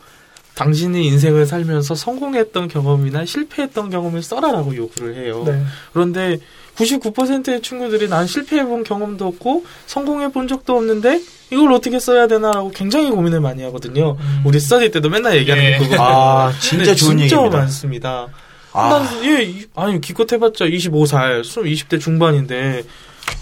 당신의 0.53 1.03
인생을 1.03 1.47
살면서 1.47 1.95
성공했던 1.95 2.67
경험이나 2.67 3.25
실패했던 3.25 3.89
경험을 3.89 4.21
써라라고 4.21 4.75
요구를 4.75 5.15
해요. 5.15 5.43
네. 5.47 5.63
그런데 5.93 6.37
99%의 6.75 7.63
친구들이 7.63 8.07
난 8.07 8.27
실패해본 8.27 8.83
경험도 8.83 9.25
없고 9.25 9.65
성공해본 9.87 10.47
적도 10.47 10.77
없는데 10.77 11.19
이걸 11.51 11.71
어떻게 11.73 11.99
써야 11.99 12.27
되나라고 12.27 12.69
굉장히 12.69 13.09
고민을 13.09 13.41
많이 13.41 13.63
하거든요. 13.63 14.15
우리 14.45 14.59
스터디 14.59 14.91
때도 14.91 15.09
맨날 15.09 15.37
얘기하는 15.37 15.63
예. 15.65 15.71
게 15.71 15.77
그거. 15.79 15.95
아, 16.03 16.53
진짜 16.59 16.93
좋은 16.93 17.17
진짜 17.17 17.35
얘기입니다. 17.35 17.57
많습니다. 17.57 18.27
아. 18.73 18.89
난, 18.89 19.25
예, 19.25 19.43
이- 19.43 19.65
아니, 19.73 19.99
기껏 20.01 20.31
해봤자 20.31 20.65
25살, 20.65 21.41
20대 21.41 21.99
중반인데, 21.99 22.83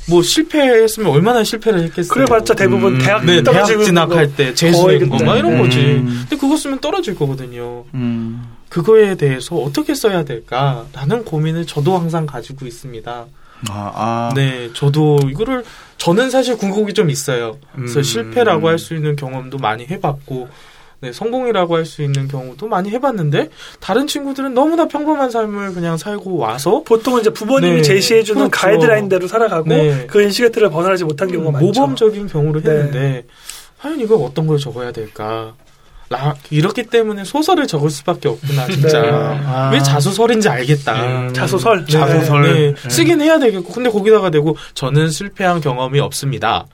뭐, 0.07 0.21
실패했으면 0.21 1.11
얼마나 1.11 1.43
실패를 1.43 1.83
했겠어요. 1.83 2.13
그래봤자 2.13 2.53
대부분 2.53 2.95
음. 2.95 2.99
대학 2.99 3.25
네, 3.25 3.41
대학 3.41 3.65
진학할 3.65 4.35
때, 4.35 4.53
그때. 4.99 5.23
막 5.25 5.37
이런 5.37 5.57
거지. 5.57 5.79
음. 5.79 6.25
근데 6.29 6.37
그거 6.37 6.55
쓰면 6.55 6.79
떨어질 6.79 7.15
거거든요. 7.15 7.85
음. 7.93 8.43
그거에 8.69 9.15
대해서 9.15 9.55
어떻게 9.55 9.95
써야 9.95 10.23
될까? 10.23 10.85
라는 10.93 11.23
고민을 11.25 11.65
저도 11.65 11.97
항상 11.97 12.25
가지고 12.25 12.65
있습니다. 12.65 13.25
아, 13.69 13.91
아. 13.95 14.31
네, 14.35 14.69
저도 14.73 15.19
이거를, 15.29 15.63
저는 15.97 16.29
사실 16.29 16.57
궁극이 16.57 16.93
좀 16.93 17.09
있어요. 17.09 17.57
그래서 17.73 17.99
음. 17.99 18.03
실패라고 18.03 18.67
할 18.67 18.77
수 18.77 18.93
있는 18.95 19.15
경험도 19.15 19.57
많이 19.57 19.85
해봤고, 19.87 20.49
네, 21.05 21.13
성공이라고 21.13 21.75
할 21.75 21.85
수 21.85 22.01
있는 22.01 22.27
경우도 22.27 22.67
많이 22.67 22.89
해봤는데, 22.89 23.49
다른 23.79 24.07
친구들은 24.07 24.55
너무나 24.55 24.87
평범한 24.87 25.29
삶을 25.29 25.75
그냥 25.75 25.97
살고 25.97 26.37
와서, 26.37 26.81
보통은 26.83 27.21
이제 27.21 27.29
부모님이 27.29 27.77
네. 27.77 27.81
제시해주는 27.83 28.49
그렇죠. 28.49 28.67
가이드라인대로 28.67 29.27
살아가고 29.27 29.69
네. 29.69 30.07
그 30.07 30.23
인식의 30.23 30.51
틀을 30.51 30.71
벗어나지 30.71 31.03
못한 31.03 31.31
경우가 31.31 31.51
많죠. 31.51 31.65
모범적인 31.65 32.27
경우를 32.27 32.63
네. 32.63 32.71
했는데, 32.71 33.25
과연 33.79 33.99
이걸 33.99 34.17
어떤 34.23 34.47
걸 34.47 34.57
적어야 34.57 34.91
될까? 34.91 35.53
라, 36.09 36.33
이렇기 36.49 36.83
때문에 36.83 37.23
소설을 37.23 37.67
적을 37.67 37.91
수밖에 37.91 38.29
없구나, 38.29 38.65
진짜. 38.67 39.01
네. 39.01 39.09
아. 39.11 39.69
왜 39.71 39.79
자소설인지 39.79 40.49
알겠다. 40.49 41.03
음. 41.03 41.33
자소설. 41.33 41.85
네, 41.85 41.91
자소설. 41.91 42.41
네. 42.41 42.73
네. 42.73 42.89
쓰긴 42.89 43.21
해야 43.21 43.37
되겠고, 43.37 43.71
근데 43.71 43.89
거기다가 43.91 44.31
대고, 44.31 44.57
저는 44.73 45.09
실패한 45.09 45.61
경험이 45.61 45.99
없습니다. 45.99 46.65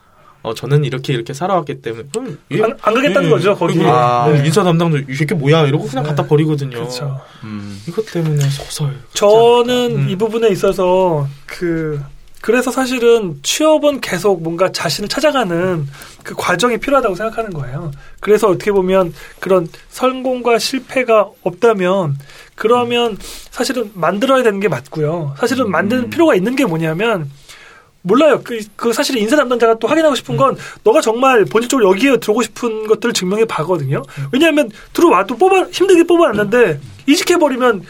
어, 0.44 0.54
저는 0.54 0.84
이렇게 0.86 1.14
이렇게 1.14 1.34
살아왔기 1.34 1.82
때문에. 1.82 2.04
그럼 2.12 2.38
얘- 2.52 2.62
안, 2.64 2.72
안 2.82 2.94
가겠다는 2.94 3.28
예, 3.28 3.32
거죠 3.32 3.56
거기. 3.56 3.80
아. 3.84 4.28
네, 4.32 4.46
인사 4.46 4.64
담당도 4.64 5.00
이 5.10 5.16
새끼 5.16 5.34
뭐야 5.36 5.68
이러고 5.68 5.88
그냥 5.88 6.04
네. 6.04 6.10
갖다 6.10 6.26
버리거든요. 6.28 6.72
그렇죠. 6.72 7.20
음. 7.44 7.80
이것 7.88 8.06
때문에 8.12 8.42
소설. 8.50 8.96
저는 9.14 9.96
음. 9.98 10.10
이 10.10 10.16
부분에 10.16 10.50
있어서 10.50 11.28
그 11.46 12.02
그래서 12.42 12.72
사실은 12.72 13.38
취업은 13.44 14.02
계속 14.02 14.42
뭔가 14.42 14.72
자신을 14.72 15.08
찾아가는 15.08 15.88
그 16.24 16.34
과정이 16.36 16.80
필요하다고 16.80 17.14
생각하는 17.14 17.52
거예요. 17.54 17.92
그래서 18.20 18.50
어떻게 18.50 18.72
보면 18.72 19.14
그런 19.40 19.68
성공과 19.90 20.58
실패가 20.58 21.30
없다면 21.44 22.18
그러면 22.56 23.18
사실은 23.52 23.92
만들어야 23.94 24.42
되는 24.42 24.60
게 24.60 24.68
맞고요. 24.70 25.36
사실은 25.38 25.70
만드는 25.70 26.06
음. 26.06 26.10
필요가 26.10 26.34
있는 26.34 26.56
게 26.56 26.66
뭐냐면 26.66 27.30
몰라요. 28.02 28.42
그, 28.44 28.60
그 28.76 28.94
사실 28.94 29.18
인사 29.18 29.36
담당자가 29.36 29.80
또 29.80 29.88
확인하고 29.88 30.16
싶은 30.16 30.38
건 30.38 30.58
너가 30.84 31.02
정말 31.02 31.46
본질적으로 31.46 31.90
여기에 31.90 32.18
들어오고 32.18 32.42
싶은 32.44 32.88
것들을 32.88 33.14
증명해 33.14 33.46
봐거든요. 33.46 34.04
왜냐하면 34.32 34.70
들어와도 34.94 35.38
뽑아 35.38 35.66
힘들게 35.72 36.04
뽑아놨는데 36.04 36.80
이직해 37.08 37.38
버리면 37.38 37.84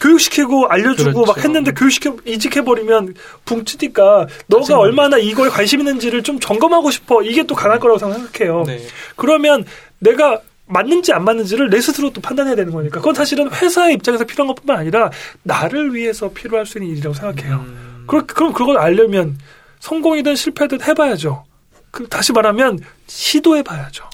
교육시키고 0.00 0.66
알려주고 0.66 1.24
막 1.24 1.34
그렇죠. 1.34 1.48
했는데 1.48 1.72
교육시켜 1.72 2.16
이직해버리면 2.24 3.14
붕치니까 3.44 4.26
너가. 4.46 4.78
얼마나 4.78 5.16
이거에 5.16 5.48
관심 5.48 5.80
있는지를 5.80 6.22
좀 6.22 6.38
점검하고 6.38 6.90
싶어. 6.90 7.22
이게 7.22 7.42
또 7.44 7.54
강할 7.54 7.78
거라고 7.80 7.98
생각해요. 7.98 8.64
네. 8.66 8.80
그러면 9.16 9.64
내가 9.98 10.40
맞는지 10.66 11.12
안 11.12 11.24
맞는지를 11.24 11.70
내 11.70 11.80
스스로 11.80 12.12
또 12.12 12.20
판단해야 12.20 12.56
되는 12.56 12.72
거니까 12.72 12.98
그건 12.98 13.14
사실은 13.14 13.50
회사의 13.50 13.94
입장에서 13.94 14.24
필요한 14.24 14.48
것뿐만 14.48 14.78
아니라 14.78 15.10
나를 15.44 15.94
위해서 15.94 16.30
필요할 16.30 16.66
수 16.66 16.78
있는 16.78 16.92
일이라고 16.92 17.14
생각해요. 17.14 17.64
음, 17.66 18.04
그럼 18.06 18.26
그럼 18.26 18.52
그걸 18.52 18.76
알려면 18.78 19.38
성공이든 19.86 20.34
실패든 20.34 20.82
해봐야죠. 20.82 21.44
그 21.92 22.08
다시 22.08 22.32
말하면 22.32 22.80
시도해봐야죠. 23.06 24.04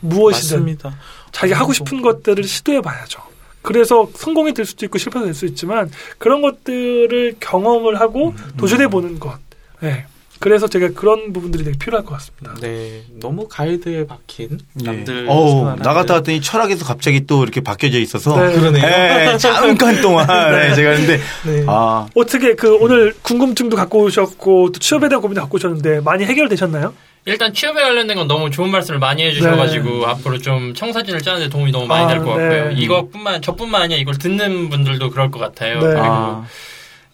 무엇이든 0.00 0.58
맞습니다. 0.58 0.94
자기 1.32 1.54
하고 1.54 1.72
싶은 1.72 2.02
것들을 2.02 2.44
시도해봐야죠. 2.44 3.22
그래서 3.62 4.10
성공이 4.14 4.52
될 4.52 4.66
수도 4.66 4.84
있고 4.84 4.98
실패가 4.98 5.24
될 5.24 5.32
수 5.34 5.46
있지만 5.46 5.90
그런 6.18 6.42
것들을 6.42 7.36
경험을 7.40 7.98
하고 7.98 8.34
도전해 8.58 8.88
보는 8.88 9.18
것. 9.18 9.38
네. 9.80 10.04
그래서 10.42 10.66
제가 10.66 10.88
그런 10.94 11.32
부분들이 11.32 11.62
되게 11.62 11.78
필요할 11.78 12.04
것 12.04 12.14
같습니다. 12.14 12.52
네, 12.60 13.02
너무 13.20 13.46
가이드에 13.48 14.06
박힌 14.08 14.58
남들. 14.74 15.26
어우, 15.28 15.50
생활하는 15.50 15.82
나갔다 15.82 16.14
왔더니 16.14 16.40
철학에서 16.40 16.84
갑자기 16.84 17.26
또 17.26 17.44
이렇게 17.44 17.60
바뀌어져 17.60 18.00
있어서. 18.00 18.36
네. 18.36 18.52
그러네요. 18.52 18.84
예, 18.84 19.38
잠깐 19.38 20.00
동안 20.00 20.26
네, 20.50 20.74
제가 20.74 20.96
근데 20.96 21.18
네. 21.46 21.64
아 21.68 22.08
어떻게 22.16 22.56
그 22.56 22.76
오늘 22.76 23.14
궁금증도 23.22 23.76
갖고 23.76 24.02
오셨고 24.02 24.72
또 24.72 24.78
취업에 24.80 25.08
대한 25.08 25.22
고민도 25.22 25.40
갖고 25.42 25.56
오셨는데 25.56 26.00
많이 26.00 26.24
해결되셨나요? 26.24 26.92
일단 27.24 27.54
취업에 27.54 27.80
관련된 27.80 28.16
건 28.16 28.26
너무 28.26 28.50
좋은 28.50 28.68
말씀을 28.70 28.98
많이 28.98 29.22
해주셔가지고 29.22 30.06
앞으로 30.08 30.38
좀 30.38 30.74
청사진을 30.74 31.20
짜는데 31.22 31.48
도움이 31.50 31.70
너무 31.70 31.86
많이 31.86 32.04
아, 32.04 32.08
될것 32.08 32.26
같고요. 32.26 32.68
네. 32.70 32.74
이것뿐만 32.76 33.42
저뿐만 33.42 33.82
아니라 33.82 34.00
이걸 34.00 34.18
듣는 34.18 34.70
분들도 34.70 35.10
그럴 35.10 35.30
것 35.30 35.38
같아요. 35.38 35.74
네. 35.74 35.86
그리고 35.86 36.00
아. 36.02 36.44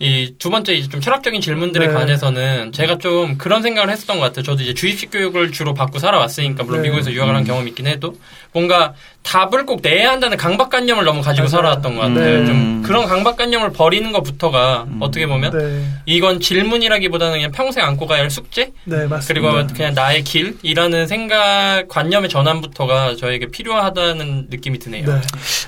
이 0.00 0.34
두 0.38 0.50
번째 0.50 0.74
이제 0.74 0.88
좀 0.88 1.00
철학적인 1.00 1.40
질문들에 1.40 1.88
네. 1.88 1.92
관해서는 1.92 2.70
제가 2.72 2.98
좀 2.98 3.36
그런 3.36 3.62
생각을 3.62 3.90
했었던 3.90 4.18
것 4.18 4.24
같아요. 4.26 4.44
저도 4.44 4.62
이제 4.62 4.72
주입식 4.74 5.10
교육을 5.10 5.50
주로 5.50 5.74
받고 5.74 5.98
살아왔으니까 5.98 6.62
물론 6.62 6.82
네. 6.82 6.88
미국에서 6.88 7.10
유학을 7.12 7.34
한 7.34 7.42
경험이 7.44 7.70
있긴 7.70 7.86
해도 7.88 8.14
뭔가 8.52 8.94
답을 9.24 9.66
꼭 9.66 9.80
내야 9.82 10.10
한다는 10.12 10.36
강박관념을 10.36 11.04
너무 11.04 11.20
가지고. 11.20 11.48
살아왔던 11.48 11.96
것 11.96 12.00
같아요. 12.02 12.40
네. 12.40 12.46
좀 12.46 12.82
그런 12.82 13.06
강박관념을 13.06 13.72
버리는 13.72 14.12
것부터가 14.12 14.86
어떻게 15.00 15.26
보면 15.26 15.56
네, 15.56 15.84
이건 16.06 16.40
질문이라기보다는 16.40 17.34
그냥 17.34 17.52
평생 17.52 17.84
안고 17.84 18.06
가야 18.06 18.20
할 18.20 18.30
숙제 18.30 18.72
네 18.84 19.06
맞습니다. 19.06 19.26
그리고 19.26 19.74
그냥 19.74 19.94
나의 19.94 20.22
길이라는 20.24 21.06
생각 21.06 21.88
관념의 21.88 22.28
전환부터가 22.28 23.16
저에게 23.16 23.46
필요하다는 23.46 24.46
느낌이 24.50 24.78
드네요. 24.78 25.06
네. 25.06 25.20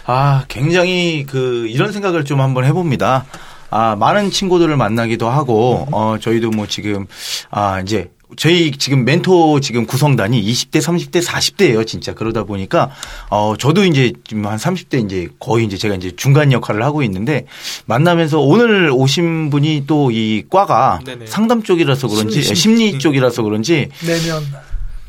아, 0.07 0.45
굉장히 0.49 1.25
그 1.29 1.67
이런 1.69 1.93
생각을 1.93 2.25
좀 2.25 2.41
한번 2.41 2.65
해봅니다. 2.65 3.25
아, 3.71 3.97
많은 3.97 4.31
친구들을 4.31 4.77
만나기도 4.77 5.29
하고, 5.29 5.87
어, 5.93 6.17
저희도 6.21 6.51
뭐 6.51 6.67
지금, 6.67 7.07
아, 7.51 7.81
이제, 7.81 8.11
저희 8.37 8.71
지금 8.71 9.05
멘토 9.05 9.59
지금 9.59 9.87
구성단이 9.87 10.41
20대, 10.41 10.81
30대, 10.81 11.21
40대예요, 11.25 11.85
진짜. 11.85 12.15
그러다 12.15 12.45
보니까, 12.45 12.91
어, 13.29 13.55
저도 13.59 13.85
이제 13.85 14.13
지금 14.25 14.47
한 14.47 14.57
30대 14.57 15.05
이제 15.05 15.29
거의 15.41 15.65
이제 15.67 15.77
제가 15.77 15.97
이제 15.97 16.13
중간 16.15 16.53
역할을 16.53 16.83
하고 16.85 17.03
있는데, 17.03 17.47
만나면서 17.87 18.39
오늘 18.41 18.91
오신 18.93 19.51
분이 19.51 19.85
또 19.89 20.11
이 20.13 20.45
과가 20.49 21.01
네네. 21.05 21.27
상담 21.27 21.63
쪽이라서 21.65 22.07
그런지, 22.09 22.43
심리, 22.43 22.55
심리, 22.57 22.87
심리. 22.87 22.99
쪽이라서 23.01 23.43
그런지, 23.43 23.89
내면 24.07 24.45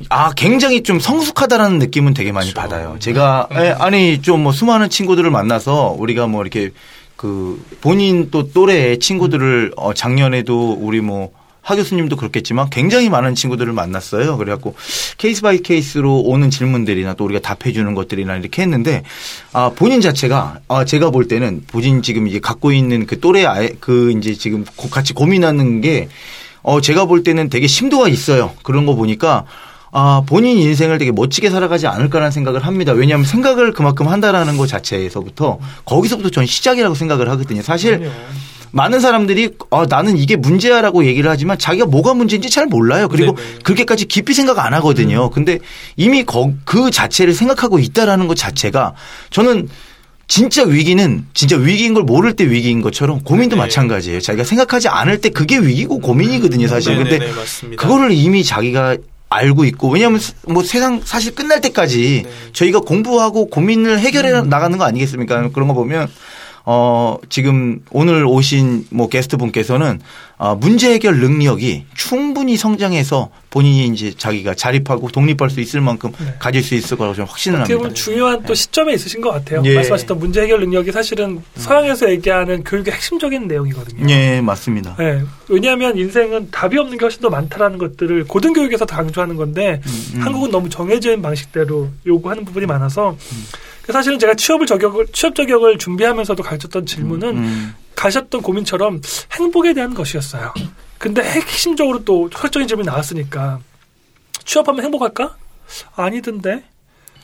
아, 0.10 0.32
굉장히 0.34 0.82
좀 0.82 1.00
성숙하다라는 1.00 1.78
느낌은 1.78 2.16
되게 2.16 2.32
많이 2.32 2.52
그렇죠. 2.52 2.68
받아요. 2.70 2.96
제가, 2.98 3.50
에, 3.52 3.70
아니, 3.70 4.20
좀 4.24 4.42
뭐 4.42 4.52
수많은 4.52 4.90
친구들을 4.90 5.30
만나서 5.30 5.96
우리가 6.00 6.26
뭐 6.26 6.42
이렇게 6.42 6.72
그 7.22 7.64
본인 7.82 8.32
또 8.32 8.52
또래의 8.52 8.98
친구들을 8.98 9.74
어, 9.78 9.94
작년에도 9.94 10.74
우리 10.74 11.02
뭐 11.02 11.32
하 11.64 11.76
교수님도 11.76 12.16
그렇겠지만 12.16 12.72
굉장히 12.72 13.10
많은 13.10 13.36
친구들을 13.36 13.72
만났어요. 13.72 14.38
그래갖고 14.38 14.74
case 15.20 15.44
by 15.44 15.60
case로 15.60 16.20
오는 16.22 16.50
질문들이나 16.50 17.14
또 17.14 17.26
우리가 17.26 17.40
답해주는 17.40 17.94
것들이나 17.94 18.36
이렇게 18.38 18.64
했는데 18.64 19.04
아 19.54 19.70
본인 19.76 20.02
자체가 20.02 20.62
아 20.68 20.86
제가 20.86 21.12
볼 21.12 21.28
때는 21.28 21.62
본인 21.68 22.02
지금 22.02 22.28
이제 22.28 22.40
갖고 22.40 22.72
있는 22.72 23.06
그 23.06 23.20
또래 23.20 23.46
아이 23.46 23.70
그 23.80 24.12
이제 24.18 24.34
지금 24.34 24.66
고- 24.76 24.90
같이 24.90 25.14
고민하는 25.14 25.82
게 25.82 26.10
어, 26.64 26.82
제가 26.82 27.06
볼 27.06 27.24
때는 27.24 27.50
되게 27.50 27.68
심도가 27.68 28.08
있어요. 28.08 28.54
그런 28.64 28.88
거 28.88 28.96
보니까 28.96 29.46
아, 29.92 30.24
본인 30.26 30.58
인생을 30.58 30.98
되게 30.98 31.12
멋지게 31.12 31.50
살아가지 31.50 31.86
않을까라는 31.88 32.32
생각을 32.32 32.66
합니다. 32.66 32.94
왜냐하면 32.94 33.26
생각을 33.26 33.74
그만큼 33.74 34.08
한다라는 34.08 34.58
것 34.58 34.68
자체에서부터 34.68 35.60
거기서부터 35.86 36.30
전 36.30 36.46
시작이라고 36.46 36.96
생각을 36.96 37.30
하거든요. 37.32 37.62
사실 37.62 38.00
그럼요. 38.00 38.16
많은 38.74 39.02
사람들이 39.02 39.50
어, 39.70 39.86
나는 39.86 40.18
이게 40.18 40.38
문제야라고 40.38 41.06
얘기를 41.06 41.30
하지만 41.30 41.58
자기가 41.60 41.88
뭐가 41.88 42.14
문제인지 42.14 42.50
잘 42.50 42.68
몰라요. 42.68 43.10
그리고 43.10 43.36
네네. 43.36 43.48
그렇게까지 43.64 44.06
깊이 44.06 44.34
생각 44.34 44.60
안 44.60 44.74
하거든요. 44.76 45.30
근데 45.30 45.60
이미 45.98 46.24
거- 46.24 46.54
그 46.64 46.90
자체를 46.90 47.34
생각하고 47.34 47.80
있다라는 47.80 48.28
것 48.28 48.36
자체가 48.38 48.94
저는 49.30 49.68
진짜 50.30 50.64
위기는 50.64 51.26
진짜 51.34 51.58
위기인 51.58 51.94
걸 51.94 52.04
모를 52.04 52.32
때 52.38 52.50
위기인 52.50 52.82
것처럼 52.82 53.20
고민도 53.24 53.58
네. 53.58 53.62
마찬가지예요. 53.64 54.22
자기가 54.22 54.46
생각하지 54.46 54.88
않을 54.88 55.20
때 55.20 55.28
그게 55.28 55.58
위기고 55.58 56.00
고민이거든요, 56.00 56.70
사실. 56.70 56.96
근데 56.96 57.20
네네네, 57.20 57.34
맞습니다. 57.34 57.84
그거를 57.84 58.12
이미 58.14 58.42
자기가 58.46 58.96
알고 59.32 59.64
있고 59.66 59.90
왜냐하면 59.90 60.20
뭐 60.48 60.62
세상 60.62 61.02
사실 61.04 61.34
끝날 61.34 61.62
때까지 61.62 62.24
네. 62.26 62.30
저희가 62.52 62.82
공부하고 62.82 63.50
고민을 63.50 64.00
해결해 64.00 64.32
음. 64.34 64.50
나가는 64.50 64.78
거 64.78 64.84
아니겠습니까? 64.84 65.50
그런 65.52 65.70
거 65.70 65.74
보면 65.74 66.10
어 66.66 67.18
지금 67.30 67.80
오늘 67.92 68.26
오신 68.26 68.88
뭐 68.92 69.10
게스트 69.10 69.38
분께서는 69.38 70.00
어 70.38 70.56
문제 70.56 70.94
해결 70.94 71.20
능력이 71.20 71.86
충분히 71.96 72.58
성장해서 72.58 73.30
본인이 73.50 73.88
이제 73.88 74.14
자기가 74.16 74.56
자립하고 74.56 75.10
독립할 75.10 75.50
수 75.50 75.60
있을 75.60 75.82
만큼 75.82 76.12
네. 76.20 76.36
가질 76.40 76.64
수 76.64 76.74
있을 76.76 76.98
거라고 76.98 77.16
저는 77.16 77.28
확신을 77.28 77.60
어떻게 77.60 77.74
합니다. 77.74 77.90
보면 77.90 77.96
중요한 77.96 78.44
또 78.44 78.54
시점에 78.54 78.94
있으신 78.94 79.22
것 79.22 79.32
같아요. 79.32 79.62
예. 79.66 79.76
말씀하셨던 79.76 80.20
문제 80.20 80.42
해결 80.42 80.62
능력이 80.62 80.92
사실은 80.92 81.42
서양에서 81.56 82.10
얘기하는 82.12 82.64
교육의 82.64 82.94
핵심적인 82.94 83.48
내용이거든요. 83.48 84.10
예, 84.10 84.42
맞습니다. 84.42 84.96
네, 84.98 85.22
왜냐하면 85.50 85.98
인생은 85.98 86.50
답이 86.52 86.78
없는 86.78 86.98
게 86.98 87.06
훨씬 87.06 87.22
더 87.22 87.30
많다라는 87.30 87.78
것들을 87.78 88.26
고등교육에서 88.26 88.86
다 88.86 88.98
강조하는 88.98 89.36
건데 89.36 89.82
음. 90.16 90.22
한국은 90.22 90.52
너무 90.52 90.70
있는 91.12 91.22
방식대로 91.22 91.90
요구하는 92.06 92.46
부분이 92.46 92.66
많아서 92.66 92.92
그래서 93.02 93.18
사실은 93.92 94.20
제가 94.20 94.36
취업을 94.36 94.66
저격을 94.66 95.08
취업 95.14 95.36
저격을 95.36 95.78
준비하면서도 95.78 96.44
가졌던 96.44 96.86
질문은 96.86 97.38
음. 97.38 97.76
가셨던 97.96 98.42
고민처럼 98.42 99.02
행복에 99.34 99.74
대한 99.74 99.94
것이었어요. 99.94 100.54
근데 100.98 101.24
핵심적으로 101.24 102.04
또 102.04 102.30
철학적인 102.30 102.68
질문이 102.68 102.86
나왔으니까 102.86 103.60
취업하면 104.46 104.84
행복할까? 104.86 105.36
아니던데. 105.96 106.64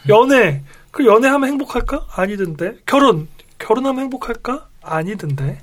연애 0.09 0.63
그 0.91 1.05
연애하면 1.05 1.49
행복할까? 1.49 2.07
아니던데. 2.11 2.77
결혼 2.85 3.27
결혼하면 3.59 4.03
행복할까? 4.03 4.67
아니던데. 4.81 5.59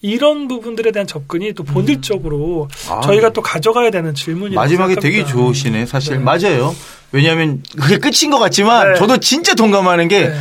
이런 0.00 0.46
부분들에 0.46 0.92
대한 0.92 1.06
접근이 1.06 1.54
또 1.54 1.64
본질적으로 1.64 2.68
아. 2.88 3.00
저희가 3.00 3.30
또 3.30 3.42
가져가야 3.42 3.90
되는 3.90 4.14
질문이라고 4.14 4.62
마지막에 4.62 4.94
되게 4.94 5.18
생각합니다. 5.18 5.32
좋으시네. 5.46 5.86
사실 5.86 6.18
네. 6.18 6.18
맞아요. 6.18 6.74
왜냐하면 7.10 7.62
그게 7.80 7.98
끝인 7.98 8.30
것 8.30 8.38
같지만 8.38 8.92
네. 8.92 8.98
저도 8.98 9.16
진짜 9.18 9.54
동감하는 9.54 10.06
게 10.08 10.28
네. 10.28 10.34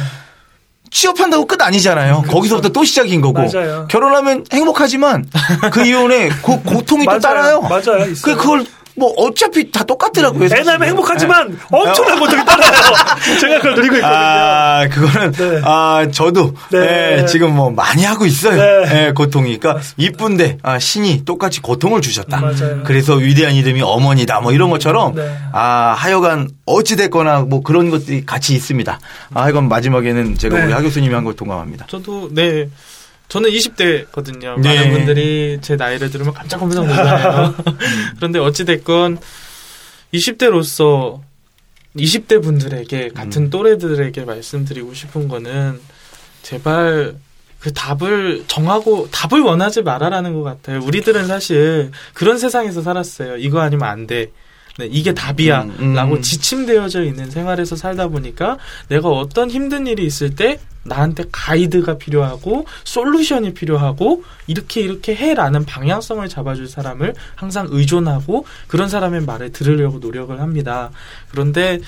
취업한다고 0.92 1.46
끝 1.48 1.62
아니잖아요. 1.62 2.24
거기서부터 2.28 2.70
또 2.70 2.84
시작인 2.84 3.20
거고. 3.20 3.42
맞아요. 3.44 3.88
결혼하면 3.90 4.46
행복하지만 4.54 5.26
그 5.72 5.86
이혼에 5.86 6.30
그 6.30 6.62
고통이 6.64 7.04
또 7.06 7.10
맞아요. 7.20 7.20
따라요. 7.20 7.62
맞아요. 7.62 8.06
그. 8.24 8.36
그걸 8.36 8.66
뭐 8.98 9.14
어차피 9.18 9.69
다 9.72 9.84
똑같더라고요. 9.84 10.45
애 10.45 10.48
낳으면 10.48 10.65
사실은. 10.65 10.88
행복하지만 10.88 11.60
엄청난 11.72 12.19
고통이 12.19 12.44
따라요. 12.45 12.72
제가 13.40 13.56
그걸 13.57 13.76
누리고 13.76 13.95
있거든요. 13.98 14.18
아, 14.18 14.88
그거는, 14.90 15.32
네. 15.34 15.61
아, 15.64 16.07
저도, 16.11 16.56
네. 16.72 17.19
예, 17.22 17.26
지금 17.28 17.56
뭐 17.56 17.69
많이 17.69 18.03
하고 18.03 18.26
있어요. 18.26 18.56
네. 18.60 19.06
예, 19.07 19.11
고통이. 19.11 19.60
그러니까 19.60 19.84
이쁜데, 19.98 20.57
아, 20.64 20.80
신이 20.80 21.26
똑같이 21.26 21.61
고통을 21.61 22.02
주셨다. 22.02 22.41
맞아요. 22.41 22.82
그래서 22.86 23.14
위대한 23.15 23.53
이름이 23.53 23.82
어머니다. 23.84 24.41
뭐 24.41 24.52
이런 24.52 24.72
것처럼, 24.72 25.14
네. 25.14 25.38
아, 25.53 25.94
하여간 25.95 26.49
어찌 26.65 26.95
됐거나 26.95 27.41
뭐 27.41 27.61
그런 27.61 27.91
것들이 27.91 28.26
같이 28.26 28.56
있습니다. 28.56 28.99
아, 29.36 29.49
이건 29.49 29.68
마지막에는 29.69 30.38
제가 30.40 30.57
네. 30.57 30.65
우리 30.65 30.74
하 30.74 30.82
교수님이 30.82 31.14
한 31.14 31.24
걸 31.24 31.36
동감합니다. 31.36 31.86
저도 31.90 32.30
네. 32.32 32.69
저는 33.30 33.49
20대거든요. 33.49 34.60
네. 34.60 34.76
많은 34.76 34.91
분들이 34.91 35.60
제 35.62 35.76
나이를 35.76 36.10
들으면 36.10 36.34
깜짝 36.34 36.60
깜짝 36.60 36.86
놀라요. 36.86 37.56
그런데 38.18 38.40
어찌 38.40 38.64
됐건 38.66 39.20
20대로서 40.14 41.22
20대 41.95 42.41
분들에게 42.41 43.10
같은 43.10 43.44
음. 43.44 43.49
또래들에게 43.49 44.24
말씀드리고 44.24 44.94
싶은 44.94 45.28
거는 45.28 45.80
제발 46.41 47.16
그 47.60 47.74
답을 47.74 48.45
정하고 48.48 49.10
답을 49.12 49.41
원하지 49.41 49.82
말아라는 49.82 50.34
것 50.34 50.44
같아요. 50.44 50.80
우리들은 50.84 51.28
사실 51.28 51.91
그런 52.14 52.38
세상에서 52.38 52.82
살았어요. 52.82 53.38
이거 53.38 53.60
아니면 53.60 53.90
안 53.90 54.08
돼. 54.08 54.32
네, 54.78 54.88
이게 54.91 55.14
답이야. 55.14 55.64
음, 55.64 55.76
음. 55.80 55.94
라고 55.95 56.22
지침되어져 56.22 57.04
있는 57.04 57.32
생활에서 57.32 57.76
살다 57.76 58.10
보니까 58.10 58.60
내가 58.90 59.10
어떤 59.10 59.49
힘든 59.49 59.88
일이 59.88 60.06
있을 60.06 60.36
때 60.36 60.60
나한테 60.88 61.26
가이드가 61.32 61.98
필요하고 61.98 62.66
솔루션이 62.84 63.54
필요하고 63.54 64.24
이렇게 64.48 64.82
이렇게 64.82 65.16
해라는 65.16 65.66
방향성을 65.66 66.28
잡아줄 66.28 66.68
사람을 66.68 67.14
항상 67.36 67.68
의존하고 67.70 68.46
그런 68.68 68.90
사람의 68.90 69.22
말을 69.22 69.52
들으려고 69.52 70.00
노력을 70.00 70.40
합니다. 70.40 70.90
그런데 71.30 71.80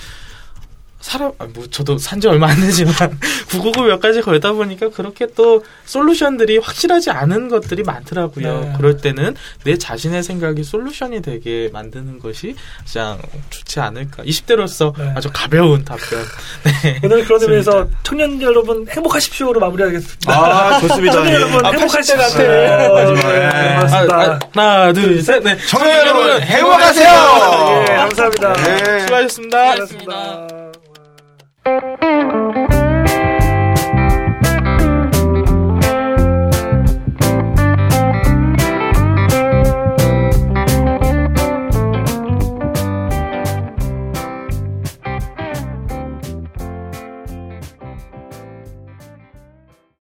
사람, 1.01 1.31
아, 1.39 1.47
뭐, 1.53 1.65
저도 1.71 1.97
산지 1.97 2.27
얼마 2.27 2.47
안 2.47 2.59
되지만, 2.59 2.93
999몇 3.49 3.99
가지 3.99 4.21
걸다 4.21 4.51
보니까 4.53 4.89
그렇게 4.89 5.27
또 5.35 5.63
솔루션들이 5.85 6.57
확실하지 6.57 7.09
않은 7.11 7.47
것들이 7.49 7.83
많더라고요. 7.83 8.59
네. 8.59 8.73
그럴 8.77 8.97
때는 8.97 9.35
내 9.63 9.77
자신의 9.77 10.23
생각이 10.23 10.63
솔루션이 10.63 11.21
되게 11.21 11.69
만드는 11.71 12.19
것이 12.19 12.55
가장 12.79 13.17
좋지 13.49 13.79
않을까. 13.79 14.23
20대로서 14.23 14.93
네. 14.97 15.13
아주 15.15 15.29
가벼운 15.33 15.85
답변. 15.85 16.23
네. 16.83 16.99
오늘 17.03 17.23
그런 17.25 17.41
의미에서. 17.41 17.87
청년 18.03 18.41
여러분 18.41 18.85
행복하십시오로 18.89 19.59
마무리하겠습니다. 19.59 20.33
아, 20.33 20.79
좋습니다. 20.81 21.13
청년 21.13 21.31
예. 21.31 21.35
여러분 21.35 21.65
아, 21.65 21.69
행복하십시오. 21.71 22.15
80대 22.15 22.17
같아. 22.19 22.37
네, 22.39 22.89
마지막에. 22.89 23.39
네, 23.39 23.45
아, 23.45 23.75
고맙습니다. 23.75 24.15
아, 24.15 24.39
하나, 24.53 24.93
둘, 24.93 25.21
셋, 25.21 25.43
네. 25.43 25.57
청년 25.67 25.97
여러분, 25.97 26.41
행복하세요! 26.41 27.85
예, 27.89 27.95
감사합니다. 27.95 28.53
네. 28.53 28.99
수고하셨습니다. 28.99 29.71
수고하셨습니다. 29.75 30.68
Thank 32.01 32.33
you. 32.33 32.48